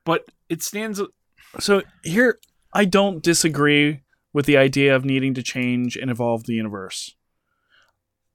But 0.05 0.27
it 0.49 0.63
stands. 0.63 1.01
So 1.61 1.83
here, 2.03 2.39
I 2.75 2.85
don't 2.85 3.23
disagree 3.23 4.03
with 4.33 4.47
the 4.47 4.57
idea 4.57 4.95
of 4.97 5.05
needing 5.05 5.35
to 5.35 5.43
change 5.43 5.97
and 5.97 6.11
evolve 6.11 6.45
the 6.45 6.55
universe. 6.55 7.15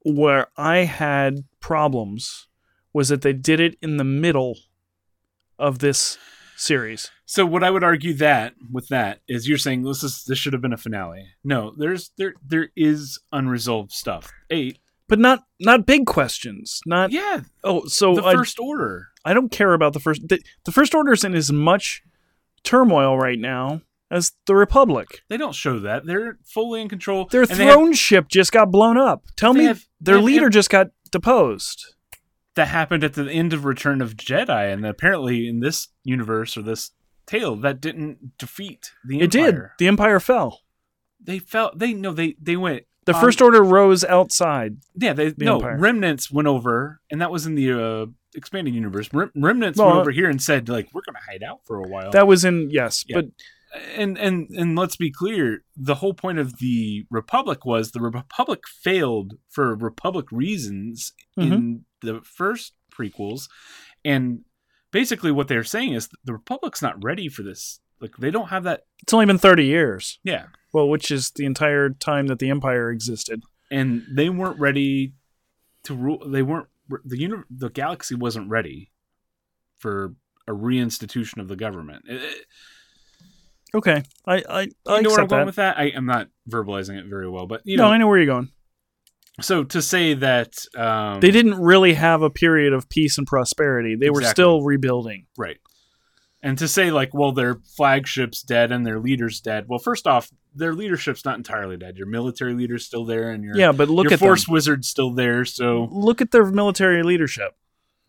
Where 0.04 0.48
I 0.56 0.80
had 0.80 1.44
problems 1.60 2.48
was 2.94 3.10
that 3.10 3.22
they 3.22 3.34
did 3.34 3.60
it 3.60 3.78
in 3.82 3.98
the 3.98 4.04
middle 4.04 4.58
of 5.60 5.80
this 5.80 6.18
series. 6.58 7.12
So 7.26 7.46
what 7.46 7.64
I 7.64 7.70
would 7.70 7.84
argue 7.84 8.14
that 8.16 8.54
with 8.72 8.88
that 8.90 9.22
is 9.28 9.48
you're 9.48 9.58
saying 9.58 9.84
this 9.84 10.04
is 10.04 10.24
this 10.28 10.38
should 10.38 10.54
have 10.54 10.62
been 10.62 10.74
a 10.74 10.78
finale. 10.78 11.28
No, 11.44 11.74
there's 11.78 12.12
there 12.18 12.34
there 12.46 12.70
is 12.76 13.20
unresolved 13.32 13.92
stuff. 13.92 14.32
Eight. 14.50 14.80
But 15.10 15.20
not 15.20 15.44
not 15.60 15.86
big 15.86 16.06
questions. 16.06 16.82
Not 16.86 17.12
Yeah, 17.12 17.42
oh 17.64 17.86
so 17.86 18.16
the 18.16 18.24
I, 18.24 18.34
first 18.34 18.60
order. 18.60 19.08
I 19.24 19.34
don't 19.34 19.52
care 19.52 19.74
about 19.74 19.94
the 19.94 20.00
first 20.00 20.28
the, 20.28 20.40
the 20.66 20.72
first 20.72 20.94
is 20.94 21.24
in 21.24 21.34
as 21.36 21.52
much 21.52 22.02
turmoil 22.64 23.18
right 23.18 23.40
now 23.40 23.82
as 24.12 24.34
the 24.46 24.56
Republic. 24.56 25.22
They 25.30 25.38
don't 25.38 25.56
show 25.56 25.80
that. 25.80 26.06
They're 26.06 26.38
fully 26.46 26.82
in 26.82 26.90
control. 26.90 27.26
Their 27.26 27.46
they 27.46 27.56
have- 27.66 27.74
throne 27.74 27.94
ship 27.94 28.28
just 28.30 28.52
got 28.52 28.72
blown 28.72 28.98
up. 28.98 29.26
Tell 29.36 29.54
me 29.54 29.66
have- 29.66 29.86
their 30.02 30.16
have- 30.16 30.24
leader 30.24 30.50
just 30.50 30.70
got 30.70 30.88
deposed. 31.12 31.94
That 32.58 32.68
happened 32.68 33.04
at 33.04 33.14
the 33.14 33.32
end 33.32 33.54
of 33.54 33.64
Return 33.66 34.02
of 34.02 34.16
Jedi, 34.18 34.72
and 34.72 34.86
apparently 34.86 35.48
in 35.48 35.62
this 35.62 35.88
universe 36.04 36.58
or 36.58 36.62
this 36.62 36.92
tale, 37.26 37.56
that 37.56 37.80
didn't 37.82 38.38
defeat 38.38 38.92
the 39.08 39.22
It 39.22 39.32
did. 39.32 39.46
Empire. 39.56 39.74
The 39.80 39.88
Empire 39.88 40.20
fell. 40.20 40.62
They 41.24 41.40
fell. 41.40 41.72
they 41.76 41.94
no 41.94 42.12
they 42.14 42.36
they 42.42 42.58
went. 42.58 42.84
The 43.06 43.16
um, 43.16 43.22
First 43.22 43.42
Order 43.42 43.64
rose 43.64 44.04
outside. 44.04 44.78
Yeah, 44.96 45.14
they 45.14 45.30
the 45.30 45.46
no 45.46 45.56
Empire. 45.56 45.78
remnants 45.80 46.30
went 46.30 46.48
over, 46.48 47.00
and 47.10 47.22
that 47.22 47.32
was 47.32 47.46
in 47.48 47.56
the 47.56 47.72
uh, 47.72 48.06
expanded 48.36 48.74
universe. 48.76 49.10
Rem- 49.14 49.32
remnants 49.36 49.80
Well, 49.80 49.88
went 49.88 50.00
over 50.02 50.12
here 50.12 50.30
and 50.30 50.42
said 50.42 50.68
like 50.70 50.90
we're 50.94 51.02
gonna 51.06 51.24
hide 51.30 51.44
out 51.44 51.62
for 51.66 51.78
a 51.80 51.88
while. 51.88 52.12
That 52.12 52.28
was 52.28 52.44
in 52.46 52.70
yes, 52.72 53.04
Yeah. 53.08 53.22
but 53.22 53.26
and 53.96 54.18
and 54.18 54.50
and 54.52 54.78
let's 54.78 54.96
be 54.96 55.12
clear 55.12 55.64
the 55.76 55.96
whole 55.96 56.14
point 56.14 56.40
of 56.40 56.60
the 56.60 57.06
republic 57.10 57.66
was 57.66 57.92
the 57.92 58.00
republic 58.02 58.62
failed 58.68 59.34
for 59.50 59.76
republic 59.76 60.26
reasons 60.32 61.14
Mm-hmm. 61.38 61.54
in 61.54 61.86
the 62.02 62.22
first 62.24 62.74
prequels 62.92 63.48
and 64.06 64.42
basically 64.92 65.32
what 65.32 65.48
they're 65.48 65.64
saying 65.64 65.94
is 65.94 66.10
the 66.24 66.34
republic's 66.34 66.82
not 66.82 67.02
ready 67.04 67.28
for 67.30 67.44
this 67.44 67.80
like 68.00 68.16
they 68.18 68.32
don't 68.32 68.50
have 68.50 68.64
that 68.64 68.82
it's 69.02 69.14
only 69.14 69.26
been 69.26 69.38
30 69.38 69.66
years. 69.66 70.20
yeah 70.24 70.46
Well, 70.74 70.88
which 70.90 71.10
is 71.12 71.32
the 71.32 71.46
entire 71.46 71.90
time 71.90 72.28
that 72.28 72.40
the 72.40 72.50
Empire 72.50 72.92
existed. 72.92 73.42
and 73.72 74.04
they 74.16 74.30
weren't 74.30 74.60
ready 74.60 75.14
to 75.84 75.94
rule 75.96 76.24
they 76.30 76.42
weren't 76.44 76.68
the 77.06 77.18
uni- 77.18 77.44
the 77.50 77.70
galaxy 77.70 78.16
wasn't 78.16 78.50
ready 78.50 78.92
for 79.80 80.14
a 80.48 80.52
reinstitution 80.52 81.40
of 81.42 81.48
the 81.48 81.56
government 81.56 82.06
It- 82.08 82.22
it- 82.24 82.46
Okay. 83.76 84.02
I 84.26 84.36
I, 84.36 84.42
I 84.60 84.62
you 84.62 84.70
know 84.86 84.86
where 84.88 84.98
i'm 84.98 85.06
accept 85.06 85.30
going 85.30 85.40
that. 85.42 85.46
with 85.46 85.56
that 85.58 85.78
I, 85.78 85.92
i'm 85.96 86.06
not 86.06 86.30
verbalizing 86.50 86.98
it 86.98 87.06
very 87.08 87.30
well 87.30 87.48
but 87.48 87.62
you 87.66 87.76
no, 87.78 87.84
know 87.86 87.92
I 87.92 87.98
know 87.98 88.08
where 88.08 88.18
you're 88.18 88.26
going. 88.26 88.50
So 89.42 89.64
to 89.64 89.82
say 89.82 90.14
that 90.16 90.58
um, 90.76 91.20
They 91.20 91.32
didn't 91.32 91.60
really 91.62 91.94
have 91.94 92.22
a 92.22 92.30
period 92.30 92.74
of 92.74 92.90
peace 92.90 93.18
and 93.18 93.28
prosperity. 93.28 93.96
They 93.96 94.10
were 94.10 94.24
still 94.24 94.64
rebuilding. 94.64 95.26
right 95.38 95.58
and 96.44 96.56
to 96.60 96.68
say 96.68 96.92
like 96.92 97.14
well 97.16 97.32
their 97.32 97.56
flagship's 97.76 98.44
dead 98.44 98.72
and 98.72 98.86
their 98.86 99.00
leader's 99.00 99.42
dead 99.42 99.66
well 99.68 99.80
first 99.80 100.06
off 100.06 100.30
their 100.54 100.72
leadership's 100.74 101.26
not 101.26 101.36
entirely 101.36 101.78
dead 101.78 101.98
your 101.98 102.06
military 102.06 102.54
leader's 102.54 102.86
still 102.86 103.06
there 103.06 103.32
and 103.32 103.44
your 103.44 103.58
Yeah, 103.58 103.72
but 103.72 103.90
look 103.90 104.06
your 104.06 104.14
at 104.14 104.20
force 104.20 104.46
them. 104.46 104.54
wizard's 104.54 104.88
still 104.88 105.12
there 105.14 105.46
so 105.46 105.88
Look 105.92 106.22
at 106.22 106.30
their 106.32 106.46
military 106.46 107.02
leadership. 107.04 107.56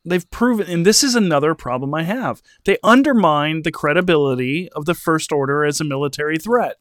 They've 0.05 0.31
proven, 0.31 0.71
and 0.71 0.87
this 0.87 1.03
is 1.03 1.15
another 1.15 1.55
problem 1.55 1.93
I 1.95 2.05
have. 2.05 2.41
They 2.65 2.79
undermine 2.83 3.63
the 3.63 3.73
credibility 3.73 4.69
of 4.71 4.85
the 4.87 4.95
First 4.95 5.33
Order 5.33 5.65
as 5.65 5.81
a 5.81 5.85
military 5.85 6.39
threat. 6.39 6.77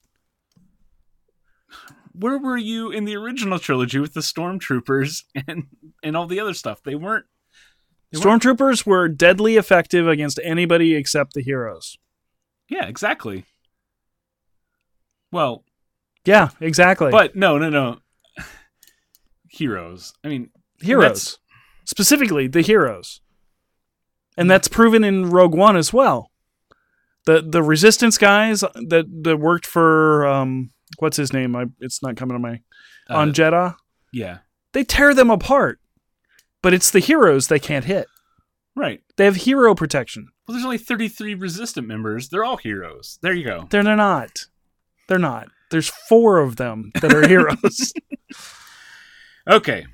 Where 2.20 2.38
were 2.38 2.58
you 2.58 2.90
in 2.92 3.06
the 3.06 3.16
original 3.16 3.60
trilogy 3.60 4.00
with 4.00 4.14
the 4.14 4.22
stormtroopers 4.22 5.24
and 5.48 5.68
and 6.04 6.18
all 6.18 6.28
the 6.28 6.40
other 6.40 6.54
stuff 6.54 6.82
they 6.84 6.96
weren't 6.96 7.26
They 8.12 8.20
weren't- 8.20 8.42
Stormtroopers 8.44 8.86
were 8.86 9.08
deadly 9.08 9.58
effective 9.58 10.08
against 10.08 10.40
anybody 10.44 10.96
except 10.96 11.34
the 11.34 11.42
heroes. 11.42 11.98
yeah 12.70 12.86
exactly 12.86 13.46
well 15.32 15.64
Yeah, 16.26 16.50
exactly. 16.60 17.12
but 17.12 17.36
no 17.36 17.58
no 17.58 17.70
no 17.70 17.98
heroes 19.50 20.14
i 20.24 20.28
mean 20.28 20.50
heroes, 20.82 21.40
specifically 21.86 22.48
the 22.48 22.62
heroes, 22.62 23.22
and 24.38 24.50
that's 24.52 24.68
proven 24.68 25.04
in 25.04 25.30
Rogue 25.32 25.56
One 25.56 25.76
as 25.76 25.92
well. 25.92 26.30
The 27.26 27.42
the 27.42 27.64
Resistance 27.64 28.18
guys 28.20 28.60
that 28.62 29.06
that 29.24 29.38
worked 29.38 29.66
for 29.66 30.28
um 30.28 30.72
what's 31.00 31.18
his 31.18 31.34
name? 31.34 31.56
I, 31.56 31.66
it's 31.80 32.02
not 32.04 32.16
coming 32.18 32.36
to 32.36 32.40
my 32.40 32.62
on 33.10 33.30
uh, 33.30 33.34
Jedha. 33.34 33.76
yeah 34.14 34.40
They 34.74 34.84
tear 34.84 35.14
them 35.14 35.30
apart, 35.30 35.80
but 36.62 36.74
it's 36.74 36.92
the 36.92 37.00
heroes 37.00 37.48
they 37.48 37.60
can't 37.60 37.86
hit. 37.86 38.08
right 38.76 39.02
They 39.18 39.26
have 39.26 39.38
hero 39.38 39.76
protection. 39.76 40.28
well 40.48 40.54
there's 40.54 40.66
only 40.66 40.78
33 40.78 41.34
resistant 41.36 41.88
members 41.88 42.30
they're 42.30 42.44
all 42.44 42.58
heroes 42.58 43.20
there 43.22 43.34
you 43.34 43.46
go 43.46 43.68
They're 43.70 43.84
not. 43.84 44.32
They're 45.08 45.18
not. 45.20 45.48
There's 45.72 45.90
four 45.90 46.40
of 46.40 46.56
them 46.58 46.92
that 47.02 47.14
are 47.14 47.28
heroes. 47.28 47.94
Okay, 49.50 49.86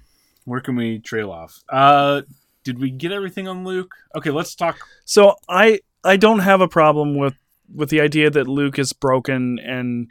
where 0.46 0.62
can 0.62 0.76
we 0.76 0.98
trail 1.00 1.32
off? 1.32 1.60
Uh, 1.70 2.24
did 2.64 2.80
we 2.80 2.89
get 2.89 3.12
everything 3.12 3.48
on 3.48 3.64
Luke? 3.64 3.91
Okay, 4.16 4.32
let's 4.32 4.56
talk. 4.56 4.80
so 5.06 5.36
I 5.48 5.82
I 6.04 6.18
don't 6.18 6.39
have 6.39 6.60
a 6.62 6.68
problem 6.68 7.16
with 7.18 7.36
with 7.74 7.89
the 7.89 8.01
idea 8.01 8.30
that 8.30 8.47
Luke 8.47 8.80
is 8.80 8.93
broken 8.93 9.59
and 9.59 10.09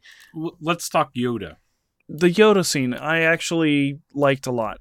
Let's 0.60 0.88
talk 0.88 1.14
Yoda. 1.14 1.56
the 2.08 2.28
Yoda 2.28 2.64
scene. 2.64 2.94
I 2.94 3.20
actually 3.20 4.00
liked 4.14 4.46
a 4.46 4.52
lot. 4.52 4.80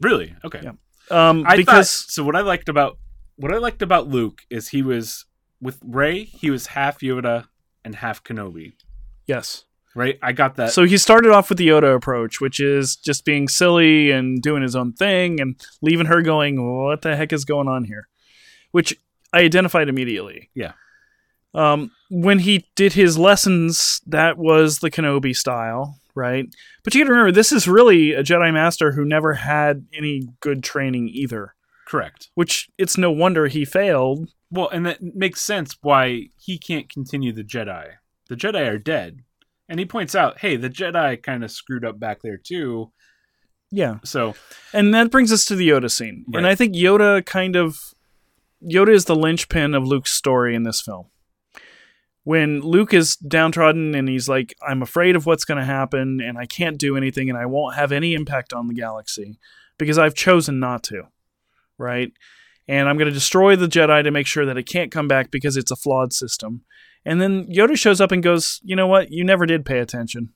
Really? 0.00 0.34
Okay. 0.44 0.60
Yeah. 0.62 0.72
Um, 1.10 1.44
I 1.46 1.56
because 1.56 1.90
thought, 1.90 2.10
so. 2.10 2.24
What 2.24 2.36
I 2.36 2.40
liked 2.40 2.68
about 2.68 2.98
what 3.36 3.52
I 3.52 3.58
liked 3.58 3.82
about 3.82 4.08
Luke 4.08 4.42
is 4.50 4.68
he 4.68 4.82
was 4.82 5.24
with 5.60 5.78
Rey. 5.84 6.24
He 6.24 6.50
was 6.50 6.68
half 6.68 7.00
Yoda 7.00 7.46
and 7.84 7.94
half 7.96 8.22
Kenobi. 8.24 8.74
yes, 9.26 9.64
Right? 9.94 10.18
I 10.22 10.32
got 10.32 10.56
that. 10.56 10.72
so 10.72 10.84
he 10.84 10.98
started 10.98 11.30
off 11.32 11.48
with 11.48 11.56
the 11.58 11.68
Yoda 11.68 11.94
approach, 11.96 12.38
which 12.40 12.60
is 12.60 12.96
just 12.96 13.24
being 13.24 13.48
silly 13.48 14.10
and 14.10 14.42
doing 14.42 14.62
his 14.62 14.76
own 14.76 14.92
thing 14.92 15.40
and 15.40 15.58
leaving 15.80 16.04
her 16.06 16.20
going, 16.20 16.54
"What 16.84 17.00
the 17.02 17.16
heck 17.16 17.32
is 17.32 17.46
going 17.46 17.66
on 17.68 17.84
here?" 17.84 18.08
Which 18.72 18.94
I 19.32 19.38
identified 19.40 19.88
immediately. 19.88 20.50
Yeah. 20.54 20.72
Um, 21.54 21.90
when 22.10 22.40
he 22.40 22.66
did 22.76 22.92
his 22.92 23.16
lessons, 23.18 24.00
that 24.06 24.36
was 24.38 24.80
the 24.80 24.90
Kenobi 24.90 25.34
style, 25.34 25.98
right? 26.14 26.46
But 26.84 26.94
you 26.94 27.00
got 27.02 27.06
to 27.08 27.12
remember, 27.12 27.32
this 27.32 27.50
is 27.52 27.66
really 27.66 28.12
a 28.12 28.22
Jedi 28.22 28.52
Master 28.52 28.92
who 28.92 29.04
never 29.04 29.34
had 29.34 29.86
any 29.96 30.28
good 30.40 30.62
training 30.62 31.08
either. 31.08 31.54
correct. 31.86 32.30
Which 32.34 32.68
it's 32.76 32.98
no 32.98 33.10
wonder 33.10 33.46
he 33.46 33.64
failed. 33.64 34.28
Well, 34.50 34.68
and 34.68 34.84
that 34.86 34.98
makes 35.02 35.40
sense 35.40 35.76
why 35.82 36.28
he 36.38 36.58
can't 36.58 36.88
continue 36.90 37.32
the 37.32 37.42
Jedi. 37.44 37.92
The 38.28 38.36
Jedi 38.36 38.68
are 38.68 38.78
dead, 38.78 39.20
and 39.68 39.78
he 39.80 39.86
points 39.86 40.14
out, 40.14 40.40
"Hey, 40.40 40.56
the 40.56 40.70
Jedi 40.70 41.20
kind 41.22 41.42
of 41.44 41.50
screwed 41.50 41.84
up 41.84 41.98
back 41.98 42.22
there 42.22 42.36
too." 42.36 42.92
Yeah. 43.72 43.98
So 44.04 44.34
And 44.72 44.94
that 44.94 45.10
brings 45.10 45.32
us 45.32 45.44
to 45.46 45.56
the 45.56 45.68
Yoda 45.68 45.90
scene. 45.90 46.24
Right. 46.28 46.38
And 46.38 46.46
I 46.46 46.54
think 46.54 46.74
Yoda 46.74 47.24
kind 47.26 47.56
of 47.56 47.78
Yoda 48.62 48.90
is 48.94 49.06
the 49.06 49.16
linchpin 49.16 49.74
of 49.74 49.84
Luke's 49.86 50.12
story 50.12 50.54
in 50.54 50.62
this 50.62 50.80
film. 50.80 51.06
When 52.26 52.60
Luke 52.60 52.92
is 52.92 53.14
downtrodden 53.14 53.94
and 53.94 54.08
he's 54.08 54.28
like, 54.28 54.52
I'm 54.60 54.82
afraid 54.82 55.14
of 55.14 55.26
what's 55.26 55.44
going 55.44 55.58
to 55.58 55.64
happen 55.64 56.20
and 56.20 56.36
I 56.36 56.44
can't 56.44 56.76
do 56.76 56.96
anything 56.96 57.30
and 57.30 57.38
I 57.38 57.46
won't 57.46 57.76
have 57.76 57.92
any 57.92 58.14
impact 58.14 58.52
on 58.52 58.66
the 58.66 58.74
galaxy 58.74 59.38
because 59.78 59.96
I've 59.96 60.14
chosen 60.14 60.58
not 60.58 60.82
to. 60.84 61.04
Right? 61.78 62.12
And 62.66 62.88
I'm 62.88 62.98
going 62.98 63.06
to 63.06 63.14
destroy 63.14 63.54
the 63.54 63.68
Jedi 63.68 64.02
to 64.02 64.10
make 64.10 64.26
sure 64.26 64.44
that 64.44 64.56
it 64.58 64.64
can't 64.64 64.90
come 64.90 65.06
back 65.06 65.30
because 65.30 65.56
it's 65.56 65.70
a 65.70 65.76
flawed 65.76 66.12
system. 66.12 66.62
And 67.04 67.20
then 67.20 67.46
Yoda 67.46 67.78
shows 67.78 68.00
up 68.00 68.10
and 68.10 68.24
goes, 68.24 68.60
You 68.64 68.74
know 68.74 68.88
what? 68.88 69.12
You 69.12 69.22
never 69.22 69.46
did 69.46 69.64
pay 69.64 69.78
attention. 69.78 70.30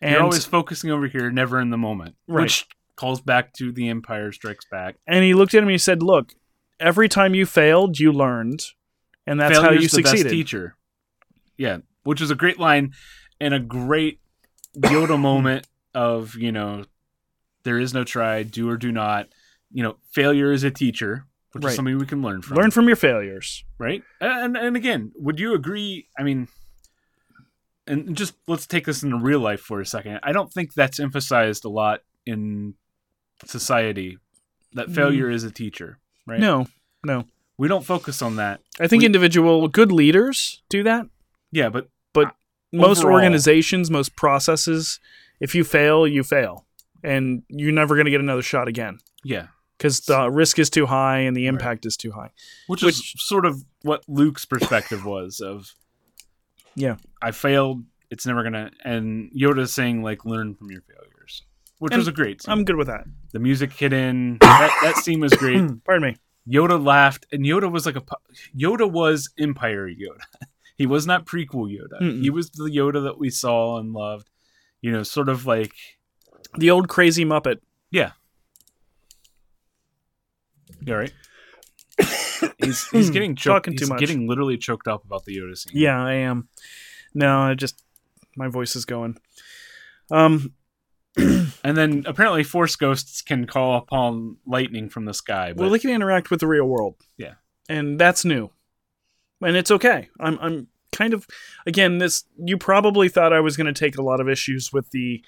And 0.00 0.12
You're 0.12 0.22
always 0.22 0.46
focusing 0.46 0.90
over 0.90 1.06
here, 1.06 1.30
never 1.30 1.60
in 1.60 1.68
the 1.68 1.76
moment. 1.76 2.16
Right. 2.26 2.44
Which 2.44 2.66
calls 2.96 3.20
back 3.20 3.52
to 3.58 3.72
the 3.72 3.90
Empire 3.90 4.32
Strikes 4.32 4.64
Back. 4.70 4.96
And 5.06 5.22
he 5.22 5.34
looked 5.34 5.52
at 5.52 5.58
him 5.58 5.64
and 5.64 5.72
he 5.72 5.78
said, 5.78 6.02
Look, 6.02 6.32
every 6.80 7.10
time 7.10 7.34
you 7.34 7.44
failed, 7.44 7.98
you 7.98 8.10
learned. 8.10 8.64
and 9.26 9.38
that's 9.38 9.58
how 9.58 9.64
Failure's 9.68 9.82
you 9.82 9.88
the 9.90 10.02
best 10.02 10.10
succeeded. 10.12 10.30
teacher. 10.30 10.76
Yeah, 11.56 11.78
which 12.02 12.20
is 12.20 12.30
a 12.30 12.34
great 12.34 12.58
line 12.58 12.92
and 13.40 13.54
a 13.54 13.60
great 13.60 14.20
Yoda 14.76 15.18
moment 15.30 15.66
of 15.94 16.34
you 16.34 16.50
know 16.52 16.84
there 17.62 17.78
is 17.78 17.94
no 17.94 18.04
try, 18.04 18.42
do 18.42 18.68
or 18.68 18.76
do 18.76 18.90
not. 18.92 19.28
You 19.72 19.82
know, 19.82 19.96
failure 20.12 20.52
is 20.52 20.62
a 20.64 20.70
teacher, 20.70 21.26
which 21.52 21.64
Right. 21.64 21.70
is 21.70 21.76
something 21.76 21.98
we 21.98 22.06
can 22.06 22.22
learn 22.22 22.42
from. 22.42 22.56
Learn 22.56 22.70
from 22.70 22.86
your 22.86 22.96
failures. 22.96 23.64
right? 23.78 24.02
And 24.20 24.56
and 24.56 24.76
again, 24.76 25.12
would 25.16 25.38
you 25.40 25.54
agree? 25.54 26.08
I 26.18 26.22
mean, 26.22 26.48
and 27.86 28.16
just 28.16 28.34
let's 28.46 28.66
take 28.66 28.86
this 28.86 29.02
into 29.02 29.18
real 29.18 29.40
life 29.40 29.60
for 29.60 29.80
a 29.80 29.86
second. 29.86 30.20
I 30.22 30.32
don't 30.32 30.52
think 30.52 30.74
that's 30.74 30.98
emphasized 31.00 31.64
a 31.64 31.68
lot 31.68 32.00
in 32.26 32.74
society 33.44 34.18
that 34.72 34.88
Mm. 34.88 34.94
failure 34.94 35.30
is 35.30 35.44
a 35.44 35.50
teacher, 35.50 35.98
right? 36.26 36.40
No, 36.40 36.66
no. 37.04 37.26
we 37.56 37.68
don't 37.68 37.84
focus 37.84 38.20
on 38.22 38.34
that. 38.36 38.60
I 38.80 38.88
think 38.88 39.02
We- 39.02 39.06
individual 39.06 39.68
good 39.68 39.92
leaders 39.92 40.62
do 40.68 40.82
that. 40.84 41.06
Yeah, 41.54 41.68
but 41.68 41.88
but 42.12 42.26
uh, 42.28 42.30
Most 42.72 42.98
Overall. 42.98 43.14
organizations, 43.14 43.90
most 43.90 44.16
processes, 44.16 44.98
if 45.40 45.54
you 45.54 45.62
fail, 45.64 46.06
you 46.06 46.22
fail, 46.24 46.66
and 47.02 47.42
you're 47.48 47.72
never 47.72 47.94
going 47.94 48.06
to 48.06 48.10
get 48.10 48.20
another 48.20 48.42
shot 48.42 48.66
again 48.68 48.98
yeah, 49.24 49.46
because 49.78 50.00
the 50.00 50.30
risk 50.30 50.58
is 50.58 50.68
too 50.70 50.86
high 50.86 51.18
and 51.20 51.36
the 51.36 51.46
impact 51.46 51.86
is 51.86 51.96
too 51.96 52.10
high. 52.12 52.30
which, 52.66 52.82
Which- 52.82 53.14
is 53.14 53.14
sort 53.18 53.46
of 53.46 53.64
what 53.82 54.02
Luke's 54.08 54.44
perspective 54.44 55.04
was 55.04 55.40
of. 55.40 55.72
Yeah. 56.74 56.96
I 57.22 57.30
failed. 57.30 57.84
It's 58.10 58.26
never 58.26 58.42
gonna. 58.42 58.70
And 58.84 59.30
Yoda's 59.32 59.72
saying 59.72 60.02
like, 60.02 60.24
learn 60.24 60.54
from 60.56 60.70
your 60.72 60.82
failures, 60.82 61.42
which 61.78 61.92
And 61.92 61.98
was 62.00 62.08
a 62.08 62.12
great. 62.12 62.42
Scene. 62.42 62.52
I'm 62.52 62.64
good 62.64 62.76
with 62.76 62.88
that. 62.88 63.04
the 63.32 63.38
music 63.38 63.72
hit 63.72 63.92
in. 63.92 64.38
That, 64.42 64.76
that 64.82 64.96
scene 64.96 65.20
was 65.20 65.32
great. 65.34 65.60
Pardon 65.84 66.10
me. 66.10 66.16
Yoda 66.48 66.82
laughed, 66.84 67.26
and 67.32 67.44
Yoda 67.44 67.70
was 67.70 67.86
like 67.86 67.96
a 67.96 68.02
Yoda 68.56 68.90
was 68.90 69.30
Empire 69.38 69.88
Yoda. 69.88 70.20
he 70.76 70.86
was 70.86 71.06
not 71.06 71.26
prequel 71.26 71.70
Yoda. 71.70 72.00
Mm-mm. 72.00 72.20
He 72.22 72.30
was 72.30 72.50
the 72.50 72.64
Yoda 72.70 73.02
that 73.04 73.18
we 73.18 73.30
saw 73.30 73.78
and 73.78 73.92
loved. 73.92 74.28
You 74.80 74.92
know, 74.92 75.02
sort 75.02 75.28
of 75.28 75.46
like 75.46 75.72
The 76.58 76.70
old 76.70 76.88
crazy 76.88 77.24
Muppet. 77.24 77.60
you 77.90 78.06
all 80.88 80.96
right. 80.96 81.12
he's 82.58 82.86
he's 82.88 83.10
getting 83.10 83.36
choked. 83.36 83.66
talking 83.66 83.78
too 83.78 83.86
much. 83.86 84.00
getting 84.00 84.28
literally 84.28 84.58
choked 84.58 84.88
up 84.88 85.04
about 85.04 85.24
the 85.24 85.36
Yoda 85.36 85.56
scene. 85.56 85.72
Yeah, 85.74 86.02
I 86.02 86.14
am. 86.14 86.48
No, 87.14 87.38
I 87.38 87.54
just 87.54 87.82
my 88.36 88.48
voice 88.48 88.74
is 88.76 88.84
going. 88.84 89.16
Um, 90.10 90.52
and 91.16 91.76
then 91.76 92.02
apparently 92.06 92.42
Force 92.42 92.76
ghosts 92.76 93.22
can 93.22 93.46
call 93.46 93.78
upon 93.78 94.36
lightning 94.46 94.88
from 94.90 95.04
the 95.04 95.14
sky. 95.14 95.52
But 95.52 95.62
well, 95.62 95.70
they 95.70 95.78
can 95.78 95.90
interact 95.90 96.30
with 96.30 96.40
the 96.40 96.46
real 96.46 96.66
world. 96.66 96.96
Yeah. 97.16 97.34
and 97.68 97.98
that's 97.98 98.24
new, 98.24 98.50
and 99.44 99.56
it's 99.56 99.70
okay. 99.70 100.08
I'm 100.20 100.38
I'm 100.40 100.68
kind 100.92 101.14
of 101.14 101.26
again 101.66 101.98
this. 101.98 102.24
You 102.36 102.58
probably 102.58 103.08
thought 103.08 103.32
I 103.32 103.40
was 103.40 103.56
going 103.56 103.72
to 103.72 103.78
take 103.78 103.96
a 103.96 104.02
lot 104.02 104.20
of 104.20 104.28
issues 104.28 104.72
with 104.72 104.90
the 104.90 105.22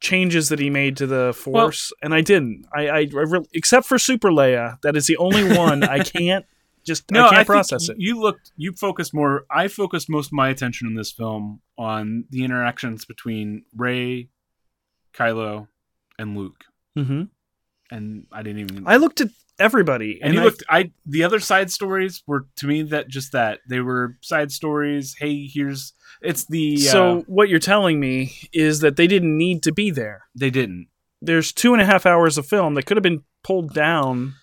changes 0.00 0.50
that 0.50 0.58
he 0.58 0.70
made 0.70 0.96
to 0.98 1.06
the 1.06 1.32
force, 1.34 1.92
and 2.02 2.14
I 2.14 2.20
didn't. 2.20 2.66
I 2.74 2.88
I, 2.88 2.98
I 2.98 3.06
re- 3.12 3.46
except 3.52 3.86
for 3.86 3.98
Super 3.98 4.30
Leia, 4.30 4.80
that 4.82 4.96
is 4.96 5.06
the 5.06 5.16
only 5.16 5.56
one 5.56 5.82
I 5.82 6.00
can't 6.00 6.46
just 6.84 7.10
no, 7.10 7.26
I 7.26 7.30
can't 7.30 7.36
think 7.38 7.46
process 7.46 7.88
it. 7.88 7.96
You 7.98 8.20
looked. 8.20 8.52
You 8.56 8.72
focused 8.72 9.14
more. 9.14 9.46
I 9.50 9.68
focused 9.68 10.08
most 10.10 10.26
of 10.26 10.32
my 10.34 10.50
attention 10.50 10.86
in 10.86 10.94
this 10.94 11.10
film 11.10 11.60
on 11.78 12.24
the 12.30 12.44
interactions 12.44 13.04
between 13.04 13.64
Rey, 13.74 14.28
Kylo, 15.14 15.68
and 16.18 16.36
Luke. 16.36 16.64
Mm-hmm. 16.96 17.22
and 17.90 18.26
I 18.30 18.42
didn't 18.42 18.60
even. 18.60 18.86
I 18.86 18.96
looked 18.96 19.20
at 19.20 19.28
everybody, 19.58 20.20
and 20.20 20.28
and 20.28 20.34
you 20.34 20.40
I, 20.40 20.44
looked. 20.44 20.62
I 20.68 20.90
the 21.06 21.24
other 21.24 21.40
side 21.40 21.70
stories 21.70 22.22
were 22.26 22.46
to 22.56 22.66
me 22.66 22.82
that 22.82 23.08
just 23.08 23.32
that 23.32 23.60
they 23.68 23.80
were 23.80 24.16
side 24.20 24.52
stories. 24.52 25.16
Hey, 25.18 25.46
here's 25.46 25.92
it's 26.22 26.46
the 26.46 26.76
so 26.76 27.18
uh, 27.18 27.22
what 27.26 27.48
you're 27.48 27.58
telling 27.58 28.00
me 28.00 28.32
is 28.52 28.80
that 28.80 28.96
they 28.96 29.06
didn't 29.06 29.36
need 29.36 29.62
to 29.64 29.72
be 29.72 29.90
there. 29.90 30.24
they 30.34 30.50
didn't. 30.50 30.88
There's 31.20 31.52
two 31.52 31.72
and 31.72 31.80
a 31.80 31.86
half 31.86 32.04
hours 32.04 32.36
of 32.36 32.46
film 32.46 32.74
that 32.74 32.84
could 32.84 32.96
have 32.96 33.02
been 33.02 33.24
pulled 33.42 33.72
down. 33.72 34.34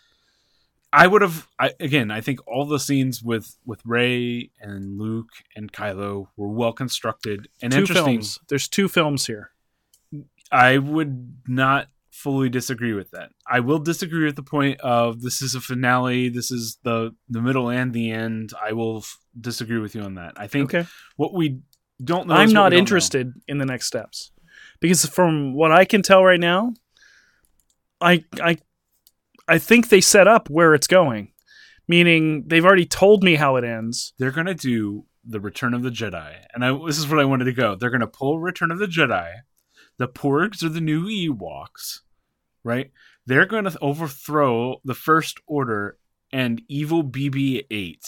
I 0.93 1.07
would 1.07 1.21
have. 1.21 1.47
I, 1.59 1.71
again, 1.79 2.11
I 2.11 2.21
think 2.21 2.39
all 2.47 2.65
the 2.65 2.79
scenes 2.79 3.23
with 3.23 3.55
with 3.65 3.81
Rey 3.85 4.49
and 4.59 4.99
Luke 4.99 5.29
and 5.55 5.71
Kylo 5.71 6.27
were 6.35 6.49
well 6.49 6.73
constructed 6.73 7.47
and 7.61 7.71
two 7.71 7.79
interesting. 7.79 8.05
films. 8.05 8.39
There's 8.49 8.67
two 8.67 8.88
films 8.88 9.27
here. 9.27 9.51
I 10.51 10.79
would 10.79 11.38
not 11.47 11.88
fully 12.11 12.49
disagree 12.49 12.93
with 12.93 13.09
that. 13.11 13.31
I 13.49 13.61
will 13.61 13.79
disagree 13.79 14.25
with 14.25 14.35
the 14.35 14.43
point 14.43 14.79
of 14.81 15.21
this 15.21 15.41
is 15.41 15.55
a 15.55 15.61
finale. 15.61 16.29
This 16.29 16.51
is 16.51 16.77
the 16.83 17.15
the 17.29 17.41
middle 17.41 17.69
and 17.69 17.93
the 17.93 18.11
end. 18.11 18.51
I 18.61 18.73
will 18.73 18.97
f- 18.99 19.17
disagree 19.39 19.79
with 19.79 19.95
you 19.95 20.01
on 20.01 20.15
that. 20.15 20.33
I 20.38 20.47
think 20.47 20.73
Okay. 20.73 20.88
what 21.15 21.33
we 21.33 21.59
don't 22.03 22.27
know. 22.27 22.35
I'm 22.35 22.51
not 22.51 22.73
interested 22.73 23.31
in 23.47 23.57
the 23.59 23.65
next 23.65 23.88
steps 23.88 24.31
because 24.79 25.05
from 25.05 25.53
what 25.53 25.71
I 25.71 25.85
can 25.85 26.01
tell 26.01 26.23
right 26.23 26.39
now, 26.39 26.73
I 27.99 28.23
I 28.41 28.57
I 29.47 29.57
think 29.57 29.89
they 29.89 30.01
set 30.01 30.27
up 30.27 30.49
where 30.49 30.73
it's 30.73 30.88
going, 30.88 31.31
meaning 31.88 32.43
they've 32.47 32.65
already 32.65 32.85
told 32.85 33.23
me 33.23 33.35
how 33.35 33.55
it 33.55 33.63
ends. 33.63 34.13
They're 34.17 34.31
gonna 34.31 34.53
do 34.53 35.05
the 35.23 35.39
Return 35.39 35.73
of 35.73 35.83
the 35.83 35.91
Jedi, 35.91 36.35
and 36.53 36.65
I 36.65 36.77
this 36.85 36.97
is 36.97 37.07
where 37.07 37.19
I 37.19 37.25
wanted 37.25 37.45
to 37.45 37.53
go. 37.53 37.75
They're 37.75 37.89
gonna 37.91 38.07
pull 38.07 38.39
Return 38.39 38.71
of 38.71 38.79
the 38.79 38.88
Jedi. 38.88 39.31
The 40.02 40.07
Porgs 40.07 40.64
are 40.64 40.69
the 40.69 40.82
new 40.82 41.06
Ewoks, 41.06 41.99
right? 42.64 42.90
They're 43.28 43.45
gonna 43.45 43.72
overthrow 43.82 44.82
the 44.84 44.95
First 44.95 45.40
Order 45.45 45.99
and 46.34 46.60
evil 46.68 47.03
BB-8, 47.03 47.99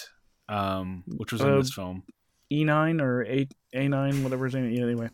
um, 0.50 1.04
which 1.06 1.32
was 1.32 1.42
in 1.42 1.50
Uh, 1.50 1.58
this 1.58 1.72
film. 1.72 2.02
E9 2.52 3.00
or 3.00 3.24
A 3.26 3.48
A9, 3.76 4.24
whatever 4.24 4.46
his 4.46 4.56
name. 4.56 4.72
Yeah, 4.72 4.84
anyway, 4.84 5.10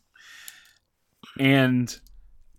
and 1.38 1.94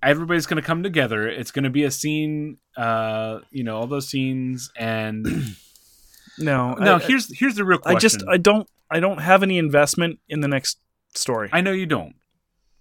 everybody's 0.02 0.46
going 0.46 0.60
to 0.60 0.66
come 0.66 0.82
together. 0.82 1.26
It's 1.26 1.50
going 1.50 1.64
to 1.64 1.70
be 1.70 1.84
a 1.84 1.90
scene, 1.90 2.58
uh, 2.76 3.40
you 3.50 3.64
know, 3.64 3.76
all 3.78 3.86
those 3.86 4.08
scenes. 4.08 4.70
And 4.76 5.24
no, 6.38 6.74
no, 6.74 6.96
I, 6.96 6.98
here's 6.98 7.36
here's 7.38 7.54
the 7.54 7.64
real 7.64 7.78
question. 7.78 7.96
I 7.96 8.00
just 8.00 8.24
I 8.28 8.36
don't 8.36 8.68
I 8.90 9.00
don't 9.00 9.18
have 9.18 9.42
any 9.42 9.56
investment 9.56 10.18
in 10.28 10.40
the 10.40 10.48
next 10.48 10.78
story. 11.14 11.48
I 11.52 11.62
know 11.62 11.72
you 11.72 11.86
don't. 11.86 12.16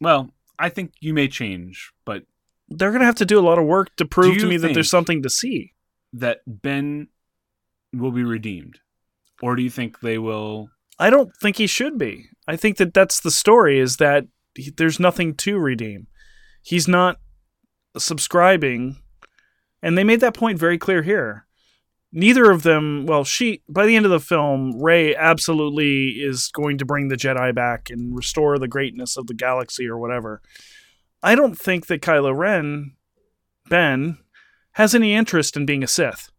Well, 0.01 0.33
I 0.59 0.69
think 0.69 0.93
you 0.99 1.13
may 1.13 1.27
change, 1.27 1.91
but 2.05 2.23
They're 2.67 2.91
gonna 2.91 3.05
have 3.05 3.15
to 3.15 3.25
do 3.25 3.39
a 3.39 3.41
lot 3.49 3.57
of 3.57 3.65
work 3.65 3.95
to 3.95 4.05
prove 4.05 4.37
to 4.39 4.45
me 4.45 4.57
that 4.57 4.73
there's 4.75 4.89
something 4.91 5.23
to 5.23 5.29
see. 5.29 5.73
that 6.13 6.41
Ben 6.45 7.07
will 7.93 8.11
be 8.11 8.23
redeemed, 8.23 8.79
or 9.41 9.55
do 9.55 9.63
you 9.63 9.69
think 9.71 10.01
they 10.01 10.17
will? 10.19 10.69
I 10.99 11.09
don't 11.09 11.31
think 11.41 11.55
he 11.57 11.65
should 11.67 11.97
be. 11.97 12.25
I 12.47 12.55
think 12.57 12.77
that 12.77 12.93
that's 12.93 13.19
the 13.21 13.31
story 13.31 13.79
is 13.79 13.97
that 13.97 14.25
he, 14.53 14.69
there's 14.69 14.99
nothing 14.99 15.33
to 15.35 15.57
redeem. 15.57 16.07
He's 16.61 16.87
not 16.87 17.19
subscribing, 17.97 18.97
and 19.81 19.97
they 19.97 20.03
made 20.03 20.19
that 20.19 20.33
point 20.33 20.59
very 20.59 20.77
clear 20.77 21.01
here. 21.03 21.45
Neither 22.11 22.49
of 22.49 22.63
them, 22.63 23.05
well, 23.05 23.23
she 23.23 23.61
by 23.69 23.85
the 23.85 23.95
end 23.95 24.05
of 24.05 24.11
the 24.11 24.19
film, 24.19 24.81
Rey 24.81 25.15
absolutely 25.15 26.21
is 26.21 26.49
going 26.51 26.79
to 26.79 26.85
bring 26.85 27.07
the 27.07 27.15
Jedi 27.15 27.53
back 27.53 27.89
and 27.89 28.15
restore 28.15 28.57
the 28.57 28.67
greatness 28.67 29.15
of 29.15 29.27
the 29.27 29.35
galaxy 29.35 29.87
or 29.87 29.97
whatever. 29.97 30.41
I 31.21 31.35
don't 31.35 31.55
think 31.57 31.87
that 31.87 32.01
Kylo 32.01 32.35
Ren, 32.35 32.93
Ben, 33.69 34.17
has 34.73 34.95
any 34.95 35.13
interest 35.13 35.55
in 35.55 35.65
being 35.65 35.83
a 35.83 35.87
Sith. 35.87 36.31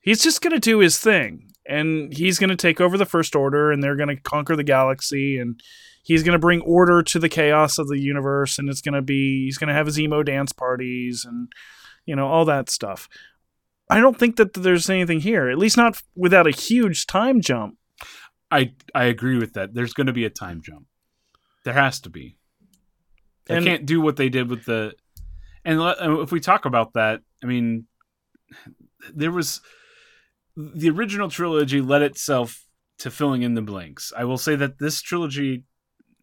He's 0.00 0.22
just 0.22 0.42
going 0.42 0.52
to 0.52 0.60
do 0.60 0.80
his 0.80 0.98
thing, 0.98 1.52
and 1.66 2.12
he's 2.12 2.38
going 2.38 2.50
to 2.50 2.56
take 2.56 2.80
over 2.80 2.98
the 2.98 3.06
First 3.06 3.34
Order, 3.34 3.70
and 3.70 3.82
they're 3.82 3.96
going 3.96 4.14
to 4.14 4.20
conquer 4.20 4.56
the 4.56 4.64
galaxy, 4.64 5.38
and 5.38 5.62
he's 6.02 6.22
going 6.22 6.32
to 6.32 6.38
bring 6.38 6.60
order 6.62 7.02
to 7.02 7.18
the 7.18 7.28
chaos 7.28 7.78
of 7.78 7.88
the 7.88 8.00
universe, 8.00 8.58
and 8.58 8.68
it's 8.68 8.80
going 8.80 8.94
to 8.94 9.02
be 9.02 9.44
he's 9.44 9.58
going 9.58 9.68
to 9.68 9.74
have 9.74 9.86
his 9.86 9.98
emo 9.98 10.22
dance 10.22 10.52
parties, 10.52 11.24
and 11.24 11.52
you 12.04 12.16
know 12.16 12.26
all 12.26 12.44
that 12.44 12.68
stuff. 12.68 13.08
I 13.90 14.00
don't 14.00 14.18
think 14.18 14.36
that 14.36 14.54
there's 14.54 14.90
anything 14.90 15.20
here, 15.20 15.48
at 15.48 15.58
least 15.58 15.76
not 15.76 16.02
without 16.14 16.46
a 16.46 16.50
huge 16.50 17.06
time 17.06 17.40
jump. 17.40 17.76
I 18.50 18.72
I 18.94 19.04
agree 19.04 19.38
with 19.38 19.54
that. 19.54 19.74
There's 19.74 19.92
going 19.94 20.06
to 20.08 20.12
be 20.12 20.24
a 20.24 20.30
time 20.30 20.60
jump. 20.62 20.86
There 21.64 21.74
has 21.74 22.00
to 22.00 22.10
be. 22.10 22.36
They 23.46 23.56
And- 23.56 23.66
can't 23.66 23.86
do 23.86 24.00
what 24.00 24.16
they 24.16 24.28
did 24.28 24.48
with 24.50 24.64
the. 24.64 24.94
And 25.64 25.80
if 26.20 26.32
we 26.32 26.40
talk 26.40 26.64
about 26.64 26.94
that, 26.94 27.20
I 27.42 27.46
mean, 27.46 27.86
there 29.12 29.30
was 29.32 29.60
the 30.56 30.88
original 30.90 31.28
trilogy 31.28 31.80
led 31.80 32.02
itself 32.02 32.64
to 32.98 33.10
filling 33.10 33.42
in 33.42 33.54
the 33.54 33.60
blanks. 33.62 34.12
I 34.16 34.24
will 34.24 34.38
say 34.38 34.56
that 34.56 34.78
this 34.78 35.02
trilogy 35.02 35.64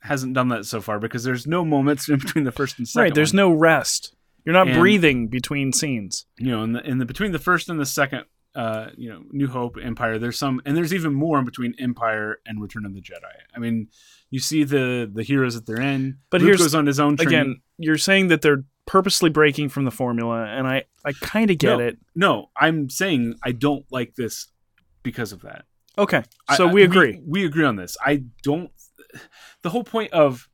hasn't 0.02 0.34
done 0.34 0.48
that 0.50 0.66
so 0.66 0.82
far 0.82 1.00
because 1.00 1.24
there's 1.24 1.46
no 1.46 1.64
moments 1.64 2.10
in 2.10 2.18
between 2.20 2.44
the 2.44 2.52
first 2.52 2.78
and 2.80 2.88
second. 2.88 3.04
right, 3.04 3.14
there's 3.16 3.34
one. 3.34 3.38
no 3.38 3.52
rest. 3.52 4.15
You're 4.46 4.54
not 4.54 4.68
And- 4.68 4.80
breathing 4.80 5.28
between 5.28 5.74
scenes. 5.74 6.26
you 6.38 6.52
know 6.52 6.64
in 6.64 6.74
the 6.74 6.82
in 6.88 6.98
the 7.00 7.06
between 7.06 7.32
the 7.32 7.40
first 7.40 7.70
and 7.70 7.80
the 7.80 7.86
second 7.86 8.26
uh 8.56 8.90
you 8.96 9.10
know 9.10 9.22
new 9.32 9.48
hope 9.48 9.76
empire 9.82 10.18
there's 10.18 10.38
some 10.40 10.62
and 10.66 10.78
there's 10.78 10.94
even 10.94 11.14
more 11.14 11.38
in 11.40 11.46
between 11.46 11.74
empire 11.78 12.38
and 12.46 12.62
return 12.62 12.86
of 12.86 12.94
the 12.94 13.02
jedi 13.02 13.36
i 13.54 13.60
mean 13.60 13.88
you 14.30 14.40
see 14.40 14.64
the 14.64 15.10
the 15.14 15.24
heroes 15.24 15.56
that 15.56 15.66
they're 15.66 15.82
in, 15.82 16.18
But 16.30 16.40
Luke 16.42 16.48
here's- 16.48 16.62
goes 16.62 16.76
on 16.76 16.86
his 16.86 17.00
own 17.00 17.16
journey. 17.18 17.28
Again, 17.36 17.62
you're 17.78 17.98
saying 17.98 18.30
that 18.30 18.42
they're 18.42 18.64
purposely 18.86 19.30
breaking 19.30 19.70
from 19.70 19.84
the 19.86 19.92
formula, 19.92 20.46
and 20.46 20.68
I 20.68 20.86
I 21.04 21.12
kind 21.14 21.50
of 21.52 21.58
get 21.58 21.78
No. 21.78 21.84
it. 21.86 21.98
no 22.16 22.50
i'm 22.56 22.90
saying 22.90 23.36
i 23.44 23.52
don't 23.52 23.86
like 23.92 24.16
this 24.16 24.48
because 25.04 25.32
of 25.32 25.42
that 25.42 25.66
Okay, 25.98 26.24
so 26.58 26.68
I- 26.68 26.74
we 26.74 26.84
agree. 26.84 27.22
We, 27.26 27.46
agree 27.46 27.64
on 27.64 27.78
this. 27.78 27.96
I 28.06 28.24
don't. 28.44 28.70
The 29.62 29.70
whole 29.70 29.86
point 29.86 30.12
of 30.12 30.50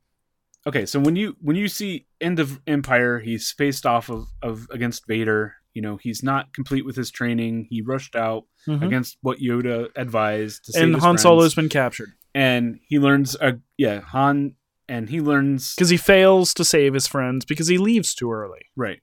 okay, 0.66 0.86
so 0.86 1.00
when 1.00 1.16
you 1.16 1.36
when 1.40 1.56
you 1.56 1.68
see 1.68 2.06
end 2.20 2.38
of 2.38 2.60
Empire, 2.66 3.18
he's 3.20 3.50
faced 3.52 3.86
off 3.86 4.08
of, 4.10 4.26
of 4.42 4.66
against 4.70 5.06
Vader. 5.06 5.54
You 5.74 5.82
know, 5.82 5.96
he's 5.96 6.22
not 6.22 6.52
complete 6.52 6.84
with 6.84 6.96
his 6.96 7.10
training. 7.10 7.66
He 7.70 7.80
rushed 7.80 8.14
out 8.14 8.44
Mhm. 8.68 8.84
against 8.86 9.16
what 9.22 9.38
Yoda 9.38 9.88
advised 9.96 10.66
to 10.66 10.72
save 10.72 10.82
and 10.84 10.96
Han. 10.96 11.18
Solo's 11.18 11.54
been 11.54 11.68
captured 11.70 12.12
and 12.34 12.78
he 12.86 12.98
learns. 12.98 13.34
Uh, 13.40 13.52
yeah, 13.78 14.00
Han, 14.00 14.54
and 14.88 15.08
he 15.08 15.20
learns 15.20 15.74
because 15.74 15.88
he 15.88 15.96
fails 15.96 16.52
to 16.54 16.64
save 16.64 16.92
his 16.94 17.06
friends 17.06 17.44
because 17.46 17.68
he 17.68 17.78
leaves 17.78 18.14
too 18.14 18.30
early. 18.30 18.60
Right, 18.76 19.00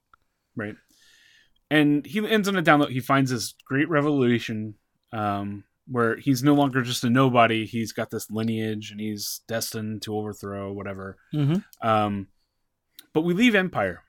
right. 0.56 0.76
And 1.70 2.04
he 2.06 2.26
ends 2.26 2.48
on 2.48 2.56
a 2.56 2.62
down 2.62 2.80
low. 2.80 2.86
He 2.86 3.00
finds 3.00 3.30
this 3.30 3.54
great 3.66 3.88
revelation 3.88 4.74
um, 5.12 5.64
where 5.86 6.16
he's 6.16 6.42
no 6.42 6.54
longer 6.54 6.82
just 6.82 7.04
a 7.04 7.10
nobody. 7.10 7.66
He's 7.66 7.92
got 7.92 8.10
this 8.10 8.30
lineage 8.30 8.90
and 8.90 9.00
he's 9.00 9.40
destined 9.48 10.02
to 10.02 10.16
overthrow 10.16 10.72
whatever. 10.72 11.16
Mm-hmm. 11.34 11.86
Um, 11.86 12.28
but 13.12 13.22
we 13.22 13.34
leave 13.34 13.54
Empire. 13.54 14.02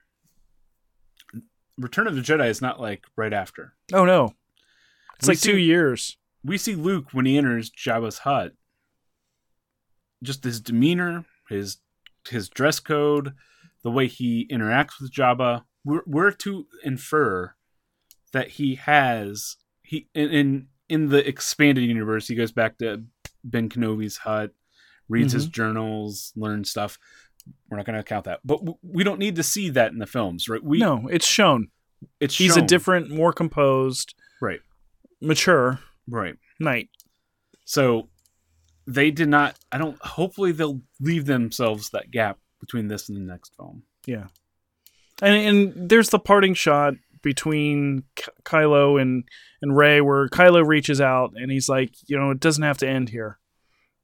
Return 1.77 2.07
of 2.07 2.15
the 2.15 2.21
Jedi 2.21 2.47
is 2.47 2.61
not 2.61 2.79
like 2.79 3.05
right 3.15 3.33
after. 3.33 3.73
Oh 3.93 4.05
no, 4.05 4.35
it's 5.17 5.27
We 5.27 5.33
like 5.33 5.41
two 5.41 5.57
years. 5.57 6.17
We 6.43 6.57
see 6.57 6.75
Luke 6.75 7.07
when 7.11 7.25
he 7.25 7.37
enters 7.37 7.71
Jabba's 7.71 8.19
hut. 8.19 8.53
Just 10.21 10.43
his 10.43 10.59
demeanor, 10.59 11.25
his 11.49 11.77
his 12.29 12.49
dress 12.49 12.79
code, 12.79 13.33
the 13.83 13.91
way 13.91 14.07
he 14.07 14.47
interacts 14.51 14.99
with 15.01 15.11
Jabba, 15.11 15.63
we're, 15.83 16.03
we're 16.05 16.31
to 16.31 16.67
infer 16.83 17.55
that 18.33 18.49
he 18.49 18.75
has 18.75 19.57
he 19.83 20.07
in, 20.13 20.29
in 20.29 20.67
in 20.91 21.07
the 21.07 21.25
expanded 21.25 21.85
universe. 21.85 22.27
He 22.27 22.35
goes 22.35 22.51
back 22.51 22.77
to 22.79 23.03
Ben 23.43 23.69
Kenobi's 23.69 24.17
hut, 24.17 24.51
reads 25.07 25.33
his 25.33 25.45
mm-hmm. 25.45 25.53
journals, 25.53 26.33
learns 26.35 26.69
stuff. 26.69 26.99
We're 27.69 27.77
not 27.77 27.85
going 27.85 27.97
to 27.97 28.03
count 28.03 28.25
that, 28.25 28.41
but 28.45 28.57
w- 28.57 28.77
we 28.83 29.03
don't 29.03 29.17
need 29.17 29.37
to 29.37 29.43
see 29.43 29.69
that 29.69 29.91
in 29.91 29.99
the 29.99 30.05
films, 30.05 30.47
right? 30.47 30.63
We 30.63 30.77
no, 30.77 31.07
it's 31.09 31.25
shown. 31.25 31.69
it's 32.19 32.37
He's 32.37 32.57
a 32.57 32.61
different, 32.61 33.09
more 33.09 33.33
composed, 33.33 34.13
right, 34.41 34.59
mature 35.21 35.79
right. 36.07 36.35
knight. 36.59 36.89
So 37.65 38.09
they 38.85 39.09
did 39.09 39.29
not. 39.29 39.57
I 39.71 39.77
don't. 39.77 39.99
Hopefully, 40.03 40.51
they'll 40.51 40.81
leave 40.99 41.25
themselves 41.25 41.89
that 41.91 42.11
gap 42.11 42.37
between 42.59 42.89
this 42.89 43.09
and 43.09 43.17
the 43.17 43.31
next 43.31 43.55
film. 43.55 43.83
Yeah, 44.05 44.27
and 45.21 45.35
and 45.35 45.89
there's 45.89 46.09
the 46.09 46.19
parting 46.19 46.53
shot 46.53 46.93
between 47.21 48.03
Ky- 48.15 48.31
Kylo 48.43 49.01
and 49.01 49.23
and 49.61 49.75
Rey 49.75 50.01
where 50.01 50.27
Kylo 50.29 50.65
reaches 50.65 50.99
out 50.99 51.33
and 51.35 51.51
he's 51.51 51.69
like, 51.69 51.93
you 52.07 52.17
know, 52.17 52.31
it 52.31 52.39
doesn't 52.39 52.63
have 52.63 52.77
to 52.79 52.87
end 52.87 53.09
here. 53.09 53.39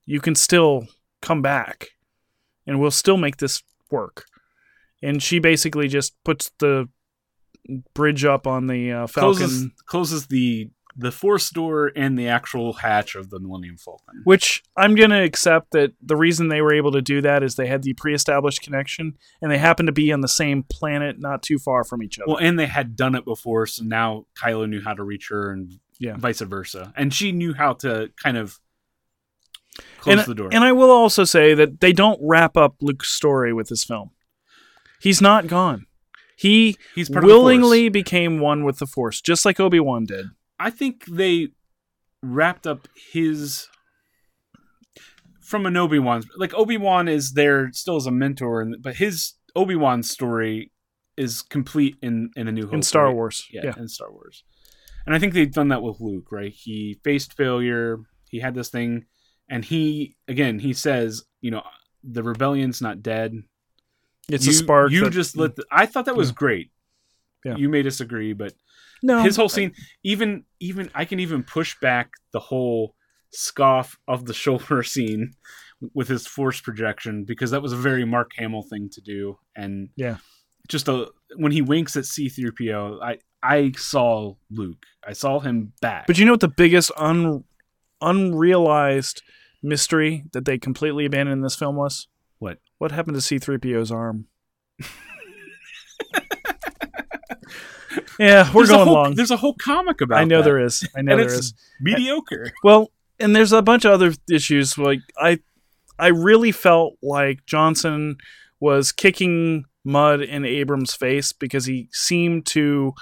You 0.06 0.22
can 0.22 0.36
still 0.36 0.88
come 1.22 1.42
back, 1.42 1.90
and 2.66 2.80
we'll 2.80 2.92
still 2.92 3.18
make 3.18 3.38
this 3.38 3.62
work. 3.92 4.26
And 5.04 5.22
she 5.22 5.40
basically 5.40 5.88
just 5.88 6.16
puts 6.24 6.52
the 6.60 6.88
bridge 7.94 8.26
up 8.26 8.48
on 8.48 8.68
the 8.68 8.92
uh, 8.92 9.08
Falcon, 9.08 9.38
Closes 9.38 9.70
closes 9.86 10.28
the 10.28 10.70
the 11.00 11.12
force 11.12 11.50
door 11.52 11.92
and 11.96 12.18
the 12.18 12.28
actual 12.28 12.74
hatch 12.74 13.14
of 13.16 13.30
the 13.30 13.40
Millennium 13.40 13.78
Falcon. 13.78 14.22
which 14.24 14.64
I'm 14.76 14.96
going 14.96 15.12
to 15.12 15.22
accept 15.24 15.72
that 15.72 15.94
the 16.02 16.16
reason 16.16 16.48
they 16.48 16.62
were 16.62 16.74
able 16.74 16.92
to 16.94 17.02
do 17.04 17.22
that 17.22 17.44
is 17.44 17.54
they 17.56 17.68
had 17.68 17.84
the 17.84 17.94
pre-established 17.94 18.62
connection 18.64 19.16
and 19.42 19.52
they 19.52 19.60
happened 19.60 19.88
to 19.88 19.92
be 19.94 20.12
on 20.12 20.22
the 20.22 20.28
same 20.28 20.64
planet 20.64 21.20
not 21.20 21.44
too 21.44 21.60
far 21.60 21.84
from 21.84 22.02
each 22.02 22.18
other. 22.20 22.26
Well, 22.28 22.38
and 22.38 22.58
they 22.58 22.66
had 22.66 22.96
done 22.96 23.14
it 23.14 23.26
before, 23.26 23.68
so 23.68 23.84
now 23.84 24.26
Kylo 24.42 24.68
knew 24.68 24.82
how 24.82 24.94
to 24.96 25.04
reach 25.04 25.28
her, 25.30 25.52
and 25.52 25.72
Yeah. 26.00 26.16
vice 26.18 26.42
versa. 26.42 26.94
And 26.98 27.14
she 27.14 27.32
knew 27.32 27.54
how 27.54 27.74
to 27.74 28.10
kind 28.24 28.38
of 28.38 28.60
close 30.00 30.18
and, 30.20 30.28
the 30.28 30.36
door. 30.36 30.50
and 30.52 30.64
I 30.64 30.72
will 30.72 30.90
also 30.92 31.24
say 31.24 31.54
that 31.54 31.80
they 31.80 31.94
don't 31.94 32.20
wrap 32.24 32.58
up 32.58 32.76
Luke's 32.82 33.10
story 33.10 33.54
with 33.54 33.70
this 33.70 33.84
film. 33.84 34.10
He's 35.00 35.22
not 35.22 35.46
gone. 35.48 35.86
He 36.36 36.76
He's 36.96 37.10
part 37.10 37.24
of 37.24 37.30
the 37.30 37.36
willingly 37.36 37.90
became 37.90 38.40
one 38.40 38.64
with 38.64 38.78
the 38.80 38.86
Force, 38.88 39.22
just 39.22 39.44
like 39.46 39.60
Obi 39.60 39.80
Wan 39.80 40.06
did. 40.06 40.28
I 40.60 40.70
think 40.70 41.06
they 41.06 41.50
wrapped 42.24 42.66
up 42.66 42.88
his 43.14 43.68
from 45.42 45.66
an 45.66 45.78
Obi 45.78 46.00
Wan. 46.00 46.24
Like 46.38 46.54
Obi 46.54 46.78
Wan 46.78 47.08
is 47.08 47.34
there 47.34 47.70
still 47.74 47.96
as 47.96 48.06
a 48.06 48.12
mentor, 48.12 48.62
and 48.62 48.76
but 48.82 48.96
his 48.96 49.34
Obi 49.56 49.76
Wan 49.76 50.04
story 50.04 50.72
is 51.16 51.42
complete 51.42 51.96
in 52.02 52.30
in 52.36 52.48
a 52.48 52.52
New 52.52 52.66
Hope 52.66 52.74
in 52.76 52.82
Star 52.82 53.06
right? 53.06 53.16
Wars. 53.16 53.46
Yeah, 53.52 53.62
Yeah. 53.66 53.74
in 53.78 53.88
Star 53.88 54.12
Wars. 54.12 54.44
And 55.06 55.16
I 55.16 55.20
think 55.20 55.34
they've 55.34 55.52
done 55.52 55.70
that 55.70 55.82
with 55.82 56.02
Luke, 56.02 56.32
right? 56.32 56.52
He 56.52 57.00
faced 57.04 57.34
failure. 57.34 58.00
He 58.30 58.40
had 58.40 58.56
this 58.56 58.70
thing, 58.70 59.06
and 59.50 59.64
he 59.64 60.16
again 60.28 60.60
he 60.60 60.74
says, 60.74 61.24
you 61.42 61.52
know, 61.52 61.64
the 62.04 62.24
rebellion's 62.24 62.82
not 62.82 63.02
dead. 63.02 63.34
It's 64.30 64.46
you, 64.46 64.52
a 64.52 64.56
spark. 64.56 64.92
You 64.92 65.06
that- 65.06 65.12
just 65.12 65.38
let. 65.38 65.56
The, 65.56 65.66
I 65.72 65.86
thought 65.86 66.06
that 66.06 66.18
was 66.18 66.30
Yeah. 66.30 66.36
great. 66.36 66.72
Yeah. 67.46 67.56
You 67.56 67.70
may 67.70 67.82
disagree, 67.84 68.34
but 68.34 68.54
no 69.04 69.22
his 69.24 69.36
whole 69.36 69.50
scene 69.50 69.72
even 70.04 70.44
even 70.60 70.90
i 70.96 71.06
can 71.06 71.20
even 71.20 71.44
push 71.44 71.76
back 71.82 72.12
the 72.34 72.40
whole 72.40 72.96
scoff 73.32 73.98
of 74.08 74.26
the 74.26 74.34
shoulder 74.34 74.82
scene 74.94 75.34
with 75.94 76.08
his 76.08 76.26
force 76.26 76.60
projection 76.62 77.24
because 77.26 77.52
that 77.52 77.62
was 77.62 77.72
a 77.74 77.76
very 77.78 78.06
mark 78.06 78.32
hamill 78.38 78.64
thing 78.64 78.90
to 78.92 79.02
do 79.02 79.38
and 79.56 79.90
Yeah. 79.96 80.18
just 80.68 80.88
a 80.88 81.08
when 81.36 81.52
he 81.52 81.62
winks 81.62 81.96
at 81.96 82.06
c3po 82.06 83.00
i 83.04 83.18
i 83.44 83.72
saw 83.78 84.34
luke 84.50 84.86
i 85.08 85.14
saw 85.14 85.40
him 85.40 85.74
back 85.82 86.08
But 86.08 86.18
you 86.18 86.26
know 86.26 86.32
what 86.34 86.40
the 86.40 86.48
biggest 86.48 86.92
un, 86.98 87.44
unrealized 88.02 89.22
mystery 89.64 90.24
that 90.34 90.46
they 90.46 90.58
completely 90.58 91.06
abandoned 91.06 91.38
in 91.40 91.42
this 91.42 91.56
film 91.56 91.76
was? 91.76 92.08
What? 92.40 92.60
What 92.78 92.92
happened 92.92 93.20
to 93.20 93.22
C3PO's 93.22 93.92
arm? 93.92 94.28
yeah, 98.20 98.48
we're 98.54 98.62
There's 98.66 98.70
going 98.70 98.86
whole- 98.86 98.94
long. 98.94 99.16
there's 99.16 99.32
a 99.32 99.38
whole 99.38 99.56
comic 99.56 100.02
about 100.02 100.20
I 100.20 100.24
know 100.24 100.38
that, 100.40 100.44
there 100.46 100.60
is. 100.60 100.88
I 100.96 101.02
know 101.02 101.12
and 101.14 101.20
there 101.22 101.28
it's 101.28 101.38
is. 101.38 101.54
mediocre 101.82 102.52
Well, 102.64 102.92
and 103.20 103.36
there's 103.36 103.52
a 103.52 103.62
bunch 103.62 103.86
of 103.86 103.92
other 103.92 104.14
issues. 104.32 104.78
Like 104.78 105.00
I, 105.20 105.40
I 106.00 106.08
really 106.08 106.52
felt 106.52 106.96
like 107.02 107.46
Johnson 107.46 108.18
was 108.60 108.92
kicking 108.92 109.66
mud 109.84 110.22
in 110.22 110.46
Abrams' 110.46 110.94
face 110.94 111.32
because 111.34 111.66
he 111.66 111.90
seemed 111.92 112.46
to 112.48 112.94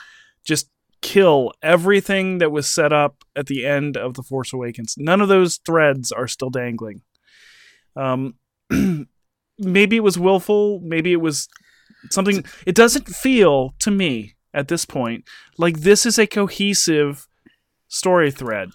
just 0.46 0.70
kill 1.02 1.52
everything 1.62 2.38
that 2.40 2.52
was 2.52 2.68
set 2.68 2.92
up 2.94 3.24
at 3.36 3.48
the 3.48 3.66
end 3.66 3.98
of 3.98 4.14
the 4.16 4.24
Force 4.24 4.54
Awakens. 4.54 4.96
None 4.98 5.22
of 5.22 5.28
those 5.28 5.58
threads 5.58 6.12
are 6.12 6.28
still 6.28 6.50
dangling. 6.50 7.02
Um, 7.96 8.36
maybe 9.60 9.96
it 9.98 10.04
was 10.04 10.18
willful. 10.20 10.80
Maybe 10.84 11.12
it 11.12 11.22
was 11.22 11.48
something. 12.12 12.44
It 12.66 12.76
doesn't 12.76 13.08
feel 13.08 13.74
to 13.80 13.92
me 13.92 14.35
at 14.56 14.68
this 14.68 14.86
point 14.86 15.24
like 15.58 15.82
this 15.82 16.06
is 16.06 16.18
a 16.18 16.26
cohesive 16.26 17.28
story 17.88 18.32
thread 18.32 18.70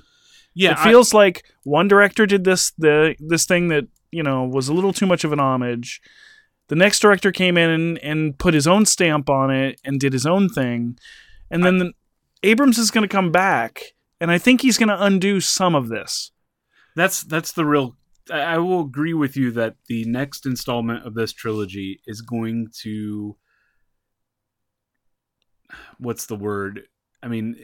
yeah 0.54 0.72
it 0.72 0.78
I- 0.78 0.84
feels 0.84 1.12
like 1.12 1.44
one 1.64 1.88
director 1.88 2.26
did 2.26 2.44
this 2.44 2.72
the 2.78 3.14
this 3.18 3.44
thing 3.44 3.68
that 3.68 3.86
you 4.10 4.22
know 4.22 4.44
was 4.44 4.68
a 4.68 4.74
little 4.74 4.92
too 4.92 5.06
much 5.06 5.24
of 5.24 5.32
an 5.32 5.40
homage. 5.40 6.00
The 6.68 6.76
next 6.76 7.00
director 7.00 7.32
came 7.32 7.56
in 7.56 7.70
and, 7.70 7.98
and 7.98 8.38
put 8.38 8.54
his 8.54 8.66
own 8.66 8.86
stamp 8.86 9.28
on 9.28 9.50
it 9.50 9.80
and 9.84 9.98
did 9.98 10.12
his 10.12 10.24
own 10.24 10.48
thing, 10.48 10.98
and 11.50 11.64
then 11.64 11.78
the, 11.78 11.92
Abrams 12.42 12.78
is 12.78 12.90
going 12.92 13.02
to 13.02 13.08
come 13.08 13.32
back, 13.32 13.82
and 14.20 14.30
I 14.30 14.38
think 14.38 14.62
he's 14.62 14.78
going 14.78 14.88
to 14.88 15.04
undo 15.04 15.40
some 15.40 15.74
of 15.74 15.88
this. 15.88 16.30
that's 16.96 17.22
that's 17.24 17.52
the 17.52 17.64
real 17.64 17.96
I 18.30 18.40
I 18.40 18.58
will 18.58 18.80
agree 18.82 19.14
with 19.14 19.36
you 19.36 19.50
that 19.52 19.76
the 19.88 20.04
next 20.04 20.46
installment 20.46 21.06
of 21.06 21.14
this 21.14 21.32
trilogy 21.32 22.00
is 22.06 22.20
going 22.20 22.68
to 22.82 23.36
what's 25.98 26.26
the 26.26 26.36
word? 26.36 26.82
I 27.22 27.28
mean, 27.28 27.56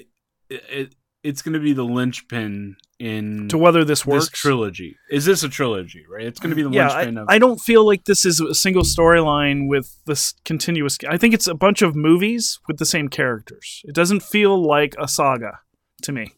it, 0.48 0.62
it 0.70 0.94
it's 1.22 1.42
going 1.42 1.54
to 1.54 1.60
be 1.60 1.72
the 1.72 1.84
linchpin 1.84 2.76
in 3.00 3.48
To 3.48 3.58
whether 3.58 3.84
this 3.84 4.00
this 4.00 4.06
works, 4.06 4.28
trilogy. 4.28 4.96
Is 5.10 5.24
this 5.24 5.42
a 5.42 5.48
trilogy? 5.48 6.04
Right? 6.08 6.24
It's 6.24 6.38
going 6.38 6.50
to 6.50 6.56
be 6.56 6.62
the 6.62 6.70
yeah, 6.70 6.88
I, 6.88 6.96
linchpin 6.98 7.18
of. 7.18 7.26
I 7.28 7.38
don't 7.38 7.58
feel 7.58 7.84
like 7.84 8.04
this 8.04 8.24
is 8.24 8.40
a 8.40 8.54
single 8.54 8.84
storyline 8.84 9.68
with 9.68 9.96
this 10.06 10.34
continuous. 10.44 10.98
I 11.08 11.16
think 11.16 11.34
it's 11.34 11.48
a 11.48 11.54
bunch 11.54 11.82
of 11.82 11.96
movies 11.96 12.60
with 12.68 12.78
the 12.78 12.86
same 12.86 13.08
characters. 13.08 13.82
It 13.84 13.94
doesn't 13.94 14.22
feel 14.22 14.62
like 14.62 14.94
a 14.98 15.08
saga 15.08 15.60
to 16.02 16.12
me. 16.12 16.34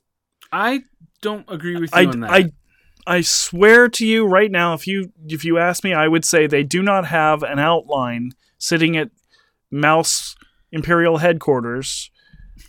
I 0.50 0.84
don't 1.20 1.44
agree 1.48 1.78
with 1.78 1.94
you 1.94 1.98
I, 1.98 2.06
on 2.06 2.20
that. 2.20 2.30
I, 2.30 2.50
I 3.06 3.20
swear 3.20 3.88
to 3.88 4.06
you 4.06 4.26
right 4.26 4.50
now, 4.50 4.74
if 4.74 4.86
you 4.86 5.12
if 5.26 5.44
you 5.44 5.58
ask 5.58 5.84
me, 5.84 5.92
I 5.92 6.08
would 6.08 6.24
say 6.24 6.46
they 6.46 6.62
do 6.62 6.82
not 6.82 7.06
have 7.06 7.42
an 7.42 7.58
outline 7.58 8.32
sitting 8.58 8.96
at 8.96 9.10
Mouse 9.70 10.34
Imperial 10.72 11.18
headquarters 11.18 12.10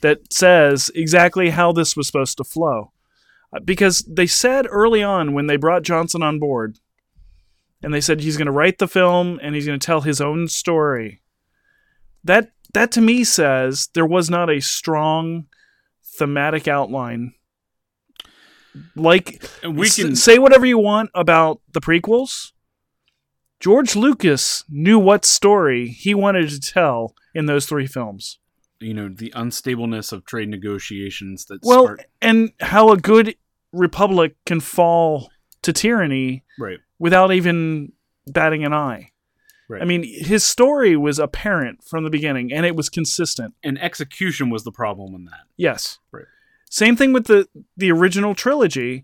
that 0.02 0.32
says 0.32 0.90
exactly 0.96 1.50
how 1.50 1.72
this 1.72 1.96
was 1.98 2.08
supposed 2.08 2.38
to 2.38 2.44
flow. 2.44 2.92
Uh, 3.52 3.60
Because 3.60 4.00
they 4.08 4.28
said 4.28 4.68
early 4.70 5.02
on 5.04 5.34
when 5.34 5.48
they 5.48 5.58
brought 5.58 5.84
Johnson 5.84 6.22
on 6.24 6.40
board, 6.40 6.78
and 7.82 7.94
they 7.94 8.02
said 8.02 8.20
he's 8.22 8.38
going 8.38 8.46
to 8.46 8.52
write 8.52 8.78
the 8.78 8.88
film 8.88 9.40
and 9.42 9.56
he's 9.56 9.66
going 9.66 9.80
to 9.80 9.86
tell 9.86 10.02
his 10.02 10.20
own 10.22 10.48
story. 10.48 11.22
That 12.24 12.52
that 12.74 12.92
to 12.92 13.02
me 13.02 13.24
says 13.24 13.90
there 13.94 14.06
was 14.06 14.30
not 14.30 14.50
a 14.50 14.60
strong 14.62 15.48
thematic 16.04 16.68
outline 16.68 17.34
Like 18.96 19.42
we 19.68 19.88
s- 19.88 19.96
can 19.96 20.16
say 20.16 20.38
whatever 20.38 20.66
you 20.66 20.78
want 20.78 21.10
about 21.16 21.62
the 21.72 21.82
prequels. 21.82 22.52
George 23.60 23.96
Lucas 23.96 24.64
knew 24.70 24.98
what 24.98 25.26
story 25.26 25.88
he 25.90 26.14
wanted 26.14 26.50
to 26.50 26.60
tell 26.60 27.14
in 27.34 27.46
those 27.46 27.66
three 27.66 27.88
films. 27.88 28.40
you 28.82 28.94
know 28.94 29.10
the 29.10 29.32
unstableness 29.36 30.14
of 30.14 30.24
trade 30.26 30.48
negotiations 30.50 31.46
that 31.46 31.60
Well, 31.64 31.84
spark- 31.84 32.06
and 32.22 32.52
how 32.62 32.92
a 32.92 32.98
good 32.98 33.36
republic 33.74 34.36
can 34.46 34.60
fall 34.62 35.30
to 35.62 35.74
tyranny 35.74 36.44
right 36.58 36.80
without 36.98 37.32
even 37.34 37.92
batting 38.28 38.64
an 38.64 38.74
eye. 38.74 39.12
Right. 39.68 39.82
I 39.82 39.86
mean, 39.86 40.04
his 40.04 40.44
story 40.44 40.96
was 40.98 41.20
apparent 41.20 41.84
from 41.84 42.04
the 42.04 42.10
beginning 42.10 42.52
and 42.54 42.66
it 42.66 42.76
was 42.76 42.90
consistent. 42.90 43.54
and 43.64 43.78
execution 43.80 44.50
was 44.50 44.64
the 44.64 44.72
problem 44.72 45.14
in 45.14 45.26
that 45.26 45.44
Yes. 45.58 46.00
Right. 46.12 46.26
Same 46.70 46.96
thing 46.96 47.12
with 47.14 47.26
the 47.28 47.48
the 47.76 47.92
original 47.92 48.34
trilogy. 48.34 49.04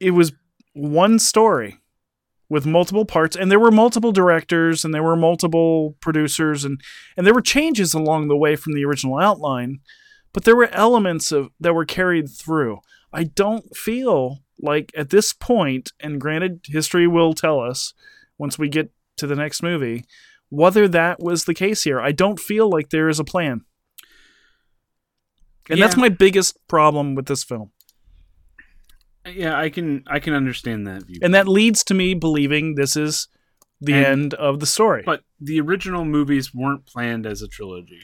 It 0.00 0.10
was 0.10 0.32
one 0.74 1.18
story 1.18 1.78
with 2.52 2.66
multiple 2.66 3.06
parts 3.06 3.34
and 3.34 3.50
there 3.50 3.58
were 3.58 3.70
multiple 3.70 4.12
directors 4.12 4.84
and 4.84 4.92
there 4.92 5.02
were 5.02 5.16
multiple 5.16 5.96
producers 6.00 6.66
and 6.66 6.82
and 7.16 7.26
there 7.26 7.32
were 7.32 7.40
changes 7.40 7.94
along 7.94 8.28
the 8.28 8.36
way 8.36 8.56
from 8.56 8.74
the 8.74 8.84
original 8.84 9.18
outline, 9.18 9.80
but 10.34 10.44
there 10.44 10.54
were 10.54 10.68
elements 10.74 11.32
of 11.32 11.48
that 11.58 11.74
were 11.74 11.86
carried 11.86 12.28
through. 12.28 12.78
I 13.10 13.24
don't 13.24 13.74
feel 13.74 14.40
like 14.60 14.92
at 14.94 15.08
this 15.08 15.32
point 15.32 15.92
and 15.98 16.20
granted 16.20 16.66
history 16.66 17.08
will 17.08 17.32
tell 17.32 17.58
us 17.58 17.94
once 18.36 18.58
we 18.58 18.68
get 18.68 18.92
to 19.16 19.26
the 19.26 19.34
next 19.34 19.62
movie 19.62 20.04
whether 20.50 20.86
that 20.86 21.20
was 21.20 21.46
the 21.46 21.54
case 21.54 21.84
here. 21.84 22.02
I 22.02 22.12
don't 22.12 22.38
feel 22.38 22.68
like 22.68 22.90
there 22.90 23.08
is 23.08 23.18
a 23.18 23.24
plan. 23.24 23.62
And 25.70 25.80
that's 25.80 25.96
my 25.96 26.10
biggest 26.10 26.58
problem 26.68 27.14
with 27.14 27.24
this 27.24 27.44
film. 27.44 27.70
Yeah 29.26 29.56
i 29.58 29.68
can 29.70 30.02
i 30.06 30.18
can 30.18 30.32
understand 30.34 30.86
that 30.86 31.02
view 31.04 31.18
And 31.22 31.34
that 31.34 31.46
leads 31.48 31.84
to 31.84 31.94
me 31.94 32.14
believing 32.14 32.74
this 32.74 32.96
is 32.96 33.28
the 33.80 33.94
And- 33.94 34.06
end 34.06 34.34
of 34.34 34.60
the 34.60 34.66
story. 34.66 35.02
but 35.04 35.22
the 35.40 35.60
original 35.60 36.04
movies 36.04 36.54
weren't 36.54 36.86
planned 36.86 37.26
as 37.26 37.42
a 37.42 37.48
trilogy 37.48 38.00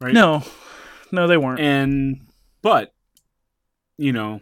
right 0.00 0.14
no, 0.14 0.42
no, 1.12 1.26
they 1.26 1.36
weren't. 1.36 1.60
and 1.60 2.20
but 2.62 2.94
you 3.96 4.12
know 4.12 4.40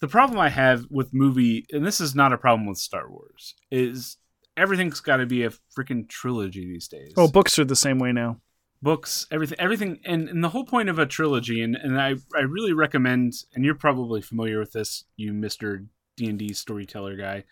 the 0.00 0.08
problem 0.08 0.38
i 0.38 0.48
have 0.50 0.84
with 0.90 1.14
movie 1.14 1.64
and 1.72 1.86
this 1.86 2.00
is 2.00 2.14
not 2.14 2.32
a 2.32 2.38
problem 2.38 2.66
with 2.66 2.78
star 2.78 3.08
wars 3.10 3.54
is 3.70 4.16
everything's 4.56 5.00
got 5.00 5.16
to 5.18 5.26
be 5.26 5.44
a 5.44 5.50
freaking 5.76 6.06
trilogy 6.08 6.66
these 6.66 6.88
days 6.88 7.12
oh, 7.16 7.28
books 7.28 7.58
are 7.58 7.64
the 7.64 7.76
same 7.76 7.98
way 7.98 8.12
now. 8.12 8.38
Books 8.82 9.26
everything 9.30 9.58
everything 9.60 10.00
and, 10.04 10.28
and 10.28 10.42
the 10.42 10.48
whole 10.48 10.64
point 10.64 10.88
of 10.88 10.98
a 10.98 11.06
trilogy 11.06 11.62
and, 11.62 11.76
and 11.76 12.00
I, 12.00 12.16
I 12.36 12.40
really 12.40 12.72
recommend 12.72 13.32
and 13.54 13.64
you're 13.64 13.74
probably 13.76 14.20
familiar 14.20 14.58
with 14.58 14.72
this 14.72 15.04
you 15.16 15.32
mr 15.32 15.86
d&d 16.16 16.52
storyteller 16.52 17.16
guy 17.16 17.44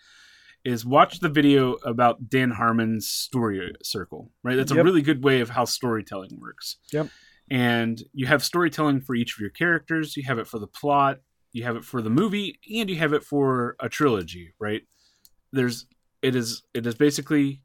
is 0.65 0.85
watch 0.85 1.19
the 1.21 1.29
video 1.29 1.73
about 1.85 2.29
dan 2.29 2.51
harmon's 2.51 3.07
story 3.09 3.73
circle 3.81 4.31
right 4.43 4.55
that's 4.57 4.71
a 4.71 4.75
Yep. 4.75 4.85
really 4.85 5.01
good 5.01 5.23
way 5.23 5.39
of 5.39 5.49
how 5.51 5.65
storytelling 5.65 6.37
works 6.39 6.77
Yep. 6.91 7.07
and 7.49 8.03
you 8.13 8.27
have 8.27 8.43
storytelling 8.43 8.99
for 9.01 9.15
each 9.15 9.35
of 9.35 9.39
your 9.39 9.49
characters 9.51 10.17
you 10.17 10.23
have 10.23 10.37
it 10.37 10.47
for 10.47 10.59
the 10.59 10.67
plot 10.67 11.19
you 11.53 11.63
have 11.63 11.75
it 11.77 11.85
for 11.85 12.01
the 12.01 12.09
movie 12.09 12.59
and 12.77 12.89
you 12.89 12.97
have 12.97 13.13
it 13.13 13.23
for 13.23 13.75
a 13.79 13.87
trilogy 13.89 14.53
right 14.59 14.81
there's 15.53 15.85
it 16.21 16.35
is 16.35 16.63
it 16.73 16.85
is 16.85 16.95
basically 16.95 17.61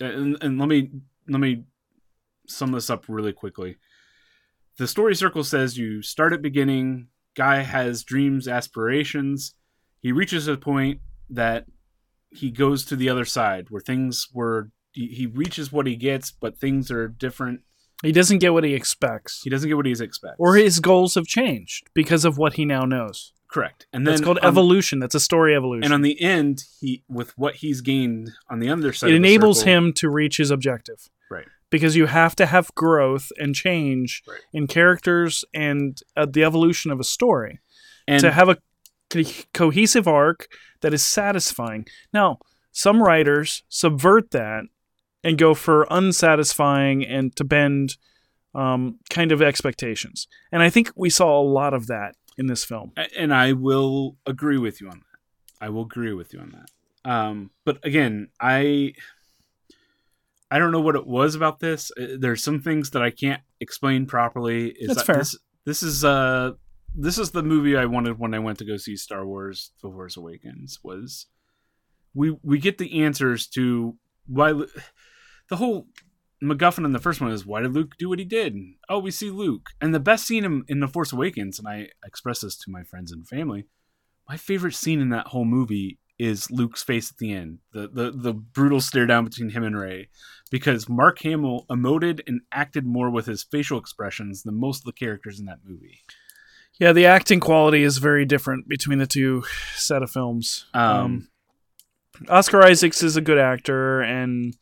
and, 0.00 0.36
and 0.40 0.58
let 0.58 0.68
me 0.68 0.90
let 1.28 1.40
me 1.40 1.64
sum 2.46 2.72
this 2.72 2.90
up 2.90 3.04
really 3.08 3.32
quickly 3.32 3.76
the 4.78 4.86
story 4.86 5.14
circle 5.14 5.44
says 5.44 5.78
you 5.78 6.02
start 6.02 6.32
at 6.32 6.42
beginning 6.42 7.08
guy 7.34 7.62
has 7.62 8.02
dreams 8.04 8.46
aspirations 8.48 9.54
he 10.00 10.12
reaches 10.12 10.46
a 10.48 10.56
point 10.56 11.00
that 11.30 11.66
he 12.30 12.50
goes 12.50 12.84
to 12.84 12.96
the 12.96 13.08
other 13.08 13.24
side 13.24 13.66
where 13.70 13.80
things 13.80 14.28
were 14.32 14.70
he, 14.92 15.06
he 15.08 15.26
reaches 15.26 15.72
what 15.72 15.86
he 15.86 15.96
gets 15.96 16.30
but 16.30 16.58
things 16.58 16.90
are 16.90 17.08
different 17.08 17.60
He 18.02 18.12
doesn't 18.12 18.38
get 18.38 18.52
what 18.52 18.64
he 18.64 18.74
expects, 18.74 19.40
he 19.42 19.50
doesn't 19.50 19.68
get 19.68 19.76
what 19.76 19.86
he 19.86 19.92
expects 19.92 20.36
or 20.38 20.56
his 20.56 20.80
goals 20.80 21.14
have 21.14 21.26
changed 21.26 21.88
because 21.94 22.24
of 22.24 22.36
what 22.38 22.54
he 22.54 22.64
now 22.64 22.84
knows. 22.84 23.32
correct 23.50 23.86
and 23.92 24.06
then 24.06 24.12
That's 24.14 24.24
called 24.24 24.38
on- 24.38 24.46
evolution. 24.46 24.98
That's 24.98 25.14
a 25.14 25.20
story 25.20 25.54
evolution. 25.56 25.84
and 25.84 25.94
on 25.94 26.02
the 26.02 26.20
end 26.20 26.64
he 26.80 27.02
with 27.08 27.36
what 27.38 27.56
he's 27.56 27.80
gained 27.80 28.30
on 28.50 28.58
the 28.60 28.68
other 28.68 28.92
side 28.92 29.10
it 29.10 29.14
enables 29.16 29.58
circle- 29.60 29.72
him 29.72 29.92
to 29.94 30.10
reach 30.10 30.36
his 30.36 30.50
objective. 30.50 31.08
Because 31.70 31.96
you 31.96 32.06
have 32.06 32.36
to 32.36 32.46
have 32.46 32.74
growth 32.74 33.30
and 33.38 33.54
change 33.54 34.22
Right. 34.28 34.40
in 34.52 34.66
characters 34.66 35.44
and 35.52 35.98
uh, 36.16 36.26
the 36.26 36.44
evolution 36.44 36.90
of 36.90 37.00
a 37.00 37.04
story. 37.04 37.60
and 38.08 38.20
to 38.20 38.30
have 38.30 38.48
a 38.48 38.56
co- 39.10 39.22
cohesive 39.52 40.06
arc 40.06 40.46
that 40.80 40.94
is 40.94 41.02
satisfying. 41.04 41.86
Now, 42.12 42.38
some 42.70 43.02
writers 43.02 43.64
subvert 43.68 44.30
that 44.30 44.62
and 45.24 45.36
go 45.38 45.54
for 45.54 45.86
unsatisfying 45.90 47.04
and 47.04 47.34
to 47.36 47.42
bend 47.44 47.96
um, 48.54 48.98
kind 49.10 49.32
of 49.32 49.42
expectations. 49.42 50.28
And 50.52 50.62
I 50.62 50.70
think 50.70 50.90
we 50.94 51.10
saw 51.10 51.40
a 51.40 51.42
lot 51.42 51.74
of 51.74 51.88
that 51.88 52.14
in 52.38 52.46
this 52.46 52.64
film. 52.64 52.92
and 53.18 53.34
I 53.34 53.52
will 53.52 54.16
agree 54.24 54.58
with 54.58 54.80
you 54.80 54.88
on 54.88 54.98
that. 55.00 55.64
I 55.66 55.68
will 55.70 55.82
agree 55.82 56.12
with 56.12 56.32
you 56.32 56.40
on 56.40 56.50
that. 56.52 57.10
Um, 57.10 57.50
but 57.64 57.78
again, 57.84 58.28
I 58.40 58.92
I 60.50 60.58
don't 60.58 60.72
know 60.72 60.80
what 60.80 60.96
it 60.96 61.06
was 61.06 61.34
about 61.34 61.58
this. 61.60 61.90
Uh, 61.98 62.16
There's 62.18 62.42
some 62.42 62.60
things 62.60 62.90
that 62.90 63.02
I 63.02 63.10
can't 63.10 63.42
explain 63.60 64.06
properly. 64.06 64.68
Is 64.68 64.88
That's 64.88 65.00
that 65.00 65.06
fair. 65.06 65.16
This, 65.16 65.38
this 65.64 65.82
is 65.82 66.04
uh 66.04 66.52
this 66.94 67.18
is 67.18 67.30
the 67.30 67.42
movie 67.42 67.76
I 67.76 67.86
wanted 67.86 68.18
when 68.18 68.32
I 68.32 68.38
went 68.38 68.58
to 68.58 68.64
go 68.64 68.76
see 68.76 68.96
Star 68.96 69.26
Wars: 69.26 69.72
The 69.82 69.90
Force 69.90 70.16
Awakens. 70.16 70.78
Was 70.82 71.26
we 72.14 72.36
we 72.42 72.58
get 72.58 72.78
the 72.78 73.02
answers 73.02 73.46
to 73.48 73.96
why 74.26 74.52
the 74.52 75.56
whole 75.56 75.88
MacGuffin 76.42 76.84
in 76.84 76.92
the 76.92 76.98
first 76.98 77.20
one 77.20 77.30
is 77.30 77.46
why 77.46 77.60
did 77.62 77.72
Luke 77.72 77.92
do 77.98 78.08
what 78.08 78.18
he 78.18 78.24
did? 78.24 78.54
Oh, 78.88 78.98
we 78.98 79.10
see 79.10 79.30
Luke, 79.30 79.70
and 79.80 79.94
the 79.94 80.00
best 80.00 80.26
scene 80.26 80.44
in, 80.44 80.64
in 80.68 80.80
the 80.80 80.88
Force 80.88 81.12
Awakens, 81.12 81.58
and 81.58 81.66
I 81.66 81.88
express 82.04 82.40
this 82.40 82.56
to 82.58 82.70
my 82.70 82.82
friends 82.82 83.10
and 83.10 83.26
family. 83.26 83.66
My 84.28 84.36
favorite 84.36 84.74
scene 84.74 85.00
in 85.00 85.10
that 85.10 85.28
whole 85.28 85.44
movie 85.44 85.98
is 86.18 86.50
Luke's 86.50 86.82
face 86.82 87.10
at 87.10 87.18
the 87.18 87.32
end, 87.32 87.58
the 87.72 87.88
the 87.88 88.10
the 88.10 88.32
brutal 88.32 88.80
stare 88.80 89.06
down 89.06 89.24
between 89.24 89.50
him 89.50 89.64
and 89.64 89.78
Rey, 89.78 90.08
because 90.50 90.88
Mark 90.88 91.20
Hamill 91.20 91.66
emoted 91.70 92.20
and 92.26 92.40
acted 92.52 92.86
more 92.86 93.10
with 93.10 93.26
his 93.26 93.42
facial 93.42 93.78
expressions 93.78 94.42
than 94.42 94.58
most 94.58 94.80
of 94.80 94.84
the 94.84 94.92
characters 94.92 95.38
in 95.38 95.46
that 95.46 95.60
movie. 95.64 96.00
Yeah, 96.78 96.92
the 96.92 97.06
acting 97.06 97.40
quality 97.40 97.82
is 97.82 97.98
very 97.98 98.24
different 98.24 98.68
between 98.68 98.98
the 98.98 99.06
two 99.06 99.44
set 99.74 100.02
of 100.02 100.10
films. 100.10 100.66
Um, 100.74 101.28
Oscar 102.28 102.62
Isaacs 102.62 103.02
is 103.02 103.16
a 103.16 103.22
good 103.22 103.38
actor, 103.38 104.00
and 104.00 104.54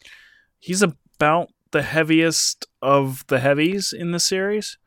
he's 0.58 0.82
about 0.82 1.48
the 1.72 1.82
heaviest 1.82 2.66
of 2.80 3.24
the 3.26 3.40
heavies 3.40 3.92
in 3.92 4.12
the 4.12 4.20
series. 4.20 4.78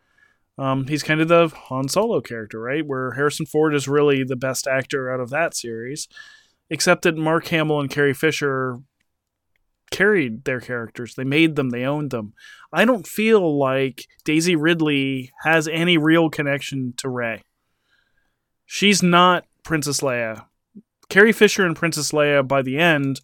Um, 0.58 0.88
he's 0.88 1.04
kind 1.04 1.22
of 1.22 1.28
the 1.28 1.50
Han 1.50 1.88
Solo 1.88 2.22
character, 2.22 2.60
right? 2.60 2.86
Where 2.86 3.12
Harrison 3.12 3.46
Ford 3.46 3.76
is 3.76 3.88
really 3.88 4.24
the 4.24 4.36
best 4.36 4.66
actor 4.66 5.12
out 5.12 5.20
of 5.20 5.30
that 5.30 5.56
series, 5.56 6.08
except 6.70 7.04
that 7.04 7.18
Mark 7.18 7.48
Hamill 7.48 7.80
and 7.80 7.90
Carrie 7.90 8.14
Fisher 8.14 8.80
carried 9.92 10.44
their 10.44 10.60
characters. 10.60 11.16
They 11.16 11.24
made 11.24 11.56
them, 11.56 11.70
they 11.70 11.84
owned 11.84 12.12
them. 12.12 12.34
I 12.74 12.86
don't 12.86 13.08
feel 13.08 13.58
like 13.58 14.08
Daisy 14.26 14.56
Ridley 14.56 15.32
has 15.44 15.68
any 15.68 15.98
real 15.98 16.30
connection 16.30 16.94
to 16.98 17.10
Rey. 17.10 17.44
She's 18.66 19.02
not 19.02 19.46
Princess 19.64 20.02
Leia. 20.02 20.46
Carrie 21.10 21.32
Fisher 21.32 21.66
and 21.66 21.76
Princess 21.76 22.12
Leia 22.12 22.46
by 22.46 22.62
the 22.62 22.78
end 22.78 23.22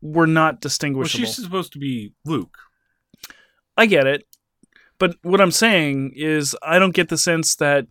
were 0.00 0.26
not 0.26 0.54
well, 0.54 0.60
distinguishable. 0.60 1.26
she's 1.26 1.34
supposed 1.34 1.72
to 1.72 1.78
be 1.78 2.12
Luke. 2.24 2.56
I 3.76 3.86
get 3.86 4.06
it. 4.06 4.24
But 4.98 5.16
what 5.22 5.40
I'm 5.40 5.50
saying 5.50 6.12
is 6.16 6.56
I 6.62 6.78
don't 6.78 6.94
get 6.94 7.08
the 7.08 7.18
sense 7.18 7.56
that 7.56 7.86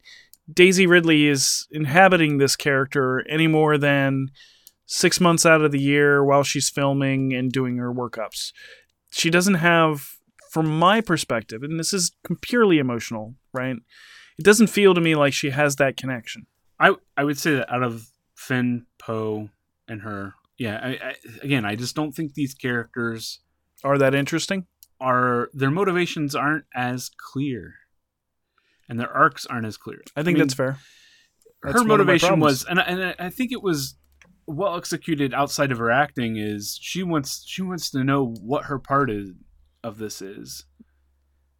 Daisy 0.51 0.87
Ridley 0.87 1.27
is 1.27 1.67
inhabiting 1.71 2.37
this 2.37 2.55
character 2.55 3.25
any 3.29 3.47
more 3.47 3.77
than 3.77 4.29
six 4.87 5.19
months 5.19 5.45
out 5.45 5.61
of 5.61 5.71
the 5.71 5.79
year 5.79 6.23
while 6.23 6.41
she's 6.43 6.69
filming 6.69 7.33
and 7.33 7.51
doing 7.51 7.77
her 7.77 7.93
workups. 7.93 8.51
She 9.11 9.29
doesn't 9.29 9.55
have, 9.55 10.07
from 10.51 10.79
my 10.79 11.01
perspective, 11.01 11.61
and 11.61 11.79
this 11.79 11.93
is 11.93 12.11
purely 12.41 12.79
emotional, 12.79 13.35
right? 13.53 13.75
It 14.39 14.45
doesn't 14.45 14.67
feel 14.67 14.93
to 14.95 15.01
me 15.01 15.13
like 15.15 15.33
she 15.33 15.49
has 15.51 15.75
that 15.75 15.97
connection. 15.97 16.47
I 16.79 16.95
I 17.15 17.23
would 17.23 17.37
say 17.37 17.55
that 17.55 17.71
out 17.71 17.83
of 17.83 18.07
Finn, 18.35 18.85
Poe, 18.97 19.49
and 19.87 20.01
her, 20.03 20.35
yeah. 20.57 20.79
I, 20.81 20.89
I, 21.09 21.15
again, 21.41 21.65
I 21.65 21.75
just 21.75 21.95
don't 21.95 22.13
think 22.13 22.33
these 22.33 22.53
characters 22.53 23.39
Are 23.83 23.97
that 23.97 24.15
interesting? 24.15 24.65
are 24.99 25.49
their 25.53 25.69
motivations 25.69 26.33
aren't 26.33 26.65
as 26.75 27.09
clear, 27.31 27.75
and 28.89 28.99
their 28.99 29.11
arcs 29.11 29.45
aren't 29.45 29.65
as 29.65 29.77
clear. 29.77 29.99
I 30.15 30.23
think 30.23 30.37
mean, 30.37 30.47
that's 30.47 30.53
fair. 30.53 30.77
That's 31.63 31.73
her 31.81 31.87
one 31.87 31.99
of 31.99 32.05
my 32.07 32.13
motivation 32.13 32.39
was, 32.39 32.63
and 32.65 32.79
I- 32.79 32.83
and 32.83 33.03
I- 33.03 33.15
I 33.25 33.29
think 33.29 33.51
it 33.51 33.61
was 33.61 33.95
well 34.47 34.77
executed 34.77 35.33
outside 35.33 35.71
of 35.71 35.77
her 35.77 35.91
acting. 35.91 36.37
Is 36.37 36.79
she 36.81 37.03
wants 37.03 37.43
she 37.45 37.61
wants 37.61 37.91
to 37.91 38.03
know 38.03 38.25
what 38.41 38.65
her 38.65 38.79
part 38.79 39.11
is 39.11 39.31
of 39.83 39.97
this 39.97 40.21
is, 40.21 40.65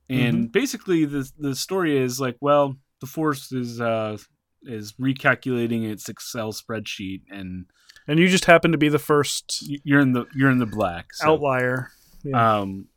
and 0.10 0.36
Mm-hmm. 0.36 0.46
basically 0.52 1.06
the 1.06 1.30
the 1.38 1.56
story 1.56 1.98
is 1.98 2.20
like, 2.20 2.38
well, 2.42 2.76
the 3.02 3.08
force 3.08 3.52
is 3.52 3.80
uh 3.82 4.18
is 4.64 4.94
recalculating 4.94 5.90
its 5.90 6.10
Excel 6.10 6.52
spreadsheet, 6.52 7.22
and 7.30 7.66
And 8.08 8.20
you 8.20 8.28
just 8.28 8.46
happen 8.46 8.72
to 8.72 8.78
be 8.78 8.90
the 8.90 9.00
first 9.00 9.64
you're 9.84 10.00
in 10.00 10.14
the 10.14 10.26
you're 10.36 10.50
in 10.52 10.60
the 10.60 10.66
black. 10.66 11.14
So, 11.14 11.34
outlier. 11.34 11.92
Yeah. 12.24 12.60
um, 12.60 12.88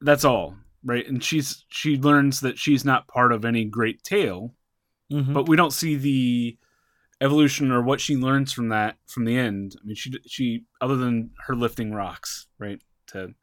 that's 0.00 0.24
all, 0.24 0.54
right? 0.84 1.06
And 1.06 1.22
she's 1.22 1.64
she 1.68 1.96
learns 1.96 2.40
that 2.40 2.58
she's 2.58 2.84
not 2.84 3.08
part 3.08 3.32
of 3.32 3.44
any 3.44 3.64
great 3.64 4.02
tale, 4.02 4.54
Mhm. 5.12 5.32
but 5.34 5.48
we 5.48 5.56
don't 5.56 5.72
see 5.72 5.96
the 5.96 6.56
evolution 7.20 7.70
or 7.70 7.82
what 7.82 8.00
she 8.00 8.16
learns 8.16 8.52
from 8.52 8.68
that 8.68 8.96
from 9.06 9.24
the 9.24 9.36
end. 9.36 9.76
I 9.82 9.86
mean, 9.86 9.94
she 9.96 10.12
she 10.26 10.64
other 10.80 10.96
than 10.96 11.30
her 11.46 11.54
lifting 11.54 11.92
rocks, 11.92 12.46
right? 12.58 12.80
To 13.08 13.34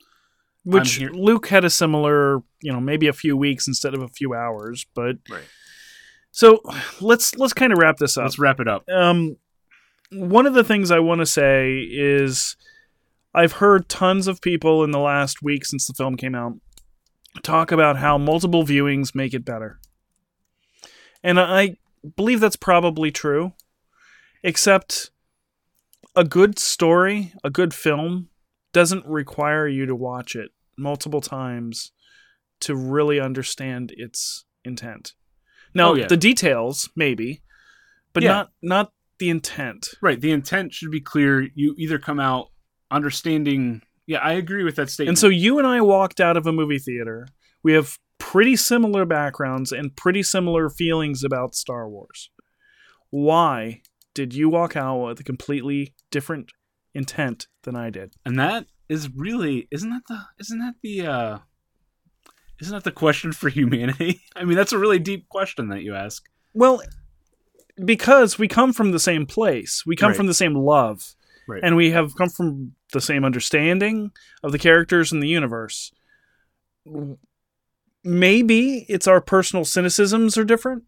Which 0.63 0.95
here- 0.95 1.11
Luke 1.11 1.47
had 1.47 1.63
a 1.65 1.69
similar, 1.69 2.37
you 2.61 2.71
know, 2.71 2.79
maybe 2.81 3.07
a 3.07 3.13
few 3.13 3.37
weeks 3.37 3.67
instead 3.67 3.93
of 3.93 4.01
a 4.01 4.07
few 4.09 4.33
hours. 4.33 4.85
But 4.95 5.17
Right. 5.29 5.43
so 6.31 6.61
let's 7.01 7.35
let's 7.37 7.53
kind 7.53 7.71
of 7.71 7.79
wrap 7.79 7.97
this 7.97 8.17
up. 8.17 8.23
let's 8.23 8.39
wrap 8.39 8.59
it 8.59 8.67
up. 8.67 8.87
um, 8.89 9.37
one 10.11 10.45
of 10.45 10.53
the 10.53 10.63
things 10.63 10.89
I 10.89 10.99
want 10.99 11.19
to 11.19 11.25
say 11.25 11.79
is 11.91 12.55
I've 13.35 13.53
heard 13.53 13.89
tons 13.89 14.27
of 14.27 14.41
people 14.41 14.83
in 14.83 14.91
the 14.91 14.99
last 14.99 15.43
week 15.43 15.65
since 15.65 15.85
the 15.85 15.93
film 15.93 16.15
came 16.15 16.33
out 16.33 16.53
talk 17.43 17.71
about 17.71 17.97
how 17.97 18.17
multiple 18.17 18.63
viewings 18.63 19.13
make 19.13 19.33
it 19.33 19.45
better. 19.45 19.79
And 21.23 21.39
I 21.39 21.75
believe 22.15 22.39
that's 22.39 22.55
probably 22.55 23.11
true, 23.11 23.51
except 24.43 25.11
a 26.15 26.23
good 26.23 26.57
story, 26.59 27.33
a 27.43 27.49
good 27.49 27.73
film, 27.73 28.29
doesn't 28.73 29.05
require 29.05 29.67
you 29.67 29.85
to 29.85 29.95
watch 29.95 30.35
it 30.35 30.51
multiple 30.77 31.21
times 31.21 31.91
to 32.59 32.75
really 32.75 33.19
understand 33.19 33.93
its 33.97 34.45
intent. 34.63 35.13
Now, 35.73 35.91
Oh, 35.91 35.95
yeah. 35.95 36.07
the 36.07 36.17
details, 36.17 36.89
maybe, 36.95 37.41
but 38.13 38.23
Yeah. 38.23 38.29
not 38.31 38.51
not 38.61 38.93
the 39.19 39.29
intent. 39.29 39.87
Right. 40.01 40.19
The 40.21 40.31
intent 40.31 40.73
should 40.73 40.91
be 40.91 41.01
clear. 41.01 41.47
You 41.55 41.73
either 41.77 41.97
come 41.97 42.19
out 42.19 42.51
understanding. 42.91 43.81
Yeah, 44.05 44.19
I 44.19 44.33
agree 44.33 44.63
with 44.63 44.75
that 44.75 44.89
statement. 44.91 45.09
And 45.09 45.19
so 45.19 45.27
you 45.27 45.57
and 45.57 45.67
I 45.67 45.81
walked 45.81 46.19
out 46.19 46.37
of 46.37 46.45
a 46.45 46.51
movie 46.51 46.77
theater. 46.79 47.27
We 47.63 47.73
have 47.73 47.97
pretty 48.19 48.55
similar 48.55 49.05
backgrounds 49.05 49.71
and 49.71 49.95
pretty 49.95 50.21
similar 50.23 50.69
feelings 50.69 51.23
about 51.23 51.55
Star 51.55 51.89
Wars. 51.89 52.29
Why 53.09 53.81
did 54.17 54.33
you 54.33 54.49
walk 54.49 54.75
out 54.75 54.97
with 54.97 55.19
a 55.19 55.23
completely 55.23 55.93
different 56.09 56.51
intent 56.95 57.45
than 57.61 57.75
I 57.75 57.91
did? 57.91 58.15
and 58.25 58.39
that 58.39 58.65
is 58.89 59.09
really 59.15 59.67
isn't 59.69 59.91
that 59.91 60.01
the 60.07 60.19
isn't 60.39 60.57
that 60.57 60.73
the 60.81 61.05
uh 61.05 61.37
isn't 62.59 62.73
that 62.73 62.83
the 62.83 62.91
question 62.91 63.31
for 63.31 63.49
humanity? 63.59 64.21
I 64.35 64.43
mean, 64.43 64.57
that's 64.57 64.73
a 64.73 64.79
really 64.79 64.97
deep 64.97 65.29
question 65.29 65.67
that 65.69 65.83
you 65.83 65.93
ask. 65.93 66.23
Well, 66.55 66.81
because 67.85 68.39
we 68.39 68.47
come 68.47 68.73
from 68.73 68.91
the 68.91 68.99
same 68.99 69.27
place. 69.27 69.83
We 69.85 69.95
come 69.95 70.07
Right. 70.09 70.17
from 70.17 70.25
the 70.25 70.33
same 70.33 70.55
love. 70.55 71.13
Right. 71.47 71.61
And 71.63 71.75
we 71.75 71.91
have 71.91 72.15
come 72.15 72.29
from 72.29 72.73
the 72.93 72.99
same 73.01 73.23
understanding 73.23 74.11
of 74.41 74.51
the 74.51 74.57
characters 74.57 75.11
in 75.13 75.19
the 75.19 75.27
universe. 75.27 75.91
Maybe 78.03 78.85
it's 78.89 79.07
our 79.07 79.21
personal 79.21 79.63
cynicisms 79.65 80.37
are 80.37 80.43
different 80.43 80.83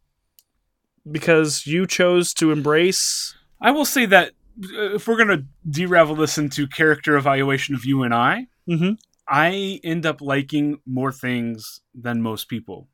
because 1.09 1.65
you 1.67 1.85
chose 1.87 2.33
to 2.35 2.51
embrace 2.51 3.35
I 3.61 3.71
will 3.71 3.85
say 3.85 4.05
that 4.05 4.29
uh, 4.77 4.95
if 4.95 5.07
we're 5.07 5.17
gonna 5.17 5.43
deravel 5.69 6.17
this 6.17 6.37
into 6.37 6.65
character 6.67 7.15
evaluation 7.17 7.75
of 7.75 7.83
you 7.85 8.03
and 8.03 8.13
I, 8.13 8.47
Mhm. 8.69 8.97
I 9.27 9.79
end 9.83 10.05
up 10.05 10.21
liking 10.21 10.79
more 10.85 11.11
things 11.11 11.81
than 11.93 12.21
most 12.21 12.47
people, 12.49 12.87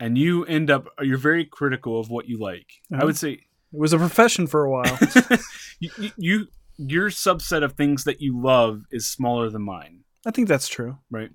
and 0.00 0.16
you 0.16 0.44
end 0.46 0.70
up 0.70 0.86
you're 1.02 1.18
very 1.18 1.44
critical 1.44 1.98
of 2.00 2.08
what 2.10 2.28
you 2.28 2.38
like. 2.38 2.66
I 2.92 2.96
Uh-huh. 2.96 3.06
would 3.06 3.16
say 3.16 3.32
it 3.32 3.40
was 3.72 3.92
a 3.92 3.98
profession 3.98 4.46
for 4.46 4.64
a 4.64 4.70
while. 4.70 4.98
you, 5.80 5.90
you, 5.98 6.10
you 6.16 6.46
your 6.76 7.10
subset 7.10 7.62
of 7.62 7.72
things 7.74 8.04
that 8.04 8.20
you 8.20 8.40
love 8.40 8.82
is 8.90 9.06
smaller 9.06 9.50
than 9.50 9.62
mine, 9.62 10.04
I 10.26 10.30
think 10.30 10.48
that's 10.48 10.68
true. 10.68 10.98
right? 11.10 11.30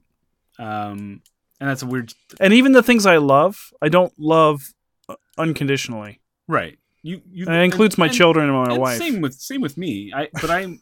Um, 0.58 1.22
and 1.60 1.70
that's 1.70 1.82
a 1.82 1.86
weird 1.86 2.14
And 2.40 2.54
even 2.54 2.72
the 2.74 2.84
things 2.84 3.06
I 3.06 3.18
love, 3.18 3.72
I 3.82 3.90
don't 3.90 4.14
love 4.18 4.74
unconditionally. 5.40 6.22
right. 6.48 6.78
You 7.02 7.22
you 7.32 7.46
And 7.46 7.56
that 7.56 7.62
includes 7.64 7.98
my 7.98 8.08
and- 8.08 8.14
children 8.14 8.50
and 8.50 8.58
my 8.58 8.74
and 8.74 8.78
wife. 8.82 8.98
Same 8.98 9.22
with 9.22 9.34
same 9.36 9.62
with 9.62 9.78
me. 9.78 10.12
I 10.14 10.28
but 10.34 10.50
I'm 10.52 10.82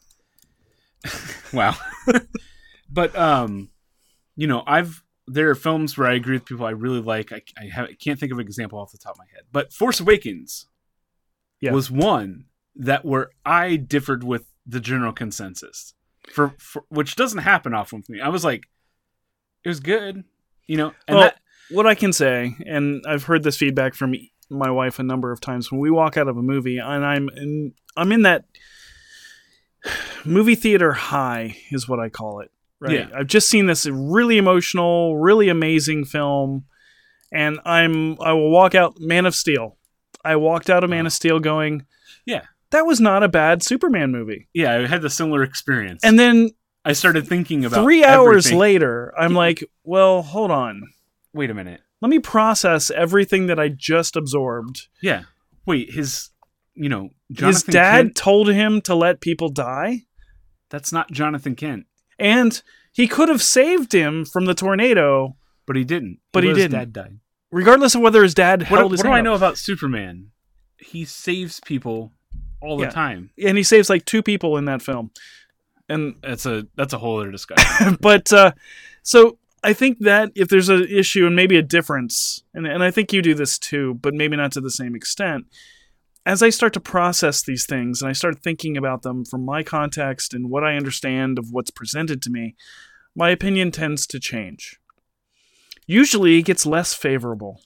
wow. 1.52 1.74
but 2.90 3.16
um, 3.16 3.70
you 4.36 4.46
know, 4.46 4.62
I've 4.66 5.02
there 5.26 5.48
are 5.50 5.54
films 5.54 5.96
where 5.96 6.08
I 6.08 6.14
agree 6.14 6.34
with 6.36 6.44
people 6.46 6.66
I 6.66 6.70
really 6.70 7.00
like. 7.00 7.32
I 7.32 7.42
I, 7.56 7.66
have, 7.72 7.86
I 7.86 7.92
can't 7.94 8.18
think 8.18 8.32
of 8.32 8.38
an 8.38 8.46
example 8.46 8.78
off 8.78 8.92
the 8.92 8.98
top 8.98 9.12
of 9.12 9.18
my 9.18 9.26
head, 9.32 9.44
but 9.52 9.72
Force 9.72 10.00
Awakens 10.00 10.66
Yeah. 11.60 11.72
was 11.72 11.90
one 11.90 12.46
that 12.74 13.04
where 13.04 13.30
I 13.44 13.76
differed 13.76 14.24
with 14.24 14.46
the 14.66 14.80
general 14.80 15.12
consensus 15.12 15.94
for, 16.32 16.54
for 16.58 16.84
which 16.88 17.16
doesn't 17.16 17.38
happen 17.40 17.74
often 17.74 17.98
with 18.00 18.08
me. 18.08 18.20
I 18.20 18.28
was 18.28 18.44
like, 18.44 18.68
it 19.64 19.68
was 19.68 19.80
good, 19.80 20.24
you 20.66 20.76
know, 20.76 20.92
and 21.06 21.16
Well, 21.16 21.20
that 21.24 21.38
what 21.70 21.86
I 21.86 21.94
can 21.94 22.12
say, 22.12 22.54
and 22.66 23.02
I've 23.06 23.24
heard 23.24 23.42
this 23.44 23.56
feedback 23.56 23.94
from 23.94 24.14
my 24.50 24.70
wife 24.70 24.98
a 24.98 25.02
number 25.02 25.30
of 25.32 25.40
times 25.40 25.70
when 25.70 25.80
we 25.80 25.90
walk 25.90 26.16
out 26.16 26.28
of 26.28 26.36
a 26.36 26.42
movie, 26.42 26.78
and 26.78 27.04
I'm 27.04 27.28
in, 27.30 27.74
I'm 27.96 28.12
in 28.12 28.22
that 28.22 28.44
movie 30.24 30.54
theater 30.54 30.92
high, 30.92 31.56
is 31.70 31.88
what 31.88 32.00
I 32.00 32.08
call 32.08 32.40
it. 32.40 32.50
Right. 32.80 32.92
Yeah. 32.92 33.08
I've 33.14 33.26
just 33.26 33.48
seen 33.48 33.66
this 33.66 33.86
really 33.86 34.38
emotional, 34.38 35.16
really 35.18 35.48
amazing 35.48 36.04
film, 36.04 36.64
and 37.32 37.58
I'm 37.64 38.20
I 38.20 38.32
will 38.32 38.50
walk 38.50 38.74
out 38.74 39.00
Man 39.00 39.26
of 39.26 39.34
Steel. 39.34 39.76
I 40.24 40.36
walked 40.36 40.70
out 40.70 40.84
of 40.84 40.90
Man 40.90 41.06
of 41.06 41.12
Steel 41.12 41.40
going, 41.40 41.86
Yeah. 42.26 42.42
that 42.70 42.86
was 42.86 43.00
not 43.00 43.22
a 43.22 43.28
bad 43.28 43.62
Superman 43.62 44.12
movie. 44.12 44.48
yeah, 44.52 44.74
I 44.76 44.86
had 44.86 45.02
the 45.02 45.10
similar 45.10 45.42
experience, 45.42 46.02
And 46.04 46.18
then 46.18 46.50
I 46.84 46.92
started 46.92 47.26
thinking 47.26 47.64
about 47.64 47.82
three 47.82 48.04
hours 48.04 48.46
everything. 48.46 48.58
later, 48.58 49.12
I'm 49.18 49.34
like, 49.34 49.62
well, 49.84 50.22
hold 50.22 50.50
on. 50.50 50.82
Wait 51.34 51.50
a 51.50 51.54
minute. 51.54 51.80
Let 52.00 52.08
me 52.10 52.18
process 52.18 52.90
everything 52.90 53.46
that 53.48 53.58
I 53.58 53.68
just 53.68 54.16
absorbed. 54.16 54.86
Yeah. 55.02 55.22
Wait, 55.66 55.92
his 55.92 56.30
you 56.74 56.88
know, 56.88 57.10
Jonathan 57.32 57.54
His 57.54 57.62
dad 57.64 57.96
Kent, 58.06 58.14
told 58.16 58.48
him 58.48 58.80
to 58.82 58.94
let 58.94 59.20
people 59.20 59.48
die, 59.48 60.02
that's 60.70 60.92
not 60.92 61.10
Jonathan 61.10 61.56
Kent, 61.56 61.86
and 62.18 62.62
he 62.92 63.08
could 63.08 63.28
have 63.28 63.42
saved 63.42 63.92
him 63.92 64.24
from 64.24 64.44
the 64.44 64.54
tornado, 64.54 65.36
but 65.66 65.74
he 65.76 65.82
didn't. 65.84 66.20
But 66.32 66.44
he 66.44 66.50
his 66.50 66.58
didn't. 66.58 66.78
Dad 66.78 66.92
died. 66.92 67.18
regardless 67.50 67.94
of 67.96 68.00
whether 68.02 68.22
his 68.22 68.34
dad 68.34 68.60
What, 68.62 68.68
held 68.78 68.92
what 68.92 69.02
do 69.02 69.08
I 69.10 69.20
know 69.20 69.32
up. 69.34 69.38
about 69.38 69.58
Superman? 69.58 70.30
He 70.78 71.04
saves 71.04 71.58
people 71.66 72.12
all 72.62 72.76
the 72.76 72.84
Yeah. 72.84 72.90
time. 72.90 73.30
And 73.44 73.56
he 73.56 73.64
saves 73.64 73.90
like 73.90 74.04
two 74.04 74.22
people 74.22 74.56
in 74.56 74.64
that 74.66 74.80
film. 74.82 75.10
And 75.88 76.16
That's 76.22 76.46
a 76.46 76.66
that's 76.76 76.92
a 76.92 76.98
whole 76.98 77.18
other 77.20 77.30
discussion. 77.32 77.96
but 78.00 78.32
uh, 78.32 78.52
so 79.02 79.38
I 79.62 79.72
think 79.72 79.98
that 80.00 80.30
if 80.34 80.48
there's 80.48 80.68
an 80.68 80.86
issue 80.88 81.26
and 81.26 81.34
maybe 81.34 81.56
a 81.56 81.62
difference, 81.62 82.44
and, 82.54 82.66
and 82.66 82.82
I 82.82 82.90
think 82.90 83.12
you 83.12 83.22
do 83.22 83.34
this 83.34 83.58
too, 83.58 83.94
but 83.94 84.14
maybe 84.14 84.36
not 84.36 84.52
to 84.52 84.60
the 84.60 84.70
same 84.70 84.94
extent. 84.94 85.46
As 86.24 86.42
I 86.42 86.50
start 86.50 86.74
to 86.74 86.80
process 86.80 87.42
these 87.42 87.64
things 87.66 88.02
and 88.02 88.08
I 88.08 88.12
start 88.12 88.42
thinking 88.42 88.76
about 88.76 89.02
them 89.02 89.24
from 89.24 89.44
my 89.44 89.62
context 89.62 90.34
and 90.34 90.50
what 90.50 90.62
I 90.62 90.76
understand 90.76 91.38
of 91.38 91.50
what's 91.50 91.70
presented 91.70 92.22
to 92.22 92.30
me, 92.30 92.54
my 93.16 93.30
opinion 93.30 93.70
tends 93.70 94.06
to 94.08 94.20
change. 94.20 94.78
Usually 95.86 96.38
it 96.38 96.44
gets 96.44 96.66
less 96.66 96.92
favorable. 96.92 97.62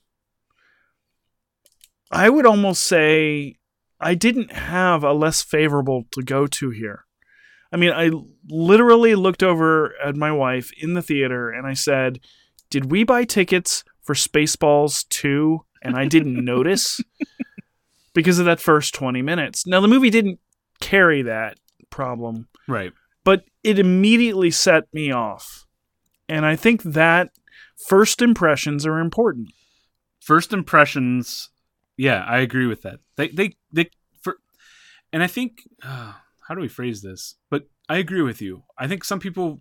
I 2.11 2.29
would 2.29 2.47
almost 2.47 2.85
say 2.85 3.57
I 3.99 4.15
didn't 4.15 4.53
have 4.53 5.03
a 5.03 5.13
less 5.13 5.43
favorable 5.43 6.05
to 6.13 6.23
go 6.23 6.47
to 6.47 6.71
here. 6.71 7.05
I 7.73 7.77
mean, 7.77 7.91
I 7.91 8.11
literally 8.49 9.15
looked 9.15 9.43
over 9.43 9.95
at 10.05 10.17
my 10.17 10.31
wife 10.31 10.73
in 10.79 10.95
the 10.95 11.03
theater 11.03 11.51
and 11.51 11.67
I 11.67 11.75
said, 11.75 12.21
Did 12.71 12.91
we 12.91 13.05
buy 13.05 13.25
tickets 13.25 13.83
for 14.03 14.15
Spaceballs 14.15 15.09
2 15.09 15.65
and 15.83 15.97
I 15.97 16.07
didn't 16.07 16.45
notice? 16.45 17.01
Because 18.15 18.39
of 18.39 18.45
that 18.45 18.61
first 18.61 18.95
20 18.95 19.23
minutes. 19.23 19.67
Now, 19.67 19.81
the 19.81 19.89
movie 19.89 20.11
didn't 20.11 20.39
carry 20.81 21.23
that 21.23 21.59
problem, 21.89 22.49
right. 22.69 22.93
but 23.25 23.45
it 23.65 23.79
immediately 23.79 24.51
set 24.51 24.93
me 24.93 25.11
off. 25.11 25.67
And 26.29 26.45
I 26.45 26.57
think 26.57 26.83
that 26.83 27.31
first 27.87 28.21
impressions 28.21 28.85
are 28.85 28.99
important. 28.99 29.53
First 30.21 30.53
impressions. 30.53 31.51
Yeah, 31.97 32.25
I 32.27 32.39
agree 32.39 32.67
with 32.67 32.83
that. 32.83 33.01
They 33.17 33.29
they 33.29 33.57
they 33.73 33.91
for, 34.21 34.37
and 35.13 35.23
I 35.23 35.27
think 35.27 35.63
uh, 35.83 36.13
how 36.49 36.55
do 36.55 36.61
we 36.61 36.69
phrase 36.69 37.03
this? 37.03 37.37
But 37.51 37.69
I 37.89 37.99
agree 37.99 38.23
with 38.23 38.43
you. 38.43 38.65
I 38.79 38.87
think 38.89 39.05
some 39.05 39.21
people 39.21 39.61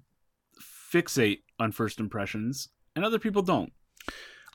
fixate 0.92 1.40
on 1.60 1.72
first 1.72 2.00
impressions, 2.00 2.70
and 2.96 3.06
other 3.06 3.20
people 3.20 3.42
don't. 3.42 3.72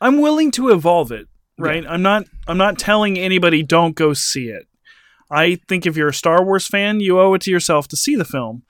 I'm 0.01 0.21
willing 0.21 0.51
to 0.53 0.71
evolve 0.71 1.13
it, 1.13 1.29
right? 1.59 1.85
I'm 1.87 2.03
not 2.03 2.25
I'm 2.47 2.59
not 2.59 2.79
telling 2.79 3.19
anybody 3.19 3.63
don't 3.63 3.95
go 3.95 4.13
see 4.13 4.49
it. 4.49 4.67
I 5.31 5.57
think 5.69 5.87
if 5.87 5.97
you're 5.97 6.09
a 6.09 6.15
Star 6.15 6.45
Wars 6.45 6.67
fan, 6.67 7.01
you 7.01 7.19
owe 7.19 7.35
it 7.35 7.43
to 7.43 7.51
yourself 7.51 7.89
to 7.89 7.97
see 7.97 8.15
the 8.15 8.25
film. 8.25 8.63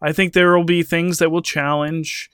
I 0.00 0.12
think 0.12 0.32
there 0.32 0.56
will 0.56 0.64
be 0.64 0.82
things 0.82 1.18
that 1.18 1.30
will 1.30 1.42
challenge 1.42 2.30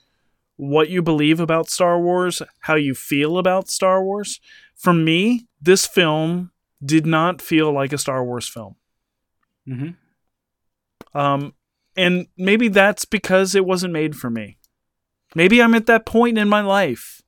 what 0.56 0.88
you 0.88 1.02
believe 1.02 1.38
about 1.38 1.70
Star 1.70 2.00
Wars, 2.00 2.42
how 2.60 2.74
you 2.74 2.94
feel 2.94 3.38
about 3.38 3.68
Star 3.68 4.02
Wars. 4.02 4.40
For 4.74 4.92
me, 4.92 5.46
this 5.60 5.86
film 5.86 6.50
did 6.84 7.06
not 7.06 7.40
feel 7.40 7.72
like 7.72 7.92
a 7.92 7.98
Star 7.98 8.24
Wars 8.24 8.48
film. 8.48 8.76
Mm-hmm. 9.68 9.90
Um, 11.14 11.54
and 11.96 12.26
maybe 12.36 12.68
that's 12.68 13.04
because 13.04 13.54
it 13.54 13.64
wasn't 13.64 13.92
made 13.92 14.16
for 14.16 14.30
me. 14.30 14.58
Maybe 15.34 15.62
I'm 15.62 15.74
at 15.74 15.86
that 15.86 16.06
point 16.06 16.38
in 16.38 16.48
my 16.48 16.60
life 16.60 17.22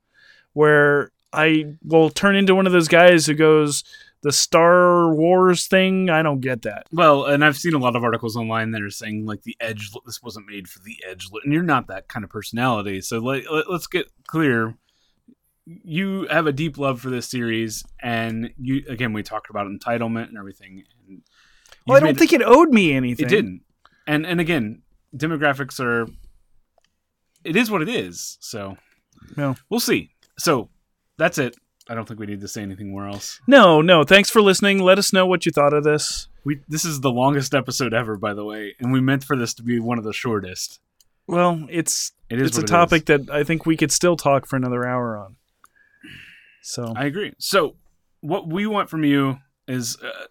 where 0.53 1.11
I 1.33 1.75
will 1.83 2.09
turn 2.09 2.35
into 2.35 2.55
one 2.55 2.65
of 2.67 2.73
those 2.73 2.87
guys 2.87 3.25
who 3.25 3.33
goes, 3.33 3.83
the 4.23 4.31
Star 4.31 5.13
Wars 5.13 5.67
thing, 5.67 6.09
I 6.09 6.21
don't 6.21 6.41
get 6.41 6.61
that. 6.63 6.87
Well, 6.91 7.25
and 7.25 7.43
I've 7.43 7.57
seen 7.57 7.73
a 7.73 7.79
lot 7.79 7.95
of 7.95 8.03
articles 8.03 8.35
online 8.35 8.71
that 8.71 8.81
are 8.81 8.89
saying 8.89 9.25
like 9.25 9.43
the 9.43 9.57
edge. 9.59 9.91
This 10.05 10.21
wasn't 10.21 10.47
made 10.47 10.67
for 10.67 10.79
the 10.79 10.97
edge, 11.09 11.27
and 11.43 11.51
you're 11.53 11.63
not 11.63 11.87
that 11.87 12.07
kind 12.07 12.23
of 12.23 12.29
personality. 12.29 13.01
So 13.01 13.19
let, 13.19 13.51
let, 13.51 13.69
let's 13.69 13.87
get 13.87 14.07
clear. 14.27 14.75
You 15.65 16.27
have 16.29 16.47
a 16.47 16.51
deep 16.51 16.77
love 16.77 17.01
for 17.01 17.09
this 17.09 17.29
series, 17.29 17.83
and 17.99 18.51
you 18.57 18.83
again 18.87 19.13
we 19.13 19.23
talked 19.23 19.49
about 19.49 19.67
entitlement 19.67 20.27
and 20.27 20.37
everything. 20.37 20.83
And 21.07 21.21
Well, 21.87 21.97
I 21.97 21.99
don't 21.99 22.17
think 22.17 22.33
it 22.33 22.43
owed 22.43 22.69
me 22.69 22.93
anything. 22.93 23.25
it 23.25 23.29
didn't. 23.29 23.61
And 24.11 24.25
and 24.25 24.41
again, 24.41 24.81
demographics 25.15 25.79
are. 25.79 26.05
It 27.45 27.55
is 27.55 27.71
what 27.71 27.81
it 27.81 27.87
is. 27.87 28.37
So 28.41 28.77
No. 29.37 29.55
we'll 29.69 29.79
see. 29.79 30.09
So 30.37 30.69
that's 31.17 31.37
it. 31.37 31.55
I 31.87 31.95
don't 31.95 32.07
think 32.07 32.19
we 32.19 32.25
need 32.25 32.41
to 32.41 32.47
say 32.47 32.61
anything 32.61 32.91
more 32.91 33.07
else. 33.07 33.39
No, 33.47 33.81
no. 33.81 34.03
Thanks 34.03 34.29
for 34.29 34.41
listening. 34.41 34.79
Let 34.79 34.99
us 34.99 35.11
know 35.13 35.25
what 35.25 35.45
you 35.45 35.51
thought 35.51 35.73
of 35.73 35.83
this. 35.85 36.27
We 36.43 36.59
this 36.67 36.83
is 36.83 36.99
the 36.99 37.11
longest 37.11 37.55
episode 37.55 37.93
ever, 37.93 38.17
by 38.17 38.33
the 38.33 38.43
way, 38.43 38.75
and 38.79 38.91
we 38.91 38.99
meant 38.99 39.23
for 39.23 39.37
this 39.37 39.53
to 39.55 39.63
be 39.63 39.79
one 39.79 39.97
of 39.97 40.03
the 40.03 40.13
shortest. 40.13 40.79
Well, 41.27 41.65
it's 41.69 42.11
It 42.29 42.41
is 42.41 42.49
it's 42.49 42.57
a 42.57 42.61
it 42.61 42.67
topic 42.67 43.05
that 43.05 43.29
I 43.29 43.43
think 43.45 43.65
we 43.65 43.77
could 43.77 43.91
still 43.93 44.17
talk 44.17 44.45
for 44.45 44.57
another 44.57 44.85
hour 44.85 45.17
on. 45.17 45.37
So 46.63 46.93
I 46.95 47.05
agree. 47.05 47.33
So 47.39 47.75
what 48.19 48.47
we 48.51 48.67
want 48.67 48.89
from 48.89 49.03
you 49.05 49.37
is 49.67 49.97
uh, 50.03 50.25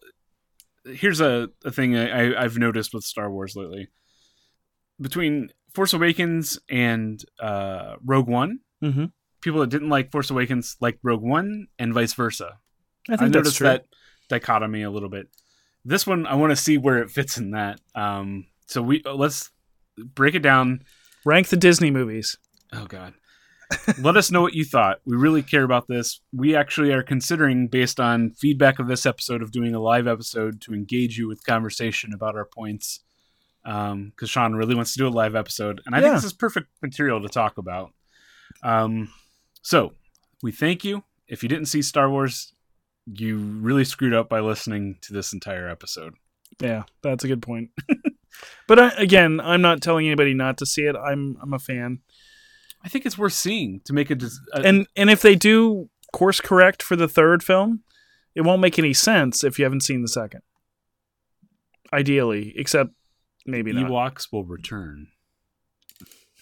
here's 0.85 1.21
a, 1.21 1.49
a 1.65 1.71
thing 1.71 1.97
I, 1.97 2.35
I've 2.43 2.57
noticed 2.59 2.93
with 2.95 3.05
Star 3.05 3.31
Wars 3.31 3.55
lately. 3.57 3.89
Between 5.01 5.51
Force 5.75 5.93
Awakens 5.93 6.59
and 6.69 7.25
uh, 7.41 7.97
Rogue 8.05 8.29
One, 8.29 8.61
Mhm. 8.83 9.13
people 9.41 9.61
that 9.61 9.71
didn't 9.71 9.89
like 9.89 10.11
Force 10.13 10.31
Awakens 10.31 10.77
like 10.81 10.99
Rogue 11.03 11.23
One, 11.23 11.69
and 11.79 11.95
vice 11.95 12.13
versa. 12.15 12.59
I 13.09 13.15
I 13.25 13.29
noticed 13.29 13.57
true. 13.59 13.67
that 13.67 13.87
dichotomy 14.29 14.83
a 14.83 14.91
little 14.91 15.09
bit. 15.09 15.29
This 15.85 16.07
one, 16.07 16.27
I 16.27 16.35
want 16.35 16.51
to 16.51 16.57
see 16.57 16.77
where 16.77 16.99
it 17.03 17.11
fits 17.11 17.39
in 17.39 17.53
that. 17.53 17.81
Um, 17.95 18.47
so 18.67 18.83
we 18.83 19.03
uh, 19.07 19.15
let's 19.15 19.51
break 19.97 20.35
it 20.35 20.41
down. 20.43 20.83
Rank 21.25 21.49
the 21.49 21.57
Disney 21.57 21.91
movies. 21.91 22.37
Oh 22.73 22.85
God. 22.87 23.15
Let 24.01 24.17
us 24.17 24.31
know 24.31 24.43
what 24.43 24.55
you 24.55 24.65
thought. 24.65 25.01
We 25.05 25.17
really 25.17 25.43
care 25.43 25.63
about 25.65 25.87
this. 25.89 26.21
We 26.33 26.57
actually 26.57 26.93
are 26.93 27.03
considering, 27.03 27.69
based 27.69 28.01
on 28.01 28.31
feedback 28.31 28.79
of 28.79 28.89
this 28.89 29.07
episode, 29.07 29.43
of 29.43 29.53
doing 29.53 29.75
a 29.75 29.81
live 29.81 30.07
episode 30.09 30.61
to 30.63 30.75
engage 30.75 31.19
you 31.19 31.29
with 31.29 31.45
conversation 31.45 32.13
about 32.13 32.35
our 32.37 32.45
points. 32.45 33.01
Because 33.63 34.31
Sean 34.31 34.55
really 34.55 34.75
wants 34.75 34.93
to 34.95 34.99
do 34.99 35.07
a 35.07 35.11
live 35.11 35.35
episode, 35.37 35.83
and 35.87 35.95
I 35.95 35.99
Yeah. 35.99 36.05
think 36.05 36.15
this 36.17 36.25
is 36.25 36.33
perfect 36.33 36.69
material 36.83 37.21
to 37.23 37.29
talk 37.29 37.59
about. 37.59 37.93
Um, 38.63 39.13
so 39.63 39.95
we 40.43 40.51
thank 40.51 40.83
you. 40.85 41.05
If 41.29 41.43
you 41.43 41.49
didn't 41.49 41.67
see 41.67 41.83
Star 41.83 42.11
Wars, 42.11 42.55
you 43.07 43.37
really 43.39 43.85
screwed 43.85 44.15
up 44.15 44.29
by 44.29 44.41
listening 44.41 44.97
to 45.03 45.13
this 45.13 45.33
entire 45.33 45.69
episode. 45.69 46.15
Yeah, 46.61 46.85
that's 47.03 47.23
a 47.25 47.29
good 47.29 47.43
point. 47.43 47.71
but 48.67 48.79
I, 48.79 48.89
again, 48.97 49.41
I'm 49.41 49.61
not 49.63 49.83
telling 49.83 50.07
anybody 50.07 50.33
not 50.35 50.57
to 50.59 50.67
see 50.67 50.83
it. 50.85 50.97
I'm 50.97 51.37
I'm 51.43 51.53
a 51.53 51.59
fan. 51.59 52.01
I 52.83 52.89
think 52.89 53.05
it's 53.07 53.19
worth 53.19 53.33
seeing 53.35 53.81
to 53.85 53.93
make 53.93 54.11
a, 54.11 54.15
des- 54.15 54.29
a 54.55 54.61
And 54.61 54.87
and 54.97 55.11
if 55.11 55.21
they 55.23 55.35
do 55.37 55.91
course 56.13 56.41
correct 56.41 56.83
for 56.83 56.97
the 56.97 57.09
third 57.09 57.43
film, 57.43 57.83
it 58.35 58.41
won't 58.43 58.61
make 58.63 58.79
any 58.79 58.95
sense 58.95 59.45
if 59.45 59.59
you 59.59 59.65
haven't 59.65 59.83
seen 59.83 60.03
the 60.03 60.09
second. 60.09 60.41
Ideally, 61.93 62.53
except 62.57 62.91
maybe 63.47 63.73
not. 63.73 63.91
Ewoks 63.91 64.29
will 64.33 64.45
return. 64.45 65.09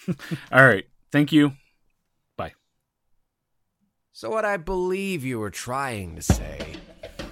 All 0.53 0.67
right. 0.67 0.85
Thank 1.11 1.33
you. 1.33 1.53
Bye. 2.37 2.53
So, 4.13 4.31
what 4.31 4.45
I 4.45 4.57
believe 4.59 5.25
you 5.25 5.39
were 5.39 5.51
trying 5.51 6.17
to 6.17 6.23
say 6.23 6.75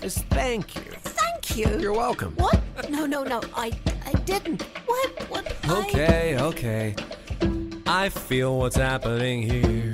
is 0.03 0.19
thank 0.31 0.75
you. 0.75 0.83
Thank 1.01 1.57
you. 1.57 1.79
You're 1.79 1.93
welcome. 1.93 2.35
What? 2.37 2.61
No, 2.91 3.07
no, 3.07 3.23
no. 3.23 3.41
I 3.55 3.73
I 4.05 4.13
didn't. 4.25 4.63
What? 4.87 5.11
What? 5.31 5.57
I- 5.65 5.81
Okay, 5.89 6.37
okay. 6.41 6.95
I 7.89 8.09
feel 8.09 8.59
what's 8.59 8.75
happening 8.75 9.43
here. 9.43 9.93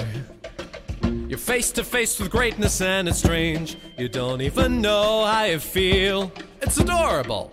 You're 1.28 1.38
face 1.38 1.70
to 1.72 1.84
face 1.84 2.18
with 2.18 2.30
greatness 2.30 2.80
and 2.80 3.06
it's 3.06 3.18
strange. 3.18 3.76
You 3.98 4.08
don't 4.08 4.40
even 4.40 4.80
know 4.80 5.26
how 5.26 5.44
you 5.44 5.58
feel. 5.58 6.32
It's 6.62 6.78
adorable. 6.78 7.52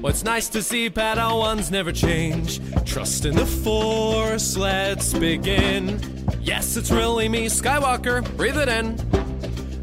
What's 0.00 0.24
nice 0.24 0.48
to 0.50 0.62
see 0.62 0.88
Padawans 0.88 1.70
never 1.70 1.92
change. 1.92 2.60
Trust 2.86 3.26
in 3.26 3.36
the 3.36 3.44
Force, 3.44 4.56
let's 4.56 5.12
begin. 5.12 6.00
Yes, 6.40 6.78
it's 6.78 6.90
really 6.90 7.28
me, 7.28 7.46
Skywalker. 7.46 8.24
Breathe 8.38 8.56
it 8.56 8.68
in. 8.68 8.98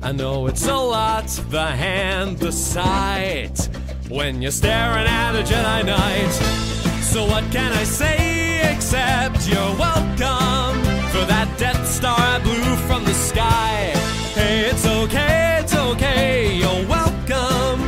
I 0.02 0.12
know 0.12 0.48
it's 0.48 0.68
a 0.68 0.76
lot, 0.76 1.28
the 1.50 1.68
hand, 1.68 2.40
the 2.40 2.52
sight. 2.52 3.70
When 4.10 4.42
you're 4.42 4.52
staring 4.52 5.06
at 5.06 5.36
a 5.36 5.44
Jedi 5.44 5.86
Knight. 5.86 7.04
So 7.04 7.26
what 7.26 7.44
can 7.52 7.72
I 7.74 7.84
say 7.84 8.37
except 8.74 9.48
you're 9.48 9.76
welcome 9.78 10.76
for 11.12 11.24
that 11.26 11.48
Death 11.58 11.88
Star 11.88 12.16
I 12.18 12.40
blew 12.40 12.76
from 12.88 13.04
the 13.06 13.14
sky? 13.14 13.92
Hey, 14.34 14.70
it's 14.70 14.86
okay, 14.86 15.60
it's 15.62 15.76
okay, 15.76 16.56
you're 16.56 16.86
welcome. 16.88 17.80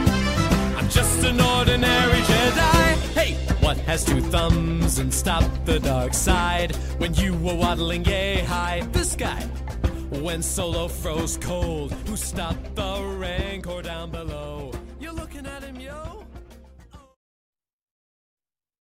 I'm 0.78 0.90
just 0.90 1.24
an 1.24 1.40
ordinary 1.40 2.22
Jedi. 2.30 2.86
Hey, 3.14 3.34
what 3.60 3.78
has 3.90 4.04
two 4.04 4.22
thumbs 4.22 5.00
and 5.00 5.14
stopped 5.14 5.66
the 5.66 5.80
dark 5.80 6.14
side? 6.14 6.76
When 6.98 7.14
you 7.14 7.34
were 7.34 7.56
waddling 7.56 8.06
yay 8.06 8.42
high, 8.42 8.82
this 8.92 9.16
guy. 9.16 9.42
When 10.10 10.42
Solo 10.42 10.88
froze 10.88 11.38
cold, 11.38 11.92
who 12.08 12.16
stopped 12.18 12.76
the 12.76 13.16
rancor 13.20 13.82
down 13.82 14.10
below? 14.10 14.59